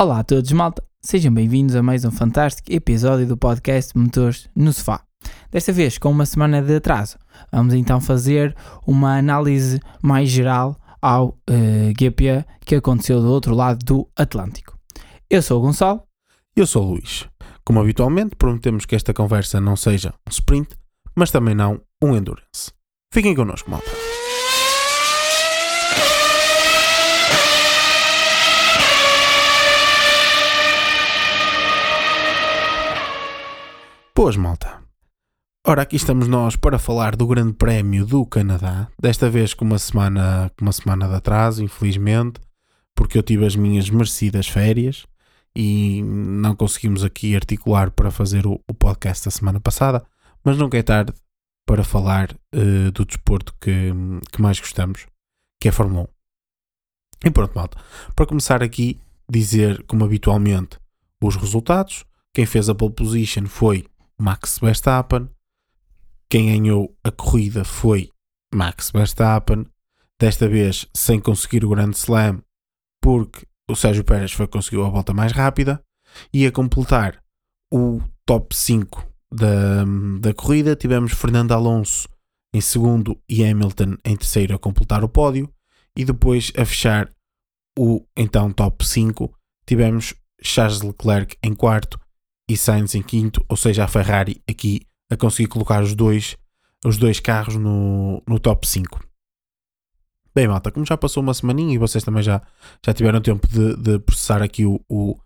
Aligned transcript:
Olá 0.00 0.20
a 0.20 0.24
todos, 0.24 0.50
malta. 0.52 0.82
Sejam 1.02 1.32
bem-vindos 1.32 1.76
a 1.76 1.82
mais 1.82 2.04
um 2.04 2.10
fantástico 2.10 2.72
episódio 2.72 3.26
do 3.26 3.36
podcast 3.36 3.96
Motores 3.96 4.48
no 4.56 4.72
Sofá. 4.72 5.04
Desta 5.50 5.70
vez 5.70 5.98
com 5.98 6.10
uma 6.10 6.24
semana 6.24 6.62
de 6.62 6.74
atraso. 6.74 7.18
Vamos 7.52 7.74
então 7.74 8.00
fazer 8.00 8.56
uma 8.86 9.18
análise 9.18 9.80
mais 10.02 10.30
geral 10.30 10.76
ao 11.00 11.28
uh, 11.28 11.92
GP 11.96 12.42
que 12.64 12.76
aconteceu 12.76 13.20
do 13.20 13.30
outro 13.30 13.54
lado 13.54 13.84
do 13.84 14.08
Atlântico. 14.16 14.78
Eu 15.28 15.42
sou 15.42 15.58
o 15.58 15.62
Gonçalo. 15.62 16.02
Eu 16.56 16.66
sou 16.66 16.84
o 16.84 16.90
Luís. 16.92 17.28
Como 17.62 17.78
habitualmente, 17.78 18.34
prometemos 18.34 18.86
que 18.86 18.96
esta 18.96 19.12
conversa 19.12 19.60
não 19.60 19.76
seja 19.76 20.14
um 20.26 20.30
sprint, 20.30 20.70
mas 21.14 21.30
também 21.30 21.54
não 21.54 21.80
um 22.02 22.16
endurance. 22.16 22.72
Fiquem 23.12 23.36
connosco, 23.36 23.70
malta. 23.70 23.90
Boas, 34.22 34.36
malta. 34.36 34.80
Ora, 35.66 35.82
aqui 35.82 35.96
estamos 35.96 36.28
nós 36.28 36.54
para 36.54 36.78
falar 36.78 37.16
do 37.16 37.26
Grande 37.26 37.54
Prémio 37.54 38.06
do 38.06 38.24
Canadá. 38.24 38.86
Desta 38.96 39.28
vez 39.28 39.52
com 39.52 39.64
uma 39.64 39.80
semana, 39.80 40.48
com 40.56 40.64
uma 40.64 40.70
semana 40.70 41.08
de 41.08 41.14
atraso, 41.16 41.60
infelizmente, 41.60 42.40
porque 42.94 43.18
eu 43.18 43.22
tive 43.24 43.44
as 43.44 43.56
minhas 43.56 43.90
merecidas 43.90 44.46
férias 44.46 45.08
e 45.56 46.04
não 46.04 46.54
conseguimos 46.54 47.02
aqui 47.02 47.34
articular 47.34 47.90
para 47.90 48.12
fazer 48.12 48.46
o, 48.46 48.60
o 48.68 48.72
podcast 48.72 49.24
da 49.24 49.32
semana 49.32 49.58
passada, 49.58 50.06
mas 50.44 50.56
nunca 50.56 50.78
é 50.78 50.84
tarde 50.84 51.12
para 51.66 51.82
falar 51.82 52.30
uh, 52.54 52.92
do 52.92 53.04
desporto 53.04 53.52
que, 53.60 53.90
que 54.30 54.40
mais 54.40 54.60
gostamos, 54.60 55.04
que 55.60 55.66
é 55.66 55.70
a 55.70 55.74
Fórmula 55.74 56.02
1. 57.24 57.26
E 57.26 57.30
pronto, 57.32 57.56
malta. 57.56 57.76
Para 58.14 58.26
começar 58.26 58.62
aqui, 58.62 59.00
dizer 59.28 59.82
como 59.88 60.04
habitualmente 60.04 60.78
os 61.20 61.34
resultados. 61.34 62.04
Quem 62.32 62.46
fez 62.46 62.70
a 62.70 62.74
pole 62.74 62.94
position 62.94 63.44
foi 63.46 63.84
Max 64.22 64.60
Verstappen. 64.60 65.28
Quem 66.30 66.46
ganhou 66.46 66.96
a 67.02 67.10
corrida 67.10 67.64
foi 67.64 68.08
Max 68.54 68.92
Verstappen. 68.92 69.66
Desta 70.16 70.48
vez 70.48 70.88
sem 70.94 71.18
conseguir 71.18 71.64
o 71.64 71.70
grande 71.70 71.96
slam, 71.96 72.40
porque 73.02 73.44
o 73.68 73.74
Sérgio 73.74 74.04
Pérez 74.04 74.30
foi 74.30 74.46
conseguiu 74.46 74.84
a 74.84 74.88
volta 74.88 75.12
mais 75.12 75.32
rápida. 75.32 75.82
E 76.32 76.46
a 76.46 76.52
completar 76.52 77.20
o 77.72 78.00
top 78.24 78.54
5 78.54 79.04
da, 79.32 79.84
da 80.20 80.32
corrida, 80.32 80.76
tivemos 80.76 81.12
Fernando 81.12 81.50
Alonso 81.50 82.08
em 82.54 82.60
segundo 82.60 83.20
e 83.28 83.44
Hamilton 83.44 83.96
em 84.04 84.16
terceiro 84.16 84.54
a 84.54 84.58
completar 84.58 85.02
o 85.02 85.08
pódio. 85.08 85.52
E 85.96 86.04
depois 86.04 86.52
a 86.56 86.64
fechar 86.64 87.12
o 87.76 88.06
então 88.16 88.52
top 88.52 88.86
5, 88.86 89.34
tivemos 89.66 90.14
Charles 90.40 90.82
Leclerc 90.82 91.36
em 91.42 91.54
quarto 91.54 91.98
e 92.52 92.56
Sainz 92.56 92.94
em 92.94 93.02
quinto, 93.02 93.44
ou 93.48 93.56
seja, 93.56 93.84
a 93.84 93.88
Ferrari 93.88 94.42
aqui 94.48 94.82
a 95.10 95.16
conseguir 95.16 95.48
colocar 95.48 95.82
os 95.82 95.94
dois, 95.94 96.36
os 96.84 96.96
dois 96.96 97.20
carros 97.20 97.56
no, 97.56 98.22
no 98.26 98.38
top 98.38 98.66
5. 98.66 99.00
Bem, 100.34 100.48
malta, 100.48 100.70
como 100.70 100.86
já 100.86 100.96
passou 100.96 101.22
uma 101.22 101.34
semaninha 101.34 101.74
e 101.74 101.78
vocês 101.78 102.04
também 102.04 102.22
já, 102.22 102.40
já 102.84 102.94
tiveram 102.94 103.20
tempo 103.20 103.46
de, 103.46 103.76
de 103.76 103.98
processar 103.98 104.42
aqui 104.42 104.64
o, 104.64 104.80
o, 104.88 105.18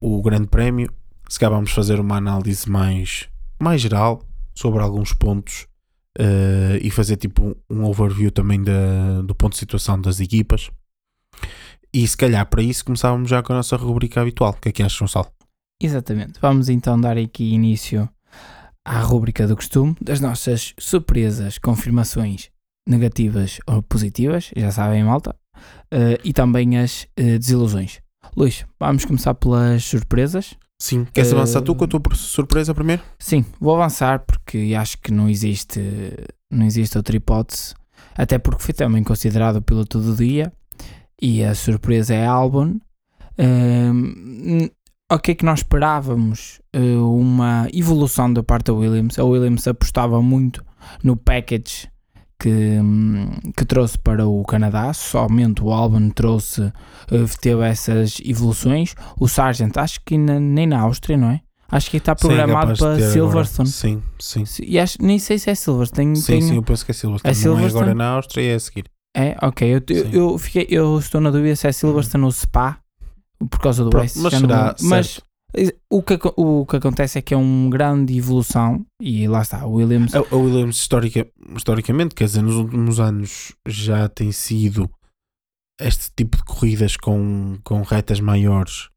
o 0.00 0.22
Grande 0.22 0.48
Prémio, 0.48 0.92
se 1.28 1.38
calhar 1.38 1.54
vamos 1.54 1.70
fazer 1.70 2.00
uma 2.00 2.16
análise 2.16 2.68
mais, 2.68 3.28
mais 3.60 3.80
geral 3.80 4.22
sobre 4.54 4.82
alguns 4.82 5.12
pontos 5.12 5.66
uh, 6.18 6.76
e 6.80 6.90
fazer 6.90 7.16
tipo 7.16 7.56
um, 7.70 7.84
overview 7.84 8.30
também 8.30 8.62
da, 8.62 9.22
do 9.22 9.34
ponto 9.34 9.52
de 9.52 9.58
situação 9.58 10.00
das 10.00 10.20
equipas. 10.20 10.70
E 11.92 12.06
se 12.06 12.16
calhar 12.16 12.44
para 12.46 12.62
isso 12.62 12.84
começávamos 12.84 13.30
já 13.30 13.42
com 13.42 13.52
a 13.52 13.56
nossa 13.56 13.76
rubrica 13.76 14.20
habitual. 14.20 14.50
O 14.50 14.60
que 14.60 14.68
é 14.68 14.72
que 14.72 14.82
achas, 14.82 14.98
Gonçalo? 14.98 15.37
Exatamente. 15.80 16.40
Vamos 16.40 16.68
então 16.68 17.00
dar 17.00 17.16
aqui 17.16 17.52
início 17.52 18.08
à 18.84 19.00
rubrica 19.00 19.46
do 19.46 19.54
costume 19.54 19.94
das 20.00 20.20
nossas 20.20 20.74
surpresas, 20.78 21.58
confirmações 21.58 22.50
negativas 22.88 23.58
ou 23.66 23.82
positivas, 23.82 24.50
já 24.56 24.72
sabem, 24.72 25.04
malta, 25.04 25.36
uh, 25.92 26.18
e 26.24 26.32
também 26.32 26.78
as 26.78 27.02
uh, 27.18 27.38
desilusões. 27.38 28.00
Luís, 28.36 28.64
vamos 28.80 29.04
começar 29.04 29.34
pelas 29.34 29.84
surpresas. 29.84 30.54
Sim, 30.80 31.06
queres 31.12 31.32
uh, 31.32 31.36
avançar 31.36 31.60
tu 31.60 31.74
com 31.74 31.84
a 31.84 31.88
tua 31.88 32.00
surpresa 32.14 32.74
primeiro? 32.74 33.02
Sim, 33.18 33.44
vou 33.60 33.74
avançar 33.74 34.20
porque 34.20 34.74
acho 34.76 34.98
que 34.98 35.12
não 35.12 35.28
existe, 35.28 35.80
não 36.50 36.64
existe 36.64 36.96
outra 36.96 37.16
hipótese, 37.16 37.74
até 38.16 38.38
porque 38.38 38.62
foi 38.62 38.74
também 38.74 39.04
considerado 39.04 39.56
o 39.56 39.62
piloto 39.62 40.00
do 40.00 40.16
dia 40.16 40.52
e 41.20 41.44
a 41.44 41.54
surpresa 41.54 42.14
é 42.14 42.26
Albon. 42.26 42.76
Uh, 43.38 44.70
o 45.16 45.18
que 45.18 45.30
é 45.30 45.34
que 45.34 45.44
nós 45.44 45.60
esperávamos? 45.60 46.60
Uh, 46.76 47.18
uma 47.18 47.66
evolução 47.72 48.32
da 48.32 48.42
parte 48.42 48.66
da 48.66 48.74
Williams. 48.74 49.18
A 49.18 49.24
Williams 49.24 49.66
apostava 49.66 50.20
muito 50.20 50.64
no 51.02 51.16
package 51.16 51.88
que, 52.38 52.50
hum, 52.50 53.30
que 53.56 53.64
trouxe 53.64 53.98
para 53.98 54.26
o 54.26 54.44
Canadá. 54.44 54.92
Somente 54.92 55.62
o 55.62 55.72
Albon 55.72 56.10
trouxe, 56.10 56.62
uh, 56.62 57.38
teve 57.40 57.66
essas 57.66 58.20
evoluções. 58.24 58.94
O 59.18 59.26
Sargent, 59.26 59.76
acho 59.76 60.00
que 60.04 60.18
na, 60.18 60.38
nem 60.38 60.66
na 60.66 60.80
Áustria, 60.80 61.16
não 61.16 61.30
é? 61.30 61.40
Acho 61.70 61.90
que 61.90 61.98
está 61.98 62.14
programado 62.14 62.74
sim, 62.74 62.82
para 62.82 63.10
Silverstone. 63.10 63.68
Sim, 63.68 64.02
sim. 64.18 64.44
E 64.62 64.78
acho, 64.78 64.96
nem 65.00 65.18
sei 65.18 65.38
se 65.38 65.50
é 65.50 65.54
Silverstone. 65.54 66.16
Sim, 66.16 66.26
tenho... 66.26 66.42
sim, 66.42 66.56
eu 66.56 66.62
penso 66.62 66.84
que 66.84 66.92
é 66.92 66.94
Silverstone. 66.94 67.30
É 67.30 67.34
Silverstone? 67.34 67.72
Não 67.72 67.78
é 67.78 67.82
agora 67.82 67.94
na 67.94 68.08
Áustria 68.16 68.42
e 68.42 68.48
é 68.48 68.54
a 68.54 68.60
seguir. 68.60 68.84
É, 69.14 69.36
ok. 69.42 69.68
Eu, 69.68 69.82
eu, 69.88 70.10
eu, 70.12 70.38
fiquei, 70.38 70.66
eu 70.70 70.98
estou 70.98 71.20
na 71.20 71.30
dúvida 71.30 71.54
se 71.56 71.66
é 71.66 71.72
Silverstone 71.72 72.24
ou 72.24 72.32
Spa 72.32 72.78
por 73.50 73.60
causa 73.60 73.84
do 73.84 73.90
Pronto, 73.90 74.12
Mas, 74.16 74.34
será, 74.34 74.74
não, 74.80 74.88
mas 74.88 75.20
o 75.90 76.02
que, 76.02 76.18
o 76.36 76.66
que 76.66 76.76
acontece 76.76 77.18
é 77.18 77.22
que 77.22 77.32
é 77.32 77.36
uma 77.36 77.70
grande 77.70 78.16
evolução 78.16 78.84
e 79.00 79.26
lá 79.26 79.42
está, 79.42 79.66
o 79.66 79.74
Williams. 79.74 80.14
A, 80.14 80.18
a 80.18 80.36
Williams, 80.36 80.76
historica, 80.76 81.26
historicamente, 81.56 82.14
quer 82.14 82.24
dizer, 82.24 82.42
nos 82.42 82.56
últimos 82.56 83.00
anos 83.00 83.52
já 83.66 84.08
tem 84.08 84.32
sido 84.32 84.90
este 85.80 86.10
tipo 86.16 86.36
de 86.36 86.44
corridas 86.44 86.96
com, 86.96 87.58
com 87.62 87.82
retas 87.82 88.20
maiores 88.20 88.88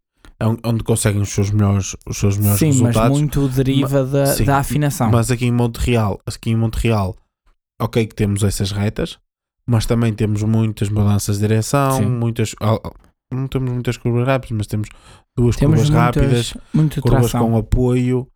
onde 0.63 0.84
conseguem 0.84 1.22
os 1.22 1.30
seus 1.30 1.51
melhores, 1.51 1.96
os 2.07 2.18
seus 2.18 2.38
melhores 2.38 2.59
sim, 2.59 2.68
resultados. 2.68 3.12
Mas 3.12 3.12
muito 3.12 3.47
deriva 3.50 4.03
da, 4.03 4.25
sim, 4.25 4.44
da 4.44 4.57
afinação. 4.57 5.12
Mas 5.12 5.30
aqui 5.30 5.46
em 5.46 5.51
Montreal, 5.51 6.19
aqui 6.25 6.50
em 6.50 6.56
Montreal, 6.56 7.16
ok 7.80 8.07
que 8.07 8.16
temos 8.16 8.44
essas 8.44 8.72
retas, 8.72 9.19
mas 9.68 9.85
também 9.85 10.13
temos 10.13 10.41
muitas 10.44 10.90
mudanças 10.90 11.38
de 11.38 11.47
direção, 11.47 11.97
sim. 11.97 12.06
muitas 12.06 12.56
não 13.31 13.47
temos 13.47 13.72
muitas 13.72 13.97
curvas 13.97 14.28
rápidas, 14.28 14.58
mas 14.58 14.68
temos 14.68 14.90
duas 15.36 15.56
temos 15.56 15.81
curvas 15.81 15.90
rápidas, 15.90 16.53
curvas 17.02 17.31
com 17.31 17.58
apoio 17.58 18.28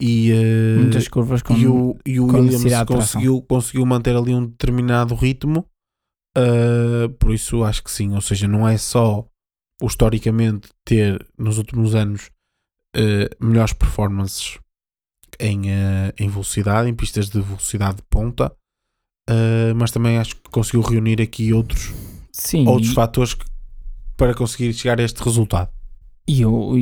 e, 0.00 0.32
uh, 0.32 0.80
muitas 0.80 1.06
curvas 1.06 1.42
com 1.42 1.56
e 1.56 1.66
o, 1.68 1.96
e 2.04 2.18
o 2.18 2.26
Williams 2.26 2.84
conseguiu, 2.86 3.40
conseguiu 3.42 3.86
manter 3.86 4.16
ali 4.16 4.34
um 4.34 4.46
determinado 4.46 5.14
ritmo. 5.14 5.64
Uh, 6.36 7.08
por 7.20 7.32
isso 7.32 7.62
acho 7.62 7.84
que 7.84 7.90
sim, 7.90 8.12
ou 8.14 8.20
seja, 8.20 8.48
não 8.48 8.68
é 8.68 8.76
só 8.76 9.24
o 9.80 9.86
historicamente 9.86 10.70
ter 10.84 11.24
nos 11.38 11.58
últimos 11.58 11.94
anos 11.94 12.30
uh, 12.96 13.44
melhores 13.44 13.72
performances 13.72 14.58
em, 15.38 15.62
em 16.18 16.28
velocidade, 16.28 16.88
em 16.88 16.94
pistas 16.94 17.28
de 17.28 17.40
velocidade 17.40 17.96
de 17.96 18.02
ponta, 18.08 18.52
mas 19.74 19.90
também 19.90 20.18
acho 20.18 20.36
que 20.36 20.50
conseguiu 20.50 20.82
reunir 20.82 21.20
aqui 21.20 21.52
outros, 21.52 21.92
sim, 22.30 22.66
outros 22.66 22.92
e... 22.92 22.94
fatores 22.94 23.34
que 23.34 23.44
para 24.22 24.34
conseguir 24.34 24.72
chegar 24.72 25.00
a 25.00 25.02
este 25.02 25.20
resultado. 25.20 25.68
E, 26.28 26.42
eu, 26.42 26.74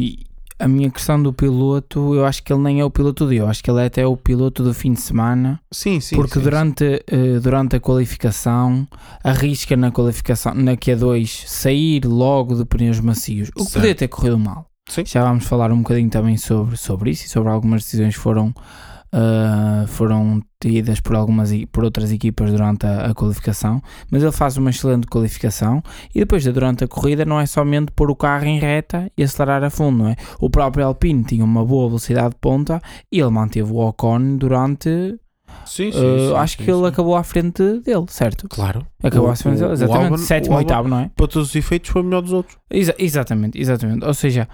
a 0.59 0.69
minha 0.69 0.91
questão 0.91 1.23
do 1.23 1.33
piloto, 1.33 2.15
eu 2.15 2.27
acho 2.27 2.43
que 2.43 2.53
ele 2.53 2.61
nem 2.61 2.81
é 2.81 2.85
o 2.85 2.91
piloto 2.91 3.25
do 3.25 3.31
dia, 3.31 3.41
eu 3.41 3.49
acho 3.49 3.65
que 3.65 3.71
ele 3.71 3.81
é 3.81 3.87
até 3.87 4.07
o 4.07 4.15
piloto 4.15 4.63
do 4.63 4.75
fim 4.75 4.93
de 4.93 5.01
semana. 5.01 5.59
Sim, 5.73 6.01
sim. 6.01 6.17
Porque 6.17 6.35
sim, 6.35 6.43
durante, 6.43 6.85
sim. 6.85 7.17
Uh, 7.17 7.41
durante 7.41 7.77
a 7.77 7.81
qualificação, 7.81 8.87
arrisca 9.25 9.75
na 9.75 9.91
qualificação, 9.91 10.53
na 10.53 10.77
Q2, 10.77 11.47
sair 11.47 12.05
logo 12.05 12.55
de 12.55 12.67
pneus 12.67 13.01
macios, 13.01 13.49
o 13.57 13.65
que 13.65 13.73
poderia 13.73 13.95
ter 13.95 14.09
corrido 14.09 14.39
mal. 14.39 14.67
Sim. 14.91 15.07
Já 15.07 15.25
vamos 15.25 15.47
falar 15.47 15.73
um 15.73 15.79
bocadinho 15.79 16.11
também 16.11 16.37
sobre, 16.37 16.77
sobre 16.77 17.13
isso 17.13 17.25
e 17.25 17.29
sobre 17.31 17.49
algumas 17.49 17.85
decisões 17.85 18.15
que 18.15 18.21
foram 18.21 18.53
uh, 19.13 19.87
foram 19.87 20.43
tidas 20.61 21.01
por 21.01 21.17
algumas 21.17 21.51
por 21.73 21.85
outras 21.85 22.13
equipas 22.13 22.51
durante 22.51 22.87
a, 22.87 23.07
a, 23.07 23.15
qualificação, 23.15 23.83
mas 24.11 24.23
ele 24.23 24.33
faz 24.33 24.57
uma 24.57 24.71
excelente 24.71 25.07
qualificação 25.07 25.83
e 26.15 26.21
depois 26.21 26.45
durante 26.45 26.85
a 26.85 26.89
corrida 26.89 27.25
não 27.25 27.41
é 27.41 27.47
somente 27.47 27.93
pôr 27.93 28.11
o 28.11 28.17
carro 28.17 28.47
em 28.47 28.59
reta 28.59 29.11
e 29.17 29.23
acelerar 29.23 29.63
a 29.65 29.71
fundo, 29.71 29.99
não 29.99 30.09
é? 30.09 30.17
O 30.39 30.51
próprio 30.51 30.87
Alpine 30.87 31.25
tinha 31.25 31.45
uma 31.45 31.65
boa 31.65 31.89
velocidade 31.89 32.31
de 32.31 32.41
ponta 32.41 32.81
e 33.11 33.21
ele 33.21 33.31
manteve 33.31 33.73
o 33.73 33.77
Ocon 33.77 34.37
durante 34.37 35.19
Sim, 35.65 35.91
sim, 35.93 35.99
uh, 35.99 36.29
sim, 36.29 36.35
acho 36.37 36.59
que 36.59 36.71
ele 36.71 36.87
acabou 36.87 37.17
à 37.17 37.25
frente 37.25 37.63
dele, 37.81 38.05
certo? 38.09 38.49
Claro. 38.49 38.87
Acabou 39.03 39.29
o, 39.29 39.31
à 39.33 39.37
frente 39.37 39.59
dele, 39.59 39.73
exatamente. 39.73 40.05
Albon, 40.05 40.19
sétimo, 40.19 40.57
oitavo, 40.57 40.89
não 40.89 41.01
é? 41.01 41.11
Para 41.15 41.27
todos 41.27 41.49
os 41.49 41.57
efeitos 41.57 41.91
foi 41.91 42.03
melhor 42.03 42.23
dos 42.23 42.33
outros. 42.33 42.57
Exa 42.71 42.95
exatamente, 42.99 43.61
exatamente. 43.61 44.05
Ou 44.05 44.15
seja, 44.15 44.49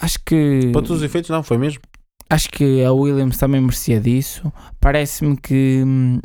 acho 0.00 0.18
que. 0.24 0.70
Para 0.72 0.82
todos 0.82 0.98
os 0.98 1.02
efeitos, 1.02 1.30
não, 1.30 1.42
foi 1.42 1.58
mesmo. 1.58 1.80
Acho 2.28 2.48
que 2.50 2.82
a 2.84 2.92
Williams 2.92 3.38
também 3.38 3.60
merecia 3.60 4.00
disso. 4.00 4.52
Parece-me 4.80 5.36
que, 5.36 5.82
hum, 5.84 6.20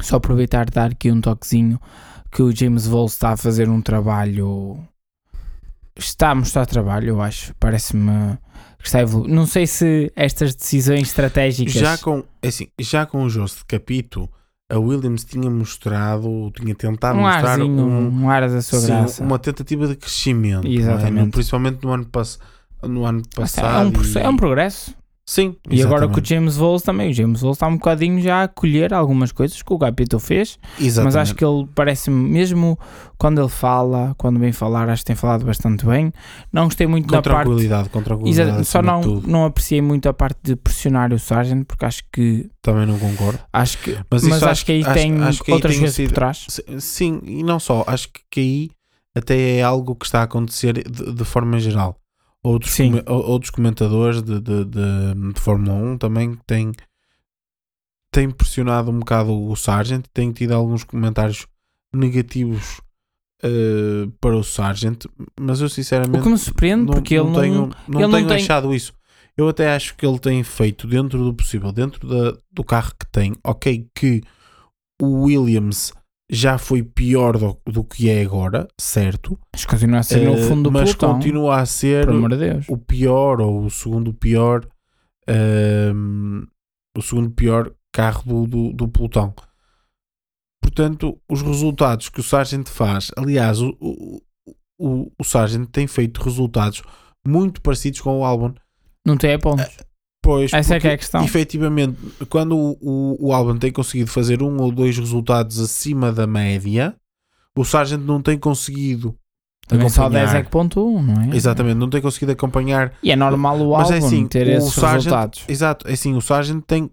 só 0.00 0.16
aproveitar 0.16 0.66
de 0.66 0.72
dar 0.72 0.90
aqui 0.90 1.10
um 1.10 1.20
toquezinho, 1.20 1.80
que 2.30 2.42
o 2.42 2.54
James 2.54 2.86
Voll 2.86 3.06
está 3.06 3.30
a 3.30 3.36
fazer 3.36 3.68
um 3.68 3.80
trabalho 3.80 4.78
está 5.96 6.30
a 6.30 6.34
mostrar 6.34 6.66
trabalho, 6.66 7.08
eu 7.08 7.20
acho. 7.20 7.54
Parece-me 7.58 8.38
que 8.78 8.86
está 8.86 8.98
a 8.98 9.02
evoluir. 9.02 9.32
Não 9.32 9.46
sei 9.46 9.66
se 9.66 10.12
estas 10.16 10.54
decisões 10.54 11.08
estratégicas. 11.08 11.72
Já 11.72 11.98
com, 11.98 12.24
é 12.42 12.48
assim, 12.48 12.68
já 12.80 13.06
com 13.06 13.24
o 13.24 13.30
José 13.30 13.56
de 13.58 13.64
Capito, 13.66 14.28
a 14.70 14.78
Williams 14.78 15.24
tinha 15.24 15.50
mostrado, 15.50 16.50
tinha 16.54 16.74
tentado 16.74 17.18
um 17.18 17.22
mostrar 17.22 17.52
arzinho, 17.52 17.84
um, 17.86 18.22
um 18.22 18.30
ar 18.30 18.48
da 18.48 18.62
sua 18.62 18.80
sim, 18.80 18.86
graça. 18.86 19.22
uma 19.22 19.38
tentativa 19.38 19.86
de 19.86 19.96
crescimento. 19.96 20.66
é? 20.66 20.70
Exatamente. 20.70 21.32
Principalmente 21.32 21.82
no 21.84 21.92
ano, 21.92 22.06
pass 22.06 22.38
no 22.82 23.04
ano 23.04 23.20
está, 23.20 23.42
passado. 23.42 23.94
é, 23.94 23.98
um, 23.98 24.02
e- 24.02 24.18
é 24.18 24.28
um 24.28 24.36
progresso. 24.36 24.94
Sim, 25.32 25.54
E 25.70 25.80
agora 25.80 26.08
com 26.08 26.14
o 26.14 26.18
exatamente. 26.18 26.28
James 26.28 26.56
Voles 26.56 26.82
também. 26.82 27.10
O 27.10 27.14
James 27.14 27.40
Voles 27.40 27.54
está 27.56 27.68
um 27.68 27.74
bocadinho 27.74 28.20
já 28.20 28.42
a 28.42 28.48
colher 28.48 28.92
algumas 28.92 29.30
coisas 29.30 29.62
que 29.62 29.72
o 29.72 29.78
Capito 29.78 30.18
fez. 30.18 30.58
Mas 30.76 30.84
Exatamente. 30.86 31.18
acho 31.18 31.34
que 31.36 31.44
ele 31.44 31.68
parece-me, 31.72 32.28
mesmo 32.30 32.76
quando 33.16 33.40
ele 33.40 33.48
fala, 33.48 34.12
quando 34.18 34.40
vem 34.40 34.50
falar, 34.50 34.88
acho 34.88 35.02
que 35.02 35.06
tem 35.06 35.14
falado 35.14 35.44
bastante 35.44 35.86
bem. 35.86 36.12
Não 36.52 36.64
gostei 36.64 36.88
muito 36.88 37.04
com 37.06 37.12
da 37.12 37.22
parte. 37.22 37.48
com 37.90 38.02
tranquilidade. 38.02 38.64
Só 38.64 38.82
não, 38.82 39.00
tudo. 39.02 39.28
não 39.28 39.44
apreciei 39.44 39.80
muito 39.80 40.08
a 40.08 40.12
parte 40.12 40.40
de 40.42 40.56
pressionar 40.56 41.12
o 41.12 41.18
Sargent, 41.20 41.64
porque 41.64 41.84
acho 41.84 42.02
que. 42.12 42.50
Também 42.60 42.84
não 42.84 42.98
concordo. 42.98 43.38
Acho 43.52 43.78
que 43.78 43.92
Mas, 44.10 44.24
mas 44.24 44.36
isso 44.38 44.48
acho, 44.48 44.66
que 44.66 44.72
aí 44.72 44.82
acho- 44.82 44.94
tem 44.94 45.22
acho 45.22 45.44
que 45.44 45.52
outras 45.52 45.78
coisas 45.78 45.96
por 46.08 46.12
trás. 46.12 46.46
Sim, 46.80 47.20
e 47.24 47.44
não 47.44 47.60
só. 47.60 47.84
Acho 47.86 48.08
que, 48.08 48.20
que 48.28 48.40
aí 48.40 48.70
até 49.14 49.58
é 49.58 49.62
algo 49.62 49.94
que 49.94 50.06
está 50.06 50.22
a 50.22 50.24
acontecer 50.24 50.72
de, 50.88 51.12
de 51.14 51.24
forma 51.24 51.60
geral. 51.60 51.99
Outros, 52.42 52.78
ou- 53.06 53.26
outros 53.28 53.50
comentadores 53.50 54.22
de, 54.22 54.40
de, 54.40 54.64
de, 54.64 55.32
de 55.34 55.40
Fórmula 55.40 55.74
1 55.74 55.98
também 55.98 56.34
têm, 56.46 56.72
têm 58.10 58.30
pressionado 58.30 58.90
um 58.90 58.98
bocado 58.98 59.32
o 59.32 59.54
Sargent, 59.56 60.04
têm 60.12 60.32
tido 60.32 60.52
alguns 60.52 60.82
comentários 60.84 61.46
negativos 61.94 62.80
eh, 63.42 64.08
para 64.20 64.36
o 64.36 64.42
Sargent, 64.42 65.04
mas 65.38 65.60
eu 65.60 65.66
O 65.66 65.70
sinceramente 65.70 66.22
que 66.22 66.28
me 66.28 66.38
surpreende, 66.38 66.86
não, 66.86 66.94
porque 66.94 67.14
ele 67.14 67.24
não. 67.30 67.40
tenho, 67.40 67.70
não 67.86 68.00
ele 68.00 68.08
não 68.08 68.10
tenho 68.18 68.28
tem- 68.28 68.36
achado 68.36 68.74
isso. 68.74 68.92
Eu 69.36 69.48
até 69.48 69.74
acho 69.74 69.94
que 69.96 70.04
ele 70.04 70.18
tem 70.18 70.42
feito 70.42 70.86
dentro 70.86 71.22
do 71.22 71.32
possível, 71.34 71.72
dentro 71.72 72.06
da, 72.06 72.36
do 72.52 72.64
carro 72.64 72.92
que 72.98 73.06
tem, 73.10 73.34
ok, 73.44 73.88
que 73.94 74.22
o 75.00 75.22
Williams 75.24 75.92
já 76.32 76.58
foi 76.58 76.82
pior 76.82 77.36
do, 77.36 77.58
do 77.66 77.82
que 77.82 78.08
é 78.08 78.22
agora, 78.22 78.68
certo? 78.78 79.38
Mas 79.52 79.64
continua 79.66 79.98
a 79.98 80.02
ser 80.02 80.24
no 80.24 80.34
Eh, 80.34 80.42
fundo 80.48 80.62
do 80.64 80.72
mas 80.72 80.94
pelotão. 80.94 81.14
continua 81.14 81.56
a 81.60 81.66
ser 81.66 82.06
Deus. 82.38 82.66
o 82.68 82.78
pior 82.78 83.40
ou 83.40 83.64
o 83.64 83.70
segundo 83.70 84.14
pior 84.14 84.64
ehm, 85.28 86.44
o 86.96 87.02
segundo 87.02 87.30
pior 87.30 87.72
carro 87.92 88.22
do, 88.24 88.46
do, 88.46 88.72
do 88.72 88.88
pelotão. 88.88 89.34
Portanto, 90.62 91.20
os 91.28 91.42
resultados 91.42 92.08
que 92.08 92.20
o 92.20 92.22
Sargent 92.22 92.68
faz, 92.68 93.10
aliás, 93.16 93.60
o, 93.60 93.76
o, 93.80 94.22
o, 94.78 95.12
o 95.18 95.24
Sargent 95.24 95.68
tem 95.70 95.86
feito 95.86 96.22
resultados 96.22 96.82
muito 97.26 97.60
parecidos 97.60 98.00
com 98.00 98.18
o 98.20 98.24
Albon. 98.24 98.54
Não 99.06 99.16
tem 99.16 99.30
é 99.32 99.38
pontos. 99.38 99.66
Pois, 100.22 100.52
Essa 100.52 100.74
é 100.76 100.80
que 100.80 100.86
é 100.88 100.92
a 100.92 100.98
questão. 100.98 101.24
Efetivamente, 101.24 101.96
quando 102.28 102.56
o, 102.56 102.76
o, 102.80 103.32
o 103.34 103.58
tem 103.58 103.72
conseguido 103.72 104.10
fazer 104.10 104.42
um 104.42 104.60
ou 104.60 104.70
dois 104.70 104.96
resultados 104.98 105.58
acima 105.58 106.12
da 106.12 106.26
média, 106.26 106.94
o 107.56 107.64
Sargent 107.64 108.02
não 108.02 108.20
tem 108.20 108.38
conseguido 108.38 109.16
Também 109.66 109.88
só 109.88 110.02
acompanhar. 110.02 110.26
10 110.26 110.34
é 110.36 110.42
que 110.42 110.50
ponto 110.50 110.86
1, 110.86 111.02
não 111.02 111.22
é? 111.32 111.36
Exatamente, 111.36 111.76
não 111.76 111.88
tem 111.88 112.00
conseguido 112.02 112.32
acompanhar 112.32 112.92
E 113.02 113.10
é 113.10 113.16
normal 113.16 113.58
o 113.60 113.72
Mas 113.76 113.90
é 113.90 113.94
álbum 113.94 114.06
assim, 114.06 114.26
ter 114.26 114.46
esses 114.48 114.72
Sargent- 114.74 114.94
resultados. 115.04 115.44
Exato, 115.48 115.88
é 115.88 115.92
assim, 115.92 116.14
o 116.14 116.20
Sargent 116.20 116.62
tem 116.66 116.90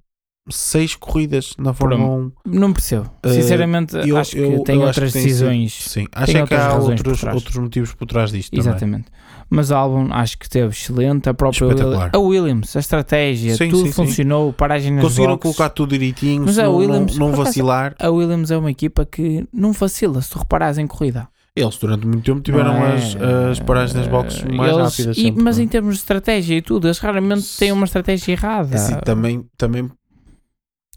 seis 0.49 0.95
corridas 0.95 1.53
na 1.57 1.73
Fórmula 1.73 2.15
1. 2.17 2.31
Não 2.45 2.73
percebo. 2.73 3.09
Eh, 3.23 3.29
Sinceramente, 3.33 3.95
eu- 4.07 4.17
acho 4.17 4.31
que 4.31 4.39
eu- 4.39 4.63
tem 4.63 4.75
eu 4.75 4.81
acho 4.81 4.88
outras 4.99 5.11
que 5.11 5.19
tem 5.19 5.23
decisões. 5.27 5.73
Sim, 5.73 6.05
acho 6.13 6.31
Tem 6.31 6.41
é 6.41 6.47
que 6.47 6.53
há 6.55 6.73
outros, 6.75 7.23
outros 7.23 7.57
motivos 7.57 7.94
por 7.94 8.05
trás 8.05 8.31
disto 8.31 8.51
também. 8.51 8.61
Exatamente. 8.71 9.05
Mas 9.49 9.71
o 9.71 9.75
álbum 9.75 10.09
acho 10.11 10.38
que 10.38 10.45
esteve 10.45 10.69
excelente. 10.73 11.29
A 11.29 11.33
própria 11.33 11.67
a 12.11 12.17
Williams, 12.19 12.75
a 12.75 12.79
estratégia, 12.79 13.55
Sim, 13.55 13.69
tudo 13.69 13.79
sim, 13.85 13.85
sim. 13.88 13.91
funcionou. 13.94 14.51
Paragem 14.51 14.91
nas 14.91 15.03
Conseguiram 15.03 15.33
boxes. 15.35 15.55
colocar 15.55 15.69
tudo 15.73 15.91
direitinho, 15.91 16.44
Mas 16.45 16.59
a 16.59 16.63
não, 16.63 16.75
Williams, 16.75 17.17
não, 17.17 17.27
não 17.27 17.33
por 17.35 17.41
acaso- 17.41 17.45
vacilar. 17.59 17.95
A 18.00 18.09
Williams 18.09 18.51
é 18.51 18.57
uma 18.57 18.69
equipa 18.71 19.05
que 19.05 19.47
não 19.53 19.71
vacila, 19.71 20.21
se 20.21 20.29
tu 20.31 20.39
reparares 20.39 20.77
em 20.77 20.85
corrida. 20.88 21.27
Eles 21.55 21.75
durante 21.77 22.05
muito 22.05 22.23
tempo 22.23 22.39
tiveram 22.41 22.73
é? 22.75 22.95
as, 22.95 23.15
as 23.51 23.59
paragens 23.61 23.93
nas 23.95 24.07
boxes 24.07 24.43
mais 24.43 24.71
Eles- 24.73 24.83
rápidas. 24.83 25.17
e- 25.17 25.21
sempre, 25.21 25.43
mas 25.43 25.55
não 25.57 25.61
é? 25.61 25.65
em 25.65 25.67
termos 25.67 25.95
de 25.95 26.01
estratégia 26.01 26.55
e 26.57 26.61
tudo, 26.61 26.85
eles 26.88 27.00
raramente 27.00 27.47
têm 27.57 27.71
uma 27.71 27.85
estratégia 27.85 28.33
errada. 28.33 28.75
Assim, 28.75 28.95
também, 29.03 29.43
também 29.57 29.89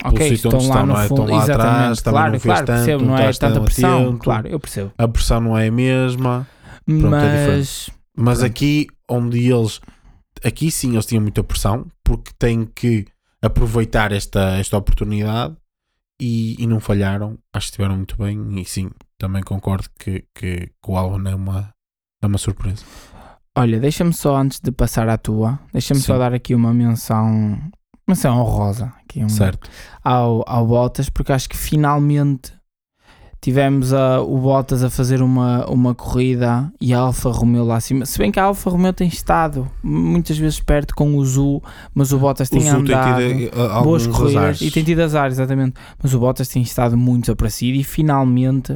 ok, 0.05 0.33
estão 0.33 0.67
lá 0.69 0.87
no 0.87 0.97
é? 0.99 1.09
fundo. 1.09 1.23
Estão 1.23 1.37
lá 1.37 1.43
exatamente, 1.45 1.51
atrás, 1.51 2.01
claro, 2.01 2.41
claro, 2.41 2.67
tanto, 2.67 2.77
percebo, 2.77 3.05
não 3.05 3.09
não 3.11 3.17
é 3.19 3.31
estás 3.31 3.39
tanta 3.39 3.61
pressão. 3.61 4.03
atento. 4.03 4.19
Claro, 4.19 4.49
eu 4.49 4.61
percebo. 4.61 4.93
a 4.99 5.09
pressão 5.09 5.41
não 5.41 5.59
é 5.59 5.69
a 5.69 5.73
mesma. 5.73 6.47
Pronto, 6.87 7.15
é 7.15 7.47
mas 7.57 7.91
Mas 8.17 8.39
Pronto. 8.39 8.51
aqui 8.51 8.87
onde 9.09 9.39
eles 9.51 9.81
aqui 10.45 10.71
sim 10.71 10.93
eles 10.93 11.07
tinham 11.07 11.23
muita 11.23 11.45
pressão 11.45 11.87
porque 12.03 12.33
têm 12.39 12.65
que 12.65 13.07
aproveitar 13.43 14.13
esta, 14.13 14.57
esta 14.59 14.77
oportunidade 14.77 15.55
e, 16.21 16.57
e 16.63 16.67
não 16.67 16.81
falharam. 16.81 17.39
Acho 17.53 17.67
que 17.67 17.73
estiveram 17.73 17.97
muito 17.97 18.17
bem 18.17 18.61
e 18.61 18.65
sim, 18.65 18.91
também 19.19 19.43
concordo 19.43 19.89
que, 19.99 20.25
que, 20.35 20.67
que 20.67 20.91
o 20.91 20.97
Albon 20.97 21.29
é 21.29 21.35
uma, 21.35 21.73
é 22.23 22.27
uma 22.27 22.39
surpresa. 22.39 22.85
olha, 23.57 23.79
deixa-me 23.81 24.13
só 24.13 24.37
antes 24.37 24.61
de 24.61 24.73
passar 24.73 25.09
à 25.09 25.17
tua, 25.19 25.59
deixa-me 25.73 26.01
só 26.01 26.19
dar 26.19 26.33
aqui 26.35 26.55
uma 26.55 26.73
menção, 26.75 27.59
menção 28.09 28.39
honrosa 28.39 28.93
aqui 29.11 29.25
um, 29.25 29.29
Certo? 29.29 29.69
ao, 30.03 30.43
ao 30.47 30.67
Bottas, 30.67 31.11
porque 31.11 31.33
acho 31.33 31.49
que 31.49 31.57
finalmente 31.57 32.53
tivemos 33.43 33.93
a, 33.95 34.21
o 34.21 34.37
Bottas 34.39 34.85
a 34.85 34.91
fazer 34.91 35.23
uma, 35.23 35.65
uma 35.67 35.95
corrida 35.95 36.71
e 36.79 36.93
a 36.93 36.99
Alfa 36.99 37.31
Romeo 37.31 37.65
lá 37.65 37.77
acima. 37.77 38.05
Se 38.05 38.19
bem 38.19 38.31
que 38.31 38.39
a 38.39 38.45
Alfa 38.45 38.69
Romeo 38.69 38.93
tem 38.93 39.09
estado 39.09 39.67
muitas 39.83 40.37
vezes 40.37 40.61
perto 40.61 40.95
com 40.95 41.17
o 41.17 41.25
Zul, 41.25 41.63
mas 41.95 42.13
o 42.13 42.19
Bottas 42.19 42.49
O 42.49 42.51
tem 42.51 42.61
Zul 42.61 42.85
tem 42.85 42.95
andado 42.95 43.17
tido 43.23 43.61
eh, 43.61 43.83
boas 43.83 44.07
corridas 44.07 44.37
azares. 44.37 44.61
e 44.61 44.71
tem 44.71 44.85
tido 44.85 45.01
azar, 45.01 45.29
exatamente. 45.31 45.75
Mas 46.03 46.13
o 46.13 46.19
Bottas 46.19 46.49
tem 46.49 46.61
estado 46.63 46.99
muito 46.99 47.23
desaparecido 47.25 47.79
e 47.79 47.85
finalmente, 47.85 48.73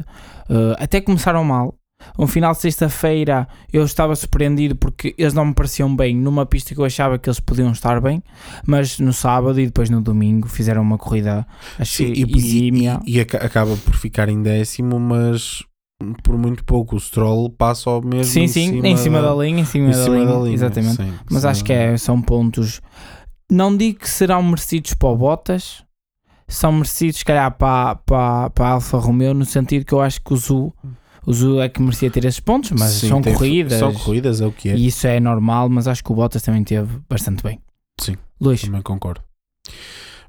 eh, 0.49 0.75
até 0.79 0.99
começaram 0.99 1.43
mal. 1.43 1.75
Um 2.17 2.27
final 2.27 2.51
de 2.53 2.59
sexta-feira 2.59 3.47
eu 3.71 3.83
estava 3.83 4.15
surpreendido 4.15 4.75
porque 4.75 5.15
eles 5.17 5.33
não 5.33 5.45
me 5.45 5.53
pareciam 5.53 5.93
bem 5.95 6.15
numa 6.15 6.45
pista 6.45 6.73
que 6.73 6.79
eu 6.79 6.85
achava 6.85 7.17
que 7.17 7.27
eles 7.29 7.39
podiam 7.39 7.71
estar 7.71 7.99
bem, 7.99 8.21
mas 8.65 8.99
no 8.99 9.11
sábado 9.11 9.59
e 9.59 9.65
depois 9.65 9.89
no 9.89 10.01
domingo 10.01 10.47
fizeram 10.47 10.81
uma 10.81 10.97
corrida 10.97 11.45
Sim, 11.83 12.13
que 12.13 12.21
e, 12.21 12.85
e- 13.05 13.15
e 13.15 13.19
aca- 13.19 13.37
acaba 13.45 13.75
por 13.77 13.95
ficar 13.95 14.29
em 14.29 14.41
décimo, 14.41 14.99
mas 14.99 15.63
por 16.23 16.37
muito 16.37 16.63
pouco 16.63 16.95
o 16.95 16.99
Stroll 16.99 17.49
passa 17.49 17.89
ao 17.89 18.01
mesmo 18.01 18.25
sim, 18.25 18.41
em 18.43 18.47
sim, 18.49 18.69
cima, 18.69 18.87
em 18.87 18.97
cima 18.97 19.21
da, 19.21 19.33
da, 19.33 19.43
linha, 19.43 19.61
em 19.61 19.65
cima, 19.65 19.87
em 19.87 19.91
da, 19.91 20.03
cima 20.03 20.15
linha, 20.17 20.27
da 20.27 20.39
linha, 20.39 20.53
exatamente. 20.53 20.95
sim, 20.97 21.13
Mas 21.31 21.41
sim. 21.41 21.47
acho 21.47 21.63
que 21.63 21.73
é, 21.73 21.97
são 21.97 22.21
pontos. 22.21 22.81
Não 23.49 23.75
digo 23.75 23.99
que 23.99 24.09
serão 24.09 24.43
merecidos 24.43 24.93
para 24.93 25.09
o 25.09 25.15
Bottas, 25.15 25.83
são 26.47 26.71
merecidos, 26.71 27.17
se 27.19 27.25
calhar, 27.25 27.51
para, 27.57 27.95
para, 27.95 28.49
para 28.51 28.65
a 28.67 28.71
Alfa 28.71 28.97
Romeo, 28.99 29.33
no 29.33 29.45
sentido 29.45 29.85
que 29.85 29.93
eu 29.93 30.01
acho 30.01 30.21
que 30.21 30.33
o 30.33 30.37
Zu, 30.37 30.73
o 31.25 31.33
Zu 31.33 31.59
é 31.61 31.69
que 31.69 31.81
merecia 31.81 32.11
ter 32.11 32.23
esses 32.25 32.39
pontos, 32.39 32.71
mas 32.71 32.91
Sim, 32.91 33.07
são 33.09 33.21
corridas. 33.21 33.79
São 33.79 33.93
corridas, 33.93 34.41
é 34.41 34.45
o 34.45 34.51
que 34.51 34.69
é. 34.69 34.75
E 34.75 34.87
isso 34.87 35.07
é 35.07 35.19
normal, 35.19 35.69
mas 35.69 35.87
acho 35.87 36.03
que 36.03 36.11
o 36.11 36.15
Bottas 36.15 36.41
também 36.41 36.63
teve 36.63 36.99
bastante 37.09 37.43
bem. 37.43 37.59
Sim. 37.99 38.15
Luís, 38.39 38.61
Também 38.61 38.81
concordo. 38.81 39.23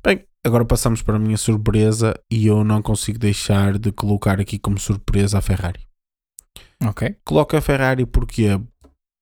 Bem, 0.05 0.25
agora 0.45 0.65
passamos 0.65 1.03
para 1.03 1.17
a 1.17 1.19
minha 1.19 1.37
surpresa 1.37 2.15
e 2.31 2.47
eu 2.47 2.63
não 2.65 2.81
consigo 2.81 3.19
deixar 3.19 3.79
de 3.79 3.93
colocar 3.93 4.41
aqui 4.41 4.59
como 4.59 4.79
surpresa 4.79 5.39
a 5.39 5.43
Ferrari. 5.43 5.81
ok. 6.83 7.17
Coloco 7.25 7.57
a 7.57 7.61
Ferrari 7.61 8.07
porquê? 8.07 8.61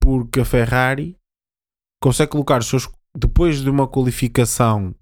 Porque 0.01 0.41
a 0.41 0.45
Ferrari 0.45 1.17
consegue 2.01 2.33
colocar 2.33 2.61
os 2.61 2.67
seus. 2.67 2.89
Depois 3.17 3.63
de 3.63 3.71
uma 3.71 3.87
qualificação 3.89 4.95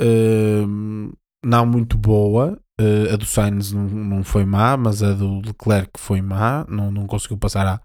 hum, 0.00 1.12
não 1.44 1.66
muito 1.66 1.98
boa, 1.98 2.58
eh, 2.78 3.12
a 3.12 3.16
do 3.16 3.24
Sainz 3.26 3.72
não, 3.72 3.84
não 3.88 4.24
foi 4.24 4.44
má, 4.44 4.76
mas 4.76 5.02
a 5.02 5.12
do 5.12 5.40
Leclerc 5.40 5.90
foi 5.98 6.20
má, 6.20 6.64
não, 6.68 6.90
não 6.90 7.06
conseguiu 7.06 7.38
passar 7.38 7.66
à, 7.66 7.80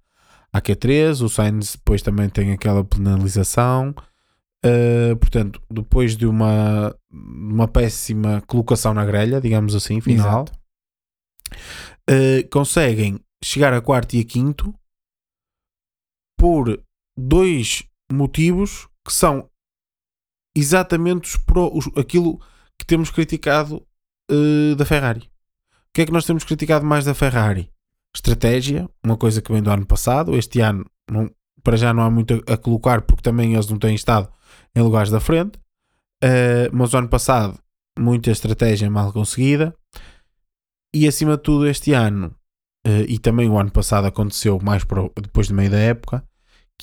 à 0.53 0.61
Q3. 0.61 1.23
O 1.23 1.29
Sainz 1.29 1.73
depois 1.75 2.01
também 2.01 2.29
tem 2.29 2.51
aquela 2.51 2.83
penalização. 2.83 3.93
Uh, 4.63 5.15
portanto, 5.17 5.59
depois 5.71 6.15
de 6.15 6.27
uma, 6.27 6.95
uma 7.09 7.67
péssima 7.67 8.41
colocação 8.45 8.93
na 8.93 9.03
grelha, 9.03 9.41
digamos 9.41 9.73
assim, 9.73 9.99
final, 10.01 10.45
uh, 12.07 12.47
conseguem 12.51 13.19
chegar 13.43 13.73
a 13.73 13.81
quarto 13.81 14.13
e 14.15 14.19
a 14.19 14.23
quinto 14.23 14.71
por 16.37 16.79
dois 17.17 17.83
motivos 18.11 18.87
que 19.05 19.11
são 19.11 19.49
exatamente 20.55 21.29
os 21.29 21.37
pro- 21.37 21.75
os- 21.75 21.89
aquilo 21.97 22.39
que 22.79 22.85
temos 22.85 23.09
criticado 23.09 23.83
uh, 24.31 24.75
da 24.75 24.85
Ferrari. 24.85 25.21
O 25.21 25.93
que 25.93 26.01
é 26.01 26.05
que 26.05 26.11
nós 26.11 26.25
temos 26.25 26.43
criticado 26.43 26.85
mais 26.85 27.05
da 27.05 27.13
Ferrari? 27.13 27.69
Estratégia, 28.15 28.89
uma 29.03 29.17
coisa 29.17 29.41
que 29.41 29.51
vem 29.51 29.61
do 29.61 29.69
ano 29.71 29.85
passado. 29.85 30.35
Este 30.35 30.59
ano, 30.61 30.85
não- 31.09 31.29
para 31.63 31.77
já, 31.77 31.93
não 31.93 32.03
há 32.03 32.09
muito 32.09 32.43
a, 32.47 32.53
a 32.53 32.57
colocar 32.57 33.01
porque 33.01 33.21
também 33.21 33.53
eles 33.53 33.67
não 33.67 33.77
têm 33.77 33.93
estado 33.95 34.29
em 34.75 34.81
lugares 34.81 35.09
da 35.11 35.19
frente. 35.19 35.57
Uh, 36.23 36.69
mas 36.71 36.93
o 36.93 36.97
ano 36.97 37.09
passado, 37.09 37.57
muita 37.97 38.31
estratégia 38.31 38.89
mal 38.89 39.11
conseguida. 39.11 39.75
E 40.93 41.07
acima 41.07 41.37
de 41.37 41.43
tudo, 41.43 41.67
este 41.67 41.93
ano, 41.93 42.35
eh, 42.85 43.05
e 43.07 43.17
também 43.17 43.47
o 43.49 43.57
ano 43.57 43.71
passado 43.71 44.07
aconteceu 44.07 44.59
mais 44.61 44.83
para 44.83 45.01
o- 45.03 45.11
depois 45.21 45.47
do 45.47 45.53
meio 45.53 45.71
da 45.71 45.77
época, 45.79 46.21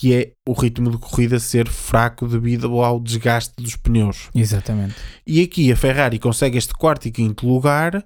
que 0.00 0.14
é 0.14 0.32
o 0.48 0.52
ritmo 0.52 0.92
de 0.92 0.98
corrida 0.98 1.40
ser 1.40 1.68
fraco 1.68 2.28
devido 2.28 2.80
ao 2.80 3.00
desgaste 3.00 3.52
dos 3.60 3.74
pneus. 3.74 4.28
Exatamente. 4.32 4.94
E 5.26 5.42
aqui 5.42 5.72
a 5.72 5.76
Ferrari 5.76 6.20
consegue 6.20 6.56
este 6.56 6.72
quarto 6.72 7.08
e 7.08 7.10
quinto 7.10 7.44
lugar 7.48 8.04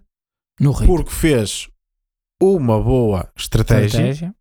porque 0.87 1.11
fez 1.11 1.68
uma 2.42 2.80
boa 2.80 3.28
estratégia, 3.37 3.84
Estratégia. 4.11 4.34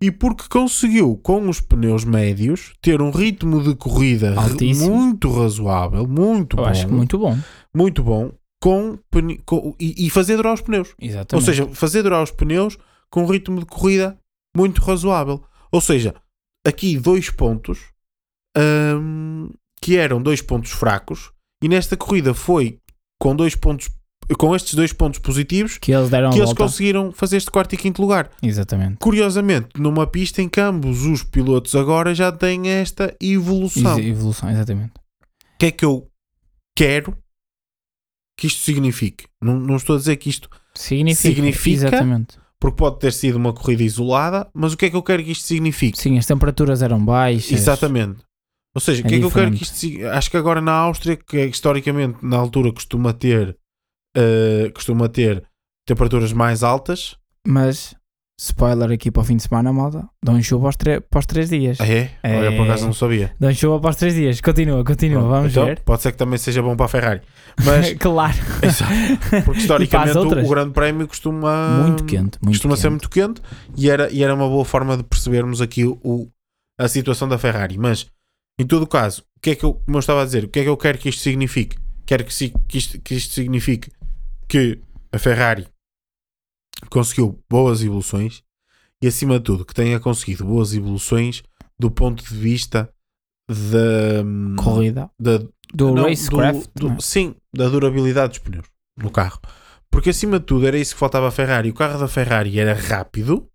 e 0.00 0.10
porque 0.10 0.48
conseguiu 0.48 1.16
com 1.18 1.48
os 1.48 1.60
pneus 1.60 2.04
médios 2.04 2.72
ter 2.82 3.00
um 3.00 3.10
ritmo 3.10 3.62
de 3.62 3.76
corrida 3.76 4.34
Altíssimo. 4.36 4.92
muito 4.94 5.30
razoável, 5.32 6.08
muito 6.08 6.56
Eu 6.56 6.64
bom, 6.64 6.68
acho 6.68 6.86
que 6.86 6.92
muito 6.92 7.18
bom. 7.18 7.38
muito 7.74 8.02
bom 8.02 8.32
com, 8.60 8.98
com- 9.46 9.76
e, 9.78 10.06
e 10.06 10.10
fazer 10.10 10.36
durar 10.36 10.54
os 10.54 10.60
pneus. 10.60 10.92
Exatamente. 11.00 11.34
Ou 11.34 11.40
seja, 11.40 11.68
fazer 11.72 12.02
durar 12.02 12.20
os 12.22 12.32
pneus 12.32 12.76
com 13.08 13.22
um 13.22 13.26
ritmo 13.26 13.60
de 13.60 13.66
corrida 13.66 14.18
muito 14.56 14.82
razoável. 14.82 15.40
Ou 15.70 15.80
seja, 15.80 16.14
aqui 16.66 16.98
dois 16.98 17.30
pontos 17.30 17.78
hum, 18.56 19.50
que 19.80 19.96
eram 19.96 20.22
dois 20.22 20.40
pontos 20.42 20.70
fracos 20.72 21.30
e 21.62 21.68
nesta 21.68 21.96
corrida 21.96 22.34
foi 22.34 22.78
com 23.20 23.34
dois 23.34 23.54
pontos 23.54 23.88
com 24.38 24.56
estes 24.56 24.74
dois 24.74 24.92
pontos 24.92 25.20
positivos 25.20 25.78
que 25.78 25.92
eles 25.92 26.10
deram 26.10 26.30
que 26.30 26.36
eles 26.38 26.46
volta. 26.48 26.64
conseguiram 26.64 27.12
fazer 27.12 27.36
este 27.36 27.48
quarto 27.50 27.74
e 27.74 27.78
quinto 27.78 28.02
lugar. 28.02 28.28
Exatamente. 28.42 28.96
Curiosamente, 28.98 29.68
numa 29.78 30.04
pista 30.04 30.42
em 30.42 30.48
que 30.48 30.60
ambos 30.60 31.04
os 31.04 31.22
pilotos 31.22 31.76
agora 31.76 32.12
já 32.12 32.32
têm 32.32 32.68
esta 32.68 33.14
evolução. 33.22 33.96
Ex- 33.96 34.08
Evolução, 34.08 34.50
exatamente. 34.50 34.94
O 34.96 35.58
que 35.60 35.66
é 35.66 35.70
que 35.70 35.84
eu 35.84 36.10
quero 36.76 37.16
que 38.36 38.48
isto 38.48 38.62
signifique? 38.62 39.26
Não, 39.40 39.60
não 39.60 39.76
estou 39.76 39.94
a 39.94 39.98
dizer 39.98 40.16
que 40.16 40.28
isto 40.28 40.50
Significa. 40.74 41.28
Significa- 41.34 41.86
Exatamente. 41.86 42.36
Porque 42.70 42.78
pode 42.78 42.98
ter 42.98 43.12
sido 43.12 43.36
uma 43.36 43.52
corrida 43.52 43.82
isolada, 43.82 44.48
mas 44.54 44.72
o 44.72 44.76
que 44.76 44.86
é 44.86 44.90
que 44.90 44.96
eu 44.96 45.02
quero 45.02 45.22
que 45.24 45.32
isto 45.32 45.46
signifique? 45.46 45.98
Sim, 45.98 46.18
as 46.18 46.26
temperaturas 46.26 46.82
eram 46.82 47.04
baixas. 47.04 47.52
Exatamente. 47.52 48.18
Ou 48.74 48.80
seja, 48.80 49.02
o 49.02 49.06
É 49.06 49.08
que 49.08 49.14
é 49.14 49.18
que 49.18 49.24
eu 49.24 49.30
quero 49.30 49.50
que 49.52 49.58
diferente. 49.58 49.62
isto 49.62 49.76
sig- 49.76 50.04
Acho 50.04 50.30
que 50.30 50.36
agora 50.36 50.60
na 50.60 50.72
Áustria, 50.72 51.16
que 51.16 51.36
é, 51.38 51.46
historicamente 51.46 52.18
na 52.22 52.36
altura 52.36 52.72
costuma 52.72 53.12
ter 53.12 53.56
eh, 54.16 54.70
costuma 54.74 55.08
ter 55.08 55.42
temperaturas 55.86 56.32
mais 56.32 56.62
altas. 56.62 57.16
Mas, 57.46 57.94
spoiler 58.38 58.90
aqui 58.90 59.10
para 59.10 59.22
o 59.22 59.24
fim 59.24 59.36
de 59.36 59.42
semana, 59.42 59.72
malta. 59.72 60.06
Dão 60.22 60.40
chuva 60.42 60.66
aos, 60.68 60.76
para 60.76 61.18
os 61.18 61.26
três 61.26 61.48
dias. 61.48 61.80
Ah, 61.80 61.86
é? 61.86 62.10
É. 62.22 62.36
Olha, 62.36 62.56
por 62.56 62.64
acaso 62.64 62.86
não 62.86 62.92
sabia. 62.92 63.34
Dão 63.40 63.52
chuva 63.54 63.80
para 63.80 63.90
os 63.90 63.96
três 63.96 64.14
dias. 64.14 64.40
Continua, 64.40 64.84
continua. 64.84 65.20
Pronto, 65.20 65.32
Vamos 65.32 65.52
então, 65.52 65.64
ver. 65.64 65.80
Pode 65.80 66.02
ser 66.02 66.12
que 66.12 66.18
também 66.18 66.38
seja 66.38 66.62
bom 66.62 66.76
para 66.76 66.86
a 66.86 66.88
Ferrari. 66.88 67.22
Mas, 67.64 67.94
claro. 67.98 68.36
exato, 68.62 69.44
porque 69.44 69.60
historicamente 69.60 70.18
o, 70.18 70.44
o 70.44 70.48
Grande 70.48 70.72
Prémio 70.72 71.08
costuma, 71.08 71.84
Muito 71.86 72.04
quente. 72.04 72.38
Muito 72.42 72.56
costuma 72.56 72.74
quente. 72.74 72.82
ser 72.82 72.90
muito 72.90 73.08
quente 73.08 73.40
e 73.76 73.88
era, 73.88 74.10
e 74.12 74.22
era 74.22 74.34
uma 74.34 74.48
boa 74.48 74.64
forma 74.64 74.96
de 74.96 75.02
percebermos 75.02 75.62
aqui 75.62 75.84
o, 75.86 76.28
a 76.78 76.88
situação 76.88 77.26
da 77.28 77.38
Ferrari. 77.38 77.78
Mas, 77.78 78.06
em 78.60 78.66
todo 78.66 78.82
o 78.82 78.86
caso, 78.86 79.22
o 79.38 79.40
que 79.40 79.50
é 79.50 79.54
que 79.54 79.64
eu, 79.64 79.74
como 79.74 79.96
eu 79.96 80.00
estava 80.00 80.20
a 80.22 80.24
dizer, 80.26 80.44
o 80.44 80.48
que 80.48 80.60
é 80.60 80.62
que 80.62 80.68
eu 80.68 80.76
quero 80.76 80.98
que 80.98 81.08
isto 81.08 81.22
signifique? 81.22 81.78
Quero 82.04 82.22
que, 82.22 82.50
que 82.68 82.78
isto, 82.78 83.00
que 83.00 83.14
isto 83.14 83.34
signifique 83.34 83.90
que 84.46 84.78
a 85.10 85.18
Ferrari 85.18 85.66
conseguiu 86.90 87.42
boas 87.48 87.82
evoluções 87.82 88.42
e, 89.02 89.06
acima 89.06 89.38
de 89.38 89.44
tudo, 89.44 89.64
que 89.64 89.74
tenha 89.74 89.98
conseguido 90.00 90.44
boas 90.44 90.74
evoluções 90.74 91.42
do 91.78 91.90
ponto 91.90 92.24
de 92.24 92.34
vista 92.34 92.90
da, 93.48 94.62
Corrida. 94.62 95.10
da, 95.20 95.38
Do 95.74 95.94
não, 95.94 96.04
racecraft. 96.08 96.70
do- 96.74 96.88
não 96.88 96.96
é? 96.96 97.00
sim, 97.00 97.34
da 97.54 97.68
durabilidade 97.68 98.30
dos 98.30 98.38
pneus 98.40 98.66
no 98.96 99.10
carro. 99.10 99.38
Porque 99.90 100.10
acima 100.10 100.38
de 100.38 100.46
tudo 100.46 100.66
era 100.66 100.78
isso 100.78 100.94
que 100.94 100.98
faltava 101.00 101.28
à 101.28 101.30
Ferrari. 101.30 101.70
O 101.70 101.74
carro 101.74 101.98
da 101.98 102.08
Ferrari 102.08 102.58
era 102.58 102.74
rápido. 102.74 103.48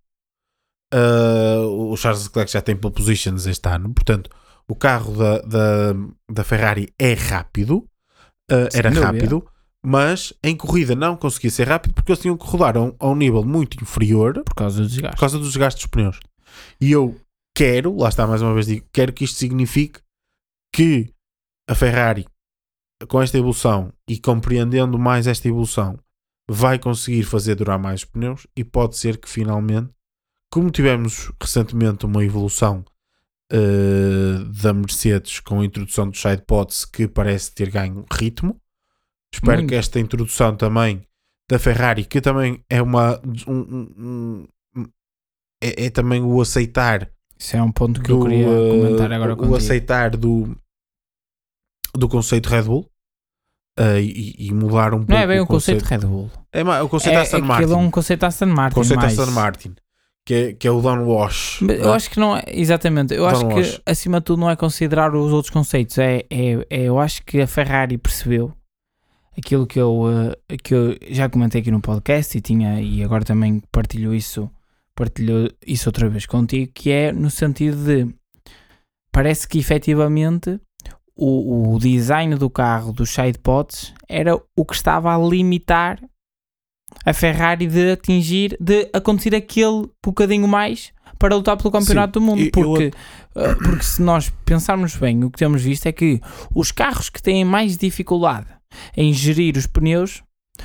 Ah, 0.94 1.62
o 1.68 1.96
Charles 1.96 2.24
Leclerc 2.26 2.52
já 2.52 2.62
tem 2.62 2.76
pole 2.76 2.94
positions 2.94 3.46
este 3.46 3.68
ano. 3.70 3.94
Portanto, 3.94 4.30
o 4.68 4.76
carro 4.76 5.16
da, 5.16 5.40
da, 5.42 5.94
da 6.30 6.44
Ferrari 6.44 6.94
é 7.00 7.14
rápido. 7.14 7.86
Sem 8.50 8.80
era 8.80 8.90
rápido. 8.90 9.46
Mas 9.84 10.32
em 10.44 10.56
corrida 10.56 10.96
não 10.96 11.18
conseguia 11.18 11.50
ser 11.50 11.68
rápido 11.68 11.94
porque 11.94 12.12
eles 12.12 12.22
tinham 12.22 12.38
que 12.38 12.46
rodar 12.46 12.78
a 12.78 12.82
um, 12.82 12.96
a 13.00 13.08
um 13.08 13.16
nível 13.16 13.44
muito 13.44 13.82
inferior 13.82 14.44
Por 14.44 14.54
causa 14.54 14.78
do 14.78 14.84
por 14.84 14.90
desgaste. 14.90 15.20
causa 15.20 15.38
dos 15.40 15.48
desgastes 15.48 15.84
dos 15.84 15.90
pneus. 15.90 16.20
E 16.80 16.92
eu 16.92 17.20
quero, 17.56 17.98
lá 17.98 18.10
está 18.10 18.28
mais 18.28 18.42
uma 18.42 18.54
vez, 18.54 18.68
digo, 18.68 18.86
quero 18.94 19.12
que 19.12 19.24
isto 19.24 19.38
signifique 19.38 20.00
que 20.74 21.12
a 21.68 21.74
Ferrari, 21.74 22.28
com 23.08 23.22
esta 23.22 23.38
evolução 23.38 23.92
e 24.08 24.20
compreendendo 24.20 25.00
mais 25.00 25.26
esta 25.26 25.48
evolução, 25.48 25.98
vai 26.48 26.78
conseguir 26.78 27.24
fazer 27.24 27.56
durar 27.56 27.80
mais 27.80 28.02
os 28.02 28.06
pneus 28.06 28.46
e 28.56 28.64
pode 28.64 28.98
ser 28.98 29.18
que 29.18 29.30
finalmente, 29.30 29.90
como 30.52 30.70
tivemos 30.70 31.32
recentemente 31.42 32.06
uma 32.06 32.24
evolução 32.24 32.84
eh, 33.52 34.44
da 34.62 34.74
Mercedes 34.74 35.40
com 35.40 35.60
a 35.60 35.66
introdução 35.66 36.10
dos 36.10 36.22
sidepods 36.22 36.86
que 36.86 37.08
parece 37.08 37.54
ter 37.54 37.70
ganho 37.70 38.06
ritmo, 38.12 38.61
espero 39.34 39.58
Muito. 39.58 39.70
que 39.70 39.76
esta 39.76 40.00
introdução 40.00 40.56
também 40.56 41.06
da 41.50 41.60
Ferrari, 41.60 42.06
que 42.06 42.22
também 42.22 42.64
é 42.70 42.82
uma 42.82 43.20
um- 43.48 44.48
um- 44.76 44.88
é, 45.64 45.86
é 45.86 45.90
também 45.90 46.22
o 46.24 46.42
aceitar 46.42 47.10
Isso 47.38 47.56
é 47.56 47.62
um 47.62 47.72
ponto 47.72 48.02
que 48.02 48.12
eu 48.12 48.18
do, 48.20 48.24
queria 48.26 48.48
eh, 48.48 48.70
comentar 48.70 49.12
agora 49.12 49.34
o 49.34 49.38
contigo. 49.38 49.56
aceitar 49.58 50.12
do 50.12 50.56
do 51.96 52.08
conceito 52.08 52.48
Red 52.50 52.64
Bull 52.64 52.90
eh, 53.78 54.02
e, 54.02 54.48
e 54.48 54.54
mudar 54.54 54.94
um 54.94 55.00
pouco 55.00 55.12
Não 55.12 55.20
é 55.20 55.28
bem 55.28 55.40
o 55.40 55.44
o 55.44 55.48
conceito 55.48 55.84
Red 55.84 56.00
Bull. 56.00 56.32
é, 56.54 56.64
o 56.82 56.90
conceito 56.90 57.18
É, 57.18 57.22
Aston 57.22 57.42
Martin 57.42 57.72
é 57.72 57.76
um 57.76 57.92
conceito 57.92 58.24
Aston 58.24 58.46
Martin. 58.48 58.74
o 58.74 58.82
conceito 58.82 59.00
mais. 59.02 59.20
Aston 59.20 59.32
Martin 59.32 59.76
que 60.26 60.34
é, 60.36 60.54
que 60.54 60.68
é 60.68 60.72
o 60.72 60.80
downwash 60.82 61.62
Mas 61.62 61.80
não 61.80 61.86
Eu 61.86 61.94
é? 61.94 61.96
acho 61.96 62.10
que 62.10 62.20
não 62.20 62.38
é, 62.38 62.44
exatamente, 62.48 63.14
eu 63.14 63.26
acho 63.26 63.48
que 63.50 63.82
acima 63.86 64.20
de 64.20 64.26
tudo 64.26 64.40
não 64.40 64.50
é 64.50 64.56
considerar 64.56 65.14
os 65.16 65.34
outros 65.34 65.50
conceitos, 65.52 65.98
é, 65.98 66.26
é, 66.30 66.66
é- 66.70 66.82
eu 66.84 67.00
acho 67.00 67.24
que 67.26 67.42
a 67.42 67.48
Ferrari 67.48 67.98
percebeu 67.98 68.54
aquilo 69.38 69.66
que 69.68 69.80
eu, 69.80 70.04
eh, 70.50 70.58
que 70.58 70.74
eu 70.74 70.98
já 71.10 71.30
comentei 71.30 71.62
aqui 71.62 71.72
no 71.72 71.82
podcast 71.82 72.38
e 72.38 72.42
tinha 72.42 72.82
e 72.82 73.04
agora 73.04 73.24
também 73.24 73.62
partilho 73.72 74.14
isso, 74.14 74.50
partilho 74.96 75.50
isso 75.66 75.88
outra 75.90 76.10
vez 76.10 76.26
contigo, 76.26 76.72
que 76.74 76.92
é 76.92 77.12
no 77.12 77.30
sentido 77.30 77.78
de 77.84 78.14
parece 79.12 79.48
que 79.48 79.60
efetivamente 79.60 80.60
o, 81.16 81.74
o 81.76 81.80
design 81.80 82.36
do 82.36 82.50
carro 82.50 82.92
dos 82.94 83.10
sidepods 83.10 83.94
era 84.08 84.36
o 84.56 84.66
que 84.66 84.74
estava 84.76 85.14
a 85.14 85.18
limitar 85.18 86.00
a 87.06 87.14
Ferrari 87.14 87.68
de 87.68 87.92
atingir, 87.92 88.58
de 88.60 88.90
acontecer 88.94 89.34
aquele 89.36 89.90
bocadinho 90.04 90.48
mais 90.48 90.92
para 91.18 91.36
lutar 91.36 91.56
pelo 91.56 91.72
campeonato 91.72 92.20
do 92.20 92.26
mundo. 92.26 92.40
eu- 92.42 92.46
eu- 92.46 92.52
Porque, 92.52 92.92
eh, 93.36 93.56
porque 93.56 93.84
se 93.84 94.02
nós 94.02 94.30
pensarmos 94.44 94.96
bem, 94.96 95.24
o 95.24 95.30
que 95.30 95.38
temos 95.38 95.62
visto 95.62 95.86
é 95.86 95.92
que 95.92 96.20
os 96.54 96.72
carros 96.72 97.10
que 97.10 97.22
têm 97.22 97.46
mais 97.46 97.78
dificuldade 97.78 98.48
em 98.96 99.14
gerir 99.14 99.58
os 99.58 99.68
pneus 99.68 100.22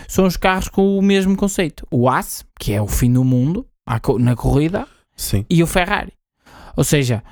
são 0.09 0.27
os 0.27 0.37
carros 0.37 0.69
com 0.69 0.99
o 0.99 1.03
mesmo 1.03 1.37
conceito. 1.37 1.87
O 1.91 2.09
Haas, 2.09 2.45
que 2.61 2.73
é 2.73 2.83
o 2.83 2.87
fim 2.87 3.13
do 3.13 3.25
mundo 3.25 3.67
na 4.19 4.35
corrida, 4.37 4.87
sim 5.17 5.45
e 5.49 5.63
o 5.63 5.67
Ferrari. 5.67 6.13
Ou 6.77 6.85
seja, 6.85 7.23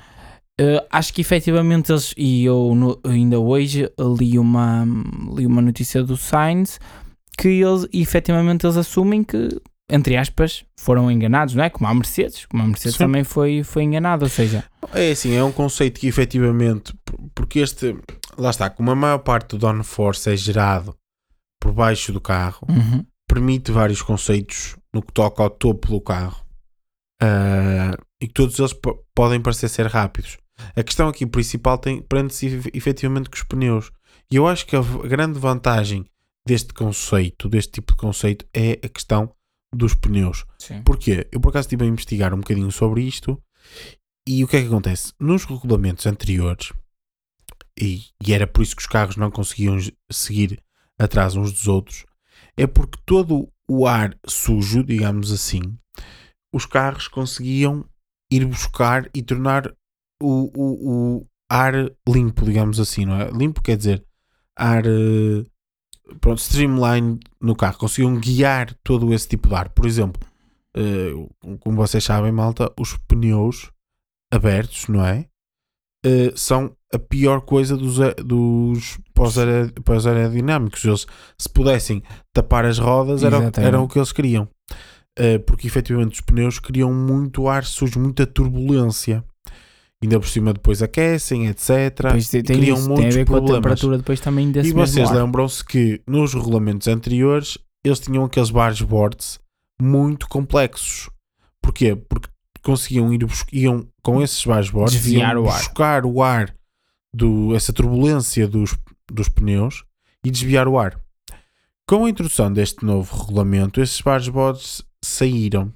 eh, 0.59 0.83
acho 0.89 1.13
que 1.13 1.21
efetivamente 1.21 1.91
eles, 1.91 2.13
e 2.17 2.43
eu 2.45 2.73
no- 2.75 2.99
ainda 3.03 3.39
hoje 3.39 3.89
li 4.17 4.39
uma, 4.39 4.85
li 5.35 5.45
uma 5.45 5.61
notícia 5.61 6.01
do 6.03 6.15
Sainz 6.17 6.79
que 7.37 7.49
eles 7.49 7.85
efetivamente 7.93 8.65
eles 8.65 8.77
assumem 8.77 9.23
que, 9.23 9.49
entre 9.89 10.17
aspas, 10.17 10.65
foram 10.77 11.09
enganados, 11.11 11.53
não 11.55 11.63
é? 11.63 11.69
Como 11.69 11.87
a 11.87 11.93
Mercedes, 11.93 12.45
como 12.45 12.63
a 12.63 12.67
Mercedes 12.67 12.93
Sim. 12.97 13.03
também 13.05 13.23
foi, 13.23 13.63
foi 13.63 13.83
enganada. 13.83 14.25
Ou 14.25 14.29
seja, 14.29 14.63
É 14.93 15.11
assim, 15.11 15.33
é 15.35 15.43
um 15.43 15.51
conceito 15.51 15.99
que 15.99 16.07
efetivamente, 16.07 16.93
por- 17.05 17.19
porque 17.35 17.59
este, 17.59 17.95
lá 18.37 18.49
está, 18.49 18.69
como 18.69 18.91
a 18.91 18.95
maior 18.95 19.19
parte 19.19 19.49
do 19.49 19.57
downforce 19.59 20.29
é 20.31 20.35
gerado 20.35 20.95
por 21.59 21.71
baixo 21.73 22.11
do 22.13 22.19
carro, 22.21 22.65
uhum, 22.69 23.05
permite 23.27 23.71
vários 23.71 24.01
conceitos 24.01 24.75
no 24.93 25.01
que 25.01 25.11
toca 25.13 25.41
ao 25.43 25.49
topo 25.49 25.87
do 25.87 25.99
carro 26.01 26.43
Ah, 27.21 27.97
e 28.21 28.27
que 28.27 28.33
todos 28.33 28.57
eles 28.59 28.73
po- 28.73 29.03
podem 29.15 29.39
parecer 29.41 29.69
ser 29.69 29.87
rápidos. 29.87 30.37
A 30.75 30.83
questão 30.83 31.07
aqui 31.07 31.25
principal 31.25 31.77
tem, 31.77 32.01
prende-se 32.01 32.47
efe- 32.47 32.71
efetivamente 32.73 33.29
com 33.29 33.35
os 33.35 33.43
pneus. 33.43 33.91
E 34.31 34.35
eu 34.35 34.47
acho 34.47 34.65
que 34.65 34.75
a 34.75 34.81
grande 34.81 35.39
vantagem 35.39 36.05
deste 36.45 36.73
conceito, 36.73 37.47
deste 37.49 37.73
tipo 37.73 37.93
de 37.93 37.97
conceito, 37.97 38.45
é 38.53 38.79
a 38.83 38.89
questão 38.89 39.31
dos 39.75 39.93
pneus. 39.93 40.45
sim. 40.57 40.81
Porquê? 40.83 41.27
Eu 41.31 41.39
por 41.39 41.49
acaso 41.49 41.65
estive 41.65 41.83
a 41.83 41.87
investigar 41.87 42.33
um 42.33 42.39
bocadinho 42.39 42.71
sobre 42.71 43.01
isto 43.01 43.41
e 44.27 44.43
o 44.43 44.47
que 44.47 44.57
é 44.57 44.61
que 44.61 44.67
acontece? 44.67 45.13
Nos 45.19 45.45
regulamentos 45.45 46.05
anteriores, 46.07 46.73
e, 47.79 48.05
e 48.25 48.33
era 48.33 48.47
por 48.47 48.61
isso 48.63 48.75
que 48.75 48.81
os 48.81 48.87
carros 48.87 49.17
não 49.17 49.29
conseguiam 49.29 49.77
seguir 50.11 50.61
atrás 50.97 51.35
uns 51.35 51.51
dos 51.51 51.67
outros, 51.67 52.05
é 52.57 52.65
porque 52.65 52.97
todo 53.05 53.47
o 53.67 53.85
ar 53.85 54.17
sujo, 54.25 54.83
digamos 54.83 55.31
assim, 55.31 55.61
os 56.53 56.65
carros 56.65 57.07
conseguiam 57.07 57.85
ir 58.31 58.45
buscar 58.45 59.09
e 59.13 59.21
tornar 59.21 59.71
o, 60.21 60.51
o, 60.55 61.19
o 61.19 61.27
ar 61.49 61.73
limpo, 62.07 62.45
digamos 62.45 62.79
assim, 62.79 63.05
não 63.05 63.19
é? 63.19 63.29
Limpo 63.29 63.61
quer 63.61 63.77
dizer 63.77 64.05
ar 64.55 64.85
eh, 64.85 65.43
pronto, 66.19 66.39
streamline 66.39 67.19
no 67.41 67.55
carro, 67.55 67.77
conseguiam 67.77 68.19
guiar 68.19 68.73
todo 68.83 69.13
esse 69.13 69.27
tipo 69.27 69.47
de 69.49 69.55
ar. 69.55 69.69
Por 69.69 69.85
exemplo, 69.85 70.21
eh, 70.75 71.11
como 71.59 71.77
vocês 71.77 72.03
sabem, 72.03 72.31
malta, 72.31 72.71
os 72.79 72.97
pneus 73.07 73.71
abertos, 74.31 74.87
não 74.87 75.05
é? 75.05 75.25
Eh, 76.05 76.31
são 76.35 76.75
a 76.93 76.99
pior 76.99 77.41
coisa 77.41 77.75
dos, 77.75 77.97
dos 78.23 78.99
pós-aer- 79.13 79.71
pós-aerodinâmicos. 79.83 80.83
Eles, 80.85 81.07
se 81.37 81.49
pudessem 81.49 82.03
tapar 82.33 82.65
as 82.65 82.77
rodas, 82.77 83.21
era, 83.27 83.37
era 83.67 83.81
o 83.81 83.87
que 83.87 83.97
eles 83.97 84.11
queriam. 84.11 84.47
Eh, 85.17 85.39
porque 85.39 85.65
efetivamente 85.67 86.13
os 86.15 86.21
pneus 86.21 86.59
criam 86.59 86.93
muito 86.93 87.47
ar 87.47 87.63
sujo, 87.63 87.99
muita 87.99 88.27
turbulência. 88.27 89.23
Ainda 90.05 90.19
por 90.19 90.29
cima 90.29 90.53
depois 90.53 90.83
aquecem, 90.83 91.47
etc. 91.47 91.95
Depois 91.97 92.29
tem, 92.29 92.39
e 92.39 92.43
tem, 92.43 92.57
criam 92.57 92.77
isso, 92.77 92.85
tem 92.85 92.93
a 92.93 92.97
muitos 92.97 93.15
ver 93.15 93.25
com 93.25 93.33
a 93.33 93.37
problemas. 93.37 93.61
temperatura 93.61 93.97
depois 93.97 94.19
também 94.19 94.51
desse 94.51 94.69
E 94.69 94.73
vocês 94.73 95.09
lembram-se 95.09 95.65
que 95.65 95.99
nos 96.05 96.33
regulamentos 96.35 96.87
anteriores 96.87 97.57
eles 97.83 97.99
tinham 97.99 98.23
aqueles 98.23 98.51
bargeboards 98.51 99.39
muito 99.81 100.27
complexos. 100.29 101.09
Porquê? 101.59 101.95
Porque 101.95 102.29
conseguiam 102.61 103.11
ir 103.11 103.25
iam 103.51 103.87
com 104.03 104.21
esses 104.21 104.43
bargeboards 104.45 104.93
Desviar 104.93 105.37
o 105.37 105.49
ar. 105.49 105.57
buscar 105.57 106.05
o 106.05 106.21
ar 106.21 106.55
do 107.11 107.55
essa 107.55 107.73
turbulência 107.73 108.47
dos, 108.47 108.77
dos 109.11 109.27
pneus 109.27 109.83
e 110.23 110.29
desviar 110.29 110.67
o 110.67 110.77
ar. 110.77 110.99
Com 111.87 112.05
a 112.05 112.09
introdução 112.09 112.53
deste 112.53 112.85
novo 112.85 113.15
regulamento, 113.15 113.81
esses 113.81 114.01
bargeboards 114.01 114.83
saíram. 115.03 115.73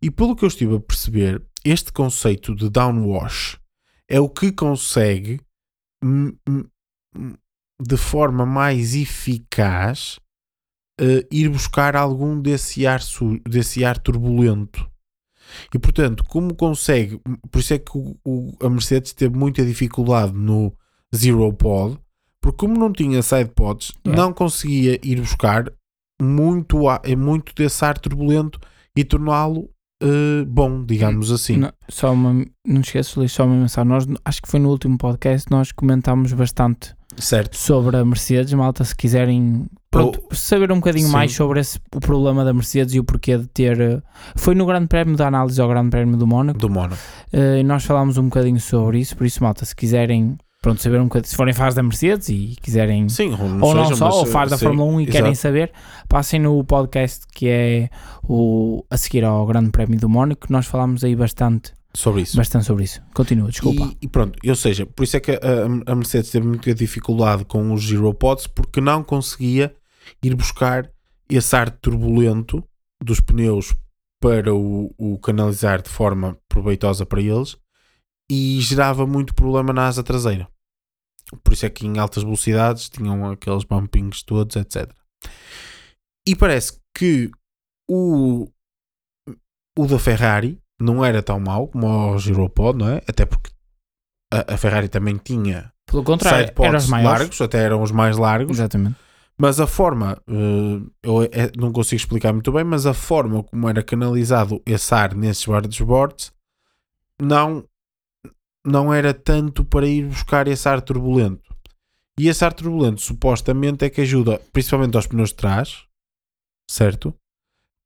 E 0.00 0.10
pelo 0.10 0.34
que 0.34 0.44
eu 0.44 0.48
estive 0.48 0.76
a 0.76 0.80
perceber, 0.80 1.42
este 1.64 1.92
conceito 1.92 2.54
de 2.54 2.68
downwash 2.70 3.58
é 4.08 4.18
o 4.20 4.28
que 4.28 4.50
consegue 4.52 5.40
de 7.82 7.96
forma 7.96 8.44
mais 8.44 8.94
eficaz 8.94 10.18
eh, 11.00 11.26
ir 11.30 11.48
buscar 11.48 11.96
algum 11.96 12.40
desse 12.40 12.86
ar, 12.86 13.00
desse 13.48 13.84
ar 13.84 13.98
turbulento. 13.98 14.88
E 15.74 15.78
portanto, 15.78 16.22
como 16.24 16.54
consegue, 16.54 17.20
por 17.50 17.58
isso 17.58 17.74
é 17.74 17.78
que 17.78 17.96
o- 17.96 18.16
o- 18.24 18.52
a 18.64 18.68
Mercedes 18.68 19.12
teve 19.12 19.36
muita 19.36 19.64
dificuldade 19.64 20.32
no 20.32 20.72
Zero 21.14 21.52
Pod, 21.54 21.98
porque 22.40 22.58
como 22.58 22.78
não 22.78 22.92
tinha 22.92 23.22
side 23.22 23.50
pods, 23.54 23.92
Yeah. 24.06 24.22
não 24.22 24.32
conseguia 24.32 25.00
ir 25.02 25.20
buscar 25.20 25.72
muito, 26.20 26.78
muito 27.18 27.54
desse 27.54 27.84
ar 27.84 27.98
turbulento 27.98 28.60
e 28.94 29.02
torná-lo 29.04 29.70
eh, 30.02 30.44
bom, 30.46 30.84
digamos 30.84 31.30
assim. 31.30 31.56
Não, 31.58 31.72
só 31.88 32.12
uma, 32.12 32.44
não 32.66 32.80
esqueças, 32.80 33.14
Luís, 33.14 33.32
só 33.32 33.44
uma 33.44 33.56
mensagem. 33.56 33.88
Nós, 33.88 34.06
acho 34.24 34.42
que 34.42 34.48
foi 34.48 34.60
no 34.60 34.70
último 34.70 34.96
podcast, 34.98 35.50
nós 35.50 35.72
comentámos 35.72 36.32
bastante 36.32 36.94
Certo. 37.16 37.56
sobre 37.56 37.96
a 37.96 38.04
Mercedes, 38.04 38.52
malta, 38.54 38.84
se 38.84 38.94
quiserem 38.96 39.66
pronto, 39.90 40.22
saber 40.32 40.72
um 40.72 40.76
bocadinho 40.76 41.06
sim. 41.06 41.12
mais 41.12 41.32
sobre 41.32 41.60
esse, 41.60 41.78
o 41.94 42.00
problema 42.00 42.44
da 42.44 42.52
Mercedes 42.52 42.94
e 42.94 43.00
o 43.00 43.04
porquê 43.04 43.36
de 43.36 43.46
ter. 43.48 43.80
eh, 43.80 44.02
Foi 44.36 44.54
no 44.54 44.64
Grande 44.64 44.86
Prémio 44.86 45.16
da 45.16 45.26
análise 45.28 45.60
ao 45.60 45.68
Grande 45.68 45.90
Prémio 45.90 46.16
do 46.16 46.26
Mónaco 46.26 46.58
Do 46.58 46.70
eh, 47.32 47.60
e 47.60 47.62
nós 47.62 47.84
falámos 47.84 48.16
um 48.16 48.24
bocadinho 48.24 48.60
sobre 48.60 49.00
isso, 49.00 49.16
por 49.16 49.26
isso, 49.26 49.42
malta, 49.42 49.64
se 49.64 49.74
quiserem 49.74 50.38
pronto, 50.60 50.82
saber 50.82 51.00
um 51.00 51.04
bocadinho, 51.04 51.28
se 51.28 51.36
forem 51.36 51.54
fãs 51.54 51.74
da 51.74 51.82
Mercedes 51.82 52.28
e 52.28 52.56
quiserem. 52.60 53.08
Sim, 53.08 53.32
ou 53.32 53.48
não, 53.48 53.66
ou 53.66 53.74
não 53.74 53.96
só, 53.96 54.10
ou 54.10 54.26
fãs 54.26 54.50
da 54.50 54.58
sim, 54.58 54.66
Fórmula 54.66 54.92
1 54.92 55.00
e 55.00 55.06
querem 55.06 55.32
exato. 55.32 55.36
saber, 55.36 55.72
passem 56.08 56.40
no 56.40 56.62
podcast 56.64 57.26
que 57.32 57.48
é 57.48 57.88
o 58.22 58.84
a 58.90 58.96
seguir 58.96 59.24
ao 59.24 59.46
Grande 59.46 59.70
Prémio 59.70 59.98
do 59.98 60.08
Mónaco, 60.08 60.46
nós 60.50 60.66
falámos 60.66 61.02
aí 61.02 61.16
bastante, 61.16 61.72
sobre 61.94 62.22
isso. 62.22 62.36
bastante 62.36 62.66
sobre 62.66 62.84
isso. 62.84 63.00
Continua, 63.14 63.48
desculpa. 63.48 63.82
E, 64.00 64.04
e 64.06 64.08
pronto, 64.08 64.38
ou 64.46 64.54
seja, 64.54 64.84
por 64.84 65.04
isso 65.04 65.16
é 65.16 65.20
que 65.20 65.32
a, 65.32 65.92
a 65.92 65.94
Mercedes 65.94 66.30
teve 66.30 66.46
muita 66.46 66.74
dificuldade 66.74 67.44
com 67.44 67.72
os 67.72 67.86
Zero 67.86 68.12
Pods 68.12 68.46
porque 68.46 68.80
não 68.80 69.02
conseguia 69.02 69.74
ir 70.22 70.34
buscar 70.34 70.90
esse 71.28 71.56
ar 71.56 71.70
turbulento 71.70 72.62
dos 73.02 73.20
pneus 73.20 73.74
para 74.20 74.54
o, 74.54 74.94
o 74.98 75.18
canalizar 75.18 75.80
de 75.80 75.88
forma 75.88 76.36
proveitosa 76.48 77.06
para 77.06 77.22
eles 77.22 77.56
e 78.30 78.60
gerava 78.60 79.04
muito 79.04 79.34
problema 79.34 79.72
na 79.72 79.88
asa 79.88 80.04
traseira. 80.04 80.48
Por 81.42 81.52
isso 81.52 81.66
é 81.66 81.70
que 81.70 81.84
em 81.84 81.98
altas 81.98 82.22
velocidades 82.22 82.88
tinham 82.88 83.28
aqueles 83.28 83.64
bumpings 83.64 84.22
todos, 84.22 84.54
etc. 84.54 84.88
E 86.26 86.36
parece 86.36 86.80
que 86.96 87.30
o, 87.90 88.48
o 89.76 89.86
da 89.86 89.98
Ferrari 89.98 90.60
não 90.80 91.04
era 91.04 91.22
tão 91.22 91.40
mau 91.40 91.66
como 91.66 91.86
o 92.14 92.18
Giropod, 92.18 92.78
não 92.78 92.88
é? 92.88 93.02
Até 93.08 93.26
porque 93.26 93.50
a, 94.32 94.54
a 94.54 94.56
Ferrari 94.56 94.88
também 94.88 95.16
tinha 95.16 95.72
Pelo 95.86 96.04
contrário, 96.04 96.52
eram 96.60 96.78
os 96.78 96.88
maiores. 96.88 97.20
largos, 97.20 97.40
até 97.40 97.58
eram 97.58 97.82
os 97.82 97.90
mais 97.90 98.16
largos, 98.16 98.58
Exatamente. 98.58 98.96
mas 99.36 99.58
a 99.58 99.66
forma, 99.66 100.20
eh, 100.28 100.80
eu 101.02 101.22
eh, 101.24 101.50
não 101.56 101.72
consigo 101.72 102.00
explicar 102.00 102.32
muito 102.32 102.52
bem, 102.52 102.62
mas 102.62 102.86
a 102.86 102.94
forma 102.94 103.42
como 103.42 103.68
era 103.68 103.82
canalizado 103.82 104.62
esse 104.64 104.94
ar 104.94 105.14
nesses 105.14 105.44
boards 105.80 106.32
não, 107.20 107.64
não 108.66 108.92
era 108.92 109.12
tanto 109.14 109.64
para 109.64 109.86
ir 109.86 110.06
buscar 110.06 110.46
esse 110.48 110.68
ar 110.68 110.80
turbulento. 110.82 111.54
E 112.18 112.28
esse 112.28 112.44
ar 112.44 112.52
turbulento 112.52 113.00
supostamente 113.00 113.84
é 113.84 113.90
que 113.90 114.00
ajuda, 114.02 114.38
principalmente 114.52 114.96
aos 114.96 115.06
pneus 115.06 115.30
de 115.30 115.36
trás, 115.36 115.84
certo? 116.70 117.14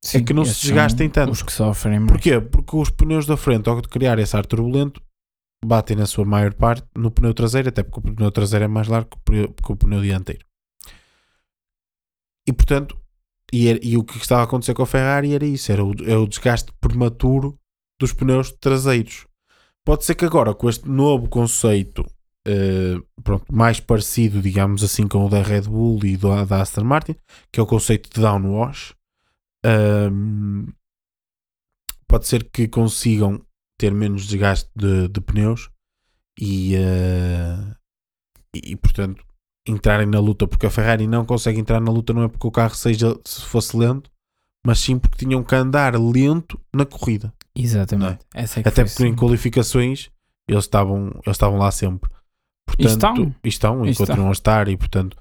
Sim, 0.04 0.24
que 0.24 0.32
não 0.34 0.44
se 0.44 0.60
desgastem 0.60 1.08
tanto. 1.08 1.32
Os 1.32 1.42
que 1.42 1.52
sofrem 1.52 1.98
mais. 2.00 2.10
Porquê? 2.12 2.40
Porque 2.40 2.76
os 2.76 2.90
pneus 2.90 3.24
da 3.26 3.37
frente, 3.37 3.68
ao 3.68 3.80
criar 3.82 4.18
esse 4.18 4.37
ar 4.37 4.44
turbulento, 4.44 5.00
batem 5.64 5.96
na 5.96 6.04
sua 6.04 6.24
maior 6.26 6.52
parte 6.52 6.87
no 6.94 7.10
pneu 7.10 7.32
traseiro, 7.32 7.68
até 7.70 7.82
porque 7.82 8.00
o 8.10 8.14
pneu 8.14 8.30
traseiro 8.30 8.64
é 8.66 8.68
mais 8.68 8.87
largo 8.88 9.10
que 9.62 9.72
o 9.72 9.76
pneu- 9.76 10.02
dianteiro. 10.02 10.44
E 12.46 12.52
portanto, 12.52 12.98
e, 13.52 13.68
era- 13.68 13.78
e 13.82 13.96
o 13.96 14.04
que 14.04 14.18
estava 14.18 14.42
a 14.42 14.44
acontecer 14.44 14.74
com 14.74 14.82
a 14.82 14.87
Ferrari 14.87 15.32
era 15.32 15.46
isso: 15.46 15.70
era 15.72 15.82
o, 15.84 15.92
é 16.04 16.16
o 16.16 16.26
desgaste 16.26 16.72
prematuro 16.80 17.58
dos 18.00 18.12
pneus 18.12 18.50
traseiros. 18.52 19.26
Pode 19.84 20.04
ser 20.04 20.14
que 20.14 20.24
agora, 20.24 20.54
com 20.54 20.68
este 20.68 20.88
novo 20.88 21.28
conceito, 21.28 22.04
eh, 22.46 23.00
pronto, 23.22 23.54
mais 23.54 23.80
parecido, 23.80 24.40
digamos 24.40 24.82
assim, 24.82 25.06
com 25.06 25.26
o 25.26 25.28
da 25.28 25.42
Red 25.42 25.62
Bull 25.62 26.04
e 26.04 26.16
do, 26.16 26.44
da 26.46 26.62
Aston 26.62 26.84
Martin, 26.84 27.16
que 27.52 27.60
é 27.60 27.62
o 27.62 27.66
conceito 27.66 28.08
de 28.10 28.20
downwash, 28.20 28.94
ahm, 29.64 30.66
pode 32.06 32.26
ser 32.26 32.44
que 32.50 32.68
consigam 32.68 33.44
ter 33.78 33.92
menos 33.92 34.26
desgaste 34.26 34.70
de, 34.74 35.08
de 35.08 35.20
pneus 35.20 35.70
e, 36.38 36.76
eh, 36.76 37.74
e, 38.54 38.72
e, 38.72 38.76
portanto 38.76 39.24
entrarem 39.66 40.06
na 40.06 40.20
luta 40.20 40.46
porque 40.46 40.66
a 40.66 40.70
Ferrari 40.70 41.06
não 41.06 41.24
consegue 41.24 41.58
entrar 41.58 41.80
na 41.80 41.90
luta 41.90 42.12
não 42.12 42.24
é 42.24 42.28
porque 42.28 42.46
o 42.46 42.50
carro 42.50 42.74
seja 42.74 43.18
se 43.24 43.40
fosse 43.42 43.76
lento 43.76 44.10
mas 44.64 44.78
sim 44.78 44.98
porque 44.98 45.24
tinham 45.24 45.42
que 45.42 45.54
andar 45.54 45.98
lento 45.98 46.60
na 46.72 46.84
corrida 46.84 47.32
Exatamente. 47.56 48.18
Essa 48.34 48.60
é 48.60 48.62
que 48.62 48.68
até 48.68 48.84
porque 48.84 49.02
em 49.04 49.06
assim. 49.08 49.16
qualificações 49.16 50.10
eles 50.48 50.64
estavam, 50.64 51.06
eles 51.08 51.36
estavam 51.36 51.58
lá 51.58 51.70
sempre 51.70 52.10
portanto, 52.66 52.90
estão. 52.90 53.34
e 53.44 53.48
estão 53.48 53.86
e 53.86 53.90
estão. 53.90 54.06
continuam 54.06 54.28
a 54.28 54.32
estar 54.32 54.68
e 54.68 54.76
portanto 54.76 55.16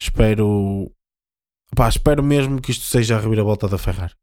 espero 0.00 0.90
pá, 1.76 1.88
espero 1.88 2.22
mesmo 2.22 2.60
que 2.60 2.70
isto 2.70 2.84
seja 2.84 3.16
a 3.16 3.20
reviravolta 3.20 3.68
da 3.68 3.78
Ferrari 3.78 4.14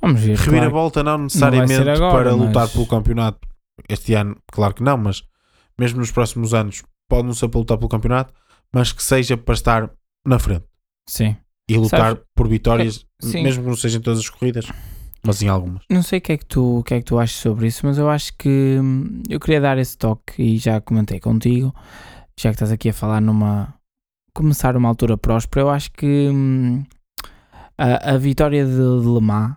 Vamos 0.00 0.20
ver. 0.20 0.36
claro. 0.36 0.50
Reviravolta 0.50 1.02
não 1.02 1.18
necessariamente 1.18 1.74
ser 1.74 1.88
agora, 1.88 2.12
para 2.12 2.36
mas- 2.36 2.46
lutar 2.46 2.68
pelo 2.68 2.86
campeonato 2.86 3.48
este 3.88 4.14
ano, 4.14 4.36
claro 4.50 4.74
que 4.74 4.82
não, 4.82 4.98
mas 4.98 5.22
mesmo 5.78 5.98
nos 6.00 6.10
próximos 6.10 6.52
anos 6.52 6.82
pode 7.08 7.26
não 7.26 7.34
ser 7.34 7.48
para 7.48 7.58
lutar 7.60 7.78
pelo 7.78 7.88
campeonato, 7.88 8.34
mas 8.72 8.92
que 8.92 9.02
seja 9.02 9.36
para 9.36 9.54
estar 9.54 9.90
na 10.26 10.38
frente 10.38 10.64
Sim. 11.08 11.36
e 11.68 11.76
lutar 11.78 12.10
Sabes, 12.12 12.24
por 12.34 12.48
vitórias, 12.48 13.06
é, 13.22 13.42
mesmo 13.42 13.62
que 13.62 13.68
não 13.70 13.76
sejam 13.76 14.00
em 14.00 14.02
todas 14.02 14.18
as 14.20 14.28
corridas, 14.28 14.66
mas 15.24 15.42
em 15.42 15.48
algumas. 15.48 15.82
Não 15.90 16.02
sei 16.02 16.18
o 16.18 16.22
que, 16.22 16.32
é 16.32 16.36
que 16.36 16.46
tu, 16.46 16.78
o 16.78 16.82
que 16.82 16.94
é 16.94 16.98
que 16.98 17.04
tu 17.04 17.18
achas 17.18 17.36
sobre 17.36 17.66
isso, 17.66 17.86
mas 17.86 17.98
eu 17.98 18.08
acho 18.10 18.32
que 18.36 18.78
hum, 18.80 19.22
eu 19.28 19.38
queria 19.40 19.60
dar 19.60 19.78
esse 19.78 19.96
toque 19.96 20.42
e 20.42 20.58
já 20.58 20.80
comentei 20.80 21.20
contigo, 21.20 21.74
já 22.38 22.50
que 22.50 22.54
estás 22.56 22.72
aqui 22.72 22.88
a 22.88 22.92
falar 22.94 23.20
numa. 23.20 23.74
começar 24.34 24.76
uma 24.76 24.88
altura 24.88 25.16
próspera. 25.16 25.64
Eu 25.66 25.70
acho 25.70 25.90
que 25.92 26.28
hum, 26.32 26.82
a, 27.78 28.14
a 28.14 28.18
vitória 28.18 28.64
de, 28.64 28.72
de 28.72 29.08
Le 29.08 29.20
Mans 29.20 29.56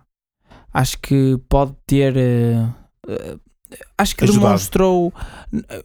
acho 0.72 0.98
que 1.00 1.38
pode 1.48 1.74
ter. 1.86 2.14
eh, 2.16 2.68
acho 3.98 4.14
que 4.14 4.24
Ajudado. 4.24 4.44
demonstrou, 4.46 5.12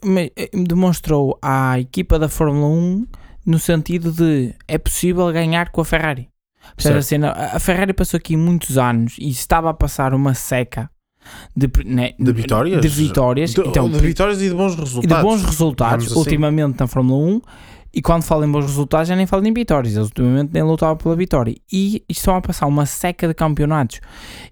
me- 0.03 0.31
eh, 0.35 0.49
demonstrou 0.53 1.37
à 1.41 1.79
equipa 1.79 2.19
da 2.19 2.27
Fórmula 2.29 2.67
1 2.67 3.07
no 3.45 3.57
sentido 3.57 4.11
de 4.11 4.53
é 4.67 4.77
possível 4.77 5.31
ganhar 5.31 5.71
com 5.71 5.81
a 5.81 5.85
Ferrari. 5.85 6.27
Percebes 6.75 7.05
Certo. 7.07 7.25
assim, 7.25 7.41
a 7.41 7.55
a 7.55 7.59
Ferrari 7.59 7.93
passou 7.93 8.17
aqui 8.17 8.35
muitos 8.37 8.77
anos 8.77 9.15
e 9.19 9.29
estava 9.29 9.69
a 9.69 9.73
passar 9.73 10.13
uma 10.13 10.33
seca 10.33 10.89
de, 11.55 11.69
né, 11.85 12.13
De 12.19 12.31
vitórias? 12.31 12.81
de 12.81 12.87
vitórias, 12.87 13.53
De, 13.53 13.61
então, 13.61 13.89
de 13.89 13.99
vitórias 13.99 14.41
e 14.41 14.49
de 14.49 14.55
bons 14.55 14.75
resultados. 14.75 15.17
de 15.17 15.23
bons 15.23 15.43
resultados 15.43 16.05
assim. 16.07 16.17
ultimamente 16.19 16.79
na 16.79 16.87
Fórmula 16.87 17.23
1 17.35 17.41
e 17.93 18.01
quando 18.01 18.23
falo 18.23 18.45
em 18.45 18.51
bons 18.51 18.65
resultados 18.65 19.07
já 19.09 19.15
nem 19.15 19.27
falo 19.27 19.45
em 19.45 19.53
vitórias, 19.53 19.93
eles 19.95 20.07
ultimamente 20.07 20.51
nem 20.53 20.63
lutavam 20.63 20.95
pela 20.95 21.15
vitória 21.15 21.55
e 21.71 22.03
estão 22.09 22.35
a 22.35 22.41
passar 22.41 22.65
uma 22.65 22.85
seca 22.85 23.27
de 23.27 23.33
campeonatos 23.33 23.99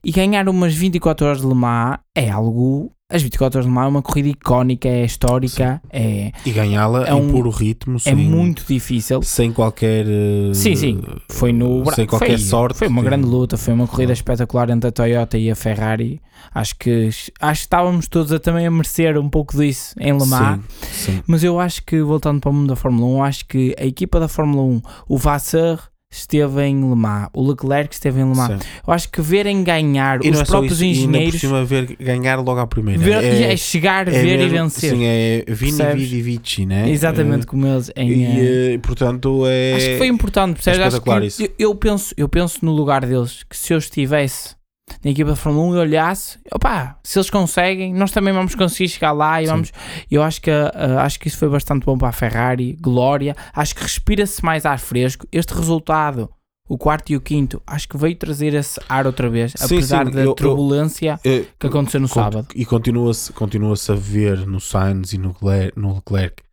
e 0.04 0.12
ganhar 0.12 0.48
umas 0.50 0.74
24 0.76 1.26
horas 1.26 1.42
de 1.42 1.48
Le 1.48 1.56
Mans 1.56 1.98
é 2.14 2.30
algo 2.30 2.92
as 3.12 3.24
24 3.24 3.58
horas 3.58 3.66
de 3.66 3.70
Le 3.70 3.76
Mans 3.76 3.86
é 3.86 3.90
uma 3.90 4.02
corrida 4.04 4.30
icónica, 4.30 4.88
é 4.88 5.04
histórica, 5.04 5.82
é, 5.90 6.32
E 6.46 6.52
ganhá-la 6.52 7.08
É 7.08 7.12
em 7.12 7.16
um- 7.16 7.32
puro 7.32 7.50
ritmo, 7.50 7.96
é 7.96 8.00
sem, 8.00 8.16
muito 8.16 8.64
difícil. 8.68 9.24
sem 9.24 9.52
qualquer. 9.52 10.06
eh, 10.08 10.54
Sim, 10.54 10.76
sim. 10.76 11.02
Foi 11.32 11.52
no 11.52 11.84
Sem 11.92 12.06
qualquer 12.06 12.28
foi, 12.30 12.38
sorte. 12.38 12.78
Foi 12.78 12.88
uma 12.88 13.02
Sim. 13.02 13.08
grande 13.10 13.26
luta, 13.26 13.58
foi 13.58 13.74
uma 13.74 13.88
corrida 13.88 14.14
espetacular 14.14 14.70
entre 14.70 14.90
a 14.90 14.92
Toyota 14.92 15.38
e 15.40 15.50
a 15.50 15.56
Ferrari. 15.56 16.22
Acho 16.54 16.76
que 16.78 17.08
acho 17.08 17.32
que 17.62 17.66
estávamos 17.66 18.08
todos 18.08 18.32
a, 18.32 18.40
também 18.40 18.68
a 18.68 18.72
merecer 18.72 19.18
um 19.18 19.28
pouco 19.30 19.58
disso 19.58 19.96
em 20.00 20.14
Le 20.14 20.26
Mans. 20.28 20.62
Sim, 20.92 21.14
sim. 21.14 21.24
Mas 21.26 21.44
eu 21.44 21.60
acho 21.60 21.84
que, 21.84 22.02
voltando 22.02 22.40
para 22.40 22.52
o 22.52 22.54
mundo 22.54 22.68
da 22.68 22.76
Fórmula 22.76 23.08
1, 23.08 23.24
acho 23.24 23.46
que 23.48 23.76
a 23.80 23.86
equipa 23.86 24.20
da 24.20 24.28
Fórmula 24.28 24.62
1, 24.64 24.82
o 25.08 25.18
Vasseur 25.18 25.80
esteve 26.12 26.64
em 26.66 26.76
Le 26.90 26.96
Mans, 26.96 27.30
o 27.34 27.48
Leclerc 27.48 27.94
esteve 27.94 28.20
em 28.20 28.28
Le 28.30 28.36
Mans. 28.36 28.62
sim. 28.64 28.70
Eu 28.88 28.94
acho 28.94 29.10
que 29.12 29.22
verem 29.22 29.64
ganhar 29.64 30.20
E 30.26 30.30
os 30.32 30.40
é 30.40 30.44
próprios 30.46 30.82
isso, 30.82 30.84
e 30.84 30.88
ainda 30.88 31.02
por 31.04 31.10
engenheiros, 31.18 31.40
cima 31.42 31.64
ver 31.66 31.96
ganhar 32.00 32.38
logo 32.38 32.60
à 32.60 32.66
primeira. 32.68 33.00
ver- 33.02 33.24
é, 33.24 33.56
chegar, 33.56 34.08
é 34.08 34.12
ver 34.12 34.36
e 34.36 34.38
mesmo- 34.50 34.58
vencer. 34.58 34.90
Sim, 34.96 35.04
é 35.06 35.44
Vini? 35.48 35.84
Vidi, 35.96 36.22
Vici, 36.22 36.66
né? 36.66 36.90
Exatamente 36.90 37.46
como 37.46 37.68
eles 37.68 37.90
Eh, 37.96 38.04
em. 38.04 38.26
eh, 38.26 38.30
E, 38.72 38.74
eh, 38.76 38.78
portanto, 38.80 39.44
é. 39.46 39.74
Acho 39.76 39.86
que 39.86 39.98
foi 39.98 40.08
importante, 40.08 40.54
percebes? 40.56 40.80
Acho 40.96 41.02
que 41.02 41.26
isso. 41.26 41.44
eu, 41.44 41.50
eu 41.60 41.76
penso, 41.76 42.14
eu 42.18 42.28
penso 42.28 42.66
no 42.66 42.72
lugar 42.72 43.06
deles 43.06 43.44
que 43.48 43.56
se 43.56 43.72
eu 43.74 43.78
estivesse 43.78 44.56
na 45.04 45.12
equipa 45.12 45.32
de 45.34 45.40
Fórmula 45.40 45.68
1 45.70 45.76
e 45.76 45.78
olhasse, 45.80 46.38
opá, 46.54 46.98
se 47.04 47.18
eles 47.18 47.30
conseguem, 47.30 47.94
nós 47.94 48.12
também 48.12 48.34
vamos 48.34 48.54
conseguir 48.56 48.90
chegar 48.90 49.12
lá 49.14 49.42
e 49.42 49.46
Sim. 49.46 49.52
vamos. 49.52 49.72
Eu 50.12 50.22
acho 50.24 50.42
que, 50.42 50.52
ah, 50.52 51.04
acho 51.04 51.20
que 51.20 51.28
isso 51.28 51.38
foi 51.38 51.50
bastante 51.50 51.86
bom 51.86 51.98
para 51.98 52.10
a 52.10 52.12
Ferrari, 52.12 52.78
glória. 52.82 53.36
Acho 53.54 53.76
que 53.76 53.82
respira-se 53.84 54.44
mais 54.44 54.66
ar 54.66 54.78
fresco. 54.80 55.26
Este 55.32 55.54
resultado, 55.54 56.30
o 56.68 56.78
quarto 56.78 57.12
e 57.12 57.16
o 57.16 57.22
quinto, 57.22 57.62
acho 57.66 57.88
que 57.90 57.98
veio 57.98 58.16
trazer 58.16 58.54
esse 58.54 58.80
ar 58.90 59.08
outra 59.08 59.30
vez, 59.30 59.54
Sim, 59.56 59.66
apesar 59.66 60.06
sim, 60.06 60.12
da 60.12 60.20
eu- 60.22 60.26
eu- 60.28 60.34
turbulência 60.36 61.20
eh, 61.26 61.46
que 61.58 61.66
aconteceu 61.68 62.00
no 62.00 62.08
con- 62.10 62.14
sábado. 62.22 62.48
E 62.54 62.66
continua-se 62.66 63.32
continua 63.34 63.74
a 63.90 63.96
ver 63.96 64.46
no 64.46 64.60
Sainz 64.60 65.14
e 65.14 65.18
no 65.18 65.30
Leclerc, 65.30 65.80
no 65.80 65.96
Leclerc 65.96 66.44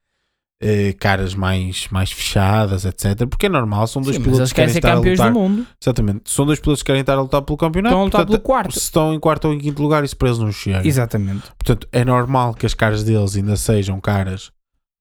eh, 0.61 0.95
caras 0.99 1.35
mais, 1.35 1.87
mais 1.91 2.11
fechadas, 2.11 2.85
etc. 2.85 3.27
Porque 3.29 3.47
é 3.47 3.49
normal, 3.49 3.87
são 3.87 4.01
dois 4.03 4.17
Sim, 4.17 4.21
mas 4.21 4.25
pilotos 4.25 4.41
eles 4.41 4.53
que 4.53 4.57
querem 4.57 4.73
ser 4.73 4.79
estar 4.79 4.93
a 4.93 4.97
campeões 4.97 5.19
lutar. 5.19 5.33
do 5.33 5.39
mundo. 5.39 5.67
Exatamente, 5.83 6.23
são 6.31 6.47
dois 6.47 6.59
pilotos 6.61 6.83
que 6.83 6.87
querem 6.87 7.01
estar 7.01 7.15
a 7.15 7.21
lutar 7.21 7.43
pelo 7.43 7.57
campeonato. 7.57 7.93
Estão 7.93 8.01
a 8.01 8.05
lutar 8.05 8.21
portanto, 8.27 8.43
pelo 8.43 8.55
quarto. 8.55 8.73
Se 8.73 8.79
estão 8.81 9.13
em 9.15 9.21
quarto 9.21 9.49
ou 9.49 9.55
em 9.55 9.59
quinto 9.59 9.83
lugar, 9.83 10.03
isso 10.05 10.17
para 10.17 10.29
eles 10.29 10.39
não 10.39 10.51
chega. 10.53 10.87
Exatamente. 10.87 11.43
Portanto, 11.59 11.87
é 11.93 12.05
normal 12.05 12.55
que 12.55 12.65
as 12.67 12.75
caras 12.75 13.05
deles 13.05 13.37
ainda 13.37 13.57
sejam 13.57 14.01
caras 14.01 14.51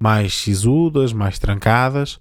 mais 0.01 0.33
sisudas, 0.33 1.13
mais 1.13 1.39
trancadas, 1.39 2.19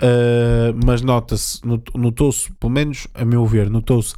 uh, 0.00 0.74
mas 0.84 1.02
nota-se, 1.02 1.64
not- 1.64 1.90
notou-se, 1.96 2.52
pelo 2.54 2.72
menos 2.72 3.06
a 3.14 3.24
meu 3.24 3.46
ver, 3.46 3.70
notou-se 3.70 4.14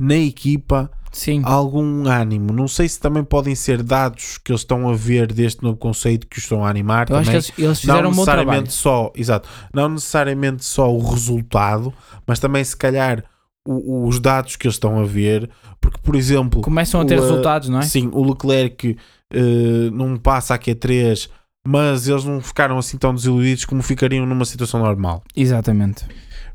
na 0.00 0.16
equipa 0.16 0.90
Sim. 1.14 1.40
algum 1.44 2.06
ânimo. 2.08 2.52
Não 2.52 2.68
sei 2.68 2.88
se 2.88 3.00
também 3.00 3.24
podem 3.24 3.54
ser 3.54 3.82
dados 3.82 4.36
que 4.38 4.52
eles 4.52 4.60
estão 4.60 4.88
a 4.88 4.94
ver 4.94 5.32
deste 5.32 5.62
novo 5.62 5.78
conceito 5.78 6.26
que 6.26 6.36
os 6.38 6.44
estão 6.44 6.64
a 6.64 6.68
animar 6.68 7.08
Eu 7.08 7.16
acho 7.16 7.26
também. 7.30 7.42
que 7.42 7.46
eles, 7.46 7.58
eles 7.58 7.68
não 7.68 7.74
fizeram 7.76 8.10
um 8.10 8.14
bom 8.14 8.24
trabalho. 8.24 8.62
necessariamente 8.62 8.72
só, 8.72 9.12
exato, 9.14 9.48
não 9.72 9.88
necessariamente 9.88 10.64
só 10.64 10.92
o 10.92 10.98
resultado, 11.10 11.94
mas 12.26 12.38
também 12.38 12.62
se 12.64 12.76
calhar 12.76 13.24
o- 13.66 14.06
os 14.06 14.20
dados 14.20 14.56
que 14.56 14.66
eles 14.66 14.74
estão 14.74 14.98
a 15.00 15.04
ver, 15.04 15.48
porque 15.80 15.98
por 16.02 16.14
exemplo, 16.16 16.60
Começam 16.60 17.00
a 17.00 17.04
ter 17.06 17.18
o, 17.18 17.22
uh, 17.22 17.22
resultados, 17.22 17.68
não 17.70 17.78
é? 17.78 17.82
Sim, 17.82 18.10
o 18.12 18.22
Leclerc 18.22 18.96
eh, 19.32 19.90
não 19.92 20.16
passa 20.18 20.54
a 20.54 20.58
Q3, 20.58 21.28
mas 21.66 22.06
eles 22.06 22.24
não 22.24 22.40
ficaram 22.42 22.76
assim 22.76 22.98
tão 22.98 23.14
desiludidos 23.14 23.64
como 23.64 23.82
ficariam 23.82 24.26
numa 24.26 24.44
situação 24.44 24.80
normal. 24.80 25.22
Exatamente. 25.34 26.04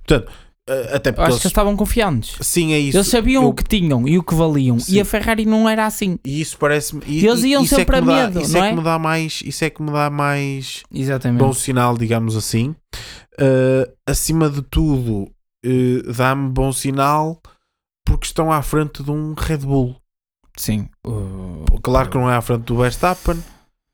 Portanto, 0.06 0.32
eh, 0.32 0.49
até 0.96 1.10
Eu 1.10 1.14
porque 1.14 1.22
acho 1.22 1.32
eles, 1.32 1.42
que 1.42 1.46
eles 1.48 1.52
estavam 1.52 1.76
confiantes. 1.76 2.36
sim, 2.46 2.74
é 2.74 2.80
isso. 2.80 2.98
Eles 2.98 3.08
sabiam 3.08 3.44
Eu- 3.44 3.50
o 3.50 3.54
que 3.54 3.64
tinham 3.64 4.08
e 4.08 4.18
o 4.18 4.24
que 4.24 4.34
valiam. 4.36 4.78
E 4.78 4.82
Sim. 4.82 5.00
a 5.00 5.06
Ferrari 5.06 5.46
não 5.46 5.68
era 5.68 5.86
assim. 5.86 6.18
E 6.26 6.40
isso 6.42 6.58
parece-me. 6.58 7.02
e- 7.08 7.26
Eles 7.26 7.44
e- 7.44 7.50
iam 7.50 7.64
é 7.64 7.68
sempre 7.68 7.86
que 7.86 7.96
a 7.96 8.00
dá- 8.02 8.06
medo, 8.28 8.42
Isso 8.42 8.54
não 8.54 8.64
é 8.64 8.68
é? 8.68 8.70
que 8.72 8.78
me 8.78 8.84
dá 8.84 9.00
mais. 9.00 9.42
Isso 9.46 9.66
é 9.66 9.70
que 9.70 9.82
me 9.82 9.92
dá 9.92 10.10
mais 10.10 10.84
Exatamente. 10.94 11.40
bom 11.40 11.54
sinal, 11.54 11.98
digamos 11.98 12.36
assim. 12.36 12.76
Eh, 13.40 13.90
acima 14.08 14.50
de 14.50 14.62
tudo, 14.62 15.30
eh, 15.66 16.02
dá-me 16.16 16.50
bom 16.50 16.72
sinal 16.72 17.42
porque 18.06 18.26
estão 18.26 18.52
à 18.52 18.62
frente 18.62 19.02
de 19.04 19.12
um 19.12 19.34
Red 19.38 19.58
Bull. 19.60 19.96
Sim. 20.58 20.90
O- 21.06 21.66
Claro 21.82 22.10
que 22.10 22.18
não 22.18 22.30
é 22.30 22.36
à 22.36 22.42
frente 22.42 22.64
do 22.64 22.76
Verstappen, 22.78 23.42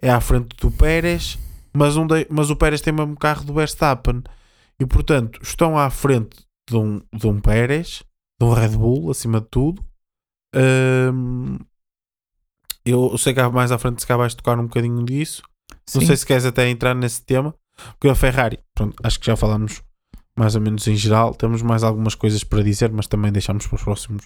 é 0.01 0.09
à 0.09 0.19
frente 0.19 0.55
do 0.59 0.71
Pérez, 0.71 1.37
mas, 1.73 1.95
um 1.95 2.07
de- 2.07 2.25
mas 2.29 2.49
o 2.49 2.55
Pérez 2.55 2.81
tem 2.81 2.91
o 2.91 2.95
mesmo 2.97 3.15
carro 3.15 3.43
do 3.45 3.53
Verstappen. 3.53 4.23
E 4.79 4.85
portanto, 4.85 5.39
estão 5.43 5.77
à 5.77 5.89
frente 5.89 6.37
de 6.67 6.75
um, 6.75 7.01
de 7.13 7.27
um 7.27 7.39
Pérez, 7.39 8.03
de 8.39 8.45
um 8.45 8.53
Red 8.53 8.69
Bull, 8.69 9.11
acima 9.11 9.39
de 9.39 9.47
tudo. 9.47 9.85
Ahm, 10.53 11.57
eu, 12.85 13.17
sei 13.17 13.33
que 13.33 13.41
mais 13.49 13.71
à 13.71 13.77
frente 13.77 14.01
se 14.01 14.07
cá 14.07 14.15
vais 14.15 14.35
tocar 14.35 14.59
um 14.59 14.63
bocadinho 14.63 15.03
disso. 15.03 15.41
Não 15.93 16.01
Sim. 16.01 16.07
sei 16.07 16.17
se 16.17 16.25
queres 16.25 16.45
até 16.45 16.69
entrar 16.69 16.95
nesse 16.95 17.23
tema, 17.23 17.53
porque 17.93 18.09
a 18.09 18.15
Ferrari, 18.15 18.59
pronto, 18.73 18.95
acho 19.03 19.19
que 19.19 19.25
já 19.25 19.35
falamos 19.35 19.81
mais 20.37 20.55
ou 20.55 20.61
menos 20.61 20.87
em 20.87 20.95
geral. 20.95 21.33
Temos 21.33 21.61
mais 21.61 21.83
algumas 21.83 22.15
coisas 22.15 22.43
para 22.43 22.63
dizer, 22.63 22.91
mas 22.91 23.07
também 23.07 23.31
deixamos 23.31 23.65
para 23.65 23.75
os 23.75 23.83
próximos, 23.83 24.25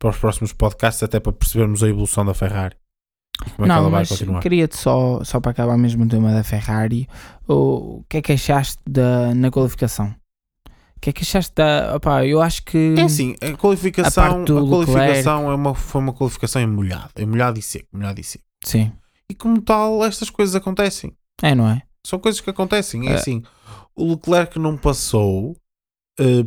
para 0.00 0.10
os 0.10 0.16
próximos 0.18 0.52
podcasts, 0.52 1.02
até 1.02 1.20
para 1.20 1.32
percebermos 1.32 1.82
a 1.82 1.88
evolução 1.88 2.24
da 2.24 2.34
Ferrari. 2.34 2.76
Como 3.38 3.50
é 3.50 3.62
que 3.62 3.68
não, 3.68 3.76
ela 3.76 3.90
vai 3.90 4.00
mas 4.00 4.08
continuar? 4.08 4.40
queria-te 4.40 4.76
só, 4.76 5.22
só 5.22 5.40
para 5.40 5.50
acabar 5.50 5.76
mesmo 5.76 6.04
o 6.04 6.08
tema 6.08 6.32
da 6.32 6.42
Ferrari. 6.42 7.06
O, 7.46 7.98
o 7.98 8.04
que 8.08 8.16
é 8.16 8.22
que 8.22 8.32
achaste 8.32 8.78
da, 8.88 9.34
na 9.34 9.50
qualificação? 9.50 10.14
O 10.96 11.00
que 11.00 11.10
é 11.10 11.12
que 11.12 11.22
achaste 11.22 11.52
da. 11.54 11.94
Opá, 11.96 12.24
eu 12.26 12.40
acho 12.40 12.62
que. 12.64 12.94
É 12.98 13.02
assim, 13.02 13.34
a 13.42 13.48
A 13.48 13.56
qualificação, 13.56 14.44
do 14.44 14.58
a 14.58 14.68
qualificação 14.68 15.50
é 15.50 15.54
uma, 15.54 15.74
foi 15.74 16.00
uma 16.00 16.12
qualificação 16.12 16.62
em 16.62 16.66
molhado, 16.66 17.10
em 17.18 17.26
molhado 17.26 17.58
e 17.58 17.62
seco, 17.62 17.88
molhado 17.92 18.20
e 18.20 18.24
seco. 18.24 18.44
Sim. 18.64 18.90
E 19.28 19.34
como 19.34 19.60
tal, 19.60 20.04
estas 20.04 20.30
coisas 20.30 20.54
acontecem. 20.54 21.12
É, 21.42 21.54
não 21.54 21.68
é? 21.68 21.82
São 22.04 22.18
coisas 22.18 22.40
que 22.40 22.48
acontecem. 22.50 23.08
É 23.08 23.12
É. 23.12 23.14
assim, 23.16 23.42
o 23.94 24.10
Leclerc 24.10 24.58
não 24.58 24.76
passou. 24.76 25.56
é 26.18 26.44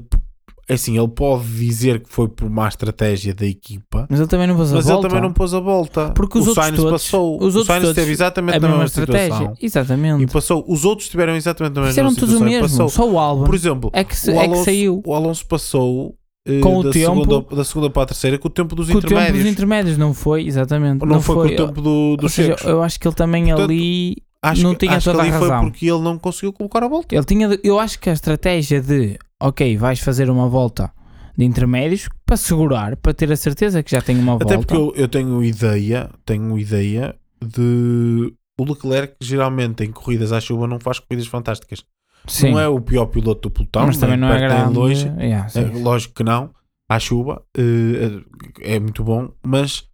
assim, 0.69 0.97
ele 0.97 1.07
pode 1.07 1.43
dizer 1.45 2.01
que 2.01 2.09
foi 2.09 2.27
por 2.27 2.49
má 2.49 2.67
estratégia 2.67 3.33
da 3.33 3.45
equipa, 3.45 4.05
Mas 4.09 4.19
ele 4.19 4.27
também 4.29 4.47
não 4.47 4.55
pôs 4.55 4.71
a 4.71 4.75
mas 4.75 4.85
volta. 4.85 4.99
ele 5.01 5.09
também 5.09 5.21
não 5.27 5.33
pôs 5.33 5.53
a 5.53 5.59
volta. 5.59 6.09
Porque 6.11 6.37
os 6.37 6.45
o 6.45 6.49
outros 6.49 6.65
Sainz 6.65 6.77
todos- 6.77 6.91
passou. 7.03 7.35
os 7.37 7.41
o 7.55 7.57
outros 7.59 7.65
Sainz 7.67 7.81
todos 7.81 7.95
teve 7.95 8.11
exatamente 8.11 8.55
a 8.57 8.59
mesma 8.59 8.77
mesma 8.77 8.85
estratégia. 8.85 9.33
situação. 9.33 9.53
Exatamente. 9.61 10.23
E 10.23 10.27
passou. 10.27 10.65
Os 10.67 10.85
outros 10.85 11.09
tiveram 11.09 11.35
exatamente 11.35 11.71
a 11.73 11.81
mesma 11.81 11.89
Fizeram 11.89 12.09
tudo 12.09 12.23
o 12.23 12.27
situação. 12.27 12.47
e 12.47 12.51
mesmo. 12.51 12.67
Passou. 12.67 12.89
Só 12.89 13.09
o 13.09 13.19
álbum 13.19 13.43
Por 13.45 13.55
exemplo, 13.55 13.89
é 13.93 14.03
que, 14.03 14.15
se- 14.15 14.29
o, 14.31 14.33
é 14.35 14.39
que 14.39 14.45
Alonso, 14.45 14.63
saiu. 14.65 15.01
o 15.05 15.13
Alonso 15.13 15.45
passou 15.45 16.15
eh, 16.47 16.59
Com 16.61 16.77
o 16.77 16.83
da, 16.83 16.91
tempo- 16.91 17.23
segunda, 17.25 17.55
da 17.55 17.63
segunda 17.63 17.89
para 17.89 18.03
a 18.03 18.05
terceira 18.07 18.37
com 18.37 18.47
o 18.47 18.51
tempo 18.51 18.73
dos 18.75 18.87
Com 18.89 18.97
o 18.97 19.01
tempo 19.01 19.13
intermédios. 19.13 19.43
dos 19.43 19.51
intermédios, 19.51 19.97
não 19.97 20.13
foi? 20.13 20.45
Exatamente. 20.47 21.05
não, 21.05 21.21
foi, 21.21 21.35
com 21.35 21.41
o 21.41 21.55
tempo 21.67 21.81
do, 21.81 22.15
dos 22.17 22.31
seja, 22.33 22.55
eu 22.63 22.81
acho 22.81 22.99
que 22.99 23.07
ele 23.07 23.15
também 23.15 23.45
Portanto, 23.47 23.65
ali 23.65 24.15
Acho 24.41 24.63
não 24.63 24.71
que, 24.73 24.79
tinha 24.85 24.93
acho 24.97 25.05
que 25.09 25.11
toda 25.11 25.19
a 25.19 25.21
ali 25.23 25.31
razão. 25.31 25.61
foi 25.61 25.69
porque 25.69 25.85
ele 25.91 25.99
não 26.01 26.17
conseguiu 26.17 26.53
colocar 26.53 26.81
a 26.81 26.87
volta. 26.87 27.13
Ele 27.13 27.25
tinha, 27.25 27.59
eu 27.61 27.77
acho 27.77 27.99
que 27.99 28.09
a 28.09 28.13
estratégia 28.13 28.81
de, 28.81 29.19
ok, 29.41 29.77
vais 29.77 29.99
fazer 29.99 30.29
uma 30.29 30.47
volta 30.47 30.91
de 31.37 31.45
intermédios 31.45 32.09
para 32.25 32.35
segurar, 32.37 32.97
para 32.97 33.13
ter 33.13 33.31
a 33.31 33.35
certeza 33.35 33.81
que 33.81 33.91
já 33.91 34.01
tem 34.01 34.17
uma 34.19 34.35
Até 34.35 34.55
volta. 34.55 34.57
porque 34.59 34.75
eu, 34.75 34.93
eu 35.03 35.07
tenho 35.07 35.43
ideia, 35.43 36.09
tenho 36.25 36.57
ideia 36.59 37.15
de 37.41 38.33
o 38.59 38.63
Leclerc 38.65 39.15
geralmente 39.21 39.83
em 39.85 39.91
corridas 39.91 40.33
à 40.33 40.41
chuva 40.41 40.67
não 40.67 40.79
faz 40.79 40.99
corridas 40.99 41.27
fantásticas. 41.27 41.83
Sim, 42.27 42.51
Não 42.51 42.59
é 42.59 42.67
o 42.67 42.81
pior 42.81 43.05
piloto 43.05 43.47
do 43.47 43.51
pelotão, 43.53 43.85
mas 43.87 43.97
também 43.97 44.17
não 44.17 44.27
é 44.31 44.39
grande. 44.39 44.73
longe. 44.77 45.07
Yeah. 45.17 45.47
É, 45.55 45.61
lógico 45.81 46.15
que 46.15 46.23
não, 46.23 46.49
à 46.89 46.99
chuva 46.99 47.41
eh, 47.57 48.19
é 48.61 48.77
muito 48.79 49.03
bom, 49.05 49.29
mas 49.41 49.85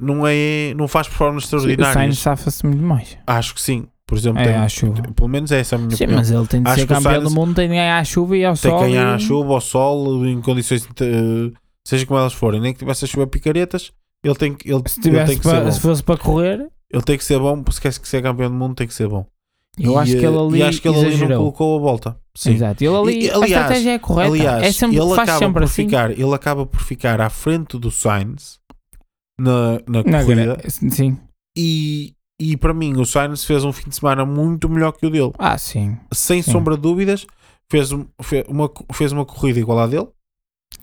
não 0.00 0.26
é, 0.26 0.74
não 0.76 0.88
faz 0.88 1.06
performances 1.06 1.48
Sim, 1.48 1.54
o 1.56 1.58
extraordinárias. 1.58 1.94
Sainz 1.94 2.18
safa-se 2.18 2.66
muito 2.66 2.82
mais. 2.82 3.16
Acho 3.26 3.54
que 3.54 3.60
sim. 3.62 3.86
Por 4.08 4.16
exemplo, 4.18 4.40
É, 4.40 4.44
tem- 4.46 4.54
à 4.56 4.68
chuva. 4.68 5.02
pelo 5.14 5.28
menos 5.28 5.52
essa 5.52 5.74
é 5.74 5.76
a 5.76 5.78
minha 5.78 5.90
Sim, 5.90 6.04
opinião. 6.04 6.18
mas 6.18 6.30
ele 6.30 6.46
tem 6.46 6.62
de 6.62 6.68
Acho 6.70 6.80
ser 6.80 6.86
campeão 6.86 7.12
Sainz 7.12 7.24
do 7.24 7.30
mundo, 7.30 7.54
tem 7.54 7.68
de 7.68 7.74
ganhar 7.74 7.98
à 7.98 8.04
chuva 8.04 8.36
e 8.38 8.44
ao 8.44 8.54
Tem 8.54 8.70
sol. 8.70 8.78
que 8.80 8.84
ganhar 8.86 9.12
e- 9.12 9.14
à 9.14 9.18
chuva, 9.18 9.52
ao 9.52 9.60
sol, 9.60 10.26
em 10.26 10.40
condições, 10.40 10.88
seja 11.86 12.06
como 12.06 12.18
elas 12.18 12.32
forem, 12.32 12.58
nem 12.60 12.72
que 12.72 12.78
tivesse 12.78 13.04
a 13.04 13.08
chover 13.08 13.26
picaretas, 13.26 13.92
ele 14.24 14.34
tem 14.34 14.54
que, 14.54 14.66
ele, 14.70 14.82
Se, 14.86 14.98
ele 14.98 15.02
tivesse 15.10 15.32
tem 15.32 15.38
que 15.38 15.46
ser 15.48 15.60
bom. 15.62 15.70
se 15.70 15.80
fosse 15.80 16.02
para 16.02 16.16
correr, 16.16 16.66
Ele 16.90 17.02
tem 17.02 17.18
que 17.18 17.24
ser 17.24 17.38
bom, 17.38 17.62
porque 17.62 17.74
se 17.74 17.80
quer 17.82 17.92
ser 17.92 18.22
campeão 18.22 18.48
do 18.50 18.56
mundo, 18.56 18.74
tem 18.74 18.86
que 18.86 18.94
ser 18.94 19.06
bom. 19.08 19.26
eu 19.78 19.92
E, 19.92 19.96
acho 19.96 20.12
que 20.12 20.24
ele 20.24 20.36
eh, 20.36 20.40
ali 20.40 20.58
e 20.58 20.62
acho 20.62 20.80
que 20.82 20.88
ele 20.88 20.98
ali 20.98 21.16
não 21.18 21.36
colocou 21.36 21.76
a 21.76 21.80
volta. 21.82 22.16
Sim. 22.34 22.54
Exato. 22.54 22.82
Ele 22.82 22.96
ali, 22.96 23.24
E, 23.26 23.30
a 23.30 23.34
aliás- 23.36 23.50
estratégia 23.52 23.90
é 23.90 23.98
correta. 23.98 24.32
Aliás, 24.32 24.62
é 24.64 24.72
sempre, 24.72 24.96
ele, 24.96 25.12
acaba 25.12 25.38
sempre 25.38 25.52
por 25.52 25.62
assim. 25.64 25.84
ficar, 25.84 26.10
ele 26.10 26.34
acaba 26.34 26.64
por 26.66 26.80
ficar 26.80 27.20
à 27.20 27.28
frente 27.28 27.78
do 27.78 27.90
Sainz 27.90 28.58
na, 29.38 29.72
na 29.86 30.02
Na 30.02 30.24
corrida 30.24 30.56
Sim. 30.66 31.16
e, 31.56 32.14
e 32.40 32.56
para 32.56 32.72
mim 32.74 32.98
o 33.00 33.04
Sainz 33.04 33.44
fez 33.44 33.64
um 33.64 33.72
fim 33.72 33.88
de 33.88 33.96
semana 33.96 34.24
muito 34.24 34.68
melhor 34.68 34.92
que 34.92 35.06
o 35.06 35.10
dele. 35.10 35.32
Ah, 35.38 35.56
sim. 35.58 35.96
Sem 36.12 36.42
Sim. 36.42 36.52
sombra 36.52 36.76
de 36.76 36.82
dúvidas, 36.82 37.26
fez, 37.70 37.92
um- 37.92 38.06
fe- 38.22 38.44
uma, 38.48 38.70
fez 38.92 39.12
uma 39.12 39.24
corrida 39.24 39.58
igual 39.58 39.78
à 39.80 39.86
dele. 39.86 40.08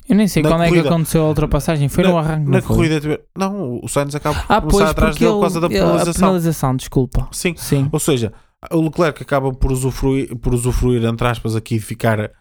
Eu 0.09 0.15
nem 0.15 0.27
sei 0.27 0.41
Na 0.43 0.49
quando 0.49 0.61
é 0.63 0.65
que 0.65 0.71
corrida- 0.71 0.89
aconteceu 0.89 1.23
a 1.23 1.27
ultrapassagem. 1.27 1.87
Foi 1.89 2.03
no 2.03 2.17
arranque. 2.17 2.49
Na 2.49 2.61
foi? 2.61 2.75
corrida, 2.75 3.21
não, 3.37 3.79
o 3.83 3.87
Sainz 3.87 4.13
acaba 4.15 4.35
por 4.35 4.43
Ah, 4.51 4.61
começar 4.61 4.77
pois, 4.77 4.89
atrás 4.89 5.15
dele 5.15 5.25
ele, 5.25 5.33
por 5.35 5.41
causa 5.41 5.61
da 5.61 5.69
penalização. 5.69 6.11
A 6.11 6.13
penalização, 6.29 6.75
desculpa. 6.75 7.27
Sim, 7.31 7.55
Sim. 7.57 7.89
ou 7.91 7.99
seja, 7.99 8.33
o 8.71 8.81
Leclerc 8.81 9.21
acaba 9.21 9.51
por 9.53 9.71
usufruir, 9.71 10.35
por 10.37 10.53
usufruir, 10.53 11.03
entre 11.05 11.27
aspas, 11.27 11.55
aqui 11.55 11.75
de 11.79 11.85
ficar 11.85 12.31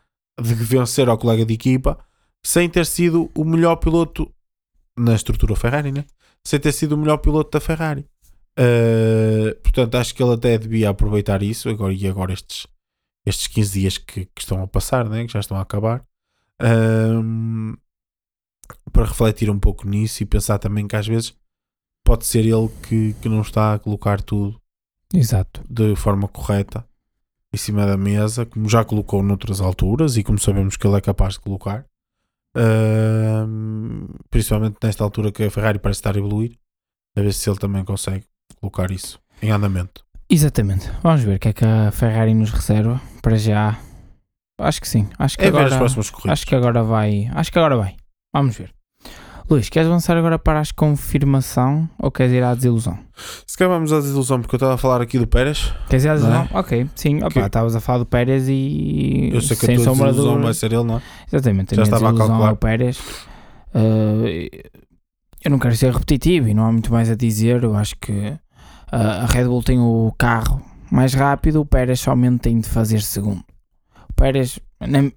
de 0.41 0.55
vencer 0.55 1.09
ao 1.09 1.17
colega 1.17 1.45
de 1.47 1.55
equipa 1.55 1.99
sem 2.45 2.69
ter 2.69 2.85
sido 2.87 3.31
o 3.37 3.45
melhor 3.45 3.77
piloto 3.77 4.29
na 4.99 5.15
estrutura 5.15 5.55
Ferrari, 5.55 5.93
né? 5.93 6.05
Sem 6.47 6.59
ter 6.61 6.73
sido 6.73 6.93
o 6.93 6.99
melhor 6.99 7.19
piloto 7.19 7.51
da 7.53 7.61
Ferrari. 7.61 8.05
Uh, 8.59 9.55
portanto, 9.63 9.97
acho 9.97 10.15
que 10.15 10.23
ele 10.23 10.35
até 10.35 10.57
devia 10.57 10.91
aproveitar 10.91 11.43
isso 11.43 11.69
agora, 11.69 11.93
e 11.93 12.07
agora 12.07 12.33
estes, 12.33 12.67
estes 13.27 13.47
15 13.49 13.81
dias 13.81 13.99
que, 13.99 14.27
que 14.27 14.41
estão 14.41 14.63
a 14.63 14.67
passar, 14.67 15.09
né, 15.09 15.27
que 15.27 15.33
já 15.33 15.41
estão 15.41 15.57
a 15.57 15.61
acabar, 15.61 16.05
um, 16.63 17.75
para 18.93 19.05
refletir 19.05 19.51
um 19.51 19.59
pouco 19.59 19.89
nisso 19.89 20.23
e 20.23 20.27
pensar 20.27 20.59
também 20.59 20.87
que 20.87 20.97
às 20.97 21.07
vezes 21.07 21.37
pode 22.05 22.27
ser 22.27 22.45
ele 22.45 22.69
que, 22.83 23.15
que 23.15 23.29
não 23.29 23.41
está 23.41 23.75
a 23.75 23.79
colocar 23.79 24.21
tudo 24.21 24.61
Exato. 25.13 25.63
de 25.69 25.97
forma 25.97 26.29
correta 26.29 26.87
em 27.53 27.57
cima 27.57 27.87
da 27.87 27.97
mesa, 27.97 28.45
como 28.45 28.69
já 28.69 28.85
colocou 28.85 29.23
noutras 29.23 29.61
alturas 29.61 30.17
e 30.17 30.25
como 30.25 30.39
sabemos 30.39 30.77
que 30.77 30.87
ele 30.87 30.97
é 30.97 31.01
capaz 31.01 31.35
de 31.35 31.41
colocar. 31.41 31.87
Um, 32.57 34.07
principalmente 34.31 34.77
nesta 34.83 35.03
altura 35.03 35.33
que 35.33 35.43
a 35.43 35.51
Ferrari 35.51 35.79
parece 35.79 35.99
estar 35.99 36.15
a 36.15 36.19
evoluir, 36.19 36.57
a 37.17 37.21
ver 37.21 37.33
se 37.33 37.49
ele 37.49 37.59
também 37.59 37.85
consegue 37.85 38.27
colocar 38.71 38.91
isso 38.91 39.19
em 39.43 39.51
andamento. 39.51 40.03
Exatamente. 40.29 40.91
Vamos 41.03 41.23
ver 41.23 41.37
o 41.37 41.39
que 41.39 41.49
é 41.49 41.53
que 41.53 41.65
a 41.65 41.91
Ferrari 41.93 42.35
nos 42.35 42.51
reserva 42.51 43.01
para 43.23 43.37
já. 43.37 43.79
Acho 44.59 44.81
que 44.81 44.89
sim. 44.89 45.09
Acho 45.19 45.37
que 45.37 45.45
É 45.45 45.51
ver 45.51 45.57
agora 45.59 45.69
as 45.75 45.77
próximas 45.77 46.11
corridas. 46.11 46.33
acho 46.33 46.47
que 46.47 46.55
agora 46.55 46.83
vai. 46.83 47.29
Acho 47.35 47.53
que 47.53 47.59
agora 47.59 47.77
vai. 47.77 47.97
Vamos 48.33 48.57
ver. 48.57 48.73
Luís, 49.51 49.69
queres 49.69 49.89
avançar 49.89 50.17
agora 50.17 50.39
para 50.39 50.59
as 50.61 50.73
confirmação 50.73 51.89
ou 51.99 52.11
queres 52.11 52.33
ir 52.33 52.43
à 52.43 52.55
desilusão? 52.55 52.99
Se 53.47 53.59
calhar 53.59 53.75
vamos 53.75 53.93
à 53.93 53.97
desilusão, 54.01 54.41
porque 54.41 54.55
eu 54.55 54.57
estava 54.57 54.75
a 54.75 54.79
falar 54.79 55.03
aqui 55.03 55.19
do 55.19 55.27
Pérez. 55.27 55.71
Queres 55.89 56.05
ir 56.05 56.09
à 56.09 56.15
Não 56.15 56.21
desilusão? 56.23 56.49
é? 56.51 56.59
Ok, 56.59 56.87
sim. 56.95 57.17
Opa, 57.19 57.29
Que- 57.31 57.41
Estavas 57.41 57.77
a 57.77 57.81
falar 57.81 57.99
do 57.99 58.07
Pérez 58.07 58.49
e. 58.49 59.31
Eu 59.35 59.43
sei 59.43 59.55
que 59.57 59.67
sem 59.67 59.75
a 59.75 59.79
tua 59.79 59.85
sombra 59.85 60.07
de 60.07 60.11
desilusão 60.13 60.33
dúvida- 60.33 60.45
vai 60.47 60.55
ser 60.55 60.73
ele, 60.73 60.85
não 60.85 60.97
é? 60.97 61.03
Exatamente, 61.31 61.75
a 61.75 61.77
Já 61.77 61.83
estava 61.83 62.09
a 62.09 62.11
desilusão 62.13 62.29
calcular. 62.29 62.49
ao 62.51 62.57
Pérez. 62.57 62.99
eh, 63.75 64.49
eu 65.45 65.51
não 65.51 65.59
quero 65.59 65.77
ser 65.77 65.93
repetitivo 65.93 66.49
e 66.49 66.55
não 66.55 66.65
há 66.67 66.73
muito 66.73 66.91
mais 66.93 67.11
a 67.11 67.15
dizer. 67.15 67.63
Eu 67.63 67.75
acho 67.77 67.97
que 68.01 68.39
a 68.91 69.27
Red 69.27 69.45
Bull 69.45 69.63
tem 69.63 69.79
o 69.79 70.13
carro 70.19 70.61
mais 70.91 71.13
rápido, 71.15 71.61
o 71.61 71.67
Pérez 71.67 72.01
somente 72.01 72.41
tem 72.41 72.61
de 72.61 72.69
fazer 72.69 73.01
segundo. 73.01 73.43
O 74.09 74.13
Pérez, 74.15 74.59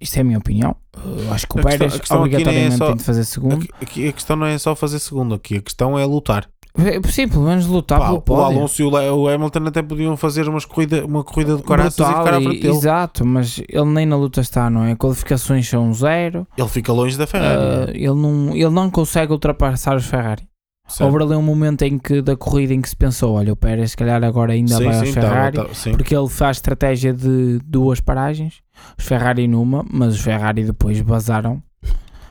isto 0.02 0.18
é 0.18 0.22
a 0.22 0.24
minha 0.24 0.38
opinião. 0.40 0.76
Eu 0.96 1.32
acho 1.34 1.46
que 1.48 1.58
o 1.58 1.60
A 1.60 1.64
questão- 1.64 1.78
Pérez 1.80 1.96
a 1.96 2.00
questão 2.00 2.18
nem 2.18 2.24
é 2.24 2.36
obrigatoriamente 2.36 2.78
só- 2.78 2.88
tem 2.88 2.96
de 2.96 3.04
fazer 3.04 3.24
segundo. 3.26 3.68
Aqui, 3.82 4.08
a 4.08 4.12
questão 4.14 4.36
não 4.36 4.48
é 4.48 4.58
só 4.58 4.76
fazer 4.76 5.00
segundo, 5.00 5.36
aqui 5.36 5.58
a 5.58 5.62
questão 5.62 5.98
é 6.00 6.06
lutar. 6.06 6.48
É, 6.80 7.02
Sim, 7.10 7.28
pelo 7.28 7.44
menos 7.44 7.66
lutar 7.66 7.98
Pá, 8.00 8.06
pelo 8.08 8.18
o 8.20 8.22
pódio. 8.22 8.44
Alonso 8.58 8.82
e 8.82 8.86
o, 8.86 8.92
o 8.92 9.28
Hamilton 9.28 9.66
até 9.68 9.82
podiam 9.82 10.16
fazer 10.16 10.48
umas 10.48 10.64
corrida, 10.64 11.04
uma 11.06 11.24
corrida 11.24 11.58
de 11.58 11.64
caraças 11.64 11.98
e 12.00 12.06
ficar 12.08 12.34
à 12.36 12.42
frente 12.42 12.62
dele. 12.62 12.68
Exato, 12.76 13.26
mas 13.26 13.60
ele 13.68 13.86
nem 13.86 14.06
na 14.06 14.16
luta 14.16 14.42
está, 14.42 14.70
não 14.70 14.84
é? 14.86 14.96
Qualificações 14.96 15.68
são 15.68 15.92
zero. 15.94 16.48
Ele 16.56 16.68
fica 16.68 16.94
longe 16.94 17.18
da 17.18 17.26
Ferrari. 17.26 17.60
ah, 17.60 17.86
é? 17.92 17.98
ele, 17.98 18.14
não, 18.14 18.56
ele 18.56 18.70
não 18.70 18.92
consegue 18.92 19.32
ultrapassar 19.32 19.96
os 19.98 20.06
Ferrari. 20.06 20.48
Certo. 20.88 21.12
Houve 21.12 21.24
ali 21.24 21.36
um 21.36 21.42
momento 21.42 21.82
em 21.82 22.00
que 22.00 22.22
da 22.22 22.38
corrida 22.38 22.74
em 22.74 22.80
que 22.82 22.88
se 22.88 22.96
pensou, 22.96 23.36
olha, 23.36 23.52
o 23.52 23.56
Pérez 23.58 23.92
se 23.92 23.98
calhar 23.98 24.24
agora 24.24 24.54
ainda 24.54 24.78
sim, 24.78 24.84
vai 24.86 24.94
sim, 24.94 25.00
aos 25.02 25.14
tava- 25.16 25.28
Ferrari, 25.28 25.56
tava- 25.58 25.74
sim. 25.74 25.92
porque 25.92 26.16
ele 26.16 26.30
faz 26.30 26.58
estratégia 26.58 27.14
de 27.14 27.60
duas 27.66 28.00
paragens, 28.00 28.62
os 28.98 29.06
Ferrari 29.06 29.48
numa, 29.50 29.86
mas 29.92 30.14
os 30.16 30.22
Ferrari 30.22 30.64
depois 30.64 30.98
vazaram, 31.02 31.62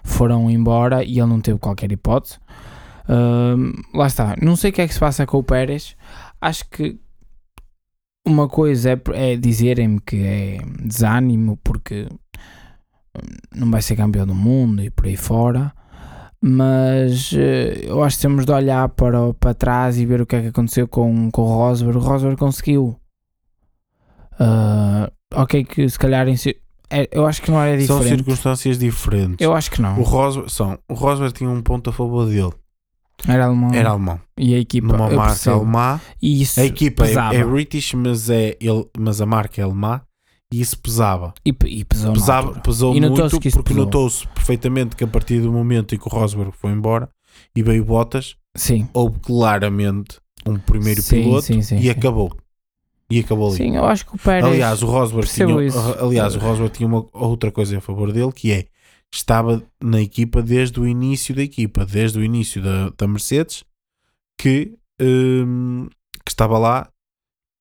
foram 0.03 0.51
embora 0.51 1.05
e 1.05 1.19
ele 1.19 1.27
não 1.29 1.41
teve 1.41 1.59
qualquer 1.59 1.93
hipótese. 1.93 2.39
Ahm, 3.09 3.73
lá 3.95 4.07
está, 4.07 4.35
não 4.41 4.57
sei 4.57 4.71
o 4.71 4.73
que 4.73 4.81
é 4.81 4.89
que 4.89 4.95
se 4.95 5.01
passa 5.01 5.27
com 5.27 5.37
o 5.39 5.45
Pérez, 5.45 5.95
acho 6.41 6.65
que 6.71 6.99
uma 8.27 8.49
coisa 8.49 8.91
é, 9.15 9.33
é 9.33 9.37
dizerem-me 9.37 10.01
que 10.01 10.17
é 10.17 10.59
desânimo 10.83 11.59
porque 11.63 12.09
hum, 13.15 13.21
não 13.55 13.71
vai 13.71 13.83
ser 13.83 13.97
campeão 13.97 14.27
do 14.27 14.35
mundo 14.35 14.83
e 14.83 14.91
por 14.91 15.07
aí 15.07 15.17
fora 15.17 15.73
mas 16.49 17.33
eh, 17.33 17.87
eu 17.89 18.05
acho 18.05 18.17
que 18.17 18.23
temos 18.23 18.47
de 18.47 18.53
olhar 18.53 18.89
para, 18.91 19.35
para 19.35 19.53
trás 19.53 19.99
e 19.99 20.07
ver 20.07 20.21
o 20.21 20.27
que 20.27 20.37
é 20.37 20.43
que 20.43 20.47
aconteceu 20.47 20.87
com, 20.87 21.29
com 21.33 21.43
o 21.43 21.45
Rosberg. 21.47 21.99
O 21.99 22.01
Rosberg 22.01 22.37
conseguiu. 22.37 22.97
Ah, 24.39 25.11
ok, 25.35 25.65
que 25.65 25.89
se 25.89 25.99
calhar 25.99 26.29
em 26.29 26.37
é, 26.89 27.09
eu 27.11 27.27
acho 27.27 27.43
que 27.43 27.51
não 27.51 27.61
era 27.61 27.81
São 27.81 27.99
diferente. 27.99 28.19
circunstâncias 28.19 28.79
diferentes. 28.79 29.39
Eu 29.41 29.55
acho 29.55 29.73
que 29.73 29.83
não. 29.83 29.99
O 29.99 30.05
Rosberg, 30.05 30.53
são, 30.53 30.79
o 30.89 30.95
Rosberg 30.95 31.35
tinha 31.35 31.51
um 31.51 31.61
ponto 31.61 31.91
a 31.91 31.93
favor 31.93 32.27
dele. 32.27 32.53
Era 33.27 33.47
alemão. 33.47 33.75
Era 33.75 33.91
alemão. 33.91 34.21
E 34.39 34.55
a 34.55 34.59
equipa. 34.59 34.87
Numa 34.87 35.11
marca 35.11 35.51
alemã. 35.51 36.01
E 36.23 36.43
isso 36.43 36.61
A 36.61 36.65
equipa 36.65 37.09
é, 37.09 37.15
é 37.39 37.45
British, 37.45 37.93
mas, 37.95 38.31
é, 38.31 38.57
ele, 38.61 38.87
mas 38.97 39.21
a 39.21 39.27
marca 39.27 39.61
é 39.61 39.65
alemã. 39.65 40.01
E 40.53 40.61
isso 40.61 40.79
pesava. 40.79 41.35
E, 41.45 41.51
e 41.67 41.85
pesou 41.85 42.13
Pesava, 42.13 42.61
pesou 42.61 42.95
E 42.95 43.01
muito 43.01 43.41
porque 43.53 43.75
notou-se 43.75 44.27
perfeitamente 44.29 44.95
que 44.95 45.03
a 45.05 45.07
partir 45.07 45.41
do 45.41 45.53
momento 45.53 45.95
em 45.95 45.99
que 45.99 46.07
o 46.07 46.11
Rosberg 46.11 46.53
foi 46.53 46.71
embora 46.71 47.09
e 47.55 47.63
veio 47.63 47.85
Bottas, 47.85 48.37
Sim. 48.57 48.89
houve 48.95 49.19
claramente 49.21 50.19
um 50.47 50.59
primeiro 50.59 51.03
Sim, 51.03 51.23
piloto 51.23 51.47
sim, 51.47 51.63
sim, 51.63 51.79
e 51.79 51.91
acabou. 51.91 52.35
E 53.11 53.21
acabou 53.21 53.49
ali. 53.49 53.57
Sim, 53.57 53.77
eu 53.77 53.85
acho 53.85 54.07
que 54.07 54.15
o 54.15 54.19
Pérez. 54.19 54.45
aliás, 54.45 54.83
o 54.83 54.87
Rosberg 54.87 55.29
tinha, 55.29 55.65
isso. 55.65 55.79
aliás, 56.01 56.35
o 56.35 56.39
Rosberg 56.39 56.73
tinha 56.73 56.87
uma 56.89 57.07
outra 57.13 57.51
coisa 57.53 57.79
a 57.79 57.81
favor 57.81 58.13
dele 58.13 58.33
que 58.33 58.53
é 58.53 58.67
estava 59.13 59.63
na 59.83 60.01
equipa 60.01 60.43
desde 60.43 60.81
o 60.81 60.87
início 60.87 61.35
da 61.35 61.43
equipa, 61.43 61.85
desde 61.87 62.19
o 62.19 62.25
início 62.25 62.63
da, 62.63 62.91
da 62.91 63.07
Mercedes, 63.07 63.65
que, 64.41 64.77
hum, 65.01 65.89
que 66.25 66.31
estava 66.31 66.59
lá 66.59 66.89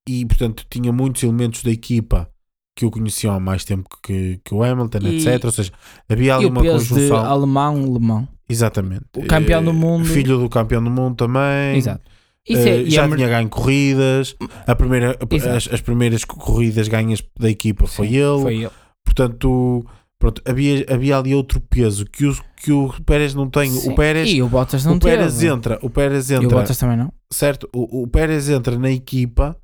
e 0.07 0.25
portanto 0.25 0.65
tinha 0.69 0.91
muitos 0.91 1.23
elementos 1.23 1.63
da 1.63 1.71
equipa 1.71 2.29
que 2.75 2.85
o 2.85 2.91
conheciam 2.91 3.33
há 3.33 3.39
mais 3.39 3.63
tempo 3.63 3.87
que, 4.03 4.39
que 4.43 4.53
o 4.53 4.61
Hamilton, 4.63 4.99
E- 5.03 5.15
etc. 5.27 5.45
Ou 5.45 5.51
seja, 5.51 5.71
havia 6.09 6.35
ali 6.35 6.45
uma 6.45 6.61
peso 6.61 6.83
de 6.83 6.89
conjunção. 6.89 7.17
alemão, 7.25 7.83
alemão. 7.83 8.27
Exatamente. 8.49 9.05
O 9.15 9.25
campeão 9.25 9.63
do 9.63 9.69
Eh, 9.71 9.73
mundo. 9.73 10.05
Filho 10.05 10.37
do 10.37 10.49
campeão 10.49 10.83
do 10.83 10.89
mundo 10.91 11.15
também. 11.15 11.77
Exato. 11.77 12.01
É, 12.47 12.53
Eh, 12.53 12.81
e 12.83 12.89
já 12.91 13.05
a 13.05 13.09
tinha 13.15 13.27
ganho 13.27 13.49
corridas. 13.49 14.35
A 14.67 14.75
primeira, 14.75 15.17
as, 15.55 15.67
as 15.73 15.81
primeiras 15.81 16.23
corridas 16.25 16.87
ganhas 16.87 17.23
da 17.39 17.49
equipa 17.49 17.87
foi 17.87 18.09
Sim, 18.09 18.15
ele. 18.17 18.41
Foi 18.41 18.55
ele. 18.57 18.69
Portanto, 19.03 19.85
pronto, 20.19 20.41
havia, 20.45 20.85
havia 20.89 21.17
ali 21.17 21.33
outro 21.33 21.59
peso 21.61 22.05
que 22.05 22.25
o, 22.25 22.35
que 22.57 22.71
o 22.71 22.93
Pérez 23.05 23.33
não 23.33 23.49
tem. 23.49 23.71
Sim. 23.71 23.89
O 23.91 23.95
Pérez, 23.95 24.29
E 24.29 24.41
o 24.41 24.47
Bottas 24.49 24.83
não 24.85 24.95
o 24.95 24.99
Pérez 24.99 25.33
teve. 25.35 25.47
entra, 25.47 25.79
o 25.81 25.89
Pérez 25.89 26.29
E 26.29 26.33
o 26.35 26.43
entra, 26.43 26.57
Bottas 26.57 26.77
também 26.77 26.97
não. 26.97 27.11
certo? 27.31 27.69
O, 27.73 28.03
o 28.03 28.07
Pérez 28.07 28.49
entra 28.49 28.77
na 28.77 28.91
equipa 28.91 29.55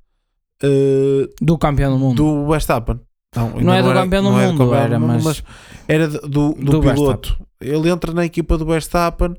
eh, 0.63 1.30
Do 1.41 1.58
campeão 1.58 1.91
do 1.93 2.00
mundo. 2.00 2.15
do 2.15 2.47
Verstappen. 2.50 3.00
Não, 3.36 3.50
Não 3.62 3.74
é 3.74 3.82
do 3.82 3.89
era- 3.89 4.02
campeão 4.02 4.24
do 4.24 4.32
mundo, 4.32 4.58
campeão 4.58 4.76
era, 4.76 5.00
do 5.00 5.08
mundo, 5.08 5.24
mas- 5.24 5.43
era 5.88 6.08
de- 6.08 6.19
do, 6.19 6.54
do, 6.54 6.54
Do 6.54 6.82
piloto. 6.82 7.38
Ele 7.62 7.89
entra 7.89 8.13
na 8.13 8.26
equipa 8.26 8.58
do 8.58 8.65
Verstappen 8.65 9.34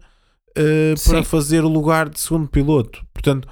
eh, 0.56 0.94
para 1.06 1.22
fazer 1.22 1.64
o 1.64 1.68
lugar 1.68 2.08
de 2.08 2.18
segundo 2.20 2.48
piloto. 2.48 3.04
Portanto, 3.12 3.46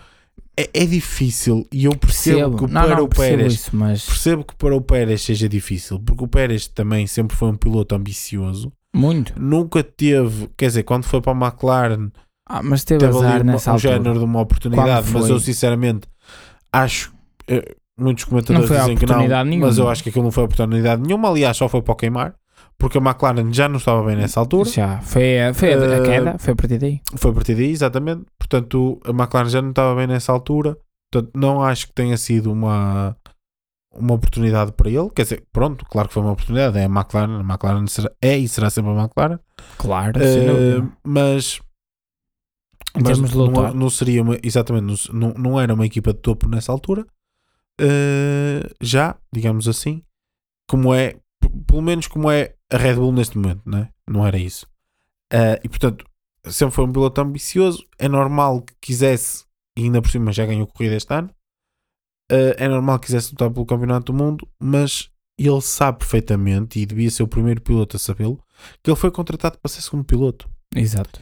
é, 0.56 0.68
é 0.72 0.86
difícil 0.86 1.66
e 1.72 1.84
eu 1.84 1.96
percebo, 1.96 2.56
que 2.66 2.72
não, 2.72 2.82
para 2.82 2.96
não, 2.96 3.04
o 3.04 3.08
percebo 3.08 3.36
Pérez 3.38 3.54
isso, 3.54 3.70
mas 3.76 4.04
percebo 4.04 4.44
que 4.44 4.54
para 4.54 4.74
o 4.76 4.80
Pérez 4.80 5.22
seja 5.22 5.48
difícil, 5.48 5.98
porque 6.00 6.24
o 6.24 6.28
Pérez 6.28 6.66
também 6.68 7.06
sempre 7.06 7.36
foi 7.36 7.48
um 7.48 7.56
piloto 7.56 7.94
ambicioso. 7.94 8.72
muito. 8.94 9.32
Nunca 9.40 9.82
teve, 9.84 10.48
quer 10.56 10.66
dizer, 10.66 10.82
quando 10.82 11.04
foi 11.04 11.20
para 11.20 11.32
a 11.32 11.46
McLaren, 11.48 12.10
Ah, 12.48 12.62
mas 12.62 12.82
teve 12.84 13.00
teve 13.00 13.16
azar 13.16 13.34
ali 13.36 13.42
uma, 13.44 13.52
um 13.52 13.54
altura. 13.56 13.78
género 13.78 14.18
de 14.18 14.24
uma 14.24 14.40
oportunidade, 14.40 15.10
mas 15.12 15.28
eu 15.28 15.38
sinceramente 15.38 16.08
acho. 16.72 17.12
Eh, 17.50 17.74
muitos 17.98 18.24
comentadores 18.24 18.68
dizem 18.68 18.96
que 18.96 19.06
não, 19.06 19.18
nenhuma. 19.44 19.66
mas 19.66 19.78
eu 19.78 19.88
acho 19.88 20.02
que 20.02 20.08
aquilo 20.08 20.24
não 20.24 20.30
foi 20.32 20.44
oportunidade 20.44 21.02
nenhuma. 21.02 21.28
Aliás, 21.28 21.56
só 21.56 21.68
foi 21.68 21.82
para 21.82 21.92
o 21.92 21.96
queimar, 21.96 22.34
porque 22.78 22.98
a 22.98 23.00
McLaren 23.00 23.52
já 23.52 23.68
não 23.68 23.76
estava 23.76 24.02
bem 24.04 24.16
nessa 24.16 24.40
altura. 24.40 24.68
Já, 24.70 25.00
foi, 25.00 25.40
a- 25.40 25.52
foi 25.54 25.74
a, 25.74 25.78
a 25.78 25.84
Eh, 25.96 26.02
queda, 26.02 26.38
foi 26.38 26.52
a 26.52 26.56
partir 26.56 26.78
daí. 26.78 27.00
Foi 27.16 27.30
a 27.30 27.34
partir 27.34 27.54
daí, 27.54 27.70
exatamente. 27.70 28.22
Portanto, 28.38 29.00
a 29.04 29.10
McLaren 29.10 29.48
já 29.48 29.60
não 29.62 29.70
estava 29.70 29.94
bem 29.94 30.06
nessa 30.06 30.32
altura. 30.32 30.76
Portanto, 31.12 31.32
não 31.34 31.62
acho 31.62 31.88
que 31.88 31.92
tenha 31.92 32.16
sido 32.16 32.52
uma, 32.52 33.16
uma 33.94 34.14
oportunidade 34.14 34.72
para 34.72 34.88
ele. 34.88 35.10
Quer 35.10 35.22
dizer, 35.24 35.44
pronto, 35.52 35.84
claro 35.86 36.08
que 36.08 36.14
foi 36.14 36.22
uma 36.22 36.32
oportunidade. 36.32 36.78
É 36.78 36.84
a 36.84 36.86
McLaren, 36.86 37.40
a 37.40 37.40
McLaren 37.40 37.86
será- 37.88 38.12
é 38.22 38.38
e 38.38 38.48
será 38.48 38.70
sempre 38.70 38.92
a 38.92 38.94
McLaren. 39.02 39.38
Claro, 39.76 40.12
dúvida. 40.18 40.88
mas 41.04 41.60
mas 43.02 43.20
não, 43.20 43.44
lutar. 43.46 43.74
não 43.74 43.88
seria 43.88 44.20
uma, 44.22 44.36
exatamente, 44.42 45.12
não, 45.14 45.32
não 45.34 45.60
era 45.60 45.72
uma 45.74 45.86
equipa 45.86 46.12
de 46.12 46.18
topo 46.20 46.48
nessa 46.48 46.72
altura. 46.72 47.06
Eh, 47.80 48.68
já, 48.80 49.16
digamos 49.32 49.66
assim, 49.66 50.02
como 50.68 50.92
é, 50.94 51.16
pelo 51.66 51.80
menos 51.80 52.06
como 52.06 52.30
é 52.30 52.54
a 52.70 52.76
Red 52.76 52.96
Bull 52.96 53.12
neste 53.12 53.38
momento, 53.38 53.62
não, 53.64 53.78
é? 53.78 53.90
não 54.06 54.26
era 54.26 54.38
isso. 54.38 54.66
Eh, 55.32 55.60
e 55.64 55.68
portanto, 55.68 56.04
sempre 56.46 56.74
foi 56.74 56.84
um 56.84 56.92
piloto 56.92 57.20
ambicioso. 57.20 57.86
É 57.98 58.08
normal 58.08 58.62
que 58.62 58.74
quisesse, 58.80 59.44
e 59.76 59.84
ainda 59.84 60.02
por 60.02 60.10
cima 60.10 60.32
já 60.32 60.44
ganhou 60.44 60.66
corrida 60.66 60.96
este 60.96 61.12
ano. 61.14 61.30
eh, 62.30 62.56
é 62.58 62.68
normal 62.68 62.98
que 62.98 63.06
quisesse 63.06 63.32
lutar 63.32 63.50
pelo 63.50 63.66
Campeonato 63.66 64.12
do 64.12 64.18
Mundo, 64.18 64.46
mas 64.60 65.10
ele 65.38 65.60
sabe 65.62 65.98
perfeitamente, 65.98 66.78
e 66.78 66.86
devia 66.86 67.10
ser 67.10 67.22
o 67.22 67.28
primeiro 67.28 67.60
piloto 67.62 67.96
a 67.96 67.98
sabê-lo, 67.98 68.38
que 68.82 68.90
ele 68.90 68.96
foi 68.96 69.10
contratado 69.10 69.58
para 69.58 69.70
ser 69.70 69.80
segundo 69.82 70.04
piloto. 70.04 70.48
Exato. 70.76 71.20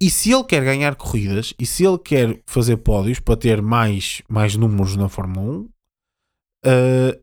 E 0.00 0.10
se 0.10 0.32
ele 0.32 0.44
quer 0.44 0.62
ganhar 0.62 0.94
corridas 0.96 1.54
e 1.58 1.64
se 1.64 1.84
ele 1.84 1.98
quer 1.98 2.42
fazer 2.46 2.76
pódios 2.78 3.20
para 3.20 3.36
ter 3.36 3.62
mais, 3.62 4.22
mais 4.28 4.54
números 4.54 4.96
na 4.96 5.08
Fórmula 5.08 5.60
1, 5.60 5.68
uh, 6.66 7.20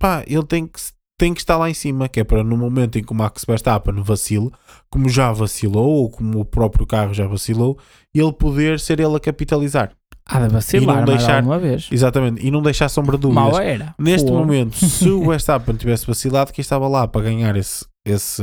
pá, 0.00 0.24
ele 0.26 0.44
tem 0.44 0.66
que, 0.66 0.80
tem 1.18 1.34
que 1.34 1.40
estar 1.40 1.56
lá 1.56 1.68
em 1.70 1.74
cima, 1.74 2.08
que 2.08 2.20
é 2.20 2.24
para 2.24 2.42
no 2.42 2.56
momento 2.56 2.98
em 2.98 3.04
que 3.04 3.12
o 3.12 3.14
Max 3.14 3.44
Verstappen 3.46 4.02
vacile, 4.02 4.50
como 4.90 5.08
já 5.08 5.32
vacilou, 5.32 5.88
ou 5.88 6.10
como 6.10 6.40
o 6.40 6.44
próprio 6.44 6.86
carro 6.86 7.12
já 7.14 7.26
vacilou, 7.26 7.78
ele 8.14 8.32
poder 8.32 8.80
ser 8.80 9.00
ele 9.00 9.16
a 9.16 9.20
capitalizar. 9.20 9.92
Há 10.26 10.46
de 10.46 10.48
vacilar 10.54 10.96
E 10.96 10.98
não 11.00 11.04
deixar- 11.04 11.36
alguma 11.38 11.58
vez. 11.58 11.88
Exatamente, 11.90 12.46
e 12.46 12.50
não 12.50 12.62
deixar 12.62 12.88
sombra 12.88 13.16
de 13.16 13.22
dúvidas. 13.22 13.42
Mal 13.44 13.58
era. 13.60 13.94
Neste 13.98 14.28
Fogo. 14.28 14.38
momento, 14.38 14.76
se 14.76 15.08
o 15.08 15.24
Verstappen 15.28 15.74
tivesse 15.76 16.06
vacilado, 16.06 16.52
quem 16.52 16.62
estava 16.62 16.86
lá 16.86 17.08
para 17.08 17.22
ganhar 17.22 17.56
esse. 17.56 17.84
esse 18.06 18.42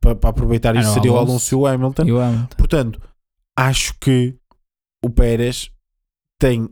para, 0.00 0.16
para 0.16 0.30
aproveitar 0.30 0.74
isso 0.74 0.92
seria 0.92 1.12
o 1.12 1.16
Alonso. 1.16 1.30
Alonso 1.30 1.54
e 1.54 1.56
o 1.56 1.66
Hamilton. 1.66 2.02
E 2.04 2.12
o 2.12 2.20
Hamilton. 2.20 2.56
Portanto, 2.56 3.00
acho 3.56 3.94
que 4.00 4.34
o 5.04 5.08
Pérez 5.08 5.70
tem, 6.40 6.68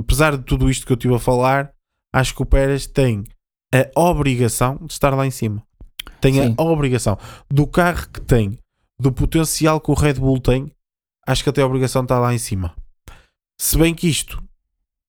apesar 0.00 0.36
de 0.36 0.42
tudo 0.42 0.68
isto 0.68 0.84
que 0.84 0.92
eu 0.92 0.96
estive 0.96 1.14
a 1.14 1.18
falar, 1.20 1.72
acho 2.14 2.34
que 2.34 2.42
o 2.42 2.46
Pérez 2.46 2.86
tem 2.86 3.24
a 3.72 4.00
obrigação 4.00 4.76
de 4.76 4.92
estar 4.92 5.14
lá 5.14 5.26
em 5.26 5.30
cima. 5.30 5.62
Tem 6.20 6.34
Sim. 6.34 6.54
a 6.56 6.62
obrigação 6.62 7.18
do 7.50 7.66
carro 7.66 8.08
que 8.08 8.20
tem, 8.20 8.56
do 9.00 9.12
potencial 9.12 9.80
que 9.80 9.90
o 9.90 9.94
Red 9.94 10.14
Bull 10.14 10.40
tem, 10.40 10.70
acho 11.26 11.42
que 11.42 11.50
até 11.50 11.62
a 11.62 11.66
obrigação 11.66 12.02
de 12.02 12.06
estar 12.06 12.20
lá 12.20 12.32
em 12.32 12.38
cima. 12.38 12.74
Se 13.60 13.76
bem 13.76 13.94
que 13.94 14.08
isto 14.08 14.42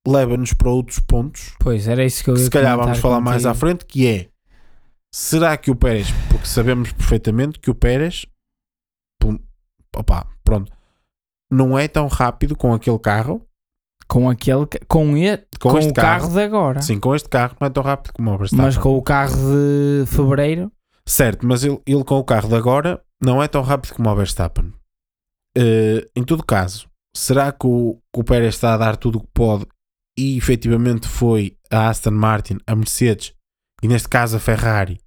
leva-nos 0.07 0.53
para 0.53 0.69
outros 0.69 0.99
pontos 0.99 1.55
Pois, 1.59 1.87
era 1.87 2.05
isso 2.05 2.23
que 2.23 2.29
eu 2.29 2.37
ia 2.37 2.43
se 2.43 2.49
calhar 2.49 2.77
vamos 2.77 2.99
falar 2.99 3.19
mais 3.19 3.37
contigo. 3.37 3.51
à 3.51 3.55
frente, 3.55 3.85
que 3.85 4.07
é 4.07 4.29
será 5.13 5.57
que 5.57 5.71
o 5.71 5.75
Pérez, 5.75 6.07
porque 6.29 6.45
sabemos 6.45 6.91
perfeitamente 6.91 7.59
que 7.59 7.71
o 7.71 7.75
Pérez 7.75 8.25
opa, 9.95 10.27
pronto, 10.43 10.71
não 11.49 11.77
é 11.77 11.87
tão 11.87 12.07
rápido 12.07 12.55
com 12.55 12.73
aquele 12.73 12.99
carro, 12.99 13.45
Com 14.07 14.29
aquele... 14.29 14.67
Com, 14.87 15.17
e, 15.17 15.37
com, 15.59 15.69
com, 15.69 15.79
o 15.79 15.93
carro, 15.93 16.29
de 16.29 16.41
agora. 16.41 16.81
sim, 16.81 16.99
com 16.99 17.15
este 17.15 17.27
carro 17.27 17.55
não 17.59 17.67
é 17.67 17.69
tão 17.69 17.83
rápido 17.83 18.13
como 18.13 18.31
o 18.31 18.37
Verstappen. 18.37 18.65
Mas 18.65 18.77
com 18.77 18.97
o 18.97 19.01
carro 19.01 19.35
de 19.35 20.05
fevereiro... 20.07 20.71
Certo, 21.07 21.45
mas 21.45 21.63
ele, 21.63 21.79
ele 21.85 22.03
com 22.03 22.17
o 22.17 22.23
carro 22.23 22.49
de 22.49 22.55
agora 22.55 23.01
não 23.21 23.41
é 23.41 23.47
tão 23.47 23.61
rápido 23.61 23.93
como 23.93 24.09
o 24.09 24.15
Verstappen. 24.15 24.73
Eh, 25.57 26.05
em 26.15 26.23
todo 26.23 26.43
caso, 26.43 26.87
será 27.15 27.51
que 27.51 27.65
o, 27.65 27.97
que 28.13 28.19
o 28.19 28.23
Pérez 28.23 28.55
está 28.55 28.73
a 28.73 28.77
dar 28.77 28.97
tudo 28.97 29.19
o 29.19 29.21
que 29.21 29.29
pode 29.33 29.65
e 30.17 30.37
efetivamente 30.37 31.07
foi 31.07 31.57
a 31.71 31.89
Aston 31.89 32.11
Martin, 32.11 32.57
a 32.67 32.75
Mercedes 32.75 33.33
e 33.81 33.87
neste 33.87 34.09
caso 34.09 34.35
a 34.35 34.39
Ferrari 34.39 34.99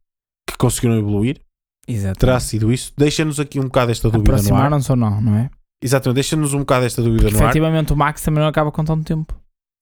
que 0.48 0.56
conseguiram 0.56 0.96
evoluir? 0.96 1.40
Exato. 1.86 2.18
Terá 2.18 2.40
sido 2.40 2.72
isso? 2.72 2.92
Deixa-nos 2.96 3.40
aqui 3.40 3.58
um 3.58 3.64
bocado 3.64 3.90
esta 3.90 4.10
dúvida. 4.10 4.32
Aproximaram-se 4.32 4.90
ou 4.90 4.96
não, 4.96 5.20
não 5.20 5.36
é? 5.36 5.50
Exatamente, 5.82 6.14
deixa-nos 6.16 6.54
um 6.54 6.60
bocado 6.60 6.86
esta 6.86 7.02
dúvida 7.02 7.24
Porque, 7.24 7.36
no 7.36 7.42
ar. 7.44 7.50
efetivamente 7.50 7.92
o 7.92 7.96
Max 7.96 8.22
também 8.22 8.40
não 8.42 8.48
acaba 8.48 8.72
com 8.72 8.84
tanto 8.84 9.04
tempo. 9.04 9.34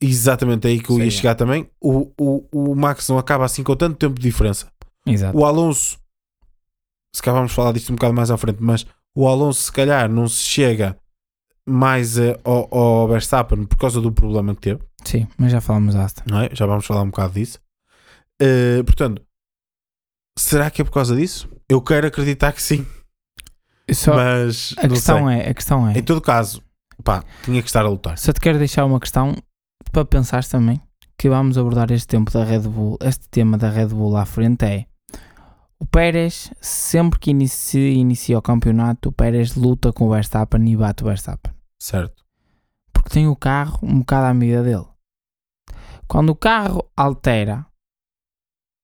Exatamente, 0.02 0.66
é 0.66 0.70
aí 0.70 0.80
que 0.80 0.90
eu 0.90 0.98
ia 0.98 1.04
Sim, 1.04 1.08
é. 1.08 1.10
chegar 1.10 1.34
também. 1.34 1.70
O, 1.80 2.12
o, 2.20 2.70
o 2.70 2.74
Max 2.76 3.08
não 3.08 3.16
acaba 3.18 3.44
assim 3.46 3.62
com 3.62 3.74
tanto 3.74 3.96
tempo 3.96 4.14
de 4.14 4.22
diferença. 4.22 4.70
Exato. 5.06 5.36
O 5.38 5.44
Alonso, 5.44 5.98
se 7.14 7.22
calhar 7.22 7.38
vamos 7.38 7.52
falar 7.52 7.72
disto 7.72 7.90
um 7.92 7.96
bocado 7.96 8.12
mais 8.12 8.30
à 8.30 8.36
frente, 8.36 8.58
mas 8.60 8.84
o 9.14 9.26
Alonso 9.26 9.62
se 9.62 9.72
calhar 9.72 10.08
não 10.10 10.28
se 10.28 10.42
chega 10.44 10.98
mais 11.66 12.18
eh, 12.18 12.38
ao, 12.44 12.68
ao 12.76 13.08
Verstappen 13.08 13.64
por 13.64 13.78
causa 13.78 14.00
do 14.00 14.12
problema 14.12 14.54
que 14.54 14.60
teve, 14.60 14.80
Sim, 15.04 15.26
mas 15.38 15.50
já 15.50 15.60
falamos 15.60 15.94
da 15.94 16.04
Aston. 16.04 16.22
não 16.28 16.40
é? 16.42 16.50
Já 16.52 16.66
vamos 16.66 16.84
falar 16.84 17.02
um 17.02 17.06
bocado 17.10 17.32
disso. 17.34 17.58
Eh, 18.40 18.82
portanto, 18.82 19.22
será 20.38 20.70
que 20.70 20.82
é 20.82 20.84
por 20.84 20.90
causa 20.92 21.16
disso? 21.16 21.48
Eu 21.68 21.80
quero 21.80 22.06
acreditar 22.06 22.52
que 22.52 22.62
sim, 22.62 22.86
Só, 23.92 24.14
mas 24.16 24.74
a 24.78 24.88
questão 24.88 25.26
sei. 25.28 25.36
é, 25.38 25.50
a 25.50 25.54
questão 25.54 25.88
é, 25.88 25.98
Em 25.98 26.02
todo 26.02 26.20
caso, 26.20 26.62
pá, 27.04 27.22
tinha 27.44 27.62
que 27.62 27.68
estar 27.68 27.84
a 27.84 27.88
lutar. 27.88 28.18
só 28.18 28.32
te 28.32 28.40
quero 28.40 28.58
deixar 28.58 28.84
uma 28.84 28.98
questão 29.00 29.34
para 29.92 30.04
pensar 30.04 30.44
também, 30.44 30.80
que 31.16 31.28
vamos 31.28 31.56
abordar 31.56 31.90
este 31.92 32.08
tempo 32.08 32.30
da 32.32 32.42
Red 32.44 32.60
Bull, 32.60 32.98
este 33.00 33.28
tema 33.28 33.56
da 33.56 33.70
Red 33.70 33.86
Bull 33.88 34.16
à 34.16 34.26
frente 34.26 34.64
é 34.64 34.86
o 35.78 35.86
Pérez, 35.86 36.50
sempre 36.60 37.18
que 37.18 37.30
inicia, 37.30 37.90
inicia 37.92 38.38
o 38.38 38.42
campeonato, 38.42 39.10
o 39.10 39.12
Pérez 39.12 39.54
luta 39.54 39.92
com 39.92 40.06
o 40.06 40.10
Verstappen 40.10 40.66
e 40.68 40.76
bate 40.76 41.02
o 41.02 41.06
Verstappen. 41.06 41.52
Certo. 41.80 42.24
Porque 42.92 43.10
tem 43.10 43.28
o 43.28 43.36
carro 43.36 43.78
um 43.82 43.98
bocado 44.00 44.26
à 44.26 44.34
medida 44.34 44.62
dele. 44.62 44.86
Quando 46.08 46.30
o 46.30 46.36
carro 46.36 46.82
altera, 46.96 47.66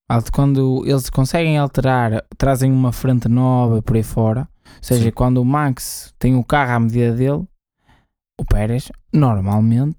alt- 0.09 0.31
quando 0.31 0.83
eles 0.87 1.09
conseguem 1.11 1.57
alterar, 1.59 2.25
trazem 2.37 2.71
uma 2.71 2.93
frente 2.93 3.29
nova 3.29 3.81
por 3.83 3.97
aí 3.97 4.03
fora, 4.03 4.49
ou 4.77 4.83
seja, 4.83 5.05
Sim. 5.05 5.11
quando 5.11 5.39
o 5.39 5.45
Max 5.45 6.15
tem 6.19 6.37
o 6.37 6.45
carro 6.45 6.73
à 6.73 6.81
medida 6.81 7.13
dele, 7.13 7.45
o 8.39 8.45
Pérez, 8.45 8.91
normalmente, 9.13 9.99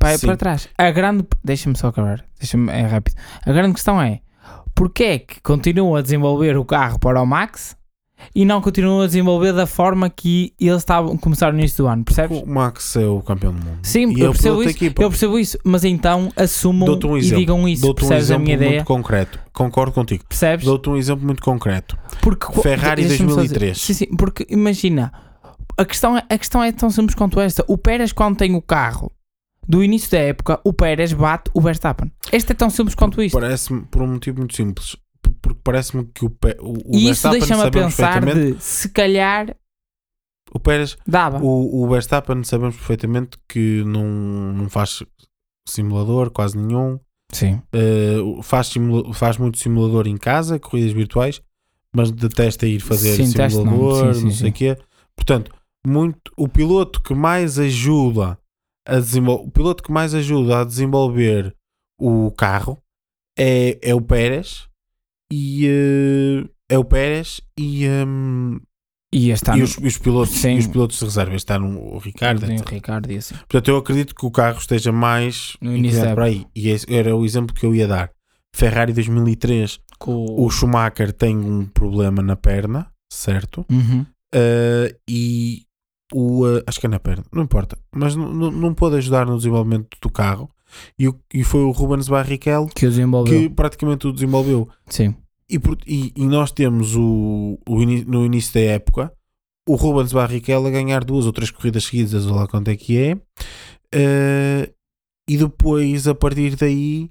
vai 0.00 0.16
Sim. 0.18 0.26
para 0.26 0.36
trás. 0.36 0.68
A 0.76 0.90
grande. 0.90 1.24
Deixa-me 1.44 1.76
só 1.76 1.88
acabar, 1.88 2.24
deixa-me, 2.38 2.70
é 2.72 2.82
rápido. 2.82 3.14
A 3.44 3.52
grande 3.52 3.74
questão 3.74 4.00
é: 4.00 4.20
porque 4.74 5.04
é 5.04 5.18
que 5.18 5.40
continuam 5.40 5.96
a 5.96 6.02
desenvolver 6.02 6.56
o 6.56 6.64
carro 6.64 6.98
para 6.98 7.20
o 7.20 7.26
Max 7.26 7.77
e 8.34 8.44
não 8.44 8.60
continuam 8.60 9.00
a 9.02 9.06
desenvolver 9.06 9.52
da 9.52 9.66
forma 9.66 10.08
que 10.10 10.52
eles 10.60 10.76
estavam 10.78 11.16
começaram 11.16 11.52
no 11.54 11.58
início 11.60 11.84
do 11.84 11.88
ano? 11.88 12.04
Percebes? 12.04 12.42
O 12.42 12.46
Max 12.46 12.96
é 12.96 13.06
o 13.06 13.20
campeão 13.20 13.52
do 13.52 13.58
mundo. 13.64 13.78
Sim, 13.82 14.12
E 14.16 14.20
eu 14.20 14.30
é 14.30 14.32
percebo 14.32 14.62
isso. 14.62 14.84
Eu 14.84 15.08
percebo 15.10 15.38
isso, 15.38 15.58
mas 15.64 15.84
então 15.84 16.30
assumam 16.36 16.88
um 17.04 17.16
e 17.16 17.20
exemplo. 17.20 17.38
digam 17.38 17.68
isso. 17.68 17.82
Dou-te 17.82 18.04
um 18.04 18.08
Percebes 18.08 18.22
a 18.30 18.34
exemplo 18.34 18.44
minha 18.44 18.56
ideia? 18.56 18.70
muito 18.76 18.86
concreto. 18.86 19.38
Concordo 19.52 19.92
contigo. 19.92 20.24
Percebes? 20.28 20.64
Dou-te 20.64 20.88
um 20.90 20.96
exemplo 20.96 21.24
muito 21.24 21.42
concreto. 21.42 21.96
Porque 22.20 22.46
Ferrari 22.60 23.04
deixa-me 23.06 23.30
só 23.32 23.42
dizer- 23.42 23.58
2003. 23.58 23.78
Sim, 23.80 23.94
sim, 23.94 24.06
porque 24.16 24.46
imagina, 24.50 25.12
a 25.76 25.84
questão, 25.84 26.16
é, 26.16 26.22
a 26.28 26.38
questão 26.38 26.62
é 26.62 26.72
tão 26.72 26.90
simples 26.90 27.14
quanto 27.14 27.40
esta. 27.40 27.64
O 27.68 27.78
Pérez, 27.78 28.12
quando 28.12 28.36
tem 28.36 28.54
o 28.54 28.62
carro 28.62 29.10
do 29.66 29.84
início 29.84 30.10
da 30.10 30.18
época, 30.18 30.58
o 30.64 30.72
Pérez 30.72 31.12
bate 31.12 31.50
o 31.52 31.60
Verstappen. 31.60 32.10
Este 32.32 32.52
é 32.52 32.54
tão 32.54 32.70
simples 32.70 32.94
quanto 32.94 33.22
isto. 33.22 33.38
Parece-me 33.38 33.82
por 33.82 34.00
um 34.02 34.06
motivo 34.06 34.38
muito 34.38 34.54
simples. 34.56 34.96
Porque 35.40 35.60
parece-me 35.62 36.04
que 36.06 36.24
o, 36.24 36.30
Pe- 36.30 36.56
o, 36.60 36.72
o 36.72 36.96
E 36.96 37.10
isso 37.10 37.28
Verstappen 37.28 37.38
deixa-me 37.40 37.62
a 37.62 37.70
pensar 37.70 38.24
de 38.34 38.60
se 38.60 38.88
calhar 38.90 39.56
O 40.52 40.58
Pérez, 40.58 40.96
dava. 41.06 41.38
o, 41.42 41.82
o 41.84 41.88
Verstappen 41.88 42.42
sabemos 42.44 42.76
perfeitamente 42.76 43.38
que 43.48 43.82
não, 43.84 44.04
não 44.52 44.68
faz 44.68 45.02
simulador, 45.68 46.30
quase 46.30 46.56
nenhum. 46.58 46.98
Sim. 47.32 47.60
Uh, 47.74 48.42
faz, 48.42 48.68
simula- 48.68 49.12
faz 49.12 49.36
muito 49.36 49.58
simulador 49.58 50.06
em 50.06 50.16
casa, 50.16 50.58
corridas 50.58 50.92
virtuais, 50.92 51.42
mas 51.94 52.10
detesta 52.10 52.66
ir 52.66 52.80
fazer 52.80 53.16
Sim, 53.16 53.32
teste 53.32 53.58
não. 53.58 53.64
simulador, 53.72 54.14
Sim, 54.14 54.24
não 54.24 54.30
sim, 54.30 54.36
sei 54.36 54.48
o 54.50 54.52
sim. 54.52 54.52
quê. 54.52 54.78
Portanto, 55.14 55.54
muito, 55.86 56.32
o 56.36 56.48
piloto 56.48 57.02
que 57.02 57.14
mais 57.14 57.58
ajuda 57.58 58.38
a 58.86 58.94
desenvolver, 58.98 59.46
o 59.46 59.50
piloto 59.50 59.82
que 59.82 59.92
mais 59.92 60.14
ajuda 60.14 60.60
a 60.60 60.64
desenvolver 60.64 61.54
o 62.00 62.30
carro 62.30 62.78
é, 63.38 63.78
é 63.82 63.94
o 63.94 64.00
Pérez 64.00 64.67
e 65.32 65.68
uh, 65.68 66.48
é 66.68 66.78
o 66.78 66.84
Pérez 66.84 67.40
e, 67.58 67.86
um, 67.88 68.58
E 69.12 69.30
este 69.30 69.50
ano. 69.50 69.58
e, 69.58 69.62
os, 69.62 69.74
e 69.74 69.86
os 69.86 69.98
pilotos 69.98 70.34
Sim. 70.36 70.56
e 70.56 70.58
os 70.58 70.66
pilotos 70.66 70.98
de 70.98 71.04
reserva 71.04 71.34
está 71.34 71.58
no 71.58 71.78
o 71.94 71.98
Ricardo 71.98 72.46
tem 72.46 72.58
o. 72.60 72.64
Ricardo 72.64 73.10
e 73.10 73.16
assim. 73.16 73.34
Portanto, 73.34 73.68
eu 73.68 73.76
acredito 73.76 74.14
que 74.14 74.26
o 74.26 74.30
carro 74.30 74.58
esteja 74.58 74.92
mais 74.92 75.56
No 75.60 75.76
início 75.76 76.02
para 76.14 76.24
aí. 76.24 76.46
E 76.54 76.68
esse 76.68 76.92
era 76.92 77.14
o 77.14 77.24
exemplo 77.24 77.54
que 77.54 77.64
eu 77.64 77.74
ia 77.74 77.86
dar. 77.88 78.10
Ferrari 78.54 78.92
2003, 78.92 79.80
Com 79.98 80.26
o 80.38 80.50
Schumacher 80.50 81.12
tem 81.12 81.36
um 81.36 81.66
problema 81.66 82.22
na 82.22 82.36
perna, 82.36 82.90
certo? 83.12 83.64
Uhum. 83.70 84.04
Uh, 84.34 84.94
e 85.08 85.62
o. 86.12 86.46
uh, 86.46 86.62
acho 86.66 86.80
que 86.80 86.86
é 86.86 86.88
na 86.88 86.98
perna, 86.98 87.24
não 87.32 87.42
importa. 87.42 87.78
Mas 87.94 88.16
não 88.16 88.74
pôde 88.74 88.96
ajudar 88.96 89.26
no 89.26 89.36
desenvolvimento 89.36 89.96
do 90.00 90.10
carro. 90.10 90.50
E, 90.98 91.08
o- 91.08 91.18
e 91.32 91.42
foi 91.44 91.60
o 91.62 91.70
Rubens 91.70 92.08
Barrichello 92.08 92.68
Que 92.68 92.86
que 93.48 93.48
praticamente 93.48 94.06
o 94.06 94.12
desenvolveu. 94.12 94.68
Sim. 94.86 95.14
E, 95.50 95.58
por- 95.58 95.78
e- 95.86 96.12
e 96.16 96.26
nós 96.26 96.52
temos 96.52 96.94
o, 96.94 97.58
o 97.68 97.82
ini- 97.82 98.04
no 98.04 98.24
início 98.26 98.52
da 98.54 98.60
época 98.60 99.12
o 99.68 99.74
Rubens 99.76 100.12
Barrichello 100.12 100.66
a 100.66 100.70
ganhar 100.70 101.04
duas 101.04 101.26
ou 101.26 101.32
três 101.32 101.50
corridas 101.50 101.84
seguidas, 101.84 102.24
ou 102.26 102.34
lá 102.34 102.46
quanto 102.46 102.68
é 102.68 102.76
que 102.76 102.96
é. 102.98 103.16
Eh, 103.94 104.70
e 105.28 105.36
depois, 105.36 106.06
a 106.08 106.14
partir 106.14 106.56
daí, 106.56 107.10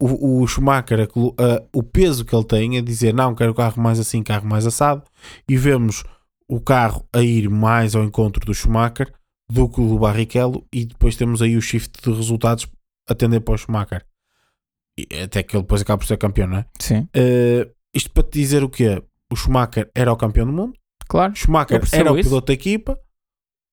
o, 0.00 0.42
o 0.42 0.46
Schumacher, 0.46 1.00
a 1.00 1.04
a- 1.04 1.62
o 1.72 1.82
peso 1.82 2.24
que 2.24 2.34
ele 2.34 2.44
tem, 2.44 2.76
a 2.78 2.82
dizer 2.82 3.14
não, 3.14 3.34
quero 3.34 3.54
carro 3.54 3.80
mais 3.80 3.98
assim, 4.00 4.22
carro 4.22 4.46
mais 4.48 4.66
assado, 4.66 5.02
e 5.48 5.56
vemos 5.56 6.04
o 6.48 6.60
carro 6.60 7.04
a 7.12 7.22
ir 7.22 7.48
mais 7.48 7.94
ao 7.94 8.04
encontro 8.04 8.44
do 8.44 8.54
Schumacher 8.54 9.12
do 9.50 9.68
que 9.68 9.80
o 9.80 9.88
do 9.88 9.98
Barrichello, 9.98 10.64
e 10.72 10.84
depois 10.86 11.14
temos 11.16 11.40
aí 11.40 11.56
o 11.56 11.62
shift 11.62 12.02
de 12.02 12.12
resultados 12.16 12.66
a 13.08 13.14
tender 13.14 13.40
para 13.40 13.54
o 13.54 13.58
Schumacher. 13.58 14.04
E 14.98 15.06
até 15.22 15.42
que 15.42 15.54
ele 15.56 15.62
depois 15.62 15.82
acaba 15.82 15.98
por 15.98 16.06
ser 16.06 16.16
campeão, 16.16 16.48
não 16.48 16.58
é? 16.58 16.66
Sim. 16.80 17.08
Uh, 17.16 17.70
isto 17.94 18.10
para 18.10 18.22
te 18.22 18.38
dizer 18.38 18.64
o 18.64 18.68
quê? 18.68 19.02
O 19.30 19.36
Schumacher 19.36 19.90
era 19.94 20.12
o 20.12 20.16
campeão 20.16 20.46
do 20.46 20.52
mundo, 20.52 20.74
Claro. 21.08 21.32
o 21.32 21.36
Schumacher 21.36 21.80
era 21.92 22.12
o 22.12 22.18
isso. 22.18 22.28
piloto 22.28 22.46
da 22.46 22.52
equipa, 22.52 22.98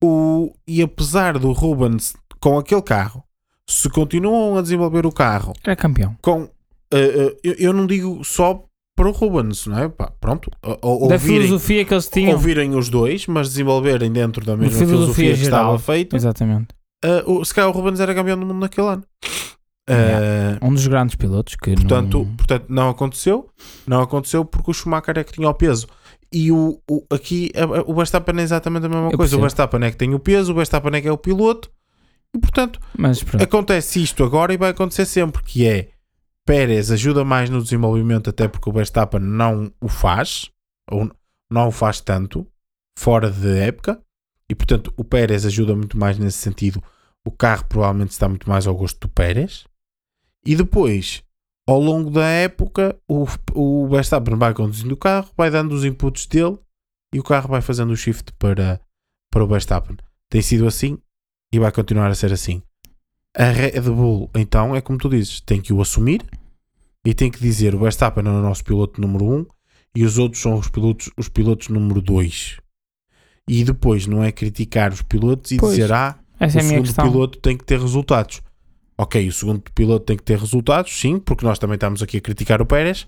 o, 0.03 0.53
e 0.68 0.82
apesar 0.82 1.38
do 1.39 1.51
Rubens 1.51 2.14
com 2.39 2.58
aquele 2.58 2.82
carro, 2.82 3.24
se 3.70 3.89
continuam 3.89 4.58
a 4.58 4.62
desenvolver 4.62 5.05
o 5.05 5.12
carro 5.12 5.53
Era 5.64 5.76
campeão. 5.76 6.18
com. 6.22 6.43
uh, 6.43 6.47
uh, 6.47 7.38
eu, 7.43 7.53
eu 7.58 7.74
não 7.74 7.88
digo 7.88 8.22
só 8.26 8.66
para 8.95 9.08
o 9.08 9.12
Rubens, 9.12 9.66
não 9.66 9.80
é? 9.80 9.88
Pá, 9.89 10.12
pronto. 10.20 10.51
o- 10.62 11.05
o- 11.05 11.08
da 11.08 11.16
ouvirem, 11.16 11.20
filosofia 11.47 11.86
que 11.86 11.93
eles 11.93 12.08
tinham. 12.10 12.34
ouvirem 12.34 12.76
os 12.76 12.89
dois, 12.89 13.26
mas 13.28 13.47
desenvolverem 13.49 14.12
dentro 14.12 14.45
da 14.45 14.58
mesma 14.58 14.78
filosofia 14.78 14.97
filosofia, 15.05 15.34
que 15.36 15.41
estava 15.41 15.80
feita. 15.80 16.16
Exatamente. 16.16 16.68
Uh, 17.04 17.32
o, 17.32 17.45
se 17.45 17.54
calhar 17.54 17.70
o 17.70 17.74
Rubens 17.74 17.99
era 17.99 18.14
campeão 18.14 18.39
do 18.39 18.45
mundo 18.45 18.60
naquele 18.60 18.88
ano. 18.88 19.04
Uh. 19.89 20.66
Um 20.66 20.74
dos 20.74 20.88
grandes 20.88 21.16
pilotos 21.16 21.56
que 21.56 21.76
Portanto, 21.76 22.20
não... 22.20 22.36
portanto, 22.36 22.66
não 22.70 22.89
aconteceu. 22.89 23.49
Não 23.86 24.01
aconteceu 24.01 24.45
porque 24.45 24.72
o 24.72 24.74
Schumacher 24.74 25.18
é 25.18 25.24
que 25.24 25.34
tinha 25.34 25.49
o 25.49 25.54
peso. 25.54 25.88
E 26.32 26.51
o, 26.51 26.80
o- 26.89 27.06
aqui 27.12 27.51
o 27.86 27.93
Verstappen 27.93 28.39
é 28.39 28.43
exatamente 28.43 28.86
a 28.86 28.89
mesma 28.89 29.10
Eu 29.12 29.18
coisa. 29.18 29.36
O 29.36 29.39
percebo. 29.39 29.41
Verstappen 29.41 29.84
é 29.84 29.91
que 29.91 29.97
tem 29.97 30.14
o 30.14 30.20
peso, 30.20 30.51
o 30.51 30.56
Verstappen 30.56 30.95
é 30.95 31.01
que 31.01 31.08
é 31.08 31.12
o 31.12 31.18
piloto 31.18 31.70
E 32.34 32.39
portanto, 32.39 32.80
acontece 33.43 34.01
isto 34.01 34.24
agora 34.24 34.54
e 34.54 34.58
vai 34.58 34.72
acontecer 34.72 35.06
sempre, 35.06 35.43
que 35.43 35.68
é 35.68 35.89
Pérez 36.45 36.89
ajuda 36.89 37.24
mais 37.24 37.49
no 37.49 37.62
desenvolvimento 37.62 38.30
até 38.30 38.47
porque 38.47 38.70
o 38.70 38.74
Verstappen 38.74 39.20
não 39.20 39.72
o 39.80 39.88
faz, 39.88 40.49
ou 40.89 41.12
não 41.51 41.68
o 41.68 41.72
faz 41.72 42.01
tanto, 42.01 42.47
fora 42.97 43.30
de 43.30 43.60
época, 43.60 43.99
e 44.49 44.56
portanto 44.56 44.91
o 44.97 45.04
Pérez 45.04 45.45
ajuda 45.45 45.76
muito 45.76 45.97
mais 45.97 46.18
nesse 46.18 46.39
sentido. 46.39 46.82
O 47.26 47.32
carro 47.32 47.65
provavelmente 47.65 48.11
está 48.11 48.28
muito 48.28 48.49
mais 48.49 48.67
ao 48.67 48.76
gosto 48.76 48.99
do 48.99 49.09
Pérez. 49.09 49.65
E 50.45 50.55
depois, 50.55 51.24
ao 51.67 51.80
longo 51.80 52.09
da 52.09 52.26
época, 52.28 52.99
o, 53.07 53.26
o 53.53 53.88
Verstappen 53.88 54.36
vai 54.36 54.53
conduzindo 54.53 54.93
o 54.93 54.97
carro, 54.97 55.30
vai 55.38 55.49
dando 55.49 55.74
os 55.74 55.86
inputs 55.86 56.26
dele 56.26 56.59
e 57.13 57.19
o 57.19 57.24
carro 57.24 57.47
vai 57.47 57.61
fazendo 57.61 57.91
o 57.91 57.97
shift 57.97 58.34
para, 58.34 58.82
para 59.32 59.43
o 59.43 59.47
Verstappen. 59.47 59.95
Tem 60.30 60.41
sido 60.41 60.67
assim 60.67 60.97
e 61.53 61.59
vai 61.59 61.71
continuar 61.71 62.09
a 62.09 62.15
ser 62.15 62.34
assim. 62.34 62.61
A 63.36 63.45
Red 63.45 63.82
Bull, 63.82 64.30
então, 64.36 64.76
é 64.76 64.82
como 64.82 64.99
tu 64.99 65.09
dizes, 65.09 65.39
tem 65.39 65.61
que 65.61 65.71
o 65.71 65.82
assumir 65.82 66.24
e 67.05 67.13
tem 67.13 67.32
que 67.32 67.39
dizer 67.39 67.74
o 67.74 67.80
Verstappen 67.80 68.26
é 68.26 68.30
o 68.30 68.41
nosso 68.41 68.63
piloto 68.63 68.99
número 69.01 69.26
1 69.26 69.36
um, 69.36 69.45
e 69.95 70.03
os 70.03 70.17
outros 70.17 70.41
são 70.41 70.55
os 70.55 70.69
pilotos, 70.69 71.09
os 71.17 71.30
pilotos 71.30 71.69
número 71.69 72.01
2. 72.01 72.57
E 73.47 73.63
depois 73.63 74.07
não 74.07 74.24
é 74.24 74.32
criticar 74.32 74.91
os 74.91 75.01
pilotos 75.01 75.51
e 75.51 75.57
Pois, 75.57 75.76
dizer 75.76 75.91
ah, 75.91 76.17
Essa 76.40 76.58
o 76.58 76.60
é 76.60 76.62
a 76.62 76.64
minha 76.64 76.70
segundo 76.76 76.86
questão. 76.86 77.12
piloto 77.12 77.40
tem 77.40 77.58
que 77.58 77.64
ter 77.64 77.80
resultados. 77.80 78.42
Ok, 78.98 79.28
o 79.28 79.32
segundo 79.32 79.62
piloto 79.74 80.06
tem 80.06 80.16
que 80.18 80.24
ter 80.24 80.38
resultados, 80.38 80.92
sim, 81.00 81.18
porque 81.20 81.46
nós 81.46 81.58
também 81.58 81.76
estamos 81.76 82.02
aqui 82.04 82.18
a 82.18 82.22
criticar 82.22 82.62
o 82.62 82.66
Pérez, 82.66 83.08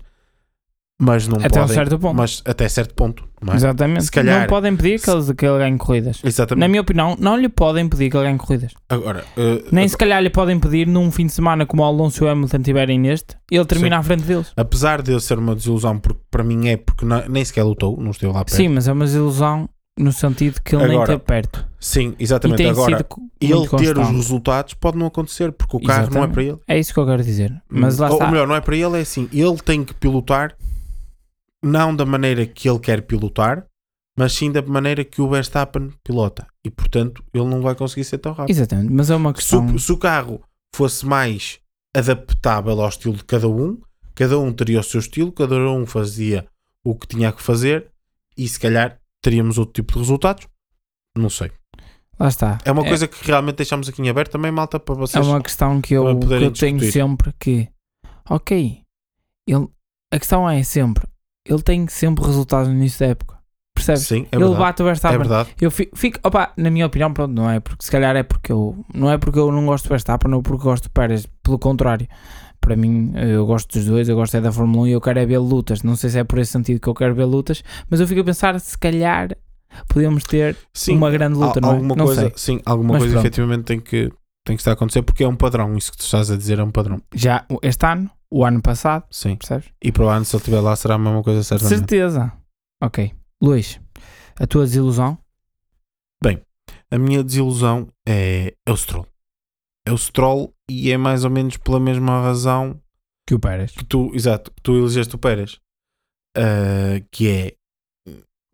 mas 1.00 1.28
não 1.28 1.36
Até 1.36 1.46
um 1.60 1.62
podem, 1.62 1.74
certo 1.74 1.98
ponto. 1.98 2.16
mas 2.16 2.42
até 2.44 2.68
certo 2.68 2.94
ponto, 2.94 3.22
não 3.42 3.52
é? 3.52 3.56
Exatamente. 3.56 4.04
Se 4.06 4.10
calhar- 4.10 4.40
Não 4.40 4.46
podem 4.48 4.74
pedir 4.74 4.98
que 5.00 5.10
ele, 5.10 5.34
que 5.34 5.46
ele 5.46 5.58
ganhe 5.58 5.76
corridas. 5.78 6.20
Exatamente. 6.24 6.60
Na 6.60 6.68
minha 6.68 6.80
opinião, 6.80 7.14
não 7.20 7.36
lhe 7.36 7.48
podem 7.50 7.86
pedir 7.88 8.10
que 8.10 8.16
ele 8.16 8.24
ganhe 8.24 8.38
corridas. 8.38 8.72
Agora, 8.88 9.22
eh, 9.36 9.62
Nem 9.70 9.86
se 9.86 9.96
calhar 9.96 10.22
lhe 10.22 10.30
podem 10.30 10.58
pedir 10.58 10.86
num 10.86 11.10
fim 11.12 11.26
de 11.26 11.32
semana 11.32 11.66
como 11.66 11.82
o 11.82 11.84
Alonso 11.86 12.24
e 12.24 12.26
o 12.26 12.30
Hamilton 12.30 12.62
tiverem 12.62 12.98
neste, 12.98 13.36
ele 13.50 13.64
termina 13.66 13.98
à 13.98 14.02
frente 14.02 14.22
deles. 14.24 14.52
apesar 14.56 15.02
de 15.02 15.12
eu 15.12 15.20
ser 15.20 15.38
uma 15.38 15.54
desilusão, 15.54 15.98
porque 15.98 16.20
para 16.30 16.42
mim 16.42 16.68
é 16.68 16.78
porque 16.78 17.04
não- 17.04 17.28
nem 17.28 17.44
sequer 17.44 17.62
lutou, 17.62 17.96
não 18.00 18.10
esteve 18.10 18.32
lá 18.32 18.44
perto. 18.44 18.56
Sim, 18.56 18.68
mas 18.70 18.88
é 18.88 18.92
uma 18.92 19.04
ilusão 19.04 19.68
no 19.98 20.12
sentido 20.12 20.60
que 20.62 20.74
ele 20.76 20.84
nem 20.88 20.96
Agora, 20.96 21.12
esteve 21.14 21.24
perto. 21.26 21.66
Sim, 21.80 22.14
E 22.18 22.22
exatamente. 22.24 22.58
tem 22.58 22.70
Agora, 22.70 23.06
ele 23.40 23.68
ter 23.68 23.98
os 23.98 24.08
resultados 24.10 24.74
pode 24.74 24.98
não 24.98 25.06
acontecer, 25.06 25.52
porque 25.52 25.76
o 25.76 25.80
carro 25.80 25.98
não 26.00 26.04
é 26.04 26.08
Exatamente. 26.08 26.32
para 26.34 26.42
ele. 26.44 26.58
É 26.68 26.78
isso 26.78 26.92
que 26.92 27.00
eu 27.00 27.06
quero 27.06 27.22
dizer. 27.22 27.62
Mas 27.68 27.98
lá 27.98 28.08
Ou 28.08 28.14
está. 28.14 28.30
melhor, 28.30 28.46
não 28.46 28.54
é 28.54 28.60
para 28.60 28.76
ele, 28.76 28.98
é 28.98 29.00
assim, 29.00 29.28
ele 29.32 29.56
tem 29.58 29.84
que 29.84 29.94
pilotar 29.94 30.54
não 31.62 31.94
da 31.96 32.04
maneira 32.04 32.44
que 32.46 32.68
ele 32.68 32.78
quer 32.78 33.02
pilotar, 33.02 33.66
mas 34.18 34.32
sim 34.32 34.50
da 34.52 34.62
maneira 34.62 35.04
que 35.04 35.20
o 35.20 35.28
Verstappen 35.28 35.90
pilota. 36.04 36.46
E 36.64 36.70
portanto, 36.70 37.22
ele 37.34 37.44
não 37.46 37.60
vai 37.62 37.74
conseguir 37.74 38.04
ser 38.04 38.18
tão 38.18 38.32
rápido. 38.32 38.50
Exatamente. 38.54 38.92
Mas 38.92 39.10
é 39.10 39.16
uma 39.16 39.30
Se, 39.30 39.34
questão. 39.36 39.66
o- 39.66 39.78
se 39.78 39.92
o 39.92 39.96
carro 39.96 40.42
fosse 40.74 41.04
mais 41.06 41.58
adaptável 41.94 42.80
ao 42.80 42.88
estilo 42.88 43.16
de 43.16 43.24
cada 43.24 43.48
um, 43.48 43.78
cada 44.14 44.38
um 44.38 44.52
teria 44.52 44.80
o 44.80 44.82
seu 44.82 45.00
estilo, 45.00 45.32
cada 45.32 45.56
um 45.56 45.86
fazia 45.86 46.46
o 46.84 46.94
que 46.94 47.06
tinha 47.06 47.32
que 47.32 47.42
fazer 47.42 47.86
e 48.36 48.46
se 48.46 48.60
calhar 48.60 48.98
teríamos 49.22 49.58
outro 49.58 49.72
tipo 49.74 49.92
de 49.94 49.98
resultados. 50.00 50.46
Não 51.16 51.30
sei. 51.30 51.50
Lá 52.18 52.28
está. 52.28 52.58
É 52.64 52.72
uma 52.72 52.84
coisa 52.84 53.06
que 53.06 53.26
realmente 53.26 53.56
deixamos 53.56 53.88
aqui 53.88 54.00
em 54.00 54.08
aberto 54.08 54.32
também, 54.32 54.50
malta, 54.50 54.80
para 54.80 54.94
É 54.94 54.98
vocês. 54.98 55.26
uma 55.26 55.40
questão 55.42 55.80
que 55.80 55.94
eu, 55.94 56.18
que 56.18 56.32
eu 56.32 56.50
tenho 56.52 56.80
sempre 56.90 57.32
que, 57.38 57.68
ok, 58.30 58.80
ele, 59.46 59.68
a 60.12 60.18
questão 60.18 60.48
é 60.48 60.62
sempre, 60.62 61.06
ele 61.46 61.62
tem 61.62 61.86
sempre 61.88 62.24
resultados 62.24 62.68
no 62.68 62.74
início 62.74 63.00
da 63.00 63.06
época. 63.12 63.36
Percebes? 63.74 64.02
Sim, 64.06 64.22
é 64.32 64.36
ele 64.36 64.44
verdade. 64.44 64.58
bate 64.58 64.82
o 64.82 64.84
É 64.84 64.86
Verstappen. 64.86 65.18
verdade. 65.18 65.50
eu 65.60 65.70
fico, 65.70 65.94
fico, 65.96 66.18
opa, 66.24 66.50
na 66.56 66.70
minha 66.70 66.86
opinião, 66.86 67.12
pronto, 67.12 67.32
não 67.34 67.50
é 67.50 67.60
porque 67.60 67.84
se 67.84 67.90
calhar 67.90 68.16
é 68.16 68.22
porque 68.22 68.50
eu 68.50 68.82
não 68.94 69.10
é 69.10 69.18
porque 69.18 69.38
eu 69.38 69.52
não 69.52 69.66
gosto 69.66 69.84
do 69.84 69.88
Verstappen 69.90 70.32
ou 70.32 70.42
porque 70.42 70.62
gosto 70.64 70.84
do 70.84 70.90
Pérez, 70.90 71.26
pelo 71.42 71.58
contrário. 71.58 72.08
Para 72.60 72.76
mim, 72.76 73.12
eu 73.14 73.46
gosto 73.46 73.72
dos 73.78 73.86
dois, 73.86 74.08
eu 74.08 74.16
gosto 74.16 74.36
é 74.36 74.40
da 74.40 74.50
Fórmula 74.52 74.82
1 74.84 74.86
e 74.88 74.92
eu 74.92 75.00
quero 75.00 75.18
é 75.18 75.26
ver 75.26 75.38
lutas. 75.38 75.82
Não 75.82 75.94
sei 75.96 76.10
se 76.10 76.18
é 76.18 76.24
por 76.24 76.38
esse 76.38 76.52
sentido 76.52 76.80
que 76.80 76.88
eu 76.88 76.94
quero 76.94 77.14
ver 77.14 77.24
lutas, 77.24 77.62
mas 77.88 78.00
eu 78.00 78.06
fico 78.08 78.20
a 78.20 78.24
pensar 78.24 78.58
se 78.60 78.76
calhar 78.78 79.36
podíamos 79.88 80.24
ter 80.24 80.56
Sim, 80.72 80.96
uma 80.96 81.10
grande 81.10 81.36
luta, 81.38 81.58
al- 81.58 81.62
não 81.62 81.68
é? 81.70 81.72
alguma 81.74 81.94
Não 81.96 82.04
coisa, 82.06 82.20
sei. 82.22 82.32
sim, 82.36 82.60
alguma 82.64 82.92
Mas 82.94 83.02
coisa 83.02 83.12
pronto. 83.14 83.26
efetivamente 83.26 83.64
tem 83.64 83.78
que, 83.80 84.10
tem 84.44 84.56
que 84.56 84.60
estar 84.62 84.70
a 84.72 84.74
acontecer 84.74 85.02
porque 85.02 85.22
é 85.24 85.28
um 85.28 85.36
padrão. 85.36 85.76
Isso 85.76 85.92
que 85.92 85.98
tu 85.98 86.04
estás 86.04 86.30
a 86.30 86.36
dizer 86.36 86.58
é 86.58 86.62
um 86.64 86.70
padrão. 86.70 87.00
Já 87.14 87.44
este 87.62 87.84
ano, 87.86 88.10
o 88.30 88.44
ano 88.44 88.60
passado, 88.62 89.04
Sim. 89.10 89.36
percebes? 89.36 89.68
E 89.82 89.92
para 89.92 90.04
o 90.04 90.08
ano, 90.08 90.24
se 90.24 90.34
ele 90.34 90.40
estiver 90.40 90.60
lá, 90.60 90.74
será 90.74 90.94
a 90.94 90.98
mesma 90.98 91.22
coisa, 91.22 91.42
certamente. 91.42 91.78
Certeza. 91.78 92.32
Ok. 92.82 93.12
Luís, 93.42 93.78
a 94.40 94.46
tua 94.46 94.64
desilusão? 94.64 95.18
A 96.88 96.98
minha 96.98 97.22
desilusão 97.24 97.88
é, 98.06 98.54
é 98.64 98.70
o 98.72 98.76
Stroll. 98.76 99.06
É 99.86 99.92
o 99.92 99.96
Stroll 99.98 100.52
e 100.68 100.90
é 100.90 100.96
mais 100.96 101.24
ou 101.24 101.30
menos 101.30 101.56
pela 101.56 101.78
mesma 101.78 102.20
razão 102.20 102.80
Que 103.26 103.34
o 103.34 103.38
Pérez. 103.38 103.70
que 103.72 103.84
tu, 103.84 104.10
exato, 104.14 104.50
que 104.52 104.60
tu 104.62 104.76
elegeste 104.76 105.14
o 105.14 105.18
Pérez. 105.18 105.58
Ah, 106.36 107.00
que 107.10 107.28
é. 107.28 107.54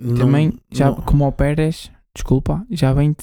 não- 0.01 0.17
Também, 0.17 0.53
já 0.71 0.87
não- 0.91 0.97
como 0.97 1.27
o 1.27 1.33
Pérez, 1.33 1.91
desculpa, 2.15 2.65
já 2.71 2.93
vem. 2.93 3.17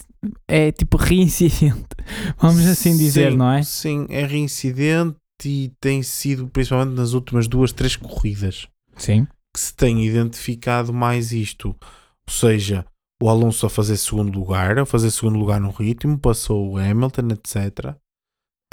É 0.48 0.72
tipo 0.72 0.98
reincidente. 0.98 1.88
Vamos 2.40 2.66
assim 2.66 2.98
dizer, 2.98 3.32
Sim, 3.32 3.38
não 3.38 3.52
é? 3.52 3.64
Sim, 3.64 4.06
é 4.10 4.26
reincidente 4.26 5.16
e 5.46 5.72
tem 5.80 6.04
sido, 6.04 6.48
principalmente 6.48 6.96
nas 6.98 7.14
últimas 7.14 7.48
duas, 7.48 7.72
três 7.72 7.96
corridas. 7.96 8.68
Sim. 8.98 9.26
que 9.54 9.60
se 9.62 9.74
tem 9.74 10.06
identificado 10.06 10.94
mais 10.94 11.32
isto. 11.32 11.70
Ou 11.70 12.34
seja, 12.34 12.86
o 13.22 13.30
Alonso 13.30 13.66
a 13.66 13.70
fazer 13.70 13.98
segundo 13.98 14.38
lugar, 14.40 14.80
a 14.80 14.86
fazer 14.86 15.12
segundo 15.12 15.38
lugar 15.38 15.60
no 15.60 15.72
ritmo, 15.72 16.18
passou 16.18 16.72
o 16.74 16.78
Hamilton, 16.78 17.28
etc. 17.32 17.96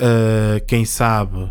Uh, 0.01 0.65
quem 0.69 0.85
sabe 0.85 1.51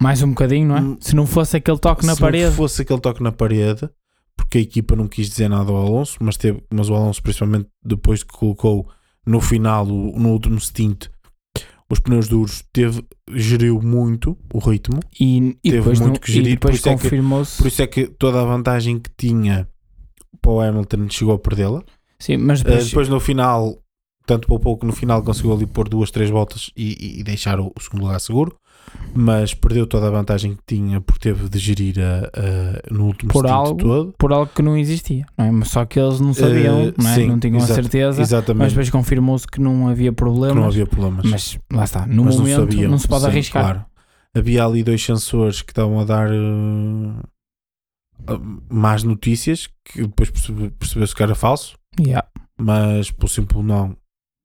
Mais 0.00 0.22
um 0.22 0.30
bocadinho, 0.30 0.68
não 0.68 0.76
é? 0.76 0.80
Hum, 0.80 0.96
Se 1.00 1.14
não 1.14 1.26
fosse 1.26 1.56
aquele 1.56 1.78
toque 1.78 2.04
na 2.06 2.14
se 2.14 2.20
não 2.20 2.26
parede. 2.26 2.56
fosse 2.56 2.82
aquele 2.82 3.00
toque 3.00 3.22
na 3.22 3.30
parede, 3.30 3.88
porque 4.36 4.58
a 4.58 4.60
equipa 4.60 4.96
não 4.96 5.06
quis 5.06 5.28
dizer 5.28 5.48
nada 5.48 5.70
ao 5.70 5.76
Alonso, 5.76 6.16
mas, 6.20 6.36
teve, 6.36 6.62
mas 6.72 6.88
o 6.88 6.94
Alonso, 6.94 7.22
principalmente 7.22 7.68
depois 7.84 8.22
que 8.22 8.32
colocou 8.32 8.88
no 9.26 9.40
final, 9.40 9.86
o- 9.86 10.18
no 10.18 10.30
último 10.30 10.58
stint, 10.60 11.06
os 11.90 12.00
pneus 12.00 12.26
duros, 12.26 12.64
teve, 12.72 13.04
geriu 13.30 13.80
muito 13.82 14.36
o 14.52 14.58
ritmo. 14.58 14.98
E, 15.20 15.56
e 15.62 15.70
teve 15.70 15.86
muito 15.90 16.04
não- 16.04 16.12
que 16.14 16.32
gerir, 16.32 16.48
e 16.48 16.54
depois 16.54 16.76
isso 16.76 16.88
é 16.88 16.92
confirmou-se. 16.92 17.58
Por 17.58 17.66
isso 17.68 17.82
é 17.82 17.86
que 17.86 18.06
toda 18.08 18.40
a 18.40 18.44
vantagem 18.44 18.98
que 18.98 19.10
tinha 19.16 19.68
para 20.42 20.52
o 20.52 20.60
Hamilton 20.60 21.08
chegou 21.08 21.34
a 21.34 21.38
perdê-la. 21.38 21.82
Sim, 22.18 22.36
mas 22.36 22.60
Uh, 22.60 22.64
depois, 22.64 22.88
depois 22.88 23.08
no 23.08 23.18
final, 23.20 23.78
tanto 24.26 24.46
por 24.46 24.60
pouco, 24.60 24.84
no 24.86 24.92
final 24.92 25.22
conseguiu 25.22 25.52
ali 25.54 25.66
pôr 25.66 25.88
duas, 25.88 26.10
três 26.10 26.28
voltas 26.30 26.70
e, 26.76 27.20
e- 27.20 27.22
deixar 27.24 27.58
o, 27.58 27.72
o 27.76 27.80
segundo 27.80 28.02
lugar 28.02 28.20
seguro, 28.20 28.54
mas 29.14 29.54
perdeu 29.54 29.86
toda 29.86 30.06
a 30.06 30.10
vantagem 30.10 30.54
que 30.54 30.62
tinha 30.66 31.00
porque 31.00 31.20
teve 31.28 31.48
de 31.48 31.58
gerir 31.58 31.96
a, 32.00 32.26
a- 32.38 32.92
no 32.94 33.06
último 33.06 33.32
Por 33.32 33.46
algo, 33.46 33.76
todo. 33.76 34.14
por 34.18 34.32
algo 34.32 34.50
que 34.54 34.62
não 34.62 34.76
existia, 34.76 35.24
não 35.36 35.46
é? 35.46 35.50
Mas 35.50 35.68
só 35.70 35.84
que 35.84 35.98
eles 35.98 36.20
não 36.20 36.32
sabiam, 36.34 36.88
Uh, 36.88 36.94
não, 36.96 37.10
é? 37.10 37.14
sim, 37.14 37.26
não 37.28 37.40
tinham 37.40 37.56
exato, 37.56 37.72
a 37.72 37.74
certeza. 37.76 38.18
Mas 38.20 38.28
Exatamente, 38.28 38.68
depois 38.70 38.90
confirmou-se 38.90 39.46
que 39.46 39.60
não 39.60 39.88
havia 39.88 40.12
problemas. 40.12 40.54
que 40.54 40.60
não 40.60 40.68
havia 40.68 40.86
problemas. 40.86 41.24
Mas 41.28 41.58
lá 41.72 41.84
está, 41.84 42.06
no 42.06 42.24
Mas 42.24 42.36
momento 42.36 42.58
não, 42.60 42.66
sabiam, 42.70 42.98
se 42.98 43.08
pode 43.08 43.22
sim, 43.24 43.30
arriscar. 43.30 43.62
Claro. 43.64 43.84
Havia 44.34 44.64
ali 44.64 44.82
dois 44.82 45.04
sensores 45.04 45.60
que 45.60 45.72
estavam 45.72 45.98
a 46.00 46.04
dar 46.04 46.30
uh, 46.30 46.34
uh, 46.34 47.22
más 48.70 49.02
notícias 49.04 49.68
que 49.84 50.02
depois 50.02 50.30
percebe- 50.30 50.70
percebeu-se 50.70 51.14
que 51.14 51.22
era 51.22 51.34
falso, 51.34 51.76
Yeah. 52.00 52.26
mas 52.58 53.10
por 53.10 53.28
simples 53.28 53.64
não, 53.64 53.96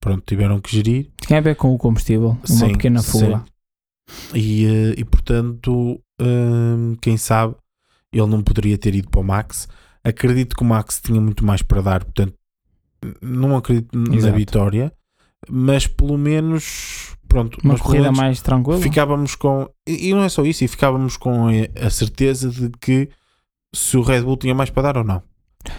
pronto, 0.01 0.23
tiveram 0.25 0.59
que 0.59 0.71
gerir. 0.75 1.09
Tinha 1.21 1.39
a 1.39 1.41
ver 1.41 1.55
com 1.55 1.73
o 1.73 1.77
combustível, 1.77 2.29
uma 2.31 2.45
Sim, 2.47 2.71
pequena 2.73 3.01
fuga. 3.01 3.43
E, 4.33 4.65
eh, 4.65 4.93
e 4.97 5.05
portanto, 5.05 6.01
hum, 6.21 6.95
quem 7.01 7.17
sabe, 7.17 7.55
ele 8.11 8.25
não 8.27 8.41
poderia 8.41 8.77
ter 8.77 8.95
ido 8.95 9.09
para 9.09 9.19
o 9.21 9.23
Max. 9.23 9.67
Acredito 10.03 10.55
que 10.55 10.63
o 10.63 10.65
Max 10.65 11.01
tinha 11.01 11.19
muito 11.19 11.45
mais 11.45 11.61
para 11.61 11.81
dar, 11.81 12.03
portanto, 12.03 12.33
não 13.21 13.55
acredito 13.57 13.97
na 13.97 14.15
Exato. 14.15 14.35
vitória, 14.37 14.93
mas 15.49 15.85
pelo 15.87 16.17
menos, 16.17 17.15
pronto, 17.27 17.59
Uma 17.63 17.77
corrida 17.77 18.11
mais 18.11 18.41
tranquila. 18.41 18.79
ficávamos 18.81 19.35
com, 19.35 19.69
e 19.85 20.13
não 20.13 20.23
é 20.23 20.29
só 20.29 20.43
isso, 20.45 20.63
e 20.63 20.67
ficávamos 20.67 21.15
com 21.17 21.47
a 21.79 21.89
certeza 21.89 22.49
de 22.49 22.69
que 22.79 23.09
se 23.73 23.97
o 23.97 24.01
Red 24.01 24.21
Bull 24.21 24.37
tinha 24.37 24.55
mais 24.55 24.69
para 24.69 24.83
dar 24.83 24.97
ou 24.97 25.03
não. 25.03 25.21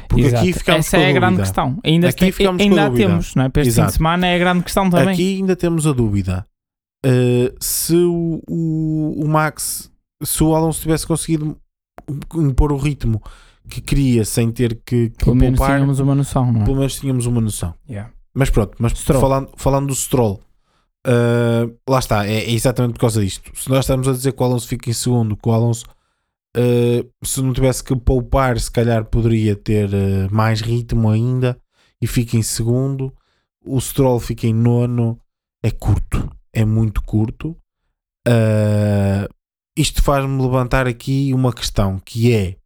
Porque 0.09 0.25
Exato. 0.27 0.43
aqui 0.43 0.53
ficámos 0.53 0.87
Essa 0.87 0.99
é 0.99 1.07
a 1.07 1.09
a 1.09 1.13
grande 1.13 1.39
questão. 1.39 1.79
Ainda, 1.85 2.09
Aqui 2.09 2.33
tem- 2.33 2.47
ainda 2.47 2.91
temos, 2.91 3.35
não 3.35 3.45
é? 3.45 3.49
Para 3.49 3.63
este 3.63 3.71
fim 3.73 3.75
Exato. 3.81 3.93
de 3.93 3.97
semana 3.97 4.27
é 4.27 4.35
a 4.37 4.39
grande 4.39 4.63
questão 4.65 4.91
também. 4.91 5.15
Aqui 5.15 5.37
ainda 5.37 5.57
temos 5.57 5.87
a 5.87 5.93
dúvida. 5.93 6.47
Uh, 7.07 7.55
se 7.61 7.95
o, 7.97 8.43
o, 8.49 9.25
o 9.25 9.29
Max, 9.29 9.91
se 10.23 10.43
o 10.43 10.55
Alonso 10.55 10.83
tivesse 10.83 11.07
conseguido 11.07 11.57
impor 12.35 12.73
o 12.73 12.77
ritmo 12.77 13.23
que 13.69 13.81
queria 13.81 14.25
sem 14.25 14.51
ter 14.51 14.81
que, 14.85 15.11
que 15.11 15.25
Pelo 15.25 15.37
menos 15.37 15.59
poupar, 15.59 15.77
tínhamos 15.77 16.01
uma 16.01 16.15
noção, 16.15 16.53
não 16.53 16.63
é? 16.63 16.65
pelo 16.65 16.77
menos 16.77 16.99
tínhamos 16.99 17.27
uma 17.27 17.41
noção. 17.41 17.75
Yeah. 17.89 18.11
Mas 18.35 18.51
pronto, 18.51 18.77
mas 18.79 18.93
Stroll. 18.93 19.21
falando, 19.21 19.51
falando 19.57 19.87
do 19.89 19.95
Stroll, 19.95 20.41
uh, 21.07 21.75
lá 21.89 21.99
está, 21.99 22.27
é, 22.27 22.35
é 22.45 22.51
exatamente 22.51 22.95
por 22.95 23.01
causa 23.01 23.21
disto. 23.23 23.51
Se 23.55 23.69
nós 23.71 23.81
estamos 23.81 24.09
a 24.09 24.13
dizer 24.13 24.33
que 24.33 24.43
o 24.43 24.45
Alonso 24.45 24.67
fica 24.69 24.91
em 24.91 24.93
segundo, 24.93 25.37
que 25.37 25.49
o 25.49 25.53
Alonso, 25.53 25.85
uh, 26.57 27.27
se 27.27 27.43
não 27.43 27.53
tivesse 27.53 27.83
que 27.83 27.95
poupar, 27.97 28.59
se 28.59 28.71
calhar 28.71 29.05
poderia 29.05 29.57
ter 29.57 29.89
uh, 29.89 30.35
mais 30.35 30.61
ritmo 30.61 31.11
ainda 31.11 31.61
e 32.01 32.07
fica 32.07 32.37
em 32.37 32.43
segundo. 32.43 33.15
O 33.65 33.81
Stroll 33.81 34.21
fica 34.21 34.47
em 34.47 34.55
nono 34.55 35.21
é 35.63 35.71
curto, 35.71 36.31
é 36.53 36.65
muito 36.65 37.03
curto. 37.03 37.51
Uh, 38.27 39.29
isto 39.77 40.03
faz-me 40.03 40.41
levantar 40.43 40.87
aqui 40.87 41.33
uma 41.33 41.53
questão 41.53 41.99
que 41.99 42.33
é 42.33 42.57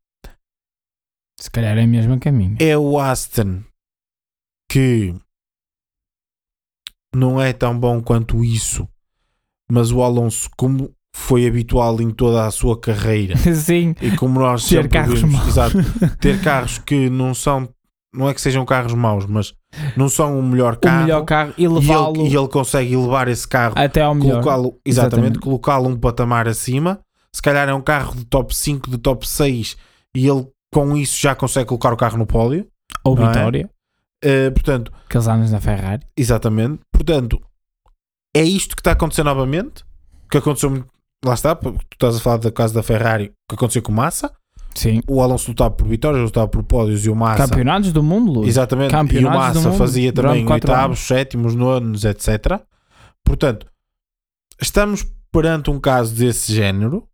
Se 1.39 1.51
calhar 1.51 1.77
é 1.77 1.87
mesmo 1.87 2.15
a 2.15 2.19
caminho. 2.19 2.57
é 2.61 2.77
o 2.77 2.99
Aston 2.99 3.63
que 4.71 5.15
não 7.15 7.41
é 7.41 7.53
tão 7.53 7.79
bom 7.79 8.03
quanto 8.03 8.43
isso, 8.43 8.89
mas 9.71 9.93
o 9.93 10.03
Alonso, 10.03 10.49
como 10.57 10.95
foi 11.15 11.47
habitual 11.47 12.01
em 12.01 12.11
toda 12.11 12.47
a 12.47 12.51
sua 12.51 12.79
carreira, 12.79 13.37
Sim, 13.55 13.95
e 14.01 14.11
como 14.17 14.41
nós 14.41 14.63
Ter 14.65 14.77
sempre 14.77 14.89
carros 14.89 15.21
vimos, 15.21 15.35
maus. 15.35 15.49
exato, 15.49 15.77
ter 16.21 16.41
carros 16.41 16.79
que 16.79 17.11
não 17.11 17.35
são, 17.35 17.69
não 18.15 18.29
é 18.29 18.35
que 18.35 18.41
sejam 18.41 18.65
carros 18.65 18.95
maus, 18.95 19.27
mas 19.27 19.53
não 19.97 20.09
são 20.09 20.39
o 20.39 20.43
melhor 20.43 20.75
o 20.75 20.79
carro, 20.81 21.03
melhor 21.03 21.25
carro 21.25 21.53
e 21.59 21.65
e, 21.65 21.69
levá-lo 21.69 22.17
ele, 22.23 22.29
e 22.31 22.37
ele 22.37 22.49
consegue 22.49 22.95
elevar 22.95 23.29
esse 23.29 23.47
carro, 23.47 23.75
até 23.77 24.01
ao 24.03 24.15
melhor. 24.15 24.41
colocá-lo, 24.43 24.79
exatamente, 24.85 24.89
Exatamente. 25.17 25.39
colocá-lo 25.41 25.89
um 25.89 25.99
patamar 25.99 26.49
acima. 26.49 26.99
Se 27.35 27.41
calhar 27.41 27.67
é 27.69 27.73
um 27.75 27.81
carro 27.81 28.15
de 28.15 28.27
top 28.27 28.55
5, 28.55 28.91
de 28.91 28.99
top 28.99 29.27
6, 29.27 29.77
e 30.15 30.27
ele 30.29 30.47
com 30.71 30.95
isso 30.97 31.19
já 31.19 31.35
consegue 31.35 31.67
colocar 31.67 31.91
o 31.93 31.97
carro 31.97 32.19
no 32.19 32.27
pódio. 32.27 32.67
Ou 33.05 33.19
é? 33.19 33.27
Vitória, 33.27 33.71
Uh, 34.25 34.53
portanto, 34.53 34.93
aqueles 35.09 35.27
anos 35.27 35.51
na 35.51 35.61
Ferrari. 35.61 36.07
Exatamente. 36.17 36.79
Portanto, 36.93 37.43
é 38.37 38.43
isto 38.45 38.77
que 38.77 38.81
está 38.81 38.91
a 38.91 38.93
acontecer 38.93 39.25
novamente. 39.25 39.83
Que 40.31 40.39
aconteceu 40.39 40.71
muito. 40.71 40.87
Lá 41.25 41.35
está, 41.35 41.55
porque 41.55 41.79
tu 41.91 41.95
estás 41.95 42.17
a 42.17 42.21
falar 42.21 42.37
do 42.39 42.53
caso 42.53 42.75
da 42.75 42.83
Ferrari, 42.83 43.33
que 43.49 43.55
aconteceu 43.55 43.83
com 43.83 43.93
o 43.93 43.95
Massa. 43.95 44.33
Sim. 44.75 45.01
O 45.07 45.21
Alonso 45.21 45.51
lutava 45.51 45.71
por 45.71 45.87
vitórias, 45.87 46.23
lutava 46.23 46.49
por 46.49 46.63
pódios 46.63 47.05
e 47.05 47.11
o 47.11 47.15
Massa. 47.15 47.47
Campeonatos 47.47 47.93
do 47.93 48.03
mundo, 48.03 48.33
Luís. 48.33 48.49
Exatamente. 48.49 48.93
E 48.93 48.95
o 48.95 48.99
Campeonatos 48.99 49.65
Massa 49.65 49.73
fazia 49.73 50.13
também 50.13 50.51
oitavos, 50.51 50.99
sétimos, 51.01 51.55
nonos, 51.55 52.05
etc. 52.05 52.61
Portanto, 53.25 53.67
estamos 54.61 55.07
perante 55.31 55.71
um 55.71 55.79
caso 55.79 56.15
desse 56.15 56.53
género 56.53 57.07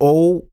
ou 0.00 0.48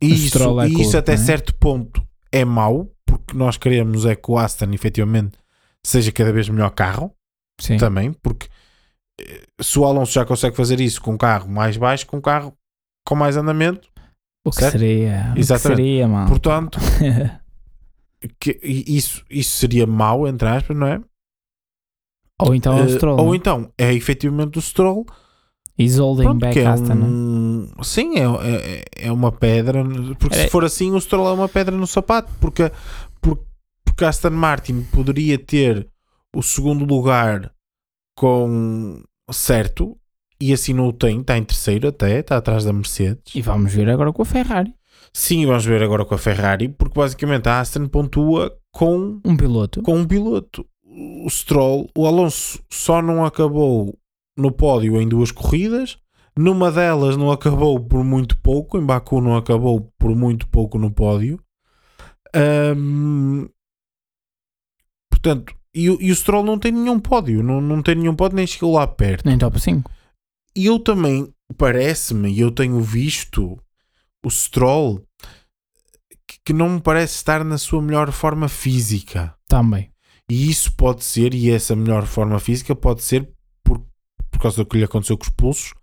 isso, 0.00 0.38
é 0.60 0.66
isso 0.68 0.82
curto, 0.82 0.96
até 0.96 1.16
não 1.16 1.22
é? 1.22 1.26
certo 1.26 1.54
ponto 1.54 2.06
é 2.30 2.44
mau, 2.44 2.90
porque 3.06 3.36
nós 3.36 3.56
queremos 3.56 4.04
é 4.04 4.14
que 4.14 4.30
o 4.30 4.38
Aston 4.38 4.72
efetivamente 4.72 5.38
seja 5.82 6.12
cada 6.12 6.32
vez 6.32 6.48
melhor 6.48 6.70
carro 6.70 7.12
Sim. 7.60 7.76
também, 7.76 8.12
porque 8.12 8.48
se 9.60 9.78
o 9.78 9.84
Alonso 9.84 10.12
já 10.12 10.24
consegue 10.24 10.56
fazer 10.56 10.80
isso 10.80 11.00
com 11.00 11.12
um 11.12 11.18
carro 11.18 11.48
mais 11.50 11.76
baixo, 11.76 12.06
com 12.06 12.16
um 12.16 12.20
carro 12.20 12.56
com 13.06 13.14
mais 13.14 13.36
andamento, 13.36 13.88
O 14.44 14.50
que 14.50 14.56
certo? 14.56 14.72
seria? 14.72 15.28
O 15.30 15.34
que 15.34 15.40
Exatamente. 15.40 15.76
seria, 15.78 16.08
mano? 16.08 16.28
portanto, 16.28 16.78
que 18.40 18.58
isso, 18.62 19.24
isso 19.30 19.58
seria 19.58 19.86
mau, 19.86 20.26
entre 20.26 20.48
aspas, 20.48 20.76
não 20.76 20.86
é? 20.86 21.00
ou 22.40 22.54
então 22.54 22.76
é 22.78 22.82
o 22.82 22.86
Eh, 22.86 22.88
Stroll. 22.88 23.18
ou 23.20 23.26
não? 23.26 23.34
então 23.34 23.72
é 23.78 23.92
efetivamente 23.94 24.58
o 24.58 24.62
Stroll, 24.62 25.06
He's 25.78 25.98
holding 25.98 26.22
pronto, 26.24 26.40
back 26.40 26.58
é 26.58 26.70
um, 26.70 27.68
sim, 27.82 28.14
é, 28.18 28.22
é, 28.22 28.84
é 29.08 29.12
uma 29.12 29.32
pedra, 29.32 29.82
porque 30.18 30.36
É- 30.36 30.44
se 30.44 30.48
for 30.50 30.64
assim, 30.64 30.92
o 30.92 31.00
Stroll 31.00 31.28
é 31.28 31.32
uma 31.32 31.48
pedra 31.48 31.76
no 31.76 31.86
sapato, 31.86 32.32
porque, 32.40 32.70
porque, 33.20 33.44
porque 33.84 34.04
Aston 34.04 34.30
Martin 34.30 34.82
poderia 34.92 35.36
ter 35.38 35.88
o 36.34 36.42
segundo 36.42 36.84
lugar 36.84 37.52
com 38.14 39.02
certo, 39.30 39.96
e 40.40 40.52
assim 40.52 40.72
não 40.72 40.88
o 40.88 40.92
tem, 40.92 41.20
está 41.20 41.36
em 41.38 41.44
terceiro 41.44 41.88
até, 41.88 42.20
está 42.20 42.36
atrás 42.36 42.64
da 42.64 42.72
Mercedes. 42.72 43.34
E 43.34 43.40
vamos 43.40 43.72
ver 43.72 43.88
agora 43.88 44.12
com 44.12 44.22
a 44.22 44.26
Ferrari. 44.26 44.74
Sim, 45.12 45.46
vamos 45.46 45.64
ver 45.64 45.82
agora 45.82 46.04
com 46.04 46.14
a 46.14 46.18
Ferrari, 46.18 46.68
porque 46.68 46.98
basicamente 46.98 47.48
a 47.48 47.60
Aston 47.60 47.86
pontua 47.86 48.56
com, 48.72 49.20
Um 49.24 49.36
piloto. 49.36 49.82
com 49.82 49.96
um 49.96 50.06
piloto. 50.06 50.66
O 50.82 51.28
Stroll, 51.28 51.88
o 51.96 52.06
Alonso 52.06 52.62
só 52.70 53.00
não 53.00 53.24
acabou 53.24 53.96
no 54.36 54.50
pódio 54.52 55.00
em 55.00 55.08
duas 55.08 55.30
corridas. 55.30 55.98
Numa 56.36 56.70
delas 56.72 57.16
não 57.16 57.30
acabou 57.30 57.78
por 57.78 58.02
muito 58.02 58.36
pouco, 58.38 58.76
em 58.76 58.84
Baku 58.84 59.20
não 59.20 59.36
acabou 59.36 59.92
por 59.96 60.14
muito 60.16 60.48
pouco 60.48 60.78
no 60.78 60.90
pódio. 60.90 61.40
Portanto, 65.10 65.54
e, 65.74 65.90
o- 65.90 65.98
e 66.00 66.10
o 66.10 66.14
Stroll 66.16 66.44
não 66.44 66.58
tem 66.58 66.72
nenhum 66.72 66.98
pódio, 67.00 67.42
não, 67.42 67.60
não 67.60 67.82
tem 67.82 67.94
nenhum 67.96 68.14
pódio, 68.14 68.36
nem 68.36 68.46
chegou 68.46 68.74
lá 68.74 68.86
perto. 68.86 69.26
Nem 69.26 69.38
top 69.38 69.60
5. 69.60 69.90
E 70.56 70.66
eu 70.66 70.78
também, 70.78 71.32
parece-me, 71.56 72.30
e 72.32 72.40
eu 72.40 72.50
tenho 72.50 72.80
visto 72.80 73.58
o 74.24 74.30
Stroll 74.30 75.04
que, 76.26 76.38
que 76.46 76.52
não 76.52 76.68
me 76.70 76.80
parece 76.80 77.16
estar 77.16 77.44
na 77.44 77.58
sua 77.58 77.82
melhor 77.82 78.12
forma 78.12 78.48
física. 78.48 79.34
Também. 79.48 79.90
E 80.30 80.48
isso 80.48 80.72
pode 80.76 81.04
ser, 81.04 81.34
e 81.34 81.50
essa 81.50 81.76
melhor 81.76 82.06
forma 82.06 82.38
física 82.40 82.74
pode 82.74 83.02
ser 83.02 83.28
por, 83.62 83.78
por 84.30 84.40
causa 84.40 84.58
do 84.58 84.66
que 84.66 84.78
lhe 84.78 84.84
aconteceu 84.84 85.18
com 85.18 85.24
os 85.24 85.28
pulsos, 85.28 85.74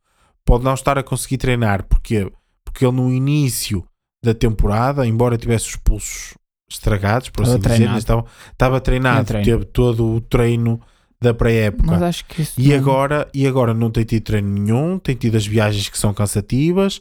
pode 0.45 0.63
não 0.63 0.73
estar 0.73 0.97
a 0.97 1.03
conseguir 1.03 1.37
treinar. 1.37 1.83
Porquê? 1.83 2.31
Porque 2.65 2.85
ele 2.85 2.95
no 2.95 3.11
início 3.11 3.85
da 4.23 4.33
temporada, 4.33 5.05
embora 5.05 5.37
tivesse 5.37 5.67
os 5.69 5.75
pulsos 5.75 6.33
estragados, 6.73 7.29
por 7.29 7.43
Estava 7.43 7.57
assim 7.73 7.83
dizer, 7.85 7.97
estava, 7.97 8.25
estava 8.51 8.81
treinado, 8.81 9.33
teve 9.43 9.65
todo 9.65 10.15
o 10.15 10.21
treino 10.21 10.81
da 11.21 11.33
pré-época. 11.33 11.85
Mas 11.91 12.01
acho 12.01 12.25
que 12.25 12.41
isso 12.41 12.59
E 12.59 12.69
não- 12.69 12.75
agora, 12.77 13.29
e 13.33 13.45
agora 13.45 13.73
não 13.73 13.91
tem 13.91 14.03
tido 14.03 14.23
treino 14.23 14.47
nenhum, 14.49 14.97
tem 14.97 15.15
tido 15.15 15.35
as 15.37 15.45
viagens 15.45 15.87
que 15.89 15.97
são 15.97 16.13
cansativas. 16.13 16.97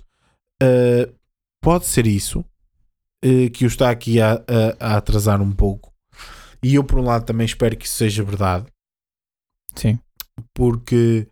Uh, 0.63 1.11
pode 1.63 1.87
ser 1.87 2.07
isso 2.07 2.41
uh, 3.25 3.51
que 3.53 3.65
o 3.65 3.69
está 3.69 3.91
aqui 3.91 4.21
a, 4.21 4.35
a- 4.35 4.95
a 4.95 4.97
atrasar 4.99 5.41
um 5.41 5.53
pouco. 5.53 5.91
E 6.63 6.75
eu, 6.75 6.85
por 6.85 6.99
um 6.99 7.05
lado, 7.05 7.25
também 7.25 7.47
espero 7.47 7.75
que 7.77 7.87
isso 7.87 7.95
seja 7.97 8.23
verdade, 8.23 8.67
Sim. 9.75 9.99
porque, 10.55 11.27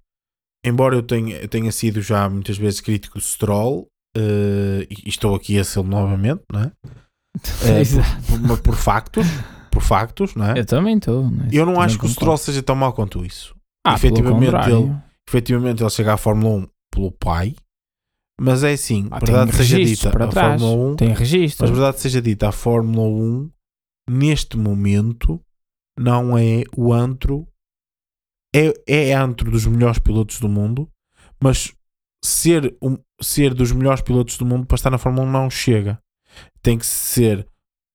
embora 0.65 0.97
eu 0.97 1.03
tenha, 1.03 1.37
eu 1.37 1.49
tenha 1.49 1.71
sido 1.73 2.01
já 2.01 2.29
muitas 2.31 2.57
vezes 2.57 2.81
crítico 2.81 3.19
do 3.19 3.25
Stroll, 3.25 3.87
uh, 4.17 4.81
e 4.89 5.03
e 5.05 5.09
estou 5.09 5.35
aqui 5.35 5.59
a 5.59 5.65
ser 5.65 5.83
novamente, 5.85 6.43
não 6.51 6.63
é? 6.63 6.73
Exato. 7.81 8.23
por, 8.27 8.41
por- 8.49 8.61
por 8.63 8.75
factos, 8.77 9.27
por 9.71 9.83
factos, 9.83 10.35
não 10.35 10.47
é? 10.47 10.59
Eu 10.59 10.67
também 10.67 10.97
estou. 10.99 11.31
Eu 11.53 11.65
não 11.67 11.81
acho 11.81 11.99
que 11.99 12.07
o 12.07 12.09
Stroll 12.09 12.37
seja 12.37 12.63
tão 12.63 12.75
mau 12.77 12.93
quanto 12.93 13.25
isso. 13.25 13.55
ah, 13.87 13.95
efetivamente, 13.95 14.55
ele- 14.71 14.97
efetivamente 15.29 15.83
ele 15.83 15.91
chega 15.91 16.15
à 16.15 16.17
Fórmula 16.17 16.57
1 16.65 16.69
pelo 16.93 17.13
pai, 17.13 17.55
mas 18.41 18.63
é 18.65 18.73
assim, 18.73 19.09
Ah, 19.11 19.19
verdade 19.19 19.55
seja 19.55 19.77
dita, 19.79 20.11
para 20.11 20.25
a 20.25 20.29
trás. 20.29 20.61
Fórmula 20.61 20.93
1, 20.93 20.97
Tem 20.97 21.13
registro. 21.15 21.67
mas 21.67 21.77
verdade 21.77 22.01
seja 22.01 22.21
dita, 22.23 22.49
a 22.49 22.53
Fórmula 22.53 23.07
1 23.09 23.51
neste 24.11 24.57
momento 24.57 25.41
não 25.99 26.37
é 26.39 26.63
o 26.77 26.93
antro, 26.93 27.47
é, 28.55 28.73
é 28.87 29.13
antro 29.15 29.51
dos 29.51 29.67
melhores 29.67 29.99
pilotos 29.99 30.41
do 30.41 30.49
mundo, 30.49 30.89
mas 31.43 31.73
ser, 32.25 32.77
um, 32.83 32.97
ser 33.21 33.53
dos 33.55 33.71
melhores 33.73 34.01
pilotos 34.03 34.37
do 34.39 34.47
mundo 34.47 34.67
para 34.67 34.77
estar 34.77 34.91
na 34.91 34.99
Fórmula 34.99 35.27
1 35.27 35.31
não 35.31 35.51
chega. 35.51 35.99
Tem 36.63 36.77
que 36.79 36.87
ser 36.87 37.47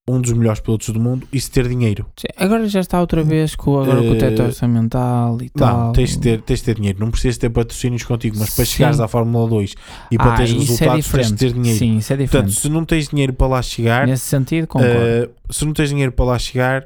um 0.05 0.19
dos 0.19 0.33
melhores 0.33 0.59
pilotos 0.59 0.89
do 0.89 0.99
mundo 0.99 1.25
e 1.31 1.39
se 1.39 1.49
ter 1.49 1.65
dinheiro. 1.67 2.05
Sim, 2.19 2.27
Agora 2.35 2.67
já 2.67 2.81
está 2.81 2.99
outra 2.99 3.23
vez 3.23 3.55
com, 3.55 3.79
agora 3.79 4.01
com 4.01 4.11
o 4.11 4.17
teto 4.17 4.41
Eh, 4.41 4.45
orçamental 4.45 5.41
e 5.41 5.49
tal. 5.49 5.77
Não, 5.85 5.91
tens 5.93 6.11
de, 6.11 6.19
ter, 6.19 6.41
tens 6.41 6.59
de 6.59 6.65
ter 6.65 6.75
dinheiro. 6.75 6.99
Não 6.99 7.09
precisas 7.09 7.37
ter 7.37 7.49
patrocínios 7.49 8.03
contigo, 8.03 8.35
mas 8.37 8.49
para 8.53 8.65
Sim. 8.65 8.71
chegares 8.71 8.99
à 8.99 9.07
Fórmula 9.07 9.47
2 9.49 9.75
e 10.11 10.17
para 10.17 10.33
ah, 10.33 10.35
teres 10.35 10.51
é 10.51 10.53
resultados, 10.55 10.91
tens 10.93 11.05
diferente. 11.05 11.29
de 11.31 11.37
ter 11.37 11.53
dinheiro. 11.53 11.79
Sim, 11.79 11.97
isso 11.97 12.11
é 12.13 12.17
Portanto, 12.17 12.29
diferente. 12.47 12.59
se 12.59 12.69
não 12.69 12.83
tens 12.85 13.07
dinheiro 13.07 13.31
para 13.33 13.47
lá 13.47 13.61
chegar, 13.61 14.05
Nesse 14.07 14.25
sentido, 14.25 14.67
concordo. 14.67 14.93
eh, 14.93 15.29
se 15.49 15.63
não 15.65 15.71
tens 15.73 15.89
dinheiro 15.89 16.11
para 16.11 16.25
lá 16.25 16.37
chegar, 16.39 16.85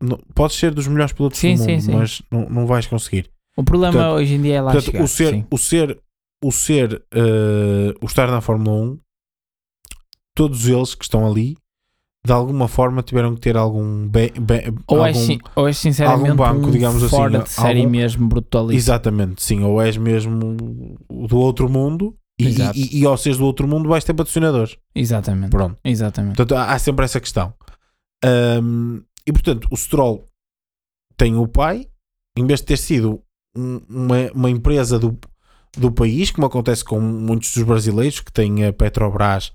não- 0.00 0.20
podes 0.32 0.56
ser 0.56 0.72
dos 0.72 0.86
melhores 0.86 1.12
pilotos 1.12 1.40
Sim, 1.40 1.54
do 1.56 1.64
sim, 1.64 1.72
mundo, 1.72 1.82
sim. 1.82 1.92
mas 1.92 2.22
não, 2.30 2.48
não 2.48 2.66
vais 2.68 2.86
conseguir. 2.86 3.28
o 3.56 3.64
problema 3.64 3.92
portanto- 3.94 4.14
hoje 4.14 4.34
em 4.34 4.42
dia 4.42 4.54
é 4.54 4.60
lá 4.60 4.70
Portanto, 4.70 4.92
chegar. 4.92 5.02
o 5.04 5.08
ser, 5.08 5.30
sim. 5.34 5.44
o 5.50 5.58
ser, 5.58 5.98
o 6.44 6.52
ser, 6.52 7.02
eh, 7.12 7.94
o 8.00 8.06
estar 8.06 8.30
na 8.30 8.40
Fórmula 8.40 8.80
1, 8.92 8.98
todos 10.38 10.68
eles 10.68 10.94
que 10.94 11.04
estão 11.04 11.26
ali, 11.28 11.56
de 12.24 12.32
alguma 12.32 12.68
forma 12.68 13.02
tiveram 13.02 13.34
que 13.34 13.40
ter 13.40 13.56
algum, 13.56 14.06
be- 14.08 14.32
be- 14.40 14.72
Ou, 14.86 15.04
algum 15.04 15.18
sin- 15.18 15.38
ou 15.56 15.66
és 15.66 15.76
sinceramente 15.76 16.28
algum 16.30 16.36
banco, 16.36 16.68
um 16.68 16.70
digamos 16.70 17.02
assim, 17.02 17.10
fora 17.16 17.38
de 17.42 17.48
série 17.50 17.80
algum- 17.80 17.90
mesmo 17.90 18.28
brutalista. 18.28 18.76
Exatamente, 18.76 19.42
sim, 19.42 19.64
ou 19.64 19.82
és 19.82 19.96
mesmo 19.96 20.96
do 21.10 21.36
outro 21.38 21.68
mundo 21.68 22.16
e, 22.38 22.44
e, 22.76 23.00
e 23.00 23.04
ao 23.06 23.16
seres 23.16 23.38
do 23.38 23.44
outro 23.46 23.66
mundo 23.66 23.88
vais 23.88 24.04
ter 24.04 24.14
patrocinadores. 24.14 24.76
Exatamente. 24.94 25.50
Pronto. 25.50 25.76
Exatamente. 25.84 26.36
Portanto, 26.36 26.56
há, 26.58 26.78
sempre 26.78 27.04
essa 27.04 27.18
questão. 27.20 27.52
Ahm, 28.24 29.00
e 29.26 29.32
portanto, 29.32 29.66
o 29.70 29.76
Stroll 29.76 30.24
tem 31.16 31.34
o 31.36 31.46
pai, 31.48 31.86
em 32.36 32.46
vez 32.46 32.60
de 32.60 32.66
ter 32.66 32.76
sido 32.78 33.20
um- 33.56 33.80
uma, 33.88 34.16
uma 34.34 34.50
empresa 34.50 34.98
do, 34.98 35.18
do 35.76 35.90
país, 35.90 36.30
como 36.30 36.46
acontece 36.46 36.84
com 36.84 37.00
muitos 37.00 37.52
dos 37.54 37.64
brasileiros 37.64 38.20
que 38.20 38.32
têm 38.32 38.64
a 38.66 38.72
Petrobras 38.72 39.52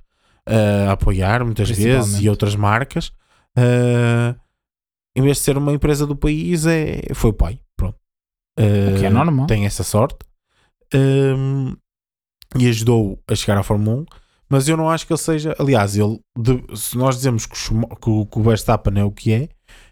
ah, 0.47 0.89
a 0.89 0.91
apoiar 0.93 1.43
muitas 1.45 1.69
vezes 1.69 2.19
e 2.21 2.29
outras 2.29 2.55
marcas, 2.55 3.11
ah, 3.57 4.35
em 5.15 5.21
vez 5.21 5.37
de 5.37 5.43
ser 5.43 5.57
uma 5.57 5.71
empresa 5.73 6.05
do 6.07 6.15
país, 6.15 6.65
é, 6.65 7.01
foi 7.13 7.29
o 7.29 7.33
pai. 7.33 7.59
Pronto. 7.77 7.97
O 8.59 8.99
que 8.99 9.05
é 9.05 9.07
Ah, 9.07 9.11
normal. 9.11 9.45
Tem 9.47 9.65
essa 9.65 9.83
sorte. 9.83 10.17
Ahm, 10.93 11.75
e 12.59 12.67
ajudou 12.69 13.19
a 13.27 13.33
chegar 13.35 13.57
à 13.57 13.63
Fórmula 13.63 14.01
1 14.01 14.05
mas 14.49 14.67
eu 14.69 14.77
não 14.77 14.87
acho 14.87 15.07
que 15.07 15.13
ele 15.13 15.17
seja. 15.19 15.55
Aliás, 15.57 15.95
ele, 15.97 16.19
de- 16.37 16.77
se 16.77 16.95
nós 16.95 17.15
dizemos 17.15 17.47
que 17.47 17.55
o, 17.73 17.87
que 17.95 18.31
que 18.31 18.39
o 18.39 18.43
Verstappen 18.43 18.99
é 18.99 19.03
o 19.03 19.09
que 19.09 19.31
é, 19.31 19.49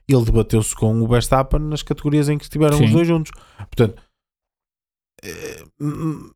ele 0.07 0.23
debateu-se 0.23 0.75
com 0.75 1.01
o 1.01 1.07
Verstappen 1.07 1.59
nas 1.61 1.81
categorias 1.81 2.29
em 2.29 2.37
que 2.37 2.43
estiveram 2.43 2.77
Sim. 2.77 2.83
os 2.85 2.91
dois 2.91 3.07
juntos. 3.07 3.31
Portanto, 3.57 3.99
eh, 5.23 5.63
hum, 5.79 6.29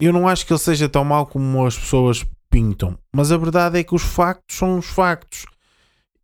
eu 0.00 0.12
não 0.12 0.28
acho 0.28 0.44
que 0.46 0.52
ele 0.52 0.58
seja 0.60 0.86
tão 0.88 1.02
mau 1.04 1.24
como 1.26 1.64
as 1.64 1.78
pessoas 1.78 2.26
pintam, 2.52 2.98
mas 3.14 3.32
a 3.32 3.36
verdade 3.38 3.78
é 3.78 3.82
que 3.82 3.94
os 3.94 4.02
factos 4.02 4.56
são 4.58 4.78
os 4.78 4.86
factos. 4.86 5.46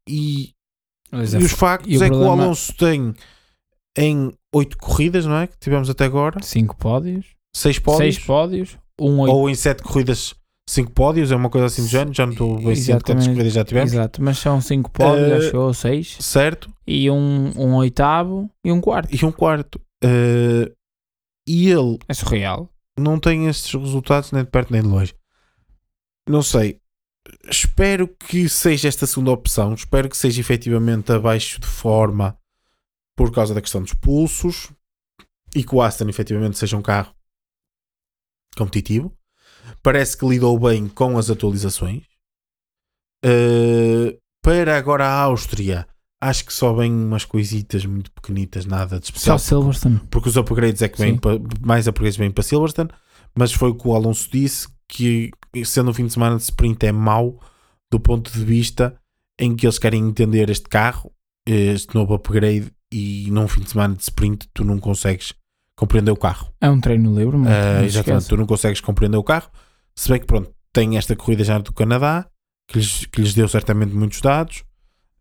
E, 0.08 0.50
Mas 1.10 1.32
e 1.32 1.36
é 1.36 1.38
os 1.40 1.52
factos 1.52 1.90
e 1.90 1.96
é 1.96 1.98
que 1.98 2.04
o 2.04 2.18
problema- 2.18 2.44
Alonso 2.44 2.72
tem 2.74 3.14
em 3.96 4.32
oito 4.54 4.76
corridas, 4.78 5.26
não 5.26 5.36
é? 5.36 5.46
Que 5.46 5.58
tivemos 5.58 5.88
até 5.90 6.04
agora, 6.04 6.40
Cinco 6.42 6.76
pódios, 6.76 7.26
seis 7.54 7.78
pódios, 7.78 8.14
seis 8.14 8.24
pódios, 8.24 8.78
um 9.00 9.20
oito. 9.20 9.34
ou 9.34 9.48
em 9.50 9.54
sete 9.54 9.82
corridas, 9.82 10.34
cinco 10.68 10.92
pódios, 10.92 11.32
é 11.32 11.36
uma 11.36 11.50
coisa 11.50 11.66
assim 11.66 11.82
do 11.82 11.88
género. 11.88 12.14
Já 12.14 12.24
não 12.26 12.32
estou 12.32 12.56
bem 12.62 12.74
ciente 12.76 13.04
quantas 13.04 13.26
corridas 13.26 13.52
já 13.52 13.64
tivemos, 13.64 13.92
Exato, 13.92 14.22
mas 14.22 14.38
são 14.38 14.60
cinco 14.60 14.90
pódios, 14.90 15.32
acho 15.46 15.56
eu, 15.56 15.62
ou 15.62 15.74
seis. 15.74 16.16
certo? 16.20 16.70
E 16.86 17.10
um, 17.10 17.52
um 17.56 17.74
oitavo 17.76 18.48
e 18.64 18.70
um 18.70 18.80
quarto. 18.80 19.14
E 19.14 19.24
um 19.26 19.32
quarto. 19.32 19.80
Eh, 20.04 20.70
e 21.48 21.68
ele 21.70 21.98
É 22.08 22.14
surreal. 22.14 22.68
não 22.98 23.18
tem 23.18 23.46
estes 23.48 23.72
resultados 23.74 24.30
nem 24.32 24.44
de 24.44 24.50
perto 24.50 24.72
nem 24.72 24.82
de 24.82 24.88
longe. 24.88 25.14
Não 26.28 26.42
sei. 26.42 26.80
Espero 27.50 28.08
que 28.08 28.48
seja 28.48 28.88
esta 28.88 29.06
segunda 29.06 29.30
opção. 29.30 29.74
Espero 29.74 30.08
que 30.08 30.16
seja 30.16 30.40
efetivamente 30.40 31.10
abaixo 31.12 31.60
de 31.60 31.66
forma 31.66 32.38
por 33.16 33.32
causa 33.32 33.54
da 33.54 33.60
questão 33.60 33.82
dos 33.82 33.94
pulsos 33.94 34.70
e 35.54 35.64
que 35.64 35.74
o 35.74 35.82
Aston 35.82 36.08
efetivamente 36.08 36.58
seja 36.58 36.76
um 36.76 36.82
carro 36.82 37.14
competitivo. 38.56 39.12
Parece 39.82 40.16
que 40.16 40.26
lidou 40.26 40.58
bem 40.58 40.88
com 40.88 41.18
as 41.18 41.30
atualizações. 41.30 42.04
Uh, 43.24 44.16
para 44.42 44.76
agora 44.76 45.06
a 45.06 45.20
Áustria, 45.22 45.86
acho 46.20 46.44
que 46.44 46.52
só 46.52 46.72
vem 46.72 46.92
umas 46.92 47.24
coisitas 47.24 47.84
muito 47.84 48.10
pequenitas, 48.12 48.64
nada 48.64 49.00
de 49.00 49.06
Só 49.06 49.10
especial 49.10 49.38
Silverstone. 49.38 50.00
porque 50.10 50.28
os 50.28 50.36
upgrades 50.36 50.82
é 50.82 50.88
que 50.88 50.98
vêm 50.98 51.18
mais 51.60 51.86
upgrades 51.88 52.16
vêm 52.16 52.30
para 52.30 52.44
Silverstone, 52.44 52.90
mas 53.36 53.52
foi 53.52 53.70
o 53.70 53.74
que 53.74 53.86
o 53.86 53.94
Alonso 53.94 54.28
disse 54.30 54.68
que 54.88 55.30
sendo 55.64 55.90
um 55.90 55.94
fim 55.94 56.06
de 56.06 56.12
semana 56.12 56.36
de 56.36 56.42
sprint 56.42 56.86
é 56.86 56.92
mau 56.92 57.38
do 57.90 58.00
ponto 58.00 58.30
de 58.32 58.44
vista 58.44 58.98
em 59.38 59.54
que 59.54 59.66
eles 59.66 59.78
querem 59.78 60.06
entender 60.06 60.50
este 60.50 60.68
carro, 60.68 61.12
este 61.46 61.94
novo 61.94 62.14
upgrade 62.14 62.72
e 62.92 63.28
num 63.30 63.46
fim 63.46 63.60
de 63.60 63.70
semana 63.70 63.94
de 63.94 64.02
sprint 64.02 64.48
tu 64.52 64.64
não 64.64 64.78
consegues 64.78 65.32
compreender 65.76 66.10
o 66.10 66.16
carro. 66.16 66.52
É 66.60 66.68
um 66.68 66.80
treino 66.80 67.16
livre, 67.16 67.36
mas 67.36 67.52
Ah, 67.52 67.72
não 67.74 67.80
se 67.80 67.86
exatamente, 67.86 68.28
tu 68.28 68.36
não 68.36 68.46
consegues 68.46 68.80
compreender 68.80 69.16
o 69.16 69.22
carro. 69.22 69.48
Se 69.94 70.08
bem 70.08 70.18
que 70.20 70.26
pronto, 70.26 70.50
tem 70.72 70.96
esta 70.96 71.14
corrida 71.14 71.44
já 71.44 71.58
do 71.58 71.72
Canadá 71.72 72.26
que 72.66 72.78
lhes, 72.78 73.06
que 73.06 73.20
lhes 73.20 73.34
deu 73.34 73.46
certamente 73.48 73.94
muitos 73.94 74.20
dados. 74.20 74.64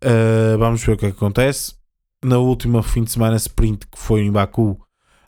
Ah, 0.04 0.58
vamos 0.58 0.84
ver 0.84 0.94
o 0.94 0.98
que 0.98 1.06
é 1.06 1.12
que 1.12 1.18
acontece. 1.18 1.76
Na 2.24 2.40
última 2.40 2.82
fim 2.82 3.04
de 3.04 3.12
semana 3.12 3.36
sprint 3.38 3.86
que 3.88 3.98
foi 4.00 4.22
em 4.22 4.32
Baku, 4.32 4.80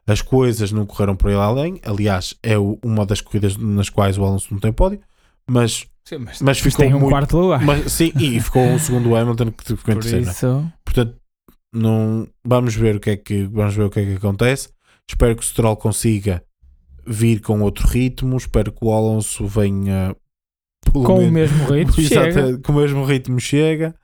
as 0.10 0.22
coisas 0.22 0.72
não 0.72 0.86
correram 0.86 1.16
por 1.16 1.30
ele 1.30 1.40
além. 1.40 1.80
Aliás, 1.84 2.36
é 2.42 2.58
o- 2.58 2.78
uma 2.84 3.06
das 3.06 3.22
corridas 3.22 3.56
nas 3.58 3.90
quais 3.90 4.18
o 4.18 4.24
Alonso 4.26 4.48
não 4.52 4.60
tem 4.60 4.72
pódio, 4.74 5.00
mas, 5.50 5.86
Sim, 6.06 6.18
mas, 6.20 6.42
mas 6.42 6.60
ficou 6.60 6.86
tem 6.86 6.94
um 6.94 7.00
muito. 7.00 7.12
quarto 7.12 7.38
lugar. 7.38 7.62
Mas, 7.64 7.92
sim, 7.92 8.12
e 8.20 8.40
ficou 8.40 8.64
um 8.64 8.80
segundo 8.80 9.16
Hamilton 9.16 9.52
que 9.52 9.64
ficou 9.76 9.94
em 9.94 9.98
Por 9.98 10.02
terceiro. 10.04 10.26
né? 10.26 10.32
isso, 10.32 10.72
Portanto, 10.86 11.16
não, 11.74 12.28
vamos 12.44 12.74
ver 12.76 12.96
o 12.96 13.00
que 13.00 13.12
é 13.12 13.18
que 13.18 13.44
vamos 13.44 13.76
ver 13.76 13.84
o 13.84 13.90
que 13.90 14.00
é 14.00 14.06
que 14.06 14.14
acontece. 14.14 14.70
Espero 15.08 15.36
que 15.36 15.44
o 15.44 15.46
Stroll 15.46 15.76
consiga 15.78 16.44
vir 17.06 17.42
com 17.42 17.62
outro 17.62 17.88
ritmo. 17.88 18.38
Espero 18.38 18.72
que 18.72 18.80
o 18.84 18.92
Alonso 18.92 19.46
venha 19.48 20.16
com 20.92 21.00
o 21.00 21.18
menos- 21.32 21.52
mesmo 21.52 21.66
ritmo, 21.72 21.94
Exato, 22.02 22.60
com 22.64 22.72
o 22.72 22.76
mesmo 22.76 23.04
ritmo 23.06 23.40
chega. 23.40 23.96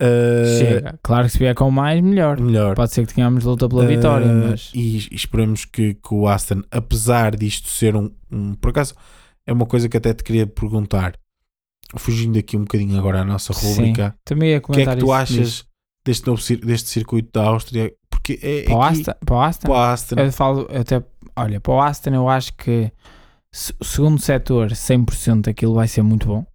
Uh, 0.00 0.58
Chega. 0.58 0.98
Claro 1.02 1.26
que 1.26 1.32
se 1.32 1.38
vier 1.38 1.54
com 1.54 1.70
mais, 1.70 2.00
melhor. 2.00 2.40
Melhor. 2.40 2.74
Pode 2.74 2.92
ser 2.92 3.06
que 3.06 3.14
tenhamos 3.14 3.44
luta 3.44 3.68
pela 3.68 3.84
Uh, 3.84 3.88
vitória, 3.88 4.26
mas 4.26 4.70
e, 4.74 4.96
e 5.10 5.14
esperemos 5.14 5.64
que, 5.64 5.94
que 5.94 6.14
o 6.14 6.26
Aston, 6.26 6.62
apesar 6.70 7.36
disto 7.36 7.68
ser 7.68 7.94
um, 7.96 8.10
um- 8.32 8.54
Por 8.54 8.70
acaso, 8.70 8.94
é 9.46 9.52
uma 9.52 9.66
coisa 9.66 9.88
que 9.88 9.96
até 9.96 10.14
te 10.14 10.24
queria 10.24 10.46
perguntar. 10.46 11.14
Fugindo 11.96 12.38
aqui 12.38 12.56
um 12.56 12.60
bocadinho 12.60 12.96
agora 12.98 13.20
à 13.20 13.24
nossa 13.24 13.52
rubrica. 13.52 14.14
também 14.24 14.50
ia 14.50 14.58
O 14.58 14.60
que 14.60 14.64
é 14.72 14.74
comentar 14.74 14.94
que 14.96 15.00
tu 15.04 15.12
achas 15.12 15.36
disso. 15.36 15.64
deste, 16.04 16.26
novo, 16.26 16.40
deste 16.64 16.88
circuito 16.88 17.30
da 17.34 17.46
Áustria? 17.46 17.92
Porque 18.08 18.38
é, 18.42 18.62
Para 18.62 18.74
o 18.76 18.82
aqui- 18.82 19.00
Aston, 19.00 19.12
para 19.26 19.34
o 19.34 19.40
Aston, 19.42 19.66
para 19.66 19.72
o 19.72 19.76
Aston. 19.82 20.14
eu 20.16 20.32
falo 20.32 20.66
eu 20.70 20.80
até, 20.82 21.02
olha, 21.36 21.60
para 21.60 21.72
o 21.72 21.80
Aston 21.80 22.10
eu 22.14 22.28
acho 22.28 22.52
que 22.54 22.92
segundo 23.52 24.20
setor 24.20 24.70
100% 24.70 25.48
aquilo 25.48 25.74
vai 25.74 25.88
ser 25.88 26.02
muito 26.02 26.26
bom. 26.28 26.46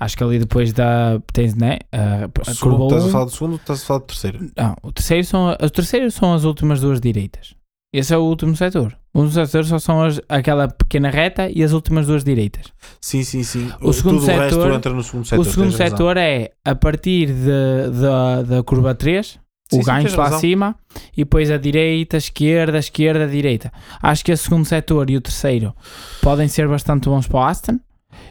Acho 0.00 0.16
que 0.16 0.22
ali 0.24 0.38
depois 0.38 0.72
da 0.72 1.20
tens, 1.32 1.54
né, 1.54 1.78
a, 1.92 2.28
a 2.48 2.54
Segundo, 2.54 2.76
curva 2.78 2.84
estás 2.86 3.02
a 3.04 3.06
1, 3.08 3.10
falar 3.10 3.24
do 3.24 3.30
segundo 3.30 3.52
ou 3.52 3.56
estás 3.56 3.82
a 3.82 3.84
falar 3.86 3.98
do 4.00 4.06
terceiro? 4.06 4.50
Não, 4.56 4.76
o 4.82 4.92
terceiro 4.92 5.24
são, 5.24 5.50
o 5.60 5.70
terceiro 5.70 6.10
são 6.10 6.34
as 6.34 6.44
últimas 6.44 6.80
duas 6.80 7.00
direitas. 7.00 7.54
Esse 7.92 8.12
é 8.14 8.18
o 8.18 8.22
último 8.22 8.54
setor. 8.54 8.96
O 9.14 9.20
último 9.22 9.46
setor 9.46 9.64
só 9.64 9.78
são 9.78 10.02
as, 10.04 10.20
aquela 10.28 10.68
pequena 10.68 11.08
reta 11.10 11.48
e 11.50 11.62
as 11.64 11.72
últimas 11.72 12.06
duas 12.06 12.22
direitas. 12.22 12.66
Sim, 13.00 13.24
sim, 13.24 13.42
sim. 13.42 13.72
O 13.80 13.92
segundo 13.92 14.20
Tudo 14.20 14.30
o 14.30 14.36
resto 14.36 14.54
setor- 14.56 14.72
entra 14.74 14.92
no 14.92 15.02
segundo 15.02 15.24
setor. 15.24 15.40
o 15.40 15.44
segundo 15.50 15.72
setor 15.72 16.16
é 16.18 16.50
a 16.64 16.74
partir 16.74 17.32
da 17.32 18.42
da 18.42 18.62
curva 18.62 18.94
3, 18.94 19.40
Sim, 19.70 19.80
o 19.80 19.84
gancho 19.84 20.16
lá 20.16 20.26
acima, 20.28 20.76
e 21.14 21.24
depois 21.24 21.50
a 21.50 21.56
direita, 21.58 22.16
esquerda, 22.18 22.78
esquerda, 22.78 23.26
direita. 23.26 23.72
Acho 24.02 24.24
que 24.24 24.32
o 24.32 24.36
segundo 24.36 24.64
setor 24.66 25.10
e 25.10 25.16
o 25.16 25.20
terceiro 25.20 25.74
podem 26.22 26.46
ser 26.46 26.68
bastante 26.68 27.08
bons 27.08 27.26
para 27.26 27.38
o 27.38 27.42
Aston. 27.42 27.78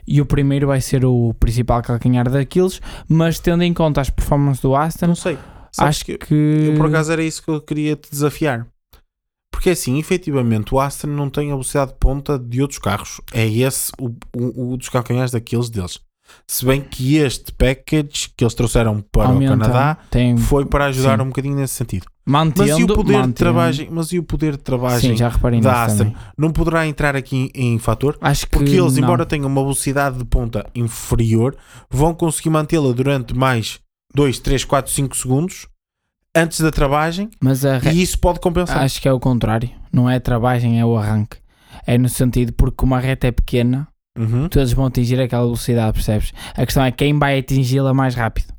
E 0.07 0.21
o 0.21 0.25
primeiro 0.25 0.67
vai 0.67 0.81
ser 0.81 1.05
o 1.05 1.33
principal 1.39 1.81
calcanhar 1.81 2.29
daqueles, 2.29 2.81
mas 3.07 3.39
tendo 3.39 3.63
em 3.63 3.73
conta 3.73 4.01
as 4.01 4.09
performances 4.09 4.61
do 4.61 4.75
Aston, 4.75 5.07
Não 5.07 5.15
sei. 5.15 5.38
Sabes 5.71 5.97
acho 5.97 6.05
que 6.05 6.17
que. 6.17 6.33
eu 6.33 6.75
por 6.75 6.88
acaso 6.88 7.11
era 7.11 7.23
isso 7.23 7.43
que 7.43 7.49
eu 7.49 7.61
queria 7.61 7.95
te 7.95 8.09
desafiar. 8.09 8.65
Porque 9.51 9.71
assim, 9.71 9.97
efetivamente, 9.97 10.73
o 10.73 10.79
Aston 10.79 11.07
não 11.07 11.29
tem 11.29 11.49
a 11.49 11.53
velocidade 11.53 11.91
de 11.91 11.97
ponta 11.97 12.38
de 12.38 12.61
outros 12.61 12.79
carros. 12.79 13.19
É 13.33 13.47
esse 13.47 13.91
o, 13.99 14.09
o, 14.35 14.73
o 14.73 14.77
dos 14.77 14.89
calcanhares 14.89 15.31
daqueles 15.31 15.69
deles. 15.69 15.99
Se 16.47 16.65
bem 16.65 16.81
que 16.81 17.17
este 17.17 17.51
package 17.51 18.29
que 18.35 18.43
eles 18.43 18.53
trouxeram 18.53 19.03
para 19.11 19.29
aumenta, 19.29 19.55
o 19.55 19.57
Canadá 19.57 19.97
tem, 20.09 20.38
foi 20.38 20.65
para 20.65 20.85
ajudar 20.85 21.17
Sim. 21.17 21.23
um 21.23 21.27
bocadinho 21.27 21.55
nesse 21.55 21.73
sentido. 21.73 22.05
Mantendo, 22.28 22.69
Mas 22.69 22.80
e 22.80 22.84
o 22.84 22.88
poder 22.88 23.03
de 23.13 23.17
mantendo. 23.19 23.34
travagem? 23.34 23.88
Mas 23.89 24.11
e 24.11 24.19
o 24.19 24.23
poder 24.23 24.51
de 24.57 24.63
travagem 24.63 25.11
Sim, 25.11 25.15
já 25.17 25.30
reparei 25.30 25.61
da 25.61 25.86
Aston 25.86 26.13
não 26.38 26.51
poderá 26.51 26.86
entrar 26.86 27.15
aqui 27.15 27.49
em, 27.55 27.73
em 27.75 27.80
fator? 27.80 28.17
Acho 28.21 28.45
que 28.45 28.51
Porque 28.51 28.71
eles, 28.75 28.95
não. 28.97 29.03
embora 29.03 29.25
tenham 29.25 29.47
uma 29.47 29.61
velocidade 29.61 30.17
de 30.17 30.25
ponta 30.25 30.65
inferior, 30.75 31.55
vão 31.89 32.13
conseguir 32.13 32.49
mantê-la 32.49 32.91
durante 32.91 33.34
mais 33.34 33.80
2, 34.13 34.39
3, 34.39 34.65
4, 34.65 34.91
5 34.91 35.15
segundos 35.15 35.67
antes 36.36 36.59
da 36.59 36.69
travagem 36.71 37.30
Mas 37.41 37.63
re- 37.63 37.91
e 37.93 38.01
isso 38.01 38.19
pode 38.19 38.39
compensar. 38.39 38.80
acho 38.84 39.01
que 39.01 39.07
é 39.07 39.13
o 39.13 39.19
contrário. 39.19 39.69
Não 39.91 40.09
é 40.09 40.17
a 40.17 40.19
travagem, 40.19 40.80
é 40.80 40.86
o 40.86 40.95
arranque. 40.97 41.38
É 41.86 41.97
no 41.97 42.09
sentido 42.09 42.51
porque 42.53 42.84
uma 42.84 42.99
reta 42.99 43.28
é 43.28 43.32
pequena, 43.32 43.88
Uhum. 44.17 44.49
todos 44.49 44.73
vão 44.73 44.88
atingir 44.88 45.19
aquela 45.21 45.43
velocidade, 45.43 45.93
percebes? 45.93 46.34
A 46.55 46.65
questão 46.65 46.84
é 46.84 46.91
quem 46.91 47.17
vai 47.17 47.38
atingi-la 47.39 47.93
mais 47.93 48.15
rápido. 48.15 48.51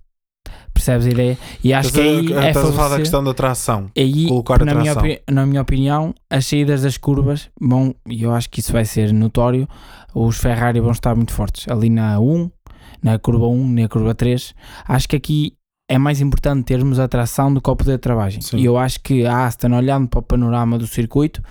Percebes 0.79 1.07
a 1.07 1.11
ideia? 1.11 1.39
E 1.65 1.73
acho 1.75 1.93
que 1.93 2.01
aí 2.01 2.33
a- 2.35 2.45
é 2.45 2.49
estás 2.51 2.69
a 2.69 2.73
falar 2.73 2.89
da 2.91 2.97
questão 2.99 3.25
da 3.25 3.35
tração. 3.35 3.91
aí, 3.97 4.27
colocar 4.29 4.65
na, 4.65 4.75
minha 4.77 4.95
tração. 4.95 5.17
na 5.31 5.45
minha 5.47 5.61
opinião, 5.63 6.15
as 6.31 6.47
saídas 6.47 6.83
das 6.83 6.97
curvas 6.97 7.51
vão, 7.61 7.95
e 8.09 8.23
eu 8.23 8.33
acho 8.33 8.49
que 8.49 8.61
isso 8.61 8.73
vai 8.73 8.85
ser 8.85 9.13
notório, 9.13 9.67
os 10.15 10.37
Ferrari 10.39 10.79
vão 10.81 10.93
estar 10.93 11.15
muito 11.17 11.33
fortes. 11.33 11.67
Ali 11.69 11.91
na 11.91 12.21
1, 12.21 12.49
na 13.03 13.19
curva 13.19 13.47
1, 13.49 13.69
na 13.75 13.89
curva 13.89 14.15
3. 14.15 14.55
Acho 14.87 15.09
que 15.09 15.17
aqui 15.17 15.53
é 15.91 15.99
mais 15.99 16.21
importante 16.21 16.65
termos 16.65 16.99
a 17.01 17.09
tração 17.09 17.53
do 17.53 17.61
que 17.61 17.69
o 17.71 17.75
poder 17.77 17.93
de 17.93 17.99
travagem. 17.99 18.41
E 18.55 18.65
eu 18.65 18.77
acho 18.79 19.01
que 19.01 19.25
a 19.27 19.47
Aston, 19.47 19.73
olhando 19.75 20.07
para 20.09 20.21
o 20.21 20.23
panorama 20.23 20.79
do 20.79 20.87
circuito, 20.87 21.43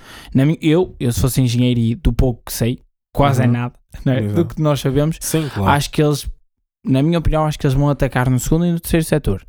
eu, 0.61 0.95
eu 0.99 1.11
se 1.11 1.19
fosse 1.19 1.41
engenheiro 1.41 1.80
e 1.80 1.95
do 1.95 2.13
pouco 2.13 2.43
que 2.45 2.53
sei, 2.53 2.80
quase 3.13 3.41
é 3.41 3.45
Uhum. 3.45 3.51
nada, 3.51 3.73
é? 4.05 4.21
do 4.21 4.25
Exato. 4.25 4.55
que 4.55 4.61
nós 4.61 4.80
sabemos, 4.80 5.17
Sim, 5.19 5.49
claro. 5.53 5.71
acho 5.71 5.89
que 5.91 6.01
eles, 6.03 6.30
na 6.86 7.01
minha 7.03 7.19
opinião, 7.19 7.45
acho 7.45 7.57
que 7.59 7.65
eles 7.67 7.75
vão 7.75 7.89
atacar 7.89 8.30
no 8.30 8.39
segundo 8.39 8.65
e 8.65 8.71
no 8.71 8.80
terceiro 8.80 9.05
setor. 9.05 9.45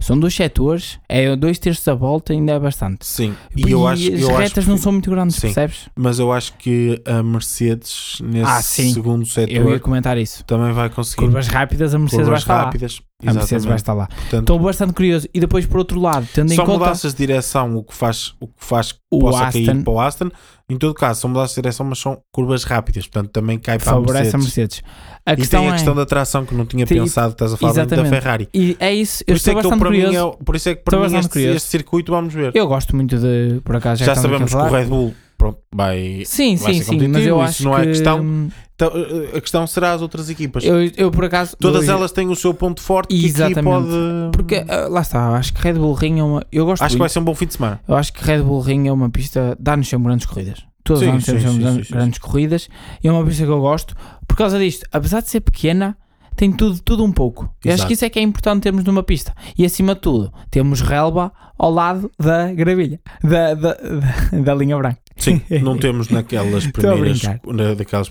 São 0.00 0.16
dois 0.16 0.32
setores, 0.32 1.00
é 1.08 1.34
dois 1.34 1.58
terços 1.58 1.84
da 1.84 1.92
volta, 1.92 2.32
ainda 2.32 2.52
é 2.52 2.58
bastante. 2.60 3.04
Sim. 3.04 3.34
E 3.56 3.68
eu 3.72 3.84
acho, 3.84 4.00
as 4.14 4.20
eu 4.20 4.28
acho 4.28 4.38
retas 4.38 4.64
que- 4.64 4.70
não 4.70 4.76
são 4.78 4.92
muito 4.92 5.10
grandes, 5.10 5.34
Sim. 5.34 5.40
percebes? 5.48 5.88
Mas 5.96 6.20
eu 6.20 6.30
acho 6.32 6.52
que 6.56 7.02
a 7.04 7.20
Mercedes, 7.20 8.18
nesse 8.22 8.48
Ah, 8.48 8.62
segundo 8.62 9.22
Eu 9.22 9.26
setor, 9.26 9.72
ia 9.72 9.80
comentar 9.80 10.16
isso. 10.16 10.44
também 10.44 10.72
vai 10.72 10.88
conseguir 10.88 11.22
Curvas 11.24 11.48
rápidas, 11.48 11.94
a 11.96 11.98
Mercedes 11.98 12.26
vai 12.28 12.36
curvas 12.36 12.42
estar 12.42 12.64
rápidas. 12.64 13.00
lá. 13.24 13.30
A 13.32 13.34
Mercedes 13.34 13.64
vai 13.64 13.74
estar 13.74 13.92
lá. 13.92 14.06
Portanto, 14.06 14.38
Estou 14.42 14.58
bastante 14.60 14.92
curioso. 14.92 15.26
E 15.34 15.40
depois, 15.40 15.66
por 15.66 15.78
outro 15.78 15.98
lado, 16.00 16.28
tendo 16.32 16.52
em 16.52 16.56
conta 16.56 16.70
mudanças 16.74 17.12
de 17.12 17.18
direção 17.18 17.76
o 17.76 17.82
que 17.82 17.92
faz, 17.92 18.34
o 18.38 18.46
que 18.46 18.54
faz 18.64 18.92
que 18.92 18.98
o 19.10 19.18
possa 19.18 19.46
Aston, 19.48 19.64
cair 19.66 19.82
para 19.82 19.92
o 19.92 20.00
Aston. 20.00 20.30
Em 20.70 20.76
todo 20.76 20.92
caso, 20.92 21.22
são 21.22 21.30
mudanças 21.30 21.50
de 21.54 21.62
direção, 21.62 21.86
mas 21.86 21.98
são 21.98 22.18
curvas 22.30 22.62
rápidas. 22.64 23.06
Portanto, 23.06 23.30
também 23.32 23.58
cai 23.58 23.78
para 23.78 23.90
a 23.90 23.94
favorece 23.94 24.36
a 24.36 24.38
Mercedes. 24.38 24.82
Mercedes. 24.82 24.82
A 25.24 25.32
E 25.32 25.46
tem 25.46 25.66
a 25.66 25.70
é, 25.70 25.72
questão 25.72 25.94
da 25.94 26.04
tração 26.04 26.44
que 26.44 26.54
não 26.54 26.66
tinha 26.66 26.84
Tem- 26.86 27.00
pensado, 27.00 27.32
estás 27.32 27.54
a 27.54 27.56
falar 27.56 27.74
muito 27.74 27.96
da. 27.96 28.04
Ferrari. 28.04 28.48
e 28.52 28.76
é 28.78 28.94
isso, 28.94 29.24
Por 29.24 29.32
eu 29.32 29.36
isso, 29.36 29.48
é 29.48 29.52
estou 29.54 29.70
que 29.70 29.74
eu, 29.74 29.78
para 29.78 29.90
mim, 29.90 30.02
curioso. 30.02 30.36
é, 30.40 30.44
por 30.44 30.56
isso 30.56 30.68
é 30.68 30.74
que 30.74 30.80
Estou 30.80 30.98
para 31.00 31.08
mim 31.08 31.14
bastante 31.14 31.38
este, 31.38 31.56
este 31.56 31.68
circuito 31.70 32.12
vamos 32.12 32.34
ver. 32.34 32.52
Eu 32.54 32.66
gosto 32.66 32.94
muito 32.94 33.16
de, 33.18 33.60
por 33.64 33.76
acaso, 33.76 34.00
já, 34.04 34.14
Já 34.14 34.20
sabemos 34.20 34.50
que 34.52 34.56
o. 34.58 34.68
Red 34.68 34.84
Bull 34.84 35.14
pronto, 35.38 35.58
vai. 35.74 36.22
Sim, 36.26 36.56
vai 36.56 36.74
sim, 36.74 36.78
ser 36.80 36.84
sim, 36.84 36.96
mas 36.96 37.06
competitivo, 37.06 37.28
eu 37.28 37.36
isso 37.36 37.44
acho 37.48 37.64
não 37.64 37.78
é 37.78 37.80
que 37.80 37.86
questão. 37.88 38.48
Então, 38.80 38.92
eh, 38.94 39.36
a 39.36 39.40
questão 39.40 39.66
será 39.66 39.92
as 39.92 40.00
outras 40.02 40.30
equipas. 40.30 40.62
Eu, 40.64 40.76
eu 40.96 41.10
por 41.10 41.24
acaso. 41.24 41.56
Todas 41.58 41.88
eu- 41.88 41.94
elas 41.94 42.12
têm 42.12 42.28
o 42.28 42.36
seu 42.36 42.54
ponto 42.54 42.80
forte 42.80 43.12
Exatamente. 43.12 43.64
pode. 43.64 43.88
Porque 44.32 44.64
ah, 44.68 44.86
lá 44.88 45.00
está, 45.00 45.30
acho 45.30 45.52
que 45.52 45.60
Red 45.60 45.72
Bull 45.74 45.94
Ring 45.94 46.20
é 46.20 46.22
uma. 46.22 46.46
Eu 46.52 46.64
gosto 46.64 46.84
Acho 46.84 46.94
que 46.94 47.00
vai 47.00 47.08
ser 47.08 47.18
um 47.18 47.24
bom 47.24 47.34
fim 47.34 47.46
de 47.46 47.54
semana. 47.54 47.80
Eu 47.88 47.96
acho 47.96 48.12
que 48.12 48.24
Red 48.24 48.40
Bull 48.42 48.60
Ring 48.60 48.86
é 48.86 48.92
uma 48.92 49.10
pista. 49.10 49.56
Dá-nos 49.58 49.88
sempre 49.88 50.06
grandes 50.06 50.26
corridas. 50.26 50.62
Todos 50.84 51.00
Sim, 51.02 51.08
os 51.08 51.12
anos 51.12 51.24
sim, 51.24 51.60
temos 51.60 51.86
sim, 51.88 51.92
grandes 51.92 52.18
corridas. 52.20 52.68
E 53.02 53.08
é 53.08 53.12
uma 53.12 53.24
pista 53.24 53.44
que 53.44 53.50
eu 53.50 53.60
gosto. 53.60 53.96
Por 54.28 54.36
causa 54.36 54.56
disto, 54.60 54.86
apesar 54.92 55.22
de 55.22 55.28
ser 55.28 55.40
pequena, 55.40 55.96
tem 56.36 56.52
tudo, 56.52 56.80
tudo 56.80 57.04
um 57.04 57.10
pouco. 57.10 57.52
Eu 57.64 57.74
acho 57.74 57.84
que 57.84 57.94
isso 57.94 58.04
é 58.04 58.08
que 58.08 58.20
é 58.20 58.22
importante 58.22 58.62
termos 58.62 58.84
numa 58.84 59.02
pista. 59.02 59.34
E 59.58 59.64
acima 59.64 59.96
de 59.96 60.02
tudo, 60.02 60.32
temos 60.52 60.80
relva 60.82 61.32
ao 61.58 61.72
lado 61.72 62.08
da 62.16 62.52
gravilha, 62.52 63.00
da, 63.24 63.54
da, 63.54 63.74
da, 63.74 64.38
da 64.40 64.54
linha 64.54 64.78
branca. 64.78 65.00
Sim, 65.18 65.40
não 65.62 65.76
temos 65.76 66.08
naquelas 66.08 66.66
primeiras. 66.68 67.22
na- 67.46 67.74
daquelas, 67.74 68.10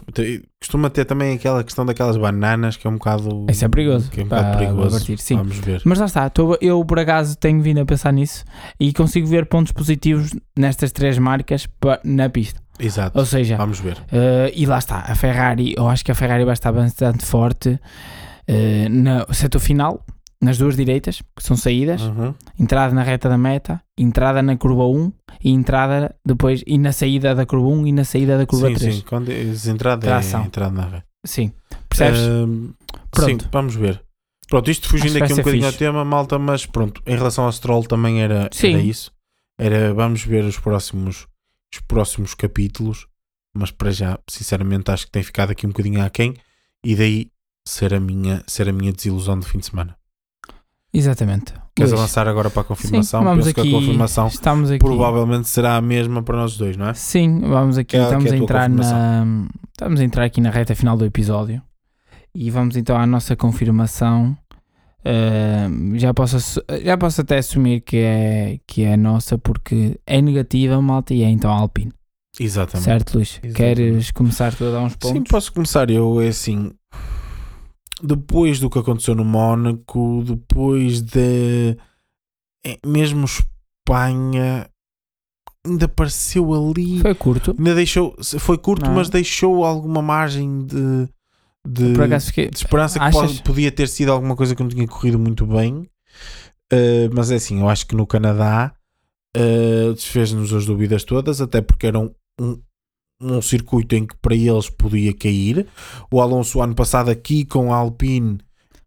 costuma 0.59 0.89
ter 0.89 1.05
também 1.05 1.33
aquela 1.35 1.63
questão 1.63 1.85
daquelas 1.85 2.17
bananas 2.17 2.75
que 2.77 2.85
é 2.85 2.89
um 2.89 2.93
bocado. 2.93 3.45
Isso 3.49 3.63
é 3.65 3.67
perigoso. 3.67 4.11
Que 4.11 4.21
é 4.21 4.23
um 4.23 4.27
bocado 4.27 4.47
para 4.49 4.57
perigoso. 4.57 4.97
partir, 4.97 5.17
sim. 5.19 5.37
Vamos 5.37 5.57
ver. 5.57 5.81
Mas 5.85 5.99
lá 5.99 6.05
está, 6.05 6.29
tô- 6.29 6.57
eu 6.61 6.83
por 6.85 6.99
acaso 6.99 7.37
tenho 7.37 7.61
vindo 7.61 7.79
a 7.79 7.85
pensar 7.85 8.11
nisso 8.11 8.43
e 8.79 8.91
consigo 8.93 9.25
ver 9.27 9.45
pontos 9.45 9.71
positivos 9.71 10.31
nestas 10.57 10.91
três 10.91 11.17
marcas 11.17 11.67
na 12.03 12.29
pista. 12.29 12.61
Exato. 12.79 13.17
Ou 13.17 13.25
seja, 13.25 13.57
Vamos 13.57 13.79
ver. 13.79 13.97
Uh, 13.97 14.51
e 14.53 14.65
lá 14.67 14.77
está, 14.77 14.99
a 15.07 15.15
Ferrari, 15.15 15.73
eu 15.75 15.87
acho 15.89 16.05
que 16.05 16.11
a 16.11 16.15
Ferrari 16.15 16.45
vai 16.45 16.53
estar 16.53 16.71
bastante 16.71 17.25
forte 17.25 17.69
uh, 17.69 18.89
no 18.89 19.33
setor 19.33 19.59
final, 19.59 20.05
nas 20.41 20.57
duas 20.57 20.75
direitas, 20.75 21.21
que 21.35 21.41
são 21.43 21.57
saídas, 21.57 22.01
Uhum. 22.01 22.33
entrada 22.59 22.93
na 22.93 23.01
reta 23.03 23.27
da 23.27 23.37
meta, 23.37 23.81
entrada 23.97 24.41
na 24.41 24.55
curva 24.55 24.85
1 24.85 25.11
e 25.43 25.49
entrada 25.51 26.15
depois, 26.25 26.63
e 26.67 26.77
na 26.77 26.91
saída 26.91 27.33
da 27.33 27.45
curva 27.45 27.67
1 27.67 27.87
e 27.87 27.91
na 27.91 28.03
saída 28.03 28.37
da 28.37 28.45
curva 28.45 28.67
Sim, 28.69 28.75
3. 28.75 28.95
sim. 28.95 29.01
Quando 29.07 29.29
é 29.31 29.41
entrada 29.41 30.01
Tração. 30.05 30.43
é 30.43 30.45
entrada 30.45 30.71
na 30.75 30.85
rede. 30.87 31.03
Sim. 31.25 31.51
Percebes? 31.89 32.19
Ahm, 32.21 32.69
Pronto. 33.11 33.43
Sim, 33.43 33.49
vamos 33.51 33.75
ver. 33.75 34.03
Pronto, 34.47 34.69
isto 34.71 34.87
fugindo 34.87 35.17
aqui 35.21 35.33
um 35.33 35.37
bocadinho 35.37 35.65
ao 35.65 35.71
fixe. 35.71 35.79
tema, 35.85 36.05
malta, 36.05 36.37
mas 36.39 36.65
pronto, 36.65 37.01
em 37.05 37.15
relação 37.15 37.45
ao 37.45 37.51
Stroll 37.51 37.83
também 37.83 38.21
era, 38.21 38.47
Sim. 38.53 38.73
era 38.73 38.81
isso. 38.81 39.11
Era, 39.59 39.93
vamos 39.93 40.23
ver 40.23 40.45
os 40.45 40.57
próximos, 40.59 41.27
os 41.73 41.79
próximos 41.81 42.33
capítulos, 42.35 43.07
mas 43.55 43.71
para 43.71 43.91
já, 43.91 44.19
sinceramente, 44.29 44.91
acho 44.91 45.05
que 45.05 45.11
tem 45.11 45.23
ficado 45.23 45.49
aqui 45.51 45.65
um 45.65 45.69
bocadinho 45.69 46.01
aquém 46.03 46.35
e 46.85 46.95
daí 46.95 47.31
ser 47.67 47.93
a 47.93 47.99
minha, 47.99 48.43
ser 48.47 48.69
a 48.69 48.71
minha 48.71 48.93
desilusão 48.93 49.37
de 49.39 49.47
fim 49.47 49.57
de 49.57 49.65
semana. 49.65 49.96
Exatamente. 50.97 51.53
Queres 51.75 51.91
Luís, 51.91 52.01
avançar 52.01 52.27
agora 52.27 52.49
para 52.49 52.61
a 52.61 52.65
confirmação? 52.65 53.19
Sim, 53.21 53.25
vamos 53.25 53.45
Penso 53.45 53.59
aqui, 53.59 53.69
que 53.69 53.75
a 53.75 53.79
confirmação 53.79 54.27
estamos 54.27 54.71
aqui. 54.71 54.79
provavelmente 54.79 55.47
será 55.47 55.75
a 55.75 55.81
mesma 55.81 56.23
para 56.23 56.37
nós 56.37 56.57
dois, 56.57 56.75
não 56.75 56.87
é? 56.89 56.93
Sim, 56.93 57.39
vamos 57.41 57.77
aqui, 57.77 57.95
é- 57.97 58.03
estamos 58.03 58.31
é 58.31 58.35
a 58.35 58.37
entrar 58.37 58.69
na 58.69 59.47
estamos 59.71 59.99
a 59.99 60.03
entrar 60.03 60.23
aqui 60.23 60.41
na 60.41 60.49
reta 60.49 60.73
final 60.75 60.97
do 60.97 61.05
episódio 61.05 61.61
e 62.33 62.49
vamos 62.49 62.75
então 62.75 62.97
à 62.97 63.05
nossa 63.05 63.35
confirmação. 63.35 64.35
Uh, 65.05 65.97
já 65.97 66.13
posso 66.13 66.37
já 66.83 66.97
posso 66.97 67.21
até 67.21 67.37
assumir 67.37 67.79
que 67.81 67.97
é 67.97 68.59
que 68.67 68.83
é 68.83 68.97
nossa 68.97 69.37
porque 69.37 69.97
é 70.05 70.21
negativa, 70.21 70.81
malta, 70.81 71.13
e 71.13 71.23
é 71.23 71.29
então 71.29 71.51
a 71.51 71.55
Alpine. 71.55 71.93
Exatamente. 72.39 72.83
Certo, 72.85 73.15
Luís? 73.15 73.39
Exatamente. 73.41 73.55
Queres 73.55 74.11
começar 74.11 74.53
tu 74.53 74.65
a 74.65 74.71
dar 74.71 74.79
uns 74.81 74.91
Sim, 74.93 74.97
pontos? 75.13 75.29
posso 75.31 75.53
começar. 75.53 75.89
Eu, 75.89 76.19
é 76.21 76.27
assim, 76.27 76.71
depois 78.01 78.59
do 78.59 78.69
que 78.69 78.79
aconteceu 78.79 79.15
no 79.15 79.25
Mónaco, 79.25 80.23
depois 80.25 81.01
de 81.01 81.77
é, 82.65 82.77
mesmo 82.85 83.25
Espanha, 83.25 84.69
ainda 85.65 85.87
pareceu 85.87 86.53
ali. 86.53 86.99
Foi 87.01 87.15
curto. 87.15 87.55
Ainda 87.57 87.75
deixou, 87.75 88.15
foi 88.39 88.57
curto, 88.57 88.85
Não. 88.85 88.95
mas 88.95 89.09
deixou 89.09 89.63
alguma 89.65 90.01
margem 90.01 90.65
de, 90.65 91.07
de, 91.67 92.19
fiquei. 92.21 92.49
de 92.49 92.57
esperança 92.57 92.99
que 92.99 93.05
Achas? 93.05 93.21
pode- 93.21 93.43
podia 93.43 93.71
ter 93.71 93.87
sido 93.87 94.11
alguma 94.11 94.35
coisa 94.35 94.55
que 94.55 94.61
não 94.61 94.69
tinha 94.69 94.87
corrido 94.87 95.19
muito 95.19 95.45
bem. 95.45 95.89
Uh, 96.71 97.07
mas 97.13 97.31
é 97.31 97.35
assim, 97.35 97.61
eu 97.61 97.69
acho 97.69 97.87
que 97.87 97.95
no 97.95 98.05
Canadá 98.05 98.73
uh, 99.35 99.93
desfez-nos 99.93 100.51
as 100.53 100.65
dúvidas 100.65 101.03
todas, 101.03 101.39
até 101.39 101.61
porque 101.61 101.87
era 101.87 101.97
um, 101.97 102.13
um, 102.41 102.59
um 103.19 103.41
circuito 103.41 103.95
em 103.95 104.05
que 104.05 104.15
para 104.17 104.35
eles 104.35 104.69
podia 104.69 105.13
cair. 105.13 105.67
O 106.11 106.21
Alonso, 106.21 106.61
ano 106.61 106.75
passado, 106.75 107.09
aqui 107.09 107.45
com 107.45 107.73
a 107.73 107.77
Alpine, 107.77 108.37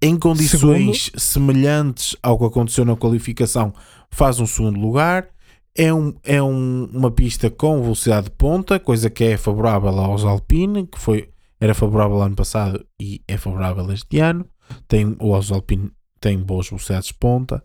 em 0.00 0.18
condições 0.18 1.10
semelhantes 1.16 2.16
ao 2.22 2.38
que 2.38 2.44
aconteceu 2.44 2.84
na 2.84 2.96
qualificação, 2.96 3.74
faz 4.10 4.38
um 4.40 4.46
segundo 4.46 4.78
lugar. 4.80 5.28
É, 5.76 5.92
um, 5.92 6.14
é 6.24 6.42
um- 6.42 6.86
uma 6.92 7.10
pista 7.10 7.48
com 7.48 7.80
velocidade 7.82 8.24
de 8.24 8.32
ponta, 8.32 8.78
coisa 8.80 9.08
que 9.08 9.24
é 9.24 9.36
favorável 9.36 9.90
aos 9.90 10.24
Alpine, 10.24 10.86
que 10.86 10.98
foi, 10.98 11.30
era 11.60 11.74
favorável 11.74 12.20
ano 12.22 12.34
passado 12.34 12.84
e 13.00 13.22
é 13.28 13.36
favorável 13.36 13.90
este 13.92 14.18
ano. 14.18 14.44
Tem, 14.88 15.16
o 15.20 15.34
aos 15.34 15.50
Alpine 15.52 15.90
tem 16.20 16.38
boas 16.38 16.68
velocidades 16.68 17.08
de 17.08 17.14
ponta. 17.14 17.62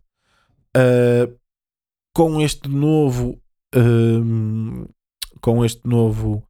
Uh, 0.76 1.34
com 2.14 2.42
este 2.42 2.70
novo 2.70 3.40
um, 3.76 4.86
com 5.42 5.64
este 5.66 5.86
novo 5.88 6.44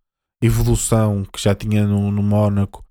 evolução 0.45 1.23
que 1.25 1.41
já 1.41 1.53
tinha 1.53 1.85
no, 1.85 2.11
no 2.11 2.23
Mónaco 2.23 2.83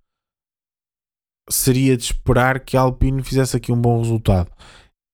seria 1.51 1.97
de 1.97 2.05
esperar 2.05 2.61
que 2.61 2.77
a 2.77 2.81
Alpine 2.81 3.23
fizesse 3.23 3.57
aqui 3.57 3.71
um 3.73 3.81
bom 3.81 4.01
resultado. 4.01 4.51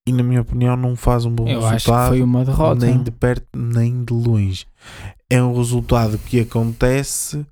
E 0.07 0.13
na 0.13 0.23
minha 0.23 0.41
opinião 0.41 0.77
não 0.77 0.97
faz 0.97 1.25
um 1.25 1.31
bom 1.31 1.47
Eu 1.47 1.61
resultado 1.61 2.09
foi 2.09 2.23
uma 2.23 2.45
derrota. 2.45 2.87
nem 2.87 3.03
de 3.03 3.11
perto 3.11 3.47
nem 3.57 4.05
de 4.05 4.13
longe. 4.13 4.67
É 5.29 5.43
um 5.43 5.55
resultado 5.55 6.19
que 6.19 6.41
acontece 6.41 7.47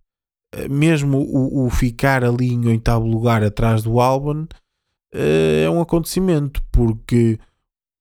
eh, 0.55 0.69
mesmo 0.69 1.19
o, 1.19 1.67
o 1.67 1.71
ficar 1.71 2.25
ali 2.25 2.53
em 2.53 2.67
oitavo 2.67 3.07
lugar 3.07 3.43
atrás 3.45 3.83
do 3.83 4.01
Albon 4.01 4.47
eh, 5.15 5.65
é 5.65 5.71
um 5.71 5.81
acontecimento 5.81 6.63
porque 6.73 7.39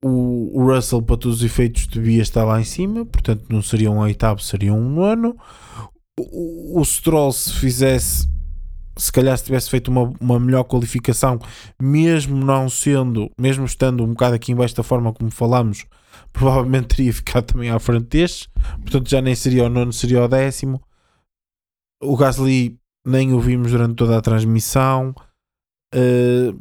o, 0.04 0.58
o 0.58 0.66
Russell 0.66 1.02
para 1.02 1.18
todos 1.18 1.40
os 1.40 1.44
efeitos 1.44 1.88
devia 1.88 2.22
estar 2.22 2.46
lá 2.46 2.60
em 2.60 2.64
cima 2.64 3.06
portanto 3.06 3.46
não 3.50 3.62
seria 3.62 3.92
um 3.92 4.00
oitavo 4.00 4.40
seria 4.40 4.74
um 4.74 4.90
nono 4.90 5.36
o, 6.20 6.80
o 6.80 6.86
Stroll 6.86 7.32
se 7.32 7.54
fizesse 7.54 8.28
se 8.98 9.12
calhar 9.12 9.38
se 9.38 9.44
tivesse 9.44 9.70
feito 9.70 9.90
uma, 9.90 10.12
uma 10.20 10.40
melhor 10.40 10.64
qualificação 10.64 11.38
mesmo 11.80 12.36
não 12.36 12.68
sendo 12.68 13.30
mesmo 13.38 13.66
estando 13.66 14.04
um 14.04 14.08
bocado 14.08 14.36
aqui 14.36 14.52
em 14.52 14.56
baixo 14.56 14.76
da 14.76 14.82
forma 14.82 15.14
como 15.14 15.30
falamos 15.30 15.86
provavelmente 16.32 16.96
teria 16.96 17.14
ficado 17.14 17.46
também 17.46 17.70
à 17.70 17.80
frente 17.80 18.08
destes. 18.08 18.50
Portanto 18.82 19.10
já 19.10 19.22
nem 19.22 19.36
seria 19.36 19.66
o 19.66 19.70
nono 19.70 19.94
seria 19.94 20.24
o 20.24 20.28
décimo. 20.28 20.82
O 22.02 22.16
Gasly 22.16 22.80
nem 23.06 23.34
o 23.34 23.40
vimos 23.40 23.72
durante 23.72 23.96
toda 23.96 24.18
a 24.18 24.22
transmissão. 24.22 25.16
Uh, 25.94 26.60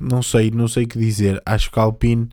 não 0.00 0.22
sei, 0.22 0.50
não 0.50 0.68
sei 0.68 0.84
o 0.84 0.88
que 0.88 0.98
dizer. 0.98 1.40
Acho 1.46 1.70
que 1.70 1.78
a 1.78 1.82
Alpine 1.82 2.28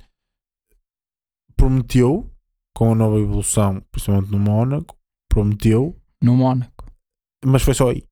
prometeu 1.56 2.30
com 2.76 2.92
a 2.92 2.96
nova 2.96 3.20
evolução, 3.20 3.82
principalmente 3.92 4.32
no 4.32 4.40
Mónaco, 4.40 4.98
prometeu, 5.30 5.96
No 6.24 6.36
Mónaco. 6.36 6.86
mas 7.46 7.62
foi 7.62 7.74
só 7.74 7.90
aí. 7.90 8.04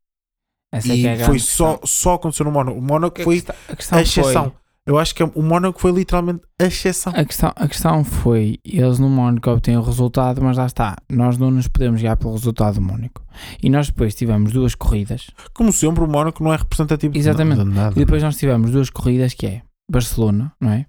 Essa 0.73 0.91
é 0.91 0.95
e 0.95 1.01
que 1.01 1.07
é 1.07 1.23
a 1.23 1.25
foi 1.25 1.39
só, 1.39 1.71
questão. 1.77 1.87
só 1.87 2.13
aconteceu 2.15 2.45
no 2.45 2.51
Mónaco. 2.51 2.77
O 2.77 2.81
Mónaco 2.81 3.21
foi 3.23 3.43
a 3.69 3.75
questão 3.75 3.97
a 3.97 4.01
exceção. 4.01 4.43
foi- 4.45 4.53
Eu 4.85 4.97
acho 4.97 5.13
que 5.13 5.21
o 5.23 5.41
Mónaco 5.43 5.79
foi 5.79 5.91
literalmente 5.91 6.41
a 6.59 6.65
exceção. 6.65 7.13
A 7.15 7.23
questão, 7.23 7.51
a 7.55 7.67
questão 7.67 8.03
foi, 8.03 8.57
eles 8.65 8.97
no 8.97 9.09
Mónaco 9.09 9.49
obtêm 9.51 9.77
o 9.77 9.81
resultado, 9.81 10.41
mas 10.41 10.57
lá 10.57 10.65
está, 10.65 10.97
nós 11.09 11.37
não 11.37 11.51
nos 11.51 11.67
podemos 11.67 12.01
guiar 12.01 12.17
pelo 12.17 12.33
resultado 12.33 12.75
do 12.75 12.81
Mónaco. 12.81 13.21
E 13.61 13.69
nós 13.69 13.87
depois 13.87 14.15
tivemos 14.15 14.51
duas 14.51 14.73
corridas, 14.73 15.29
Como 15.53 15.71
sempre, 15.71 16.03
o 16.03 16.07
Mónaco 16.07 16.43
não 16.43 16.51
é 16.53 16.57
representativo 16.57 17.13
de 17.13 17.19
Exatamente. 17.19 17.63
de 17.63 17.69
nada. 17.69 17.91
e 17.95 17.99
depois 18.03 18.23
nós 18.23 18.37
tivemos 18.37 18.71
duas 18.71 18.89
corridas 18.89 19.33
que 19.33 19.45
é 19.45 19.61
Barcelona, 19.89 20.51
não 20.59 20.71
é? 20.71 20.85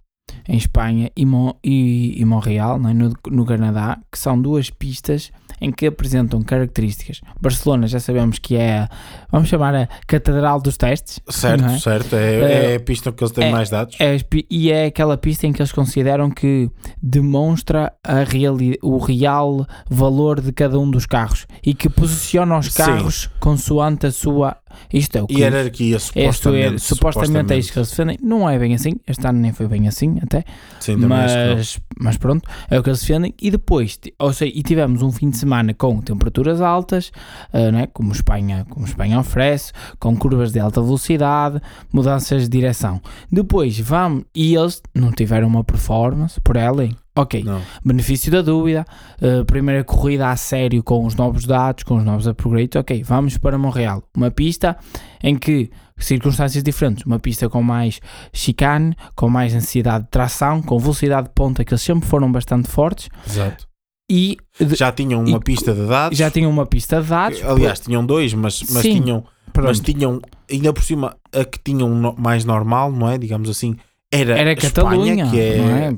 Em 0.49 0.57
Espanha 0.57 1.11
e, 1.14 1.27
Mon 1.27 1.53
e, 1.62 2.18
e 2.18 2.25
Montreal, 2.25 2.79
não 2.79 2.89
é? 2.89 2.95
no, 2.95 3.12
no 3.31 3.45
Canadá, 3.45 3.99
que 4.11 4.18
são 4.18 4.41
duas 4.41 4.70
pistas 4.70 5.31
em 5.63 5.71
que 5.71 5.87
apresentam 5.87 6.43
características. 6.43 7.21
Barcelona 7.41 7.87
já 7.87 8.01
sabemos 8.01 8.39
que 8.39 8.57
é, 8.57 8.81
a- 8.81 8.91
vamos 9.31 9.49
chamar 9.49 9.75
a 9.75 9.89
catedral 10.07 10.61
dos 10.61 10.77
testes. 10.77 11.21
Certo, 11.29 11.65
é? 11.65 11.79
certo. 11.79 12.17
É, 12.17 12.41
É- 12.41 12.73
é 12.73 12.77
a 12.77 12.81
pista 12.81 13.13
que 13.13 13.23
eles 13.23 13.33
têm 13.33 13.45
é- 13.49 13.51
mais 13.53 13.71
dados. 13.71 13.97
É 14.01 14.19
e 14.51 14.71
é 14.73 14.87
aquela 14.87 15.17
pista 15.17 15.47
em 15.47 15.53
que 15.53 15.63
eles 15.63 15.73
consideram 15.73 16.31
que 16.31 16.69
demonstra 17.01 17.93
a 18.03 18.25
reali 18.25 18.77
o 18.83 18.99
real 18.99 19.67
valor 19.89 20.41
de 20.41 20.51
cada 20.53 20.79
um 20.79 20.91
dos 20.91 21.07
carros 21.07 21.47
e 21.65 21.75
que 21.75 21.89
posiciona 21.89 22.59
os 22.59 22.67
Sim. 22.73 22.83
carros 22.83 23.31
consoante 23.39 24.07
a 24.07 24.11
sua. 24.11 24.57
Isto 24.93 25.18
é 25.18 25.23
o 25.23 25.27
que. 25.27 25.41
Hierarquia, 25.41 25.97
Isto 25.97 26.18
é, 26.18 26.33
supostamente. 26.33 26.81
supostamente 26.81 27.53
é 27.53 27.59
isto 27.59 27.73
que 27.73 27.79
eles 27.79 27.91
defendem. 27.91 28.18
Não 28.23 28.49
é 28.49 28.59
bem 28.59 28.75
assim. 28.75 28.93
Este 29.07 29.27
ano 29.27 29.39
nem 29.41 29.53
foi 29.53 29.66
bem 29.66 29.89
assim, 29.89 30.18
até. 30.23 30.45
Sim. 30.81 30.97
Mas, 30.97 31.81
mas 31.99 32.16
pronto, 32.16 32.49
é 32.70 32.79
o 32.79 32.83
que 32.83 32.91
eles 32.91 33.01
defendem. 33.01 33.35
E 33.41 33.51
depois, 33.51 33.99
ou 34.18 34.33
seja, 34.33 34.53
e 34.55 34.62
tivemos 34.62 35.03
um 35.03 35.11
fim 35.11 35.31
de 35.31 35.37
semana 35.37 35.75
com 35.75 36.01
temperaturas 36.01 36.61
altas, 36.61 37.12
ah, 37.53 37.70
não 37.70 37.79
é? 37.81 37.87
como, 37.87 38.12
Espanha, 38.12 38.66
como 38.68 38.87
Espanha 38.87 39.18
oferece, 39.18 39.73
com 39.99 40.16
curvas 40.16 40.53
de 40.53 40.61
alta 40.61 40.81
velocidade, 40.81 41.61
mudanças 41.93 42.43
de 42.43 42.49
direção. 42.49 43.01
Depois 43.31 43.79
vamos, 43.79 44.25
e 44.35 44.55
eles 44.55 44.83
não 44.95 45.12
tiveram 45.12 45.49
uma 45.49 45.64
performance 45.64 46.41
por 46.41 46.57
ela, 46.57 46.89
Ok, 47.15 47.43
Não. 47.45 47.61
benefício 47.85 48.33
da 48.33 48.41
dúvida, 48.41 48.87
uh, 49.21 49.45
primeira 49.45 49.85
corrida 49.85 50.31
a 50.31 50.37
sério 50.37 50.83
com 50.83 51.05
os 51.05 51.15
novos 51.15 51.45
dados, 51.45 51.85
com 51.85 51.97
os 51.99 52.05
novos 52.05 52.27
upgrades, 52.27 52.75
ok, 52.75 53.03
vamos 53.03 53.37
para 53.37 53.59
Montreal. 53.59 54.03
Uma 54.17 54.31
pista 54.31 54.79
em 55.23 55.37
que 55.37 55.71
circunstâncias 55.99 56.65
diferentes, 56.65 57.05
uma 57.05 57.19
pista 57.19 57.49
com 57.51 57.63
mais 57.63 58.01
chicane, 58.33 58.97
com 59.15 59.29
mais 59.29 59.53
necessidade 59.53 60.05
de 60.05 60.11
tração, 60.11 60.63
com 60.63 60.79
velocidade 60.79 61.29
de 61.29 61.35
ponta, 61.35 61.63
que 61.65 61.73
eles 61.75 61.83
sempre 61.83 62.09
foram 62.09 62.33
bastante 62.33 62.67
fortes, 62.69 63.11
Exato. 63.29 63.69
e 64.11 64.39
Já 64.59 64.91
tinham 64.91 65.23
uma 65.23 65.37
E- 65.37 65.41
pista 65.41 65.75
de 65.75 65.87
dados. 65.87 66.17
já 66.19 66.31
tinham 66.31 66.51
uma 66.51 66.65
pista 66.65 67.03
de 67.03 67.09
dados. 67.09 67.43
Aliás, 67.45 67.79
tinham 67.79 68.05
dois, 68.07 68.33
mas, 68.33 68.63
mas 68.71 68.83
Sim, 68.83 69.03
tinham 69.03 69.23
pronto, 69.53 69.67
mas 69.69 69.81
tinham, 69.81 70.19
ainda 70.51 70.73
por 70.73 70.83
cima, 70.83 71.15
a 71.31 71.45
que 71.45 71.59
tinham 71.63 72.15
mais 72.19 72.45
normal, 72.47 72.91
não 72.91 73.09
é? 73.11 73.19
Digamos 73.19 73.51
assim, 73.51 73.77
era, 74.13 74.39
era 74.39 74.55
Catalunha, 74.57 75.31
que 75.31 75.41
é, 75.41 75.57
não 75.59 75.71
é? 75.71 75.95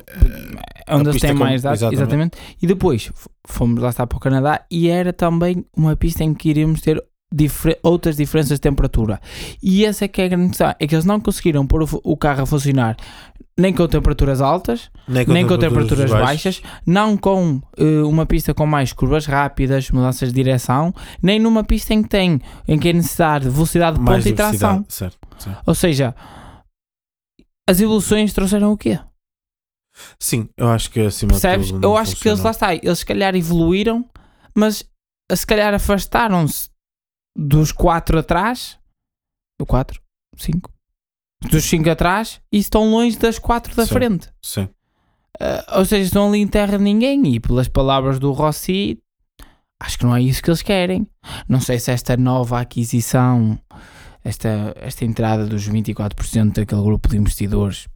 Onde 0.96 1.08
eles 1.10 1.20
têm 1.20 1.32
com- 1.36 1.44
mais 1.44 1.62
dados, 1.62 1.82
exatamente. 1.82 2.02
exatamente. 2.02 2.38
E 2.62 2.66
depois 2.66 3.10
fomos 3.46 3.82
lá 3.82 3.88
estar 3.90 4.06
para 4.06 4.16
o 4.16 4.20
Canadá 4.20 4.64
e 4.70 4.88
era 4.88 5.12
também 5.12 5.64
uma 5.76 5.96
pista 5.96 6.22
em 6.22 6.32
que 6.34 6.50
iríamos 6.50 6.80
ter 6.80 7.02
difer- 7.34 7.78
outras 7.82 8.16
diferenças 8.16 8.58
de 8.58 8.60
temperatura. 8.60 9.20
E 9.62 9.84
essa 9.84 10.04
é 10.04 10.08
que 10.08 10.20
é 10.22 10.26
a 10.26 10.28
grande 10.28 10.48
questão, 10.50 10.74
é 10.78 10.86
que 10.86 10.94
eles 10.94 11.04
não 11.04 11.18
conseguiram 11.20 11.66
pôr 11.66 11.82
o, 11.82 12.00
o 12.04 12.16
carro 12.16 12.42
a 12.42 12.46
funcionar 12.46 12.96
nem 13.56 13.72
com 13.72 13.86
temperaturas 13.86 14.40
altas, 14.40 14.90
nem 15.08 15.24
nem 15.28 15.46
com 15.46 15.56
temperaturas 15.56 16.10
baixas, 16.10 16.60
não 16.84 17.16
com 17.16 17.60
eh, 17.78 18.02
uma 18.02 18.26
pista 18.26 18.52
com 18.52 18.66
mais 18.66 18.92
curvas 18.92 19.26
rápidas, 19.26 19.90
mudanças 19.92 20.30
de 20.30 20.34
direção, 20.34 20.92
nem 21.22 21.38
numa 21.38 21.62
pista 21.62 21.94
em 21.94 22.02
que 22.02 22.08
tem, 22.08 22.40
em 22.66 22.76
que 22.78 22.88
é 22.88 22.92
necessário 22.92 23.48
velocidade 23.50 23.96
de 23.98 24.04
ponta 24.04 24.28
e 24.28 24.32
tração. 24.32 24.84
certo, 24.88 25.16
certo. 25.38 25.58
Ou 25.66 25.72
seja, 25.74 26.14
as 27.68 27.80
evoluções 27.80 28.32
trouxeram 28.32 28.72
o 28.72 28.76
quê? 28.76 28.98
Sim, 30.18 30.48
eu 30.56 30.68
acho 30.68 30.90
que 30.90 31.00
acima 31.00 31.30
Percebes? 31.32 31.66
de 31.66 31.72
tudo. 31.74 31.84
Eu 31.86 31.96
acho 31.96 32.16
que 32.16 32.28
eles 32.28 32.40
lá 32.40 32.52
funcionou. 32.52 32.74
está, 32.76 32.86
eles 32.86 32.98
se 32.98 33.06
calhar 33.06 33.34
evoluíram, 33.34 34.04
mas 34.54 34.84
eh, 35.30 35.36
se 35.36 35.46
calhar 35.46 35.72
afastaram-se 35.72 36.68
dos 37.36 37.70
4 37.72 38.18
atrás, 38.18 38.78
do 39.58 39.64
4, 39.66 40.00
5, 40.36 40.70
dos 41.50 41.64
5 41.64 41.90
atrás 41.90 42.40
e 42.52 42.58
estão 42.58 42.90
longe 42.90 43.16
das 43.16 43.38
4 43.38 43.74
da 43.76 43.86
Sim. 43.86 43.92
frente. 43.92 44.32
Sim. 44.42 44.68
Ah, 45.40 45.78
ou 45.78 45.84
seja, 45.84 46.04
estão 46.04 46.28
ali 46.28 46.38
em 46.40 46.48
terra 46.48 46.76
de 46.76 46.84
ninguém 46.84 47.34
e 47.34 47.40
pelas 47.40 47.68
palavras 47.68 48.18
do 48.18 48.32
Rossi, 48.32 49.00
acho 49.80 49.98
que 49.98 50.04
não 50.04 50.14
é 50.16 50.20
isso 50.22 50.42
que 50.42 50.50
eles 50.50 50.62
querem. 50.62 51.06
Não 51.48 51.60
sei 51.60 51.78
se 51.78 51.92
esta 51.92 52.16
nova 52.16 52.60
aquisição, 52.60 53.58
esta, 54.24 54.74
esta 54.80 55.04
entrada 55.04 55.46
dos 55.46 55.68
24% 55.68 56.52
daquele 56.54 56.82
grupo 56.82 57.08
de 57.08 57.16
investidores 57.18 57.86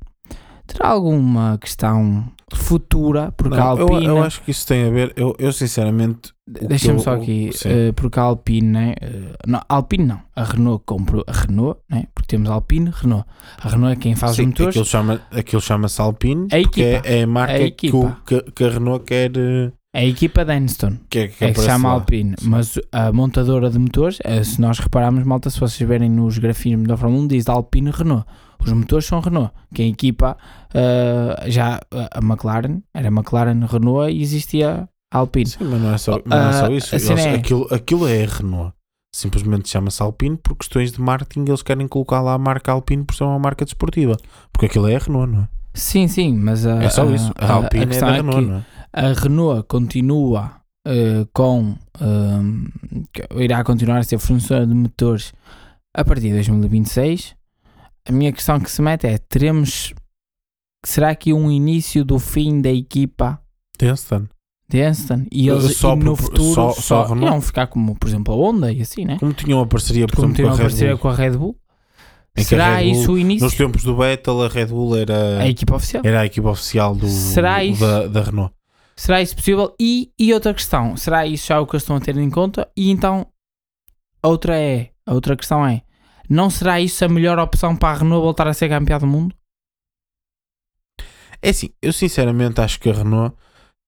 terá 0.67 0.89
alguma 0.91 1.57
questão 1.59 2.31
futura, 2.53 3.33
porque 3.33 3.55
a 3.55 3.59
Não, 3.59 3.79
eu, 3.79 3.89
Alpine. 3.89 4.05
eu 4.07 4.23
acho 4.23 4.43
que 4.43 4.51
isso 4.51 4.67
tem 4.67 4.85
a 4.87 4.91
ver. 4.91 5.13
Eu, 5.17 5.35
eu 5.39 5.51
sinceramente. 5.53 6.33
Deixa-me 6.47 6.99
eu- 6.99 7.03
só 7.03 7.15
aqui, 7.15 7.51
eh, 7.65 7.93
porque 7.93 8.19
a 8.19 8.23
Alpine, 8.23 8.67
né? 8.69 8.95
eh, 9.01 9.35
não, 9.47 9.59
a 9.69 9.75
Alpine 9.75 10.05
não, 10.05 10.21
a 10.35 10.45
Renault 10.45 10.83
comprou 10.87 11.23
a 11.27 11.33
Renault, 11.33 11.79
né? 11.91 12.05
porque 12.15 12.27
temos 12.29 12.49
a 12.51 12.55
Alpine, 12.55 12.91
Renault. 12.93 13.27
A 13.63 13.69
Renault 13.69 13.93
é 13.93 13.97
quem 13.97 14.15
faz 14.15 14.37
Sim, 14.37 14.43
os 14.43 14.49
motores. 14.49 14.69
aquilo 14.71 14.85
chama- 14.87 15.21
aquilo 15.31 15.61
chama-se 15.63 16.01
Alpine, 16.01 16.47
A 16.53 16.61
porque 16.63 16.81
equipa. 16.83 17.09
é, 17.09 17.19
é 17.21 17.23
a 17.23 17.27
marca 17.27 17.65
A 17.65 17.71
que, 17.71 17.91
o- 17.95 18.17
que, 18.27 18.43
que 18.53 18.65
a 18.65 18.71
Renault 18.71 19.05
quer. 19.05 19.31
Eh, 19.95 20.01
A 20.01 20.05
equipa 20.05 20.45
da 20.45 20.55
Aniston. 20.55 20.97
quer, 21.09 21.29
quer 21.29 21.51
é 21.51 21.53
que 21.53 21.61
se 21.61 21.67
aparecer 21.67 21.71
chama 21.71 21.89
lá. 21.89 21.95
Alpine, 21.95 22.35
Sim. 22.39 22.49
mas 22.49 22.79
a 22.93 23.13
montadora 23.13 23.71
de 23.71 23.79
motores, 23.79 24.19
eh, 24.25 24.43
se 24.45 24.61
nós 24.61 24.79
repararmos, 24.79 25.25
malta, 25.25 25.51
se 25.51 25.59
vocês 25.61 25.89
verem 25.89 26.11
nos 26.11 26.39
grafismos 26.39 26.87
da 26.87 26.97
Fórmula 26.97 27.23
1, 27.25 27.27
diz 27.29 27.49
Alpine 27.49 27.91
Renault. 27.91 28.27
Os 28.61 28.73
motores 28.73 29.07
são 29.07 29.21
Renault. 29.21 29.53
Quem 29.73 29.91
equipa 29.91 30.37
eh, 30.75 31.45
já 31.51 31.81
a 31.93 32.19
a 32.19 32.21
McLaren, 32.23 32.81
era 32.93 33.09
McLaren 33.09 33.65
Renault 33.67 34.11
e 34.13 34.21
existia 34.23 34.89
a 35.13 35.19
Alpine. 35.19 35.47
Sim, 35.47 35.65
mas 35.65 35.81
não 35.81 35.93
é 35.95 35.99
só, 35.99 36.21
não 36.25 36.37
é 36.49 36.53
só 36.53 36.67
Ah, 36.67 36.73
isso. 36.73 36.95
a 36.95 36.99
cena 36.99 37.21
Eles- 37.21 37.27
é- 37.27 37.35
aquilo, 37.37 37.69
aquilo 37.73 38.07
é 38.09 38.25
a 38.25 38.27
Renault. 38.27 38.73
Simplesmente 39.15 39.69
chama-se 39.69 40.03
Alpine 40.03 40.37
por 40.37 40.55
questões 40.57 40.93
de 40.93 41.01
marketing. 41.01 41.45
Eles 41.49 41.63
querem 41.63 41.89
colocar 41.89 42.21
lá 42.21 42.35
a 42.35 42.39
marca 42.39 42.71
Alpine 42.73 43.05
por 43.05 43.15
ser 43.17 43.25
uma 43.25 43.39
marca 43.39 43.65
desportiva. 43.65 44.17
Porque 44.53 44.67
aquilo 44.67 44.87
é 44.87 44.97
a 44.97 44.99
Renault, 44.99 45.33
não 45.33 45.43
é? 45.45 45.49
Sim, 45.75 46.07
sim, 46.09 46.37
mas 46.37 46.67
a, 46.67 46.83
É 46.83 46.91
só 46.91 47.03
a- 47.09 47.13
isso. 47.13 47.33
A, 47.39 47.47
a- 47.47 47.53
Alpine 47.55 47.81
a 47.81 47.83
é 47.83 47.87
da 47.87 47.91
questão 47.91 48.09
é 48.11 48.17
Renault, 48.17 48.41
que 48.45 48.47
não 48.51 48.59
é? 48.59 48.65
A 48.93 49.13
Renault 49.13 49.67
continua 49.69 50.57
eh, 50.87 51.27
com 51.33 51.77
que 53.13 53.23
irá 53.43 53.63
continuar 53.65 53.99
a 53.99 54.03
ser 54.03 54.19
fornecedora 54.19 54.67
de 54.67 54.75
motores 54.75 55.33
a 55.95 56.05
partir 56.05 56.29
de 56.29 56.35
2026. 56.35 57.35
A 58.09 58.13
minha 58.13 58.33
questão 58.33 58.59
que 58.61 58.71
se 58.71 58.81
mete 58.83 59.07
é: 59.07 59.19
teremos 59.19 59.93
será 60.85 61.15
que 61.15 61.33
um 61.33 61.51
início 61.51 62.05
do 62.05 62.19
fim 62.19 62.61
da 62.61 62.71
equipa 62.71 63.41
Tenstan. 63.77 64.29
de 64.69 64.83
Aston 64.83 65.27
e 65.31 65.49
eles 65.49 65.77
Só 65.77 65.95
e 65.95 65.97
no 65.99 66.17
por- 66.17 66.23
futuro 66.25 66.55
só- 66.55 66.73
só, 66.73 67.07
só 67.09 67.17
iam 67.17 67.41
ficar 67.41 67.67
como, 67.67 67.95
por 67.97 68.09
exemplo, 68.09 68.33
a 68.35 68.37
Honda 68.37 68.73
e 68.73 68.81
assim, 68.83 69.05
né? 69.05 69.17
Como 69.19 69.33
tinham 69.33 69.61
a 69.61 69.67
parceria, 69.67 70.07
por 70.07 70.17
Como 70.17 70.29
exemplo, 70.33 70.45
com 70.51 70.55
a 70.55 70.59
parceria 70.59 70.93
Bull. 70.95 70.99
com 70.99 71.09
a 71.09 71.15
Red 71.15 71.31
Bull. 71.37 71.57
Em 72.37 72.41
a 72.41 72.45
Será 72.45 72.77
Bull, 72.79 72.85
isso 72.93 73.13
o 73.13 73.19
início? 73.19 73.45
Nos 73.45 73.55
tempos 73.55 73.83
do 73.83 73.97
Vettel, 73.97 74.43
a 74.43 74.49
Red 74.49 74.67
Bull 74.67 74.97
era, 74.97 75.41
A 75.41 75.49
equipa 75.49 75.75
oficial. 75.77 76.03
era 76.05 76.21
a 76.21 76.27
equipa 76.27 76.51
oficial 76.51 76.95
do, 76.95 77.09
Será 77.09 77.65
isso? 77.65 77.81
da, 77.81 78.07
da 78.07 78.23
Renault. 78.23 78.55
Será 78.99 79.23
isso 79.23 79.37
possível? 79.37 79.75
E, 79.81 80.13
e 80.19 80.35
outra 80.35 80.53
questão, 80.53 80.97
será 80.97 81.25
isso 81.25 81.47
já 81.47 81.61
o 81.61 81.67
que 81.67 81.75
eles 81.77 81.83
estão 81.85 81.97
a 81.97 82.01
ter 82.01 82.17
em 82.17 82.29
conta? 82.29 82.69
E 82.77 82.91
então, 82.91 83.27
outra 84.23 84.57
é, 84.59 84.91
a 85.07 85.15
outra 85.15 85.37
questão 85.37 85.65
é, 85.65 85.83
não 86.29 86.51
será 86.51 86.81
isso 86.81 87.05
a 87.05 87.09
melhor 87.09 87.39
opção 87.39 87.77
para 87.77 87.91
a 87.95 87.99
Renault 87.99 88.23
voltar 88.25 88.49
a 88.49 88.53
ser 88.55 88.69
campeã 88.69 88.99
do 88.99 89.07
mundo? 89.07 89.35
É 91.41 91.51
assim, 91.51 91.71
eu 91.81 91.93
sinceramente 91.93 92.61
acho 92.61 92.81
que 92.81 92.91
a 92.91 92.93
Renault 92.93 93.37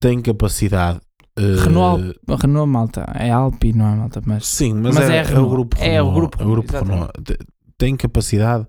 tem 0.00 0.22
capacidade. 0.22 1.00
eh, 1.36 1.62
Renault, 1.64 2.14
Renault, 2.40 2.70
malta, 2.70 3.04
é 3.14 3.30
Alpine, 3.30 3.78
não 3.78 3.88
é 3.88 3.96
malta, 3.96 4.22
mas... 4.24 4.46
Sim, 4.46 4.74
mas, 4.74 4.94
Mas 4.94 5.10
é, 5.10 5.16
é 5.16 5.18
a 5.18 5.22
é 5.22 5.24
o 5.24 5.26
Renault. 5.26 5.50
grupo 5.50 5.76
É 5.76 5.80
Renault. 5.90 6.10
o 6.10 6.14
grupo 6.14 6.40
é 6.40 6.44
o 6.44 6.48
grupo 6.50 6.72
Renault, 6.72 6.90
Renault. 6.92 7.22
Te- 7.24 7.46
Tem 7.76 7.96
capacidade 7.96 8.66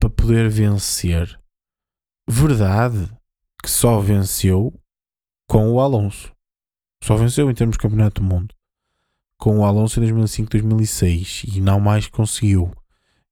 para 0.00 0.10
poder 0.10 0.48
vencer. 0.50 1.38
Verdade 2.28 3.08
que 3.62 3.70
só 3.70 4.00
venceu 4.00 4.72
com 5.48 5.70
o 5.72 5.80
Alonso. 5.80 6.32
Só 7.02 7.16
venceu 7.16 7.50
em 7.50 7.54
termos 7.54 7.74
de 7.76 7.80
campeonato 7.82 8.20
do 8.20 8.26
mundo. 8.28 8.54
Com 9.38 9.58
o 9.58 9.64
Alonso 9.64 9.98
em 9.98 10.02
2005, 10.02 10.50
2006 10.50 11.44
e 11.54 11.60
não 11.60 11.80
mais 11.80 12.06
conseguiu. 12.08 12.72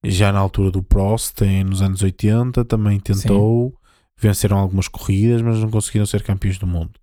Já 0.04 0.32
na 0.32 0.38
altura 0.38 0.70
do 0.70 0.82
Prost, 0.82 1.40
nos 1.64 1.82
anos 1.82 2.02
80, 2.02 2.64
também 2.64 2.98
tentou. 3.00 3.76
Venceram 4.18 4.56
algumas 4.58 4.88
corridas, 4.88 5.42
mas 5.42 5.58
não 5.58 5.70
conseguiram 5.70 6.06
ser 6.06 6.22
campeões 6.22 6.58
do 6.58 6.66
mundo. 6.66 6.98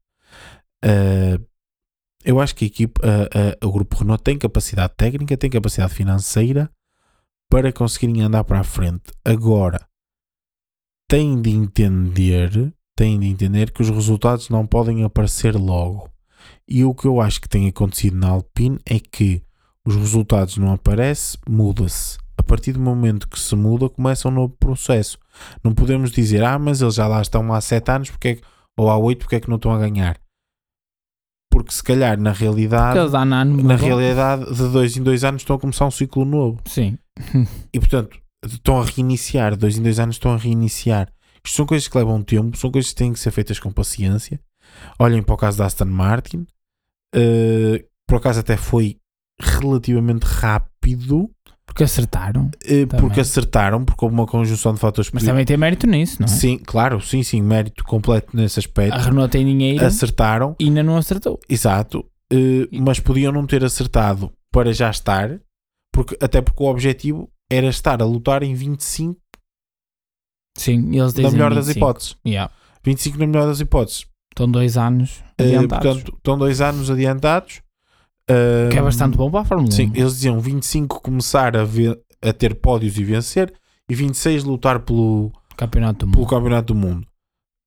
Ah, 0.83 1.39
eu 2.25 2.39
acho 2.39 2.55
que 2.55 2.63
a 2.63 2.67
equipe, 2.67 2.99
a- 3.03 3.65
a- 3.65 3.67
o 3.67 3.71
grupo 3.71 3.97
Renault 3.97 4.23
tem 4.23 4.37
capacidade 4.37 4.93
técnica, 4.95 5.35
tem 5.37 5.49
capacidade 5.49 5.93
financeira 5.93 6.71
para 7.49 7.71
conseguirem 7.73 8.21
andar 8.23 8.43
para 8.45 8.61
a 8.61 8.63
frente. 8.63 9.11
Agora, 9.23 9.85
têm 11.09 11.39
de 11.41 11.51
entender, 11.51 12.73
têm 12.95 13.19
de 13.19 13.27
entender 13.27 13.71
que 13.71 13.81
os 13.81 13.89
resultados 13.89 14.49
não 14.49 14.65
podem 14.65 15.03
aparecer 15.03 15.55
logo. 15.55 16.09
E 16.67 16.83
o 16.83 16.93
que 16.93 17.05
eu 17.05 17.19
acho 17.21 17.41
que 17.41 17.49
tem 17.49 17.67
acontecido 17.67 18.17
na 18.17 18.29
Alpine 18.29 18.79
é 18.85 18.99
que 18.99 19.41
os 19.85 19.95
resultados 19.95 20.57
não 20.57 20.71
aparecem, 20.73 21.39
muda-se. 21.47 22.17
A 22.37 22.43
partir 22.43 22.73
do 22.73 22.79
momento 22.79 23.27
que 23.27 23.39
se 23.39 23.55
muda, 23.55 23.89
começa 23.89 24.27
um 24.27 24.31
novo 24.31 24.55
processo. 24.59 25.17
Não 25.63 25.73
podemos 25.73 26.11
dizer, 26.11 26.43
ah, 26.43 26.57
mas 26.59 26.81
eles 26.81 26.95
já 26.95 27.07
lá 27.07 27.21
estão 27.21 27.51
há 27.53 27.59
7 27.61 27.89
anos, 27.91 28.09
porque 28.09 28.27
é 28.27 28.35
que- 28.35 28.43
ou 28.77 28.89
há 28.89 28.97
8, 28.97 29.19
porque 29.19 29.35
é 29.35 29.39
que 29.39 29.49
não 29.49 29.55
estão 29.57 29.71
a 29.71 29.77
ganhar? 29.79 30.17
Porque 31.51 31.71
se 31.71 31.83
calhar, 31.83 32.19
na 32.19 32.31
realidade, 32.31 32.95
na 33.63 33.75
realidade, 33.87 34.45
de 34.55 34.67
dois 34.69 34.97
em 34.97 35.03
dois 35.03 35.23
anos 35.23 35.41
estão 35.43 35.55
a 35.55 35.59
começar 35.59 35.85
um 35.85 35.91
ciclo 35.91 36.25
novo. 36.25 36.59
Sim. 36.65 36.97
E 37.71 37.79
portanto, 37.79 38.17
estão 38.45 38.81
a 38.81 38.85
reiniciar. 38.85 39.51
De 39.51 39.57
dois 39.57 39.77
em 39.77 39.83
dois 39.83 39.99
anos 39.99 40.15
estão 40.15 40.33
a 40.33 40.37
reiniciar. 40.37 41.09
Isto 41.45 41.57
são 41.57 41.65
coisas 41.65 41.87
que 41.87 41.97
levam 41.97 42.21
tempo, 42.21 42.57
são 42.57 42.71
coisas 42.71 42.91
que 42.91 42.97
têm 42.97 43.13
que 43.13 43.19
ser 43.19 43.31
feitas 43.31 43.59
com 43.59 43.71
paciência. 43.71 44.39
Olhem 44.97 45.21
para 45.21 45.35
o 45.35 45.37
caso 45.37 45.57
da 45.57 45.65
Aston 45.65 45.85
Martin. 45.85 46.47
Uh, 47.15 47.83
por 48.07 48.17
acaso 48.17 48.39
até 48.39 48.57
foi 48.57 48.97
relativamente 49.39 50.23
rápido, 50.23 51.29
Porque 51.65 51.83
acertaram. 51.83 52.45
uh, 52.45 52.87
porque 52.99 53.19
acertaram, 53.19 53.83
porque 53.83 54.03
houve 54.05 54.15
uma 54.15 54.25
conjunção 54.25 54.73
de 54.73 54.79
fatores 54.79 55.11
Mas 55.11 55.23
também 55.23 55.45
tem 55.45 55.57
mérito 55.57 55.85
nisso, 55.87 56.21
não 56.21 56.25
é? 56.25 56.29
Sim, 56.29 56.57
claro, 56.59 57.01
sim, 57.01 57.23
sim, 57.23 57.41
mérito 57.41 57.83
completo 57.83 58.35
nesse 58.35 58.59
aspecto. 58.59 58.93
A 58.95 58.99
Renault 59.01 59.31
tem 59.31 59.45
dinheiro 59.45 59.85
Acertaram, 59.85 60.55
e 60.59 60.65
ainda 60.65 60.81
não 60.83 60.97
acertou. 60.97 61.39
exato, 61.49 61.99
uh, 62.31 62.67
mas 62.71 62.99
podiam 62.99 63.31
não 63.31 63.45
ter 63.45 63.63
acertado 63.63 64.31
para 64.51 64.71
já 64.73 64.89
estar, 64.89 65.39
porque, 65.91 66.17
até 66.21 66.41
porque 66.41 66.63
o 66.63 66.67
objetivo 66.67 67.29
era 67.51 67.67
estar 67.67 68.01
a 68.01 68.05
lutar 68.05 68.43
em 68.43 68.53
25 68.55 69.19
Sim, 70.55 70.89
eles 70.95 71.13
na 71.13 71.21
dizem 71.23 71.31
melhor 71.31 71.53
das 71.53 71.67
25. 71.67 71.79
hipóteses. 71.85 72.15
Yeah. 72.25 72.51
25 72.83 73.17
na 73.17 73.27
melhor 73.27 73.47
das 73.47 73.59
hipóteses. 73.59 74.05
Estão 74.31 74.49
dois 74.49 74.77
anos 74.77 75.19
Uh, 75.39 75.43
adiantados. 75.43 75.87
portanto, 75.87 76.13
estão 76.17 76.37
dois 76.37 76.61
anos 76.61 76.89
adiantados. 76.89 77.61
Uh, 78.29 78.69
que 78.71 78.77
é 78.77 78.81
bastante 78.81 79.17
bom 79.17 79.29
para 79.29 79.41
a 79.41 79.45
Fórmula 79.45 79.69
1. 79.69 79.71
Sim, 79.71 79.91
eles 79.95 80.13
diziam 80.13 80.39
25 80.39 81.01
começar 81.01 81.57
a, 81.57 81.63
ve- 81.65 81.99
a 82.21 82.31
ter 82.33 82.55
pódios 82.55 82.97
e 82.97 83.03
vencer, 83.03 83.53
e 83.89 83.93
26 83.95 84.43
lutar 84.45 84.79
pelo, 84.79 85.31
Campeonato 85.57 86.05
do 86.05 86.11
pelo 86.11 86.21
Mundo. 86.23 86.29
Campeonato 86.29 86.73
do 86.73 86.79
Mundo. 86.79 87.07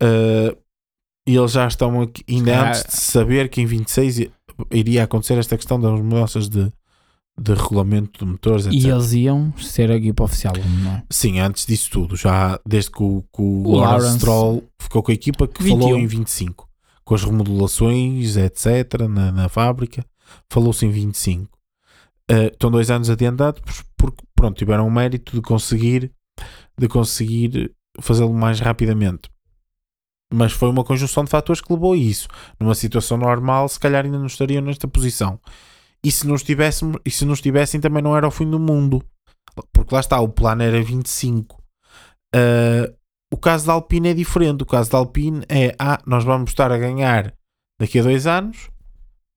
Uh, 0.02 0.56
E 1.28 1.36
eles 1.36 1.52
já 1.52 1.66
estão 1.66 2.00
aqui, 2.00 2.22
ainda 2.28 2.68
antes 2.68 2.84
de 2.84 2.92
saber 3.00 3.48
que 3.48 3.60
em 3.60 3.66
26 3.66 4.18
i- 4.20 4.30
iria 4.70 5.02
acontecer 5.04 5.34
esta 5.38 5.56
questão 5.56 5.78
das 5.80 6.00
mudanças 6.00 6.48
de, 6.48 6.72
de 7.38 7.52
regulamento 7.52 8.24
de 8.24 8.30
motores, 8.30 8.66
etc. 8.66 8.80
E 8.80 8.88
eles 8.88 9.12
iam 9.12 9.52
ser 9.58 9.90
a 9.90 9.96
equipa 9.96 10.24
oficial, 10.24 10.54
não 10.82 10.92
é? 10.92 11.02
Sim, 11.10 11.38
antes 11.38 11.66
disso 11.66 11.90
tudo, 11.90 12.16
já 12.16 12.58
desde 12.66 12.90
que 12.90 13.02
o, 13.02 13.22
que 13.32 13.42
o, 13.42 13.62
O 13.66 13.76
Lawrence 13.76 14.04
Lawrence. 14.04 14.18
Stroll 14.18 14.64
ficou 14.78 15.02
com 15.02 15.10
a 15.10 15.14
equipa 15.14 15.46
que 15.46 15.62
21. 15.62 15.78
falou 15.80 15.98
em 15.98 16.06
25, 16.06 16.68
com 17.04 17.14
as 17.14 17.22
remodelações, 17.22 18.36
etc., 18.36 19.02
na, 19.08 19.30
na 19.30 19.48
fábrica, 19.48 20.04
falou-se 20.48 20.86
em 20.86 20.90
25. 20.90 21.56
Eh, 22.28 22.46
estão 22.46 22.70
dois 22.70 22.90
anos 22.90 23.08
adiantados 23.08 23.84
porque 23.96 24.24
pronto, 24.34 24.56
tiveram 24.56 24.86
o 24.86 24.90
mérito 24.90 25.34
de 25.36 25.40
conseguir 25.40 26.12
de 26.78 26.88
conseguir 26.88 27.72
fazê-lo 28.00 28.34
mais 28.34 28.60
rapidamente. 28.60 29.30
Mas 30.32 30.52
foi 30.52 30.68
uma 30.68 30.84
conjunção 30.84 31.24
de 31.24 31.30
fatores 31.30 31.62
que 31.62 31.72
levou 31.72 31.92
a 31.92 31.96
isso. 31.96 32.28
Numa 32.58 32.74
situação 32.74 33.16
normal, 33.16 33.68
se 33.68 33.78
calhar 33.78 34.04
ainda 34.04 34.18
não 34.18 34.26
estariam 34.26 34.60
nesta 34.60 34.88
posição. 34.88 35.40
E 36.04 36.10
se 36.10 36.26
não 36.26 36.34
estivéssemos, 36.34 37.00
e 37.04 37.10
se 37.10 37.24
não 37.24 37.34
estivessem, 37.34 37.80
também 37.80 38.02
não 38.02 38.16
era 38.16 38.28
o 38.28 38.30
fim 38.30 38.48
do 38.48 38.58
mundo. 38.58 39.02
Porque 39.72 39.94
lá 39.94 40.00
está, 40.00 40.20
o 40.20 40.28
plano 40.28 40.62
era 40.62 40.82
25. 40.82 41.62
Ah, 42.34 42.92
o 43.32 43.36
caso 43.36 43.66
da 43.66 43.72
Alpine 43.72 44.10
é 44.10 44.14
diferente. 44.14 44.62
O 44.62 44.66
caso 44.66 44.90
da 44.90 44.98
Alpine 44.98 45.44
é: 45.48 45.74
ah, 45.78 45.98
nós 46.06 46.24
vamos 46.24 46.50
estar 46.50 46.70
a 46.70 46.78
ganhar 46.78 47.34
daqui 47.80 47.98
a 47.98 48.02
dois 48.02 48.26
anos. 48.26 48.70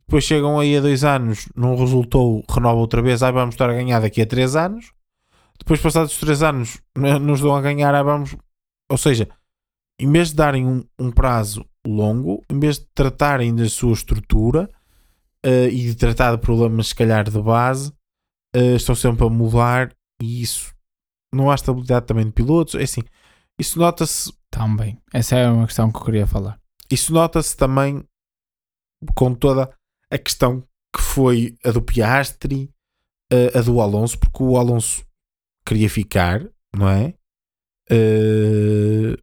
Depois 0.08 0.24
chegam 0.24 0.60
aí 0.60 0.76
a 0.76 0.82
dois 0.82 1.04
anos, 1.04 1.48
não 1.56 1.76
resultou, 1.76 2.44
renova 2.50 2.80
outra 2.80 3.00
vez, 3.00 3.22
ah, 3.22 3.30
vamos 3.30 3.54
estar 3.54 3.70
a 3.70 3.74
ganhar 3.74 4.00
daqui 4.00 4.24
a 4.24 4.26
três 4.26 4.56
anos. 4.56 4.92
Depois, 5.60 5.80
passados 5.80 6.14
os 6.14 6.20
três 6.20 6.42
anos, 6.42 6.82
nos 7.22 7.42
dão 7.42 7.56
a 7.56 7.62
ganhar, 7.62 7.94
ah, 7.94 8.02
vamos. 8.02 8.36
Ou 8.90 8.98
seja, 8.98 9.30
em 10.00 10.12
vez 10.12 10.30
de 10.30 10.36
darem 10.36 10.66
um, 10.66 10.84
um 10.98 11.12
prazo 11.12 11.64
longo, 11.86 12.44
em 12.50 12.60
vez 12.60 12.80
de 12.80 12.88
tratarem 12.96 13.56
da 13.56 13.70
sua 13.70 13.94
estrutura 13.94 14.68
eh, 15.46 15.68
e 15.70 15.86
de 15.86 15.96
tratar 15.96 16.36
de 16.36 16.42
problemas, 16.42 16.88
se 16.90 16.96
calhar, 16.96 17.30
de 17.30 17.42
base, 17.42 17.94
eh, 18.54 18.76
estão 18.76 18.96
sempre 18.96 19.26
a 19.26 19.30
mudar 19.30 19.94
e 20.22 20.42
isso 20.42 20.74
não 21.34 21.50
há 21.52 21.56
estabilidade 21.56 22.06
também 22.06 22.26
de 22.26 22.32
pilotos. 22.32 22.76
É 22.76 22.84
assim, 22.84 23.02
isso 23.60 23.78
nota-se 23.80 24.34
Também. 24.52 24.98
Essa 25.14 25.36
é 25.38 25.50
uma 25.50 25.66
questão 25.68 25.92
que 25.92 25.98
eu 26.00 26.06
queria 26.06 26.28
falar. 26.28 26.60
isso 26.92 27.14
nota-se 27.14 27.56
também 27.56 28.04
com 29.16 29.34
toda 29.34 29.70
a 30.12 30.18
questão 30.18 30.62
que 30.96 31.02
foi 31.02 31.56
a 31.64 31.72
do 31.72 31.82
Piastri, 31.82 32.70
a, 33.32 33.60
a 33.60 33.62
do 33.62 33.80
Alonso, 33.80 34.18
porque 34.18 34.42
o 34.44 34.58
Alonso 34.58 35.06
queria 35.66 35.90
ficar, 35.90 36.44
não 36.76 36.90
é? 36.90 37.14
Eh, 37.92 39.16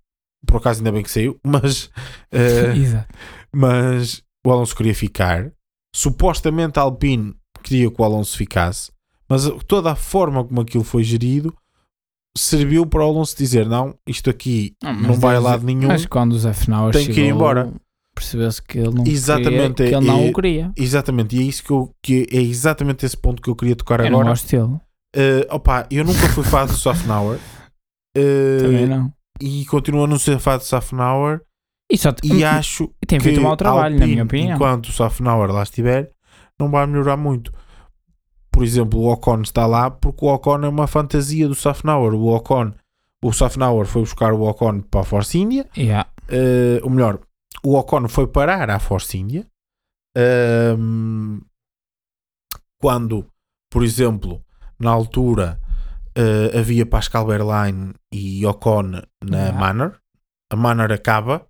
por 0.46 0.58
acaso 0.58 0.80
ainda 0.80 0.92
bem 0.92 1.02
que 1.02 1.10
saiu, 1.10 1.38
mas, 1.44 1.90
eh, 2.30 2.72
Exato. 2.76 3.08
mas 3.52 4.22
o 4.46 4.50
Alonso 4.52 4.76
queria 4.76 4.94
ficar. 4.94 5.52
Supostamente 6.00 6.78
a 6.78 6.82
Alpine 6.82 7.34
queria 7.62 7.90
que 7.90 8.00
o 8.02 8.04
Alonso 8.04 8.36
ficasse, 8.36 8.92
mas 9.26 9.48
toda 9.66 9.92
a 9.92 9.96
forma 9.96 10.44
como 10.44 10.60
aquilo 10.60 10.84
foi 10.84 11.02
gerido 11.02 11.56
serviu 12.36 12.84
para 12.84 13.00
o 13.02 13.08
Alonso 13.08 13.34
dizer: 13.34 13.66
Não, 13.66 13.94
isto 14.06 14.28
aqui 14.28 14.74
Não, 14.82 14.92
não 14.92 15.14
vai 15.14 15.36
a 15.36 15.40
lado 15.40 15.64
nenhum. 15.64 15.88
Mas 15.88 16.04
quando 16.04 16.32
o 16.34 16.38
Zé 16.38 16.52
Final 16.52 16.90
Tem 16.90 17.06
que 17.06 17.12
ir 17.12 17.14
chegou, 17.14 17.30
embora. 17.30 17.72
Percebeu-se 18.14 18.62
que 18.62 18.78
ele 18.78 18.90
não 18.90 19.06
Exatamente, 19.06 19.74
queria, 19.76 19.90
que 19.90 19.94
ele 19.96 20.06
não 20.06 20.20
é- 20.20 20.30
o 20.30 20.32
queria. 20.34 20.72
Exatamente, 20.76 21.34
e 21.36 21.40
é 21.40 21.42
isso 21.42 21.62
que, 21.64 21.70
eu, 21.70 21.90
que 22.02 22.26
é 22.30 22.40
exatamente 22.42 23.04
esse 23.06 23.16
ponto 23.16 23.40
que 23.40 23.48
eu 23.48 23.56
queria 23.56 23.74
tocar 23.76 24.00
Eu 24.00 24.10
não 24.10 24.20
agora. 24.20 24.28
gosto 24.30 24.50
dele. 24.50 24.78
Eh, 25.14 25.46
opa, 25.50 25.86
eu 25.90 26.04
nunca 26.04 26.28
fui 26.28 26.44
fã 26.44 26.66
do 26.66 26.72
Softenauer 26.74 27.38
eh, 28.16 28.58
Também 28.60 28.86
não. 28.86 29.10
e 29.40 29.64
continuo 29.64 30.04
a 30.04 30.06
não 30.06 30.18
ser 30.18 30.38
fã 30.38 30.58
do 30.58 30.64
Softenauer 30.64 31.40
E, 31.90 31.96
só 31.96 32.12
e 32.22 32.42
acho 32.44 32.90
e 33.02 33.06
tem 33.06 33.18
que 33.18 33.24
feito 33.24 33.40
um 33.40 33.44
mau 33.44 33.56
trabalho, 33.56 33.96
a 33.96 33.98
na 34.00 34.06
minha 34.06 34.22
Alpine, 34.22 34.42
opinião. 34.42 34.56
enquanto 34.56 34.86
o 34.88 34.92
Softenauer 34.92 35.50
lá 35.52 35.62
estiver, 35.62 36.10
não 36.58 36.68
vai 36.70 36.86
melhorar 36.86 37.16
muito. 37.16 37.52
Por 38.50 38.64
exemplo, 38.64 38.98
o 39.00 39.12
Ocon 39.12 39.42
está 39.42 39.66
lá 39.66 39.90
porque 39.90 40.24
o 40.24 40.28
Ocon 40.34 40.64
é 40.64 40.68
uma 40.68 40.86
fantasia 40.86 41.46
do 41.46 41.54
Softenauer. 41.54 42.14
O 42.14 42.34
Ocon, 42.34 42.72
o 43.22 43.32
Softenauer 43.32 43.86
foi 43.86 44.02
buscar 44.02 44.32
o 44.32 44.42
Ocon 44.42 44.80
para 44.80 45.00
a 45.02 45.04
Force 45.04 45.38
India 45.38 45.66
Yeah. 45.76 46.08
eh, 46.28 46.80
ou 46.82 46.90
melhor, 46.90 47.20
o 47.62 47.74
Ocon 47.76 48.08
foi 48.08 48.26
parar 48.26 48.68
à 48.70 48.78
Force 48.78 49.16
India 49.18 49.46
Ahm, 50.16 51.40
quando, 52.80 53.26
por 53.70 53.84
exemplo, 53.84 54.42
na 54.78 54.90
altura 54.90 55.60
eh, 56.14 56.58
havia 56.58 56.86
Pascal 56.86 57.26
Wehrlein 57.26 57.92
e 58.12 58.44
Ocon 58.46 59.02
na 59.22 59.36
Yeah. 59.38 59.58
Manor, 59.58 60.00
a 60.52 60.56
Manor 60.56 60.92
acaba 60.92 61.46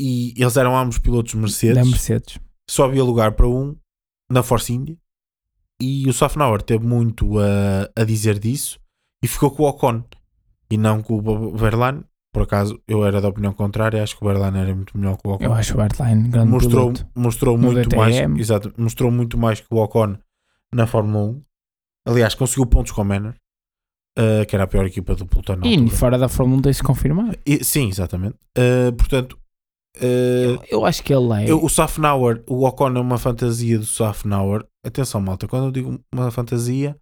e 0.00 0.34
eles 0.36 0.56
eram 0.56 0.76
ambos 0.76 0.98
pilotos 0.98 1.34
Mercedes, 1.34 1.76
Da 1.76 1.84
Mercedes. 1.84 2.38
só 2.68 2.84
havia 2.84 3.04
lugar 3.04 3.32
para 3.32 3.46
um 3.48 3.76
na 4.30 4.42
Force 4.42 4.72
India 4.72 4.96
e 5.80 6.08
o 6.08 6.12
Softenauer 6.12 6.62
teve 6.62 6.86
muito 6.86 7.38
a, 7.38 7.90
a 8.00 8.04
dizer 8.04 8.38
disso 8.38 8.78
e 9.22 9.28
ficou 9.28 9.50
com 9.50 9.62
o 9.64 9.68
Ocon 9.68 10.02
e 10.70 10.76
não 10.76 11.02
com 11.02 11.14
o 11.18 11.56
Verlaine. 11.56 12.04
Por 12.32 12.42
acaso, 12.42 12.82
eu 12.88 13.04
era 13.06 13.20
da 13.20 13.28
opinião 13.28 13.52
contrária, 13.52 14.02
acho 14.02 14.16
que 14.18 14.24
o 14.24 14.26
Verlaine 14.26 14.58
era 14.58 14.74
muito 14.74 14.98
melhor 14.98 15.16
que 15.16 15.28
o 15.28 15.32
Ocon. 15.32 15.44
Eu 15.44 15.52
acho 15.52 15.74
o 15.74 15.76
Bertline 15.76 16.28
grande 16.28 16.50
mostrou, 16.50 16.92
piloto. 16.92 17.06
mostrou 17.14 17.56
No 17.56 17.70
muito 17.72 17.96
mais, 17.96 18.14
DTM. 18.16 18.40
exato, 18.40 18.74
mostrou 18.76 19.10
muito 19.10 19.38
mais 19.38 19.60
que 19.60 19.66
o 19.70 19.76
Ocon 19.76 20.16
na 20.74 20.86
Fórmula 20.86 21.26
1. 21.26 21.42
Aliás, 22.08 22.34
conseguiu 22.34 22.66
pontos 22.66 22.90
com 22.92 23.02
o 23.02 23.04
Manor, 23.04 23.34
eh, 24.16 24.44
que 24.44 24.54
era 24.54 24.64
a 24.64 24.66
pior 24.66 24.86
equipa 24.86 25.14
do 25.14 25.26
pelotão 25.26 25.58
E 25.64 25.74
altura. 25.76 25.96
fora 25.96 26.18
da 26.18 26.28
Fórmula 26.28 26.58
1 26.58 26.62
tem-se 26.62 26.82
confirmar. 26.82 27.36
E- 27.46 27.64
sim, 27.64 27.88
exatamente. 27.88 28.36
Eh, 28.56 28.90
portanto, 28.92 29.38
eh, 30.00 30.44
Eu, 30.46 30.62
eu 30.80 30.86
acho 30.86 31.02
que 31.02 31.12
ele 31.12 31.32
é. 31.44 31.50
eu- 31.50 31.62
o 31.64 31.68
Softenauer, 31.68 32.42
o 32.48 32.64
Ocon 32.66 32.88
é 32.96 33.00
uma 33.00 33.18
fantasia 33.18 33.78
do 33.78 33.84
Softenauer. 33.84 34.64
Atenção, 34.84 35.20
malta, 35.20 35.46
quando 35.48 35.66
eu 35.66 35.70
digo 35.72 35.98
uma 36.12 36.30
fantasia, 36.30 36.96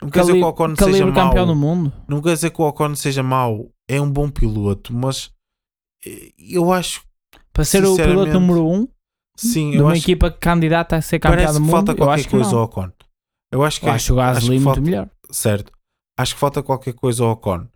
não 0.00 0.08
quer 0.10 0.20
dizer 0.20 0.34
que 0.34 0.42
o 0.44 0.46
Ocon 0.48 0.74
seja 0.76 1.06
mau. 1.06 1.14
campeão 1.28 1.46
do 1.46 1.56
mundo. 1.56 1.92
Não 2.08 2.22
quer 2.22 2.34
dizer 2.34 2.50
que 2.50 2.62
o 2.62 2.66
Ocon 2.66 2.94
seja 2.94 3.22
mau. 3.22 3.70
É 3.88 4.00
um 4.00 4.10
bom 4.10 4.30
piloto, 4.30 4.92
mas 4.94 5.30
eh, 6.06 6.30
eu 6.38 6.72
acho, 6.72 7.02
Para 7.52 7.64
ser 7.64 7.84
o 7.84 7.96
piloto 7.96 8.32
número 8.32 8.64
1 8.68 8.74
um 8.82 8.88
sim, 9.36 9.70
de 9.72 9.80
uma 9.80 9.92
acho 9.92 10.02
equipa 10.02 10.30
candidata 10.30 10.94
a 10.96 11.00
ser 11.02 11.18
campeão 11.18 11.52
do 11.52 11.60
mundo, 11.60 11.70
falta 11.72 11.92
eu 11.92 11.96
qualquer 11.96 12.14
acho 12.14 12.24
que 12.24 12.30
coisa 12.30 12.54
ao 12.54 12.62
Ocon. 12.64 12.90
Eu 13.50 13.64
acho 13.64 13.80
que, 13.80 13.86
Eu 13.86 13.92
acho 13.92 14.14
o 14.14 14.20
acho 14.20 14.34
Gasly 14.40 14.58
que 14.58 14.64
muito 14.64 14.82
melhor. 14.82 15.08
certo. 15.30 15.72
Acho 16.18 16.34
que 16.34 16.40
falta 16.40 16.62
qualquer 16.62 16.94
coisa 16.94 17.22
ao 17.24 17.30
Ocon. 17.32 17.68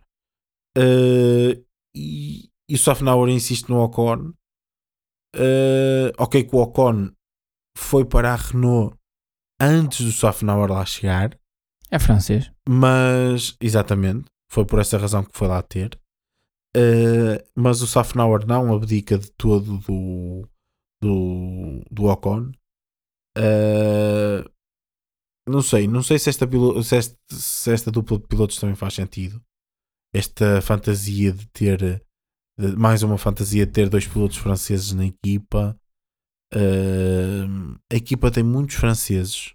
Eh, 0.77 1.61
e, 1.95 2.49
e 2.69 2.75
o 2.75 2.77
Softenauer 2.77 3.29
insiste 3.29 3.69
no 3.69 3.79
Ocon. 3.81 4.33
Eh, 5.35 6.11
ok, 6.17 6.43
que 6.43 6.55
o 6.55 6.59
Ocon 6.59 7.11
foi 7.77 8.05
para 8.05 8.33
a 8.33 8.35
Renault 8.35 8.95
antes 9.59 10.05
do 10.05 10.11
Softenauer 10.11 10.71
lá 10.71 10.85
chegar, 10.85 11.39
É 11.89 11.97
francês. 11.97 12.51
mas 12.67 13.55
exatamente 13.61 14.25
foi 14.51 14.65
por 14.65 14.79
essa 14.79 14.97
razão 14.97 15.23
que 15.23 15.35
foi 15.37 15.47
lá 15.47 15.61
ter. 15.61 15.97
Eh, 16.75 17.43
mas 17.55 17.81
o 17.81 17.87
Softenauer 17.87 18.45
não 18.45 18.73
abdica 18.73 19.17
de 19.17 19.31
todo 19.31 19.77
do, 19.77 20.47
do, 21.01 21.83
do 21.89 22.05
Ocon. 22.05 22.51
Eh, 23.37 24.43
não 25.47 25.61
sei, 25.61 25.87
não 25.87 26.01
sei 26.03 26.17
se 26.19 26.29
esta, 26.29 26.47
se, 26.83 26.95
este- 26.95 27.17
se 27.31 27.71
esta 27.71 27.91
dupla 27.91 28.17
de 28.17 28.27
pilotos 28.27 28.57
também 28.57 28.75
faz 28.75 28.93
sentido. 28.93 29.41
Esta 30.13 30.61
fantasia 30.61 31.31
de 31.31 31.45
ter 31.47 32.01
de- 32.59 32.75
mais 32.77 33.01
uma 33.03 33.17
fantasia 33.17 33.65
de 33.65 33.71
ter 33.71 33.89
dois 33.89 34.07
pilotos 34.07 34.37
franceses 34.37 34.93
na 34.93 35.05
equipa. 35.05 35.75
Eh, 36.53 37.45
a 37.91 37.95
equipa 37.95 38.29
tem 38.31 38.43
muitos 38.43 38.75
franceses. 38.75 39.53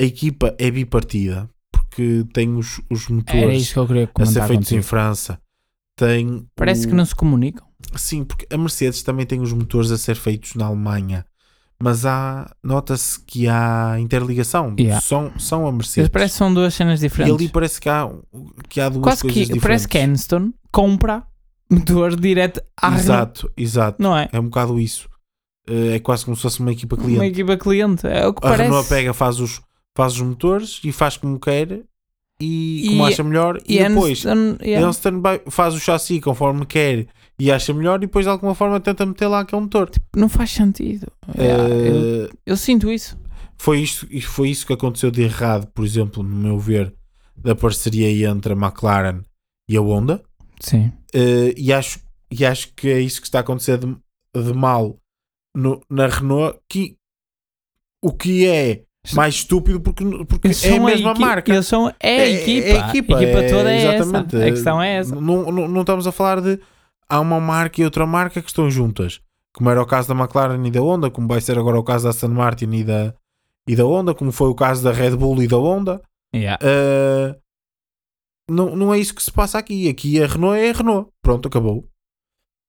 A 0.00 0.02
equipa 0.02 0.54
é 0.58 0.70
bipartida 0.70 1.48
porque 1.70 2.24
tem 2.32 2.56
os, 2.56 2.80
os 2.90 3.04
Era 3.04 3.14
motores 3.14 3.62
isso 3.62 3.72
que 3.74 3.78
eu 3.78 3.86
queria 3.86 4.10
a 4.18 4.26
ser 4.26 4.46
feitos 4.46 4.72
em. 4.72 4.82
França. 4.82 5.40
Tem 5.96 6.44
Parece 6.56 6.86
o- 6.86 6.88
que 6.88 6.94
não 6.96 7.06
se 7.06 7.14
comunicam. 7.14 7.64
Sim, 7.94 8.24
porque 8.24 8.46
a 8.52 8.58
Mercedes 8.58 9.02
também 9.04 9.24
tem 9.24 9.40
os 9.40 9.52
motores 9.52 9.92
a 9.92 9.98
ser 9.98 10.16
feitos 10.16 10.54
na 10.56 10.66
Alemanha. 10.66 11.24
Mas 11.84 12.06
há, 12.06 12.50
nota-se 12.62 13.20
que 13.20 13.46
há 13.46 13.96
interligação. 14.00 14.74
Yeah. 14.78 15.00
São, 15.02 15.30
são 15.38 15.66
a 15.66 15.72
Mercedes. 15.72 16.08
Parece 16.08 16.32
que 16.32 16.38
são 16.38 16.54
duas 16.54 16.72
cenas 16.74 17.00
e 17.00 17.08
diferentes. 17.08 17.34
ali 17.36 17.48
parece 17.48 17.78
que 17.80 17.88
há, 17.90 18.10
que 18.70 18.80
há 18.80 18.88
duas 18.88 19.02
Quase 19.02 19.20
coisas 19.22 19.34
que 19.34 19.40
diferentes. 19.40 19.62
parece 19.62 19.88
que 19.88 19.98
Aniston 19.98 20.52
compra 20.72 21.22
motor 21.70 22.16
direto 22.18 22.62
à. 22.80 22.94
Exato, 22.94 23.52
exato. 23.56 24.02
Não 24.02 24.16
é? 24.16 24.28
É 24.32 24.40
um 24.40 24.44
bocado 24.44 24.80
isso. 24.80 25.08
Eh, 25.68 25.96
É 25.96 25.98
quase 25.98 26.24
como 26.24 26.34
se 26.36 26.42
fosse 26.42 26.60
uma 26.60 26.72
equipa 26.72 26.96
Uma 26.96 27.04
cliente. 27.04 27.24
equipa 27.26 27.56
cliente. 27.56 28.06
É 28.06 28.26
o 28.26 28.32
que 28.32 28.38
A 28.38 28.50
parece. 28.50 28.62
Renault 28.62 28.88
pega, 28.88 29.12
faz 29.12 29.38
os, 29.40 29.60
faz 29.96 30.14
os 30.14 30.22
motores 30.22 30.80
e 30.84 30.90
faz 30.92 31.16
como 31.18 31.38
quer 31.38 31.82
e, 32.40 32.86
E- 32.86 32.88
como 32.88 33.04
acha 33.06 33.22
melhor. 33.22 33.60
E, 33.68 33.78
E 33.78 33.88
depois 33.88 34.24
Aniston, 34.26 34.64
yeah. 34.64 34.90
Vai- 35.20 35.42
faz 35.48 35.74
o 35.74 35.80
chassi 35.80 36.20
conforme 36.20 36.64
quer 36.66 37.06
e 37.38 37.50
acha 37.50 37.72
melhor 37.74 37.96
e 37.98 38.06
depois 38.06 38.24
de 38.24 38.30
alguma 38.30 38.54
forma 38.54 38.78
tenta 38.80 39.04
meter 39.04 39.26
lá 39.26 39.40
aquele 39.40 39.62
motor. 39.62 39.90
não 40.16 40.28
faz 40.28 40.50
sentido. 40.50 41.06
Eu, 41.36 41.44
Eh, 42.26 42.30
eu 42.46 42.56
sinto 42.56 42.90
isso. 42.90 43.18
foi, 43.56 43.80
isto, 43.80 44.06
e 44.10 44.20
foi 44.20 44.50
isso 44.50 44.66
que 44.66 44.72
aconteceu 44.72 45.10
de 45.10 45.22
errado, 45.22 45.66
por 45.74 45.84
exemplo, 45.84 46.22
no 46.22 46.36
meu 46.36 46.58
ver, 46.58 46.94
da 47.36 47.54
parceria 47.54 48.28
entre 48.28 48.52
a 48.52 48.56
McLaren 48.56 49.20
e 49.68 49.76
a 49.76 49.80
Honda. 49.80 50.22
Sim. 50.60 50.92
Eh, 51.12 51.52
e, 51.56 51.72
acho, 51.72 51.98
e 52.30 52.44
acho 52.46 52.72
que 52.74 52.88
é 52.88 53.00
isso 53.00 53.20
que 53.20 53.26
está 53.26 53.38
a 53.38 53.40
acontecer 53.40 53.78
de- 53.78 53.96
de 54.36 54.52
mal 54.52 54.96
no- 55.54 55.80
na 55.90 56.06
Renault, 56.06 56.58
que, 56.68 56.96
o 58.02 58.12
que 58.12 58.46
é 58.46 58.82
mais 59.14 59.34
estúpido 59.34 59.80
porque, 59.80 60.04
porque 60.26 60.48
é 60.48 60.76
a 60.76 60.80
mesma 60.80 61.10
equi- 61.12 61.20
marca. 61.20 61.52
Eles 61.52 61.66
são 61.66 61.92
é 62.00 62.20
a 62.22 62.28
equipa. 62.28 62.66
É 62.68 62.80
a 62.80 62.88
equipa, 62.88 63.20
é- 63.20 63.48
toda 63.48 63.70
é 63.72 63.76
exatamente. 63.96 64.36
essa. 64.36 64.46
A 64.46 64.50
questão 64.50 64.82
é 64.82 64.94
essa. 64.96 65.14
Não, 65.14 65.50
não, 65.52 65.68
não 65.68 65.80
estamos 65.82 66.06
a 66.06 66.12
falar 66.12 66.40
de 66.40 66.58
há 67.14 67.20
uma 67.20 67.40
marca 67.40 67.80
e 67.80 67.84
outra 67.84 68.06
marca 68.06 68.42
que 68.42 68.48
estão 68.48 68.70
juntas, 68.70 69.20
como 69.54 69.70
era 69.70 69.80
o 69.80 69.86
caso 69.86 70.08
da 70.08 70.14
McLaren 70.14 70.66
e 70.66 70.70
da 70.70 70.82
Honda, 70.82 71.10
como 71.10 71.28
vai 71.28 71.40
ser 71.40 71.58
agora 71.58 71.78
o 71.78 71.84
caso 71.84 72.04
da 72.04 72.10
Aston 72.10 72.28
Martin 72.28 72.70
e 72.72 72.84
da, 72.84 73.14
e 73.68 73.76
da 73.76 73.84
Honda, 73.84 74.14
como 74.14 74.32
foi 74.32 74.48
o 74.48 74.54
caso 74.54 74.82
da 74.82 74.92
Red 74.92 75.16
Bull 75.16 75.42
e 75.42 75.46
da 75.46 75.56
Honda. 75.56 76.02
Yeah. 76.34 76.58
Uh, 76.64 77.40
não, 78.50 78.74
não 78.74 78.92
é 78.92 78.98
isso 78.98 79.14
que 79.14 79.22
se 79.22 79.30
passa 79.30 79.58
aqui. 79.58 79.88
Aqui 79.88 80.20
a 80.20 80.26
Renault 80.26 80.58
é 80.58 80.70
a 80.70 80.72
Renault. 80.72 81.08
Pronto, 81.22 81.46
acabou. 81.46 81.88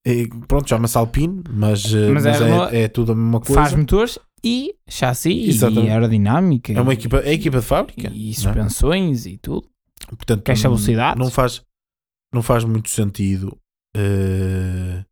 E, 0.05 0.27
pronto, 0.47 0.69
chama-se 0.69 0.95
Alpine, 0.95 1.41
mas, 1.49 1.91
Mas 1.91 2.23
mas, 2.23 2.25
é 2.25 2.77
é, 2.77 2.83
é 2.83 2.87
tudo 2.87 3.13
a 3.13 3.15
mesma 3.15 3.39
coisa. 3.41 3.61
Faz 3.61 3.73
motores 3.73 4.19
e 4.43 4.75
chassi 4.87 5.49
Exatamente. 5.49 5.87
e 5.87 5.89
aerodinâmica. 5.89 6.71
É 6.71 6.79
uma 6.79 6.93
equipa, 6.93 7.17
é 7.21 7.33
equipa 7.33 7.59
de 7.59 7.65
fábrica. 7.65 8.11
E 8.13 8.29
é? 8.29 8.33
suspensões 8.33 9.25
e 9.25 9.37
tudo. 9.39 9.67
Portanto, 10.07 10.43
Queixa 10.43 10.67
não- 10.67 10.75
velocidades. 10.75 11.19
Não 11.19 11.31
faz, 11.31 11.63
não 12.31 12.43
faz 12.43 12.63
muito 12.63 12.89
sentido. 12.89 13.57
Eh, 13.95 15.03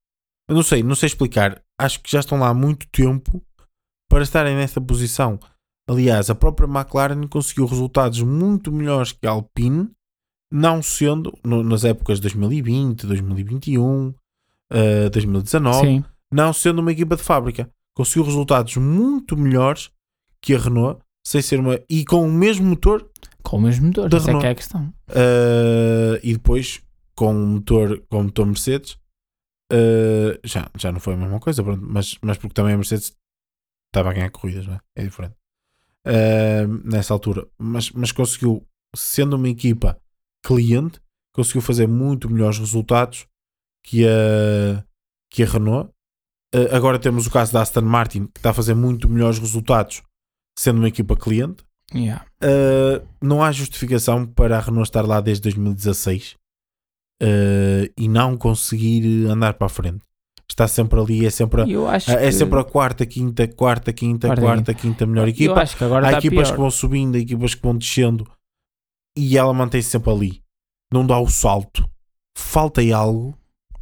eu 0.50 0.56
não 0.56 0.64
sei, 0.64 0.84
não 0.84 0.96
sei 0.96 1.08
explicar. 1.08 1.62
Acho 1.80 2.02
que 2.02 2.12
já 2.12 2.20
estão 2.20 2.38
lá 2.40 2.50
há 2.50 2.54
muito 2.54 2.88
tempo 2.90 3.42
para 4.10 4.24
estarem 4.24 4.56
nessa 4.56 4.80
posição. 4.82 5.40
Aliás, 5.90 6.30
a 6.30 6.36
própria 6.36 6.68
McLaren 6.68 7.28
conseguiu 7.28 7.66
resultados 7.66 8.22
muito 8.22 8.72
melhores 8.72 9.12
que 9.12 9.26
a 9.28 9.32
Alpine, 9.32 9.90
não 10.52 10.82
sendo 10.84 11.34
no- 11.44 11.64
nas 11.64 11.84
épocas 11.84 12.18
de 12.20 12.22
2020, 12.24 13.06
2021, 13.08 14.14
eh, 14.72 15.10
2019, 15.10 15.80
Sim. 15.88 16.04
não 16.32 16.54
sendo 16.54 16.80
uma 16.80 16.92
equipa 16.92 17.16
de 17.16 17.24
fábrica. 17.24 17.70
Conseguiu 17.96 18.24
resultados 18.24 18.76
muito 18.78 19.36
melhores 19.38 19.90
que 20.42 20.54
a 20.56 20.60
Renault, 20.60 21.02
sem 21.26 21.42
ser 21.42 21.60
uma. 21.60 21.80
e 21.90 22.04
com 22.06 22.26
o 22.28 22.32
mesmo 22.32 22.66
motor 22.68 23.10
Com 23.44 23.58
o 23.58 23.62
mesmo 23.62 23.88
motor. 23.88 24.10
Da 24.10 24.18
Essa 24.18 24.32
é 24.32 24.40
que 24.40 24.46
é 24.46 24.50
a 24.50 24.56
questão. 24.56 24.94
Uh, 25.10 26.20
e 26.24 26.34
depois 26.34 26.82
com 27.16 27.32
o 27.32 27.48
motor, 27.48 28.04
com 28.10 28.20
o 28.20 28.24
motor 28.24 28.46
Mercedes 28.46 28.98
uh, 29.72 30.40
já, 30.44 30.70
já 30.78 30.92
não 30.92 31.00
foi 31.00 31.14
a 31.14 31.18
mesma 31.18 31.40
coisa, 31.40 31.64
pronto, 31.64 31.84
mas, 31.84 32.18
mas 32.22 32.38
porque 32.38 32.54
também 32.54 32.74
a 32.74 32.78
Mercedes 32.78 33.16
estava 33.88 34.10
a 34.10 34.14
ganhar 34.14 34.30
corridas, 34.32 34.68
é? 34.68 34.80
É 34.96 35.04
diferente 35.04 35.36
Uh, 36.06 36.68
nessa 36.84 37.14
altura, 37.14 37.48
mas, 37.58 37.90
mas 37.92 38.12
conseguiu, 38.12 38.68
sendo 38.94 39.38
uma 39.38 39.48
equipa 39.48 39.98
cliente, 40.46 41.00
conseguiu 41.34 41.62
fazer 41.62 41.88
muito 41.88 42.30
melhores 42.30 42.60
resultados 42.60 43.26
que 43.86 44.06
a, 44.06 44.84
que 45.32 45.44
a 45.44 45.46
Renault. 45.46 45.90
Uh, 46.54 46.76
agora 46.76 47.00
temos 47.00 47.26
o 47.26 47.32
caso 47.32 47.54
da 47.54 47.62
Aston 47.62 47.84
Martin, 47.84 48.26
que 48.26 48.38
está 48.40 48.50
a 48.50 48.54
fazer 48.54 48.74
muito 48.74 49.08
melhores 49.08 49.40
resultados 49.40 50.04
sendo 50.60 50.80
uma 50.80 50.90
equipa 50.90 51.16
cliente. 51.16 51.64
Yeah. 51.96 52.26
Uh, 52.44 53.08
não 53.22 53.42
há 53.42 53.50
justificação 53.54 54.26
para 54.26 54.58
a 54.58 54.60
Renault 54.60 54.90
estar 54.90 55.08
lá 55.08 55.22
desde 55.22 55.44
2016 55.44 56.36
uh, 57.24 57.94
e 57.98 58.08
não 58.08 58.38
conseguir 58.38 59.28
andar 59.28 59.54
para 59.54 59.68
a 59.68 59.70
frente. 59.70 60.02
Está 60.50 60.68
sempre 60.68 61.00
ali, 61.00 61.26
é 61.26 61.30
sempre 61.30 61.62
a, 61.62 61.66
é 62.20 62.32
sempre 62.32 62.60
a 62.60 62.64
quarta, 62.64 63.06
quinta, 63.06 63.48
quarta, 63.48 63.92
quinta, 63.94 64.28
Quarta, 64.28 64.42
quarta, 64.42 64.74
quinta 64.74 65.06
melhor 65.06 65.28
equipa. 65.28 65.62
Há 65.62 66.12
equipas 66.14 66.48
pior. 66.48 66.52
que 66.52 66.58
vão 66.62 66.70
subindo, 66.70 67.16
há 67.16 67.20
equipas 67.20 67.56
que 67.56 67.62
vão 67.64 67.78
descendo 67.78 68.30
e 69.18 69.38
ela 69.38 69.54
mantém-se 69.54 69.90
sempre 69.90 70.12
ali. 70.12 70.44
Não 70.92 71.06
dá 71.08 71.18
o 71.18 71.28
salto. 71.28 71.90
Falta-lhe 72.38 72.94
algo. 72.94 73.36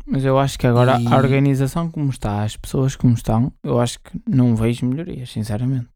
Mas 0.05 0.23
eu 0.23 0.37
acho 0.37 0.57
que 0.57 0.67
agora 0.67 0.99
E- 0.99 1.07
a 1.07 1.17
organização 1.17 1.89
como 1.89 2.09
está, 2.09 2.43
as 2.43 2.55
pessoas 2.55 2.95
como 2.95 3.13
estão, 3.13 3.51
eu 3.63 3.79
acho 3.79 3.99
que 3.99 4.21
não 4.29 4.55
vejo 4.55 4.85
melhorias, 4.85 5.29
sinceramente. 5.29 5.87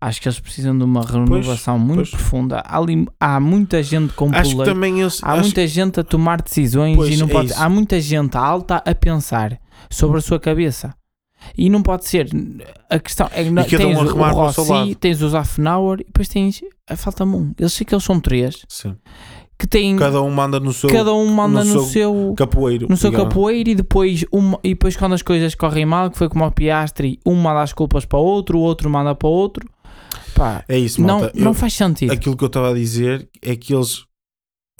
Acho 0.00 0.20
que 0.20 0.28
eles 0.28 0.38
precisam 0.40 0.76
de 0.76 0.84
uma 0.84 1.02
renovação 1.04 1.78
muito 1.78 1.96
pois. 1.98 2.10
profunda. 2.10 2.58
Há, 2.64 2.78
ali- 2.78 3.06
há 3.20 3.40
muita 3.40 3.82
gente 3.82 4.12
com 4.12 4.30
Acho 4.32 4.50
poleiro, 4.52 4.74
também 4.74 5.02
há 5.02 5.06
acho- 5.06 5.42
muita 5.42 5.66
gente 5.66 6.00
a 6.00 6.04
tomar 6.04 6.40
decisões 6.42 6.96
Pois, 6.96 7.14
e 7.14 7.16
não 7.16 7.26
é 7.26 7.30
pode. 7.30 7.50
isso. 7.52 7.62
Há 7.62 7.68
muita 7.68 8.00
gente 8.00 8.36
alta 8.36 8.76
a 8.84 8.94
pensar 8.94 9.58
sobre 9.90 10.18
a 10.18 10.20
sua 10.20 10.38
cabeça. 10.38 10.94
E 11.56 11.68
não 11.70 11.80
pode 11.82 12.04
ser. 12.06 12.28
A 12.90 12.98
questão 12.98 13.28
é 13.32 13.44
que 13.44 13.76
um 13.76 13.78
tens 13.78 13.96
a 13.98 14.00
o, 14.00 14.04
o 14.04 14.18
o 14.20 14.30
Rossi, 14.32 14.94
tens 14.96 15.22
os 15.22 15.34
Afnauer 15.34 16.00
e 16.00 16.04
depois 16.04 16.28
tens. 16.28 16.60
ah, 16.88 16.96
Falta-me 16.96 17.36
um. 17.36 17.52
Eles 17.58 17.72
sei 17.72 17.84
que 17.84 17.94
eles 17.94 18.02
são 18.04 18.18
três 18.18 18.64
Sim. 18.68 18.96
Que 19.58 19.66
têm. 19.66 19.96
Cada, 19.96 20.12
Cada 20.12 20.22
um 20.22 20.30
manda 20.30 20.60
no 20.60 20.72
seu 20.72 20.88
um 21.14 21.26
manda 21.26 21.64
no 21.64 21.74
no, 21.74 21.80
seu 21.80 21.82
seu 21.84 22.34
capoeiro. 22.36 22.86
no 22.88 22.96
seu 22.96 23.10
digamos. 23.10 23.28
capoeiro 23.32 23.70
e 23.70 23.74
depois, 23.74 24.24
uma, 24.30 24.58
e 24.62 24.70
depois 24.70 24.96
quando 24.96 25.14
as 25.14 25.22
coisas 25.22 25.54
correm 25.54 25.86
mal, 25.86 26.10
que 26.10 26.18
foi 26.18 26.28
como 26.28 26.44
o 26.44 26.50
Piastri, 26.50 27.18
um 27.24 27.34
manda 27.34 27.62
as 27.62 27.72
culpas 27.72 28.04
para 28.04 28.18
o 28.18 28.22
outro, 28.22 28.58
o 28.58 28.60
outro 28.62 28.90
manda 28.90 29.14
para 29.14 29.28
o 29.28 29.30
outro. 29.32 29.68
Pá, 30.34 30.62
É 30.68 30.78
isso, 30.78 31.00
não, 31.00 31.20
malta. 31.20 31.32
não 31.34 31.50
Eu- 31.52 31.54
faz 31.54 31.72
sentido. 31.72 32.12
aquilo 32.12 32.36
que 32.36 32.44
eu 32.44 32.48
estava 32.48 32.70
a 32.70 32.74
dizer 32.74 33.28
é 33.40 33.56
que 33.56 33.74
eles 33.74 34.04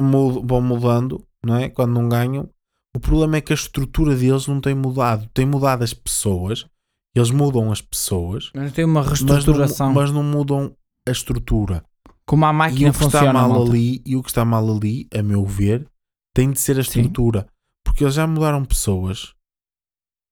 mud- 0.01 0.43
vão 0.47 0.61
mudando, 0.61 1.25
não 1.45 1.57
é? 1.57 1.69
Quando 1.69 1.93
não 1.93 2.09
ganham. 2.09 2.49
O 2.95 3.01
problema 3.01 3.37
é 3.37 3.41
que 3.41 3.53
a 3.53 3.57
estrutura 3.57 4.15
deles 4.15 4.47
não 4.47 4.61
tem 4.61 4.75
mudado. 4.75 5.29
Tem 5.35 5.45
mudado 5.47 5.83
as 5.83 5.93
pessoas. 5.95 6.67
Eles 7.15 7.31
mudam 7.31 7.73
as 7.73 7.81
pessoas, 7.81 8.51
Mas 8.55 8.73
tem 8.73 8.85
uma 8.85 9.03
mas 9.03 9.23
não, 9.23 9.35
reestruturação. 9.35 9.93
mas 9.95 10.13
não 10.13 10.23
mudam 10.23 10.75
a 11.09 11.11
estrutura. 11.11 11.83
Como 12.27 12.45
a 12.45 12.51
E 12.51 12.53
máquina 12.53 12.91
o 12.91 12.93
que 12.93 13.05
está 13.05 13.33
mal 13.33 13.49
malta. 13.51 13.71
ali, 13.71 14.03
e 14.05 14.17
o 14.17 14.23
que 14.23 14.29
está 14.31 14.45
mal 14.45 14.69
ali, 14.77 15.07
a 15.15 15.23
meu 15.23 15.45
ver, 15.45 15.89
tem 16.35 16.51
de 16.51 16.59
ser 16.61 16.79
a 16.79 16.83
Sim. 16.83 17.01
estrutura. 17.01 17.47
Porque 17.85 18.03
eles 18.05 18.15
já 18.15 18.27
mudaram 18.27 18.65
pessoas 18.65 19.33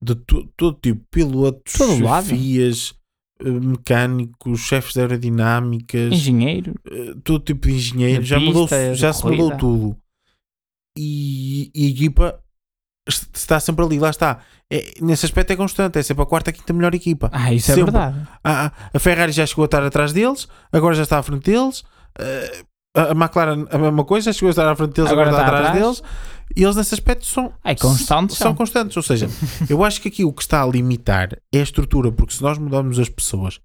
de 0.02 0.14
to- 0.16 0.46
todo 0.56 0.78
tipo, 0.80 1.02
pilotos, 1.10 1.72
Todo 1.74 1.96
chefias, 1.96 2.94
eh, 3.40 3.48
mecânicos, 3.50 4.60
chefes 4.60 4.92
de 4.92 5.00
aerodinâmicas, 5.00 6.12
Engenheiro. 6.12 6.74
eh, 6.84 7.14
todo 7.22 7.42
tipo 7.44 7.68
de 7.68 7.74
engenheiro, 7.74 8.22
já, 8.24 8.38
mudou, 8.38 8.68
já 8.94 9.12
se 9.12 9.24
mudou 9.24 9.56
tudo. 9.56 9.96
E, 10.98 11.70
e 11.74 11.86
a 11.86 11.90
equipa 11.90 12.43
está 13.08 13.60
sempre 13.60 13.84
ali, 13.84 13.98
lá 13.98 14.10
está. 14.10 14.38
É, 14.72 14.92
nesse 15.00 15.26
aspecto 15.26 15.52
é 15.52 15.56
constante, 15.56 15.98
é 15.98 16.02
sempre 16.02 16.22
a 16.22 16.26
quarta, 16.26 16.50
quinta 16.52 16.72
melhor 16.72 16.94
equipa. 16.94 17.28
Ah, 17.32 17.52
isso 17.52 17.70
é 17.70 17.74
Sempre. 17.74 17.92
verdade. 17.92 18.26
Ah, 18.42 18.66
ah, 18.66 18.72
a 18.94 18.98
Ferrari 18.98 19.30
já 19.32 19.44
chegou 19.44 19.62
a 19.62 19.66
estar 19.66 19.82
atrás 19.82 20.12
deles, 20.12 20.48
agora 20.72 20.94
já 20.94 21.02
está 21.02 21.18
à 21.18 21.22
frente 21.22 21.50
deles. 21.50 21.84
eh, 22.18 22.62
a 22.96 23.02
a 23.06 23.10
McLaren, 23.10 23.66
a 23.70 23.76
mesma 23.78 24.04
coisa, 24.04 24.26
já 24.26 24.32
chegou 24.32 24.48
a 24.48 24.50
estar 24.50 24.68
à 24.68 24.74
frente 24.76 24.92
deles, 24.94 25.10
agora, 25.10 25.28
Agora 25.28 25.42
está 25.44 25.56
está 25.56 25.68
atrás, 25.68 25.76
atrás. 25.84 26.00
deles. 26.00 26.12
E 26.56 26.62
eles, 26.62 26.76
nesse 26.76 26.94
aspecto, 26.94 27.26
são, 27.26 27.52
É 27.64 27.74
constantes. 27.74 28.36
são 28.36 28.46
são. 28.48 28.54
constantes. 28.54 28.96
Ou 28.96 29.02
seja, 29.02 29.28
eu 29.68 29.82
acho 29.84 30.00
que 30.00 30.08
aqui 30.08 30.24
o 30.24 30.32
que 30.32 30.42
está 30.42 30.62
a 30.62 30.66
limitar 30.66 31.30
é 31.52 31.58
a 31.58 31.62
estrutura, 31.62 32.10
porque 32.12 32.32
se 32.34 32.42
nós 32.42 32.56
mudarmos 32.56 32.98
as 32.98 33.08
pessoas 33.08 33.60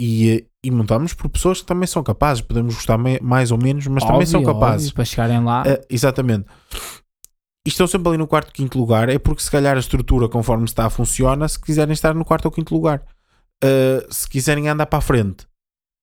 e, 0.00 0.44
e 0.62 0.70
montamos 0.70 1.12
por 1.14 1.28
pessoas 1.28 1.60
que 1.60 1.66
também 1.66 1.86
são 1.86 2.02
capazes, 2.02 2.42
podemos 2.42 2.74
gostar 2.74 2.98
mais 3.22 3.50
ou 3.50 3.58
menos, 3.58 3.86
mas 3.86 4.04
também 4.04 4.26
são 4.26 4.40
Óbvio, 4.40 4.54
capazes. 4.54 4.86
óbvio, 4.88 4.94
para 4.94 5.04
chegarem 5.04 5.42
lá. 5.44 5.62
Ah, 5.66 5.80
exatamente. 5.88 6.44
E 7.66 7.68
estão 7.68 7.86
sempre 7.86 8.08
ali 8.08 8.18
no 8.18 8.26
quarto, 8.26 8.52
quinto 8.52 8.78
lugar, 8.78 9.08
é 9.08 9.18
porque 9.18 9.42
se 9.42 9.50
calhar 9.50 9.76
a 9.76 9.80
estrutura 9.80 10.28
conforme 10.28 10.64
está 10.64 10.88
funciona, 10.88 11.46
se 11.46 11.60
quiserem 11.60 11.92
estar 11.92 12.14
no 12.14 12.24
quarto 12.24 12.46
ou 12.46 12.50
quinto 12.50 12.74
lugar. 12.74 13.04
Ah, 13.62 14.06
se 14.10 14.28
quiserem 14.28 14.68
andar 14.68 14.86
para 14.86 14.98
a 14.98 15.02
frente, 15.02 15.46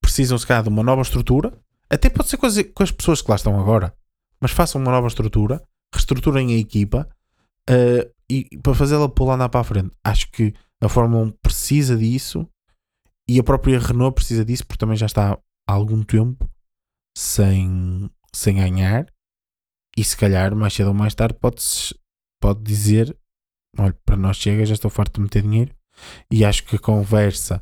precisam 0.01 0.37
se 0.37 0.45
calhar 0.45 0.63
de 0.63 0.69
uma 0.69 0.83
nova 0.83 1.01
estrutura. 1.01 1.57
Até 1.89 2.09
pode 2.09 2.29
ser 2.29 2.37
com 2.37 2.45
as, 2.45 2.61
com 2.61 2.83
as 2.83 2.91
pessoas 2.91 3.21
que 3.21 3.29
lá 3.29 3.35
estão 3.35 3.59
agora, 3.59 3.93
mas 4.39 4.51
façam 4.51 4.79
uma 4.81 4.91
nova 4.91 5.07
estrutura, 5.07 5.63
reestruturem 5.93 6.53
a 6.53 6.57
equipa 6.57 7.09
ah, 7.69 8.07
e 8.29 8.47
e 8.51 8.57
para 8.57 8.75
fazê-la 8.75 9.09
pular 9.09 9.35
andar 9.35 9.49
para 9.49 9.61
a 9.61 9.63
frente. 9.63 9.91
Acho 10.03 10.29
que 10.31 10.53
a 10.81 10.89
Fórmula 10.89 11.25
1 11.25 11.31
precisa 11.41 11.97
disso 11.97 12.47
e 13.27 13.39
a 13.39 13.43
própria 13.43 13.79
Renault 13.79 14.15
precisa 14.15 14.45
disso 14.45 14.65
porque 14.67 14.79
também 14.79 14.97
já 14.97 15.05
está 15.05 15.33
há 15.67 15.73
algum 15.73 16.03
tempo 16.03 16.49
sem, 17.17 18.09
sem 18.33 18.57
ganhar 18.57 19.07
e 19.97 20.03
se 20.03 20.15
calhar 20.15 20.55
mais 20.55 20.73
cedo 20.73 20.87
ou 20.87 20.93
mais 20.93 21.15
tarde 21.15 21.35
pode, 21.41 21.61
pode 22.39 22.61
dizer 22.61 23.17
olha, 23.77 23.95
para 24.05 24.15
nós 24.15 24.37
chega, 24.37 24.65
já 24.65 24.73
estou 24.73 24.91
farto 24.91 25.15
de 25.15 25.21
meter 25.21 25.41
dinheiro 25.41 25.75
e 26.31 26.45
acho 26.45 26.63
que 26.63 26.75
a 26.75 26.79
conversa 26.79 27.61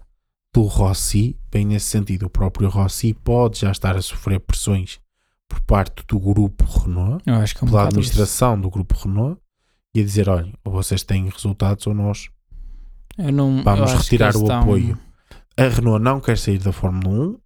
do 0.53 0.63
Rossi, 0.63 1.37
bem 1.51 1.65
nesse 1.65 1.87
sentido, 1.87 2.27
o 2.27 2.29
próprio 2.29 2.69
Rossi 2.69 3.13
pode 3.13 3.59
já 3.59 3.71
estar 3.71 3.95
a 3.95 4.01
sofrer 4.01 4.39
pressões 4.39 4.99
por 5.47 5.59
parte 5.61 6.03
do 6.07 6.19
grupo 6.19 6.63
Renault, 6.65 7.23
é 7.27 7.65
um 7.65 7.67
pela 7.67 7.83
bocado 7.83 7.99
isso. 7.99 8.11
administração 8.11 8.59
do 8.59 8.69
grupo 8.69 8.95
Renault 8.95 9.39
e 9.93 10.01
a 10.01 10.03
dizer, 10.03 10.29
olha, 10.29 10.51
ou 10.63 10.71
vocês 10.71 11.03
têm 11.03 11.29
resultados 11.29 11.85
ou 11.87 11.93
nós 11.93 12.29
não, 13.17 13.63
Vamos 13.63 13.93
retirar 13.93 14.35
o 14.35 14.51
apoio. 14.51 14.99
A 15.57 15.67
Renault 15.67 16.03
não 16.03 16.19
quer 16.19 16.37
sair 16.37 16.57
da 16.57 16.73
Fórmula 16.73 17.29
1 17.29 17.39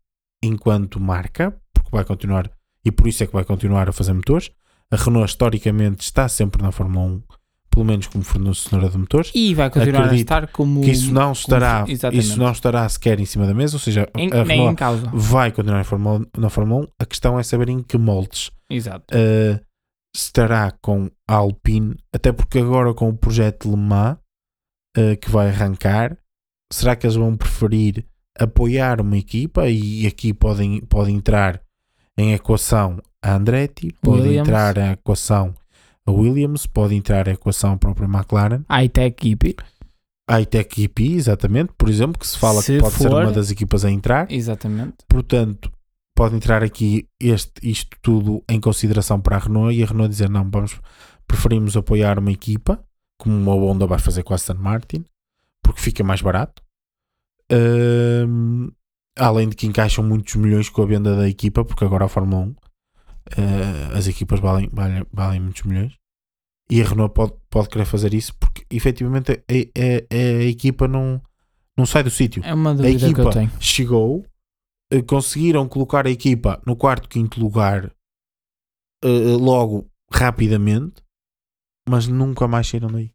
enquanto 0.43 0.99
marca, 0.99 1.55
porque 1.73 1.91
vai 1.91 2.03
continuar, 2.03 2.49
e 2.83 2.91
por 2.91 3.07
isso 3.07 3.23
é 3.23 3.27
que 3.27 3.33
vai 3.33 3.43
continuar 3.43 3.87
a 3.87 3.91
fazer 3.91 4.13
motores. 4.13 4.51
A 4.91 4.95
Renault 4.95 5.29
historicamente 5.29 6.01
está 6.01 6.27
sempre 6.27 6.61
na 6.63 6.71
Fórmula 6.71 7.05
1, 7.05 7.23
pelo 7.69 7.85
menos 7.85 8.07
como 8.07 8.23
fornecedora 8.23 8.89
de 8.89 8.97
motores. 8.97 9.31
E 9.35 9.53
vai 9.53 9.69
continuar 9.69 10.05
Acredito 10.05 10.31
a 10.31 10.37
estar 10.37 10.47
como. 10.51 10.81
Que 10.81 10.91
isso 10.91 11.13
não 11.13 11.31
estará, 11.31 11.85
exatamente. 11.87 12.25
isso 12.25 12.39
não 12.39 12.51
estará 12.51 12.89
sequer 12.89 13.19
em 13.19 13.25
cima 13.25 13.45
da 13.45 13.53
mesa, 13.53 13.75
ou 13.75 13.79
seja, 13.79 14.09
em, 14.15 14.31
a 14.33 14.43
Renault 14.43 14.81
vai 15.13 15.51
continuar 15.51 15.77
na 15.77 15.83
Fórmula, 15.83 16.25
na 16.37 16.49
Fórmula 16.49 16.85
1. 16.85 16.87
A 16.99 17.05
questão 17.05 17.39
é 17.39 17.43
saber 17.43 17.69
em 17.69 17.83
que 17.83 17.97
moldes 17.97 18.51
Exato. 18.69 19.05
uh, 19.15 19.59
estará 20.15 20.71
com 20.81 21.09
a 21.27 21.35
Alpine, 21.35 21.95
até 22.13 22.31
porque 22.31 22.59
agora 22.59 22.93
com 22.93 23.09
o 23.09 23.17
projeto 23.17 23.69
Le 23.69 23.77
Mans 23.77 24.17
uh, 24.97 25.15
que 25.21 25.29
vai 25.29 25.49
arrancar, 25.49 26.17
será 26.71 26.95
que 26.95 27.05
eles 27.05 27.15
vão 27.15 27.37
preferir 27.37 28.05
apoiar 28.39 29.01
uma 29.01 29.17
equipa 29.17 29.69
e 29.69 30.07
aqui 30.07 30.33
podem, 30.33 30.79
pode 30.81 31.11
entrar 31.11 31.61
em 32.17 32.33
equação 32.33 32.99
a 33.23 33.35
Andretti, 33.35 33.93
pode 34.01 34.21
Williams. 34.21 34.47
entrar 34.47 34.77
em 34.77 34.91
equação 34.91 35.53
a 36.05 36.11
Williams, 36.11 36.65
pode 36.65 36.95
entrar 36.95 37.27
em 37.27 37.31
equação 37.33 37.73
a 37.73 37.77
própria 37.77 38.05
McLaren, 38.07 38.63
High-tech 38.69 39.07
equipe. 39.27 39.55
a 40.29 40.41
iTech 40.41 40.83
EP, 40.83 40.99
exatamente, 41.15 41.71
por 41.77 41.89
exemplo, 41.89 42.19
que 42.19 42.27
se 42.27 42.37
fala 42.37 42.61
Se 42.61 42.73
que 42.73 42.79
pode 42.79 42.93
ser 42.95 43.09
for- 43.09 43.23
uma 43.23 43.31
das 43.31 43.51
equipas 43.51 43.83
a 43.85 43.91
entrar. 43.91 44.31
Exatamente. 44.31 44.95
Portanto, 45.07 45.71
pode 46.15 46.35
entrar 46.35 46.63
aqui 46.63 47.07
este, 47.19 47.51
isto 47.67 47.97
tudo 48.01 48.43
em 48.49 48.59
consideração 48.59 49.19
para 49.19 49.35
a 49.37 49.39
Renault 49.39 49.73
e 49.75 49.83
a 49.83 49.85
Renault 49.87 50.09
dizer 50.09 50.29
não, 50.29 50.49
vamos, 50.49 50.79
preferimos 51.27 51.75
apoiar 51.77 52.17
uma 52.19 52.31
equipa, 52.31 52.79
como 53.19 53.35
uma 53.35 53.53
Honda 53.53 53.85
vai 53.87 53.99
fazer 53.99 54.23
com 54.23 54.33
a 54.33 54.35
Aston 54.35 54.53
Martin, 54.55 55.03
porque 55.63 55.81
fica 55.81 56.03
mais 56.03 56.21
barato. 56.21 56.61
Ahm, 57.51 58.69
além 59.17 59.49
de 59.49 59.55
que 59.55 59.67
encaixam 59.67 60.03
muitos 60.03 60.35
milhões 60.35 60.69
com 60.69 60.81
a 60.81 60.85
venda 60.85 61.15
da 61.15 61.27
equipa, 61.27 61.65
porque 61.65 61.83
agora 61.85 62.05
a 62.05 62.09
Fórmula 62.09 62.43
1 62.45 62.55
ah, 63.37 63.97
as 63.97 64.07
equipas 64.07 64.39
valem, 64.39 64.69
valem, 64.71 65.05
valem 65.11 65.39
muitos 65.39 65.63
milhões. 65.63 65.93
E 66.71 66.81
a 66.81 66.85
Renault 66.85 67.13
pode, 67.13 67.33
pode 67.49 67.69
querer 67.69 67.85
fazer 67.85 68.13
isso 68.13 68.33
porque 68.39 68.63
efetivamente 68.69 69.31
a, 69.31 69.35
a- 69.35 70.15
a- 70.15 70.39
a 70.39 70.43
equipa 70.43 70.87
não, 70.87 71.19
não 71.77 71.85
sai 71.85 72.03
do 72.03 72.09
sítio 72.11 72.43
É 72.45 72.53
uma 72.53 72.71
a 72.71 72.73
dúvida 72.73 72.97
que 72.99 73.05
eu 73.05 73.09
equipa 73.11 73.31
tenho. 73.31 73.51
chegou, 73.59 74.25
eh, 74.91 75.01
conseguiram 75.01 75.67
colocar 75.67 76.05
a 76.05 76.11
equipa 76.11 76.61
no 76.67 76.75
quarto, 76.75 77.09
quinto 77.09 77.39
lugar 77.39 77.91
eh, 79.03 79.07
logo 79.39 79.89
rapidamente, 80.11 81.01
mas 81.87 82.07
nunca 82.07 82.47
mais 82.47 82.67
saíram 82.67 82.89
daí. 82.91 83.11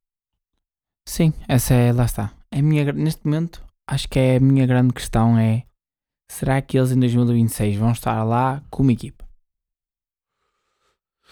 Sim, 1.06 1.32
essa 1.46 1.74
é, 1.74 1.92
lá 1.92 2.04
está. 2.06 2.32
A 2.50 2.62
minha, 2.62 2.92
neste 2.92 3.24
momento, 3.24 3.62
acho 3.86 4.08
que 4.08 4.18
é 4.18 4.36
a 4.36 4.40
minha 4.40 4.66
grande 4.66 4.92
questão 4.94 5.38
é 5.38 5.64
será 6.30 6.60
que 6.62 6.76
eles 6.78 6.90
em 6.90 6.98
2026 6.98 7.76
vão 7.76 7.92
estar 7.92 8.22
lá 8.24 8.62
como 8.70 8.90
equipa? 8.90 9.24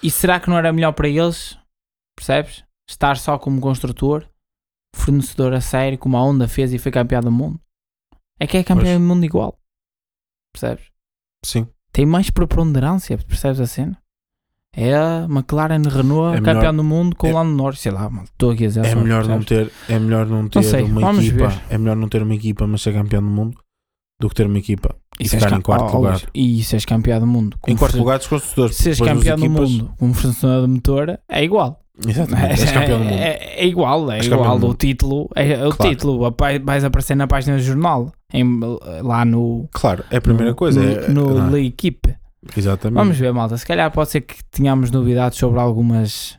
E 0.02 0.10
será 0.10 0.40
que 0.40 0.48
não 0.50 0.58
era 0.58 0.72
melhor 0.72 0.92
para 0.92 1.08
eles, 1.08 1.56
percebes? 2.16 2.64
Estar 2.88 3.16
só 3.16 3.38
como 3.38 3.60
construtor, 3.60 4.28
fornecedor 4.94 5.52
a 5.54 5.60
sério, 5.60 5.98
como 5.98 6.16
a 6.16 6.20
Honda 6.20 6.48
fez 6.48 6.72
e 6.72 6.78
foi 6.78 6.90
campeão 6.92 7.20
do 7.20 7.30
mundo? 7.30 7.60
É 8.40 8.46
que 8.46 8.56
é 8.56 8.64
campeão 8.64 8.98
do 9.00 9.04
mundo 9.06 9.24
igual, 9.24 9.56
percebes? 10.52 10.86
Sim. 11.44 11.68
Tem 11.92 12.04
mais 12.04 12.30
preponderância, 12.30 13.16
percebes 13.18 13.60
a 13.60 13.66
cena? 13.66 13.98
É 14.74 14.94
a 14.96 15.26
McLaren 15.30 15.82
Renault 15.82 16.36
É 16.36 16.40
melhor- 16.40 16.54
campeão 16.54 16.74
do 16.74 16.82
mundo 16.82 17.14
com 17.14 17.26
é- 17.26 17.30
o 17.30 17.34
Lando 17.34 17.54
Norris, 17.54 17.80
sei 17.80 17.92
lá, 17.92 18.10
estou 18.24 18.50
aqui 18.52 18.64
a 18.64 18.68
dizer 18.68 18.86
É 18.86 18.94
melhor, 18.94 19.26
não 19.28 19.42
ter, 19.42 19.70
é 19.88 19.98
melhor 19.98 20.26
não 20.26 20.48
ter 20.48 20.62
sei, 20.62 20.82
uma 20.82 21.12
equipa, 21.12 21.48
ver. 21.48 21.62
é 21.68 21.78
melhor 21.78 21.94
não 21.96 22.08
ter 22.08 22.22
uma 22.22 22.34
equipa, 22.34 22.66
mas 22.66 22.80
ser 22.82 22.94
campeão 22.94 23.22
do 23.22 23.28
mundo 23.28 23.62
do 24.18 24.28
que 24.30 24.34
ter 24.34 24.46
uma 24.46 24.58
equipa 24.58 24.96
e, 25.20 25.28
ficar 25.28 25.46
em 25.46 25.50
cam- 25.50 25.60
quarto 25.62 25.92
oh, 25.92 25.96
lugar. 25.98 26.12
Luís, 26.14 26.26
E 26.34 26.64
seres 26.64 26.84
campeão 26.84 27.20
do 27.20 27.26
mundo. 27.26 27.56
Em 27.66 27.76
quarto 27.76 27.98
lugar 27.98 28.18
dos 28.18 28.26
construtores. 28.26 28.76
Seres 28.76 28.98
campeão 29.00 29.36
do 29.36 29.50
mundo 29.50 29.92
como 29.98 30.14
fornecedor 30.14 30.66
de 30.66 30.72
motor 30.72 31.20
é 31.28 31.44
igual. 31.44 31.78
Exatamente, 32.06 32.60
és 32.62 32.72
campeão 32.72 32.98
do 32.98 33.04
mundo. 33.04 33.14
É, 33.18 33.60
é 33.60 33.66
igual, 33.66 34.10
é 34.10 34.16
És 34.18 34.26
igual. 34.26 34.58
O 34.58 34.74
título, 34.74 35.28
é, 35.36 35.66
o 35.66 35.70
Claro. 35.70 35.90
título 35.94 36.24
apa- 36.24 36.58
vais 36.64 36.82
aparecer 36.84 37.14
na 37.14 37.26
página 37.26 37.56
do 37.56 37.62
jornal, 37.62 38.10
em- 38.32 38.60
lá 39.02 39.24
no. 39.24 39.68
Claro, 39.72 40.02
é 40.10 40.16
a 40.16 40.20
primeira 40.20 40.50
no- 40.50 40.56
coisa. 40.56 40.80
No, 40.80 41.38
é, 41.38 41.40
no 41.50 41.56
é? 41.58 41.72
Exatamente. 42.56 42.98
Vamos 42.98 43.18
ver, 43.18 43.32
malta. 43.32 43.56
Se 43.56 43.66
calhar 43.66 43.90
pode 43.92 44.10
ser 44.10 44.22
que 44.22 44.36
tenhamos 44.50 44.90
novidades 44.90 45.38
sobre 45.38 45.60
algumas. 45.60 46.38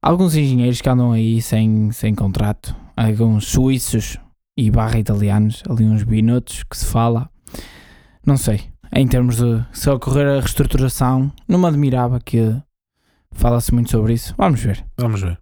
Alguns 0.00 0.34
engenheiros 0.36 0.80
que 0.80 0.88
andam 0.88 1.12
aí 1.12 1.40
sem, 1.40 1.90
sem 1.92 2.14
contrato. 2.14 2.74
Alguns 2.96 3.46
suíços 3.46 4.18
e 4.56 4.70
barra 4.70 4.98
italianos. 4.98 5.62
Ali 5.68 5.84
uns 5.84 6.04
minutos 6.04 6.62
que 6.68 6.76
se 6.76 6.86
fala. 6.86 7.30
Não 8.26 8.36
sei. 8.36 8.70
Em 8.94 9.06
termos 9.06 9.36
de 9.36 9.64
se 9.72 9.88
ocorrer 9.90 10.26
a 10.28 10.40
reestruturação, 10.40 11.32
não 11.48 11.58
me 11.58 11.66
admirava 11.66 12.20
que 12.20 12.54
fala-se 13.32 13.72
muito 13.72 13.90
sobre 13.90 14.12
isso. 14.14 14.34
Vamos 14.36 14.60
ver. 14.60 14.84
Vamos 14.98 15.22
ver. 15.22 15.38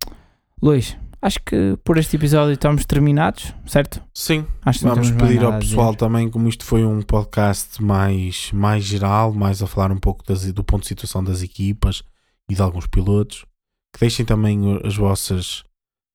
Luís, 0.63 0.97
acho 1.21 1.39
que 1.45 1.77
por 1.85 1.99
este 1.99 2.17
episódio 2.17 2.53
estamos 2.53 2.85
terminados, 2.87 3.53
certo? 3.67 4.01
Sim, 4.15 4.47
Acho 4.65 4.81
que 4.81 4.85
não 4.85 4.95
Vamos 4.95 5.11
pedir 5.11 5.43
ao 5.45 5.59
pessoal 5.59 5.95
também, 5.95 6.31
como 6.31 6.49
isto 6.49 6.65
foi 6.65 6.85
um 6.85 7.03
podcast 7.03 7.83
mais, 7.83 8.53
mais 8.53 8.85
geral, 8.85 9.33
mais 9.33 9.63
a 9.63 9.67
falar 9.67 9.91
um 9.91 9.99
pouco 9.99 10.25
das- 10.25 10.51
do 10.53 10.63
ponto 10.63 10.83
de 10.83 10.89
situação 10.89 11.25
das 11.25 11.43
equipas 11.43 12.03
e 12.49 12.55
de 12.55 12.63
alguns 12.63 12.87
pilotos, 12.87 13.45
que 13.93 14.01
deixem 14.01 14.25
também 14.25 14.79
as 14.85 14.95
vossas, 14.97 15.65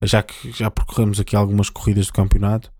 já 0.01 0.23
que 0.23 0.51
já 0.51 0.71
percorremos 0.71 1.19
aqui 1.19 1.35
algumas 1.35 1.69
corridas 1.69 2.07
do 2.07 2.13
campeonato, 2.13 2.71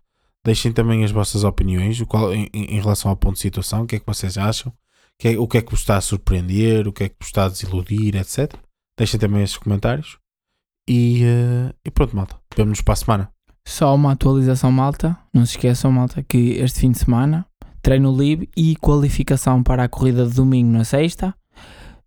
deixem 0.45 0.71
também 0.71 1.03
as 1.03 1.11
vossas 1.11 1.43
opiniões 1.43 2.01
qual, 2.03 2.33
em, 2.33 2.47
em 2.53 2.79
relação 2.79 3.09
ao 3.11 3.17
ponto 3.17 3.33
de 3.33 3.41
situação, 3.41 3.81
o 3.81 3.87
que 3.87 3.95
é 3.95 3.99
que 3.99 4.05
vocês 4.05 4.37
acham, 4.37 4.71
o 4.71 4.73
que 5.19 5.27
é, 5.29 5.39
o 5.39 5.47
que 5.47 5.57
é 5.57 5.61
que 5.61 5.71
vos 5.71 5.79
está 5.79 5.97
a 5.97 6.01
surpreender, 6.01 6.87
o 6.87 6.93
que 6.93 7.03
é 7.05 7.09
que 7.09 7.15
vos 7.19 7.27
está 7.27 7.45
a 7.45 7.49
desiludir, 7.49 8.15
etc. 8.15 8.53
Deixem 8.97 9.19
também 9.19 9.43
esses 9.43 9.57
comentários. 9.57 10.17
E, 10.87 11.23
eh, 11.23 11.73
e 11.83 11.89
pronto, 11.91 12.15
malta. 12.15 12.35
Vemo-nos 12.55 12.81
para 12.81 12.93
a 12.93 12.97
semana. 12.97 13.31
Só 13.67 13.93
uma 13.95 14.11
atualização, 14.11 14.71
malta. 14.71 15.17
Não 15.33 15.43
se 15.45 15.53
esqueçam, 15.53 15.91
malta, 15.91 16.21
que 16.23 16.51
este 16.59 16.81
fim 16.81 16.91
de 16.91 16.99
semana 16.99 17.45
treino 17.81 18.15
livre 18.15 18.49
e 18.55 18.75
qualificação 18.75 19.63
para 19.63 19.83
a 19.83 19.89
corrida 19.89 20.25
de 20.27 20.35
domingo 20.35 20.71
na 20.71 20.83
sexta. 20.83 21.35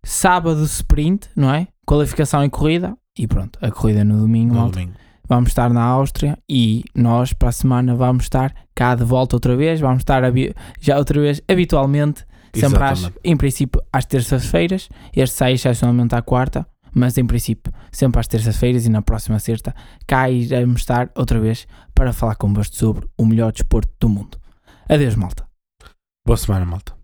Sábado, 0.03 0.63
sprint, 0.63 1.29
não 1.35 1.53
é? 1.53 1.67
Qualificação 1.85 2.43
e 2.43 2.49
corrida. 2.49 2.97
E 3.17 3.27
pronto, 3.27 3.59
a 3.61 3.69
corrida 3.69 4.03
no 4.03 4.17
domingo, 4.19 4.53
No 4.53 4.59
malta. 4.61 4.79
domingo. 4.79 4.93
Vamos 5.29 5.49
estar 5.49 5.69
na 5.71 5.83
Áustria 5.83 6.39
e 6.49 6.83
nós, 6.95 7.33
para 7.33 7.49
a 7.49 7.51
semana, 7.51 7.93
vamos 7.93 8.23
estar 8.23 8.51
cá 8.73 8.95
de 8.95 9.03
volta 9.03 9.35
outra 9.35 9.55
vez. 9.55 9.79
Vamos 9.79 9.99
estar 9.99 10.23
já 10.81 10.97
outra 10.97 11.21
vez 11.21 11.39
habitualmente, 11.47 12.25
sempre 12.53 12.83
às, 12.83 13.11
em 13.23 13.37
princípio 13.37 13.79
às 13.93 14.05
terças-feiras. 14.05 14.89
Este 15.15 15.35
sai 15.35 15.53
excepcionalmente 15.53 16.15
à 16.15 16.21
quarta, 16.23 16.65
mas 16.91 17.15
em 17.19 17.25
princípio 17.27 17.71
sempre 17.91 18.19
às 18.19 18.27
terças-feiras 18.27 18.87
e 18.87 18.89
na 18.89 19.03
próxima 19.03 19.37
sexta 19.37 19.75
cá 20.07 20.27
iremos 20.31 20.81
estar 20.81 21.11
outra 21.15 21.39
vez 21.39 21.67
para 21.93 22.11
falar 22.11 22.35
convosco 22.35 22.75
sobre 22.75 23.07
o 23.15 23.23
melhor 23.23 23.51
desporto 23.51 23.93
do 23.99 24.09
mundo. 24.09 24.39
Adeus, 24.89 25.13
malta. 25.13 25.47
Boa 26.25 26.37
semana, 26.37 26.65
malta. 26.65 26.98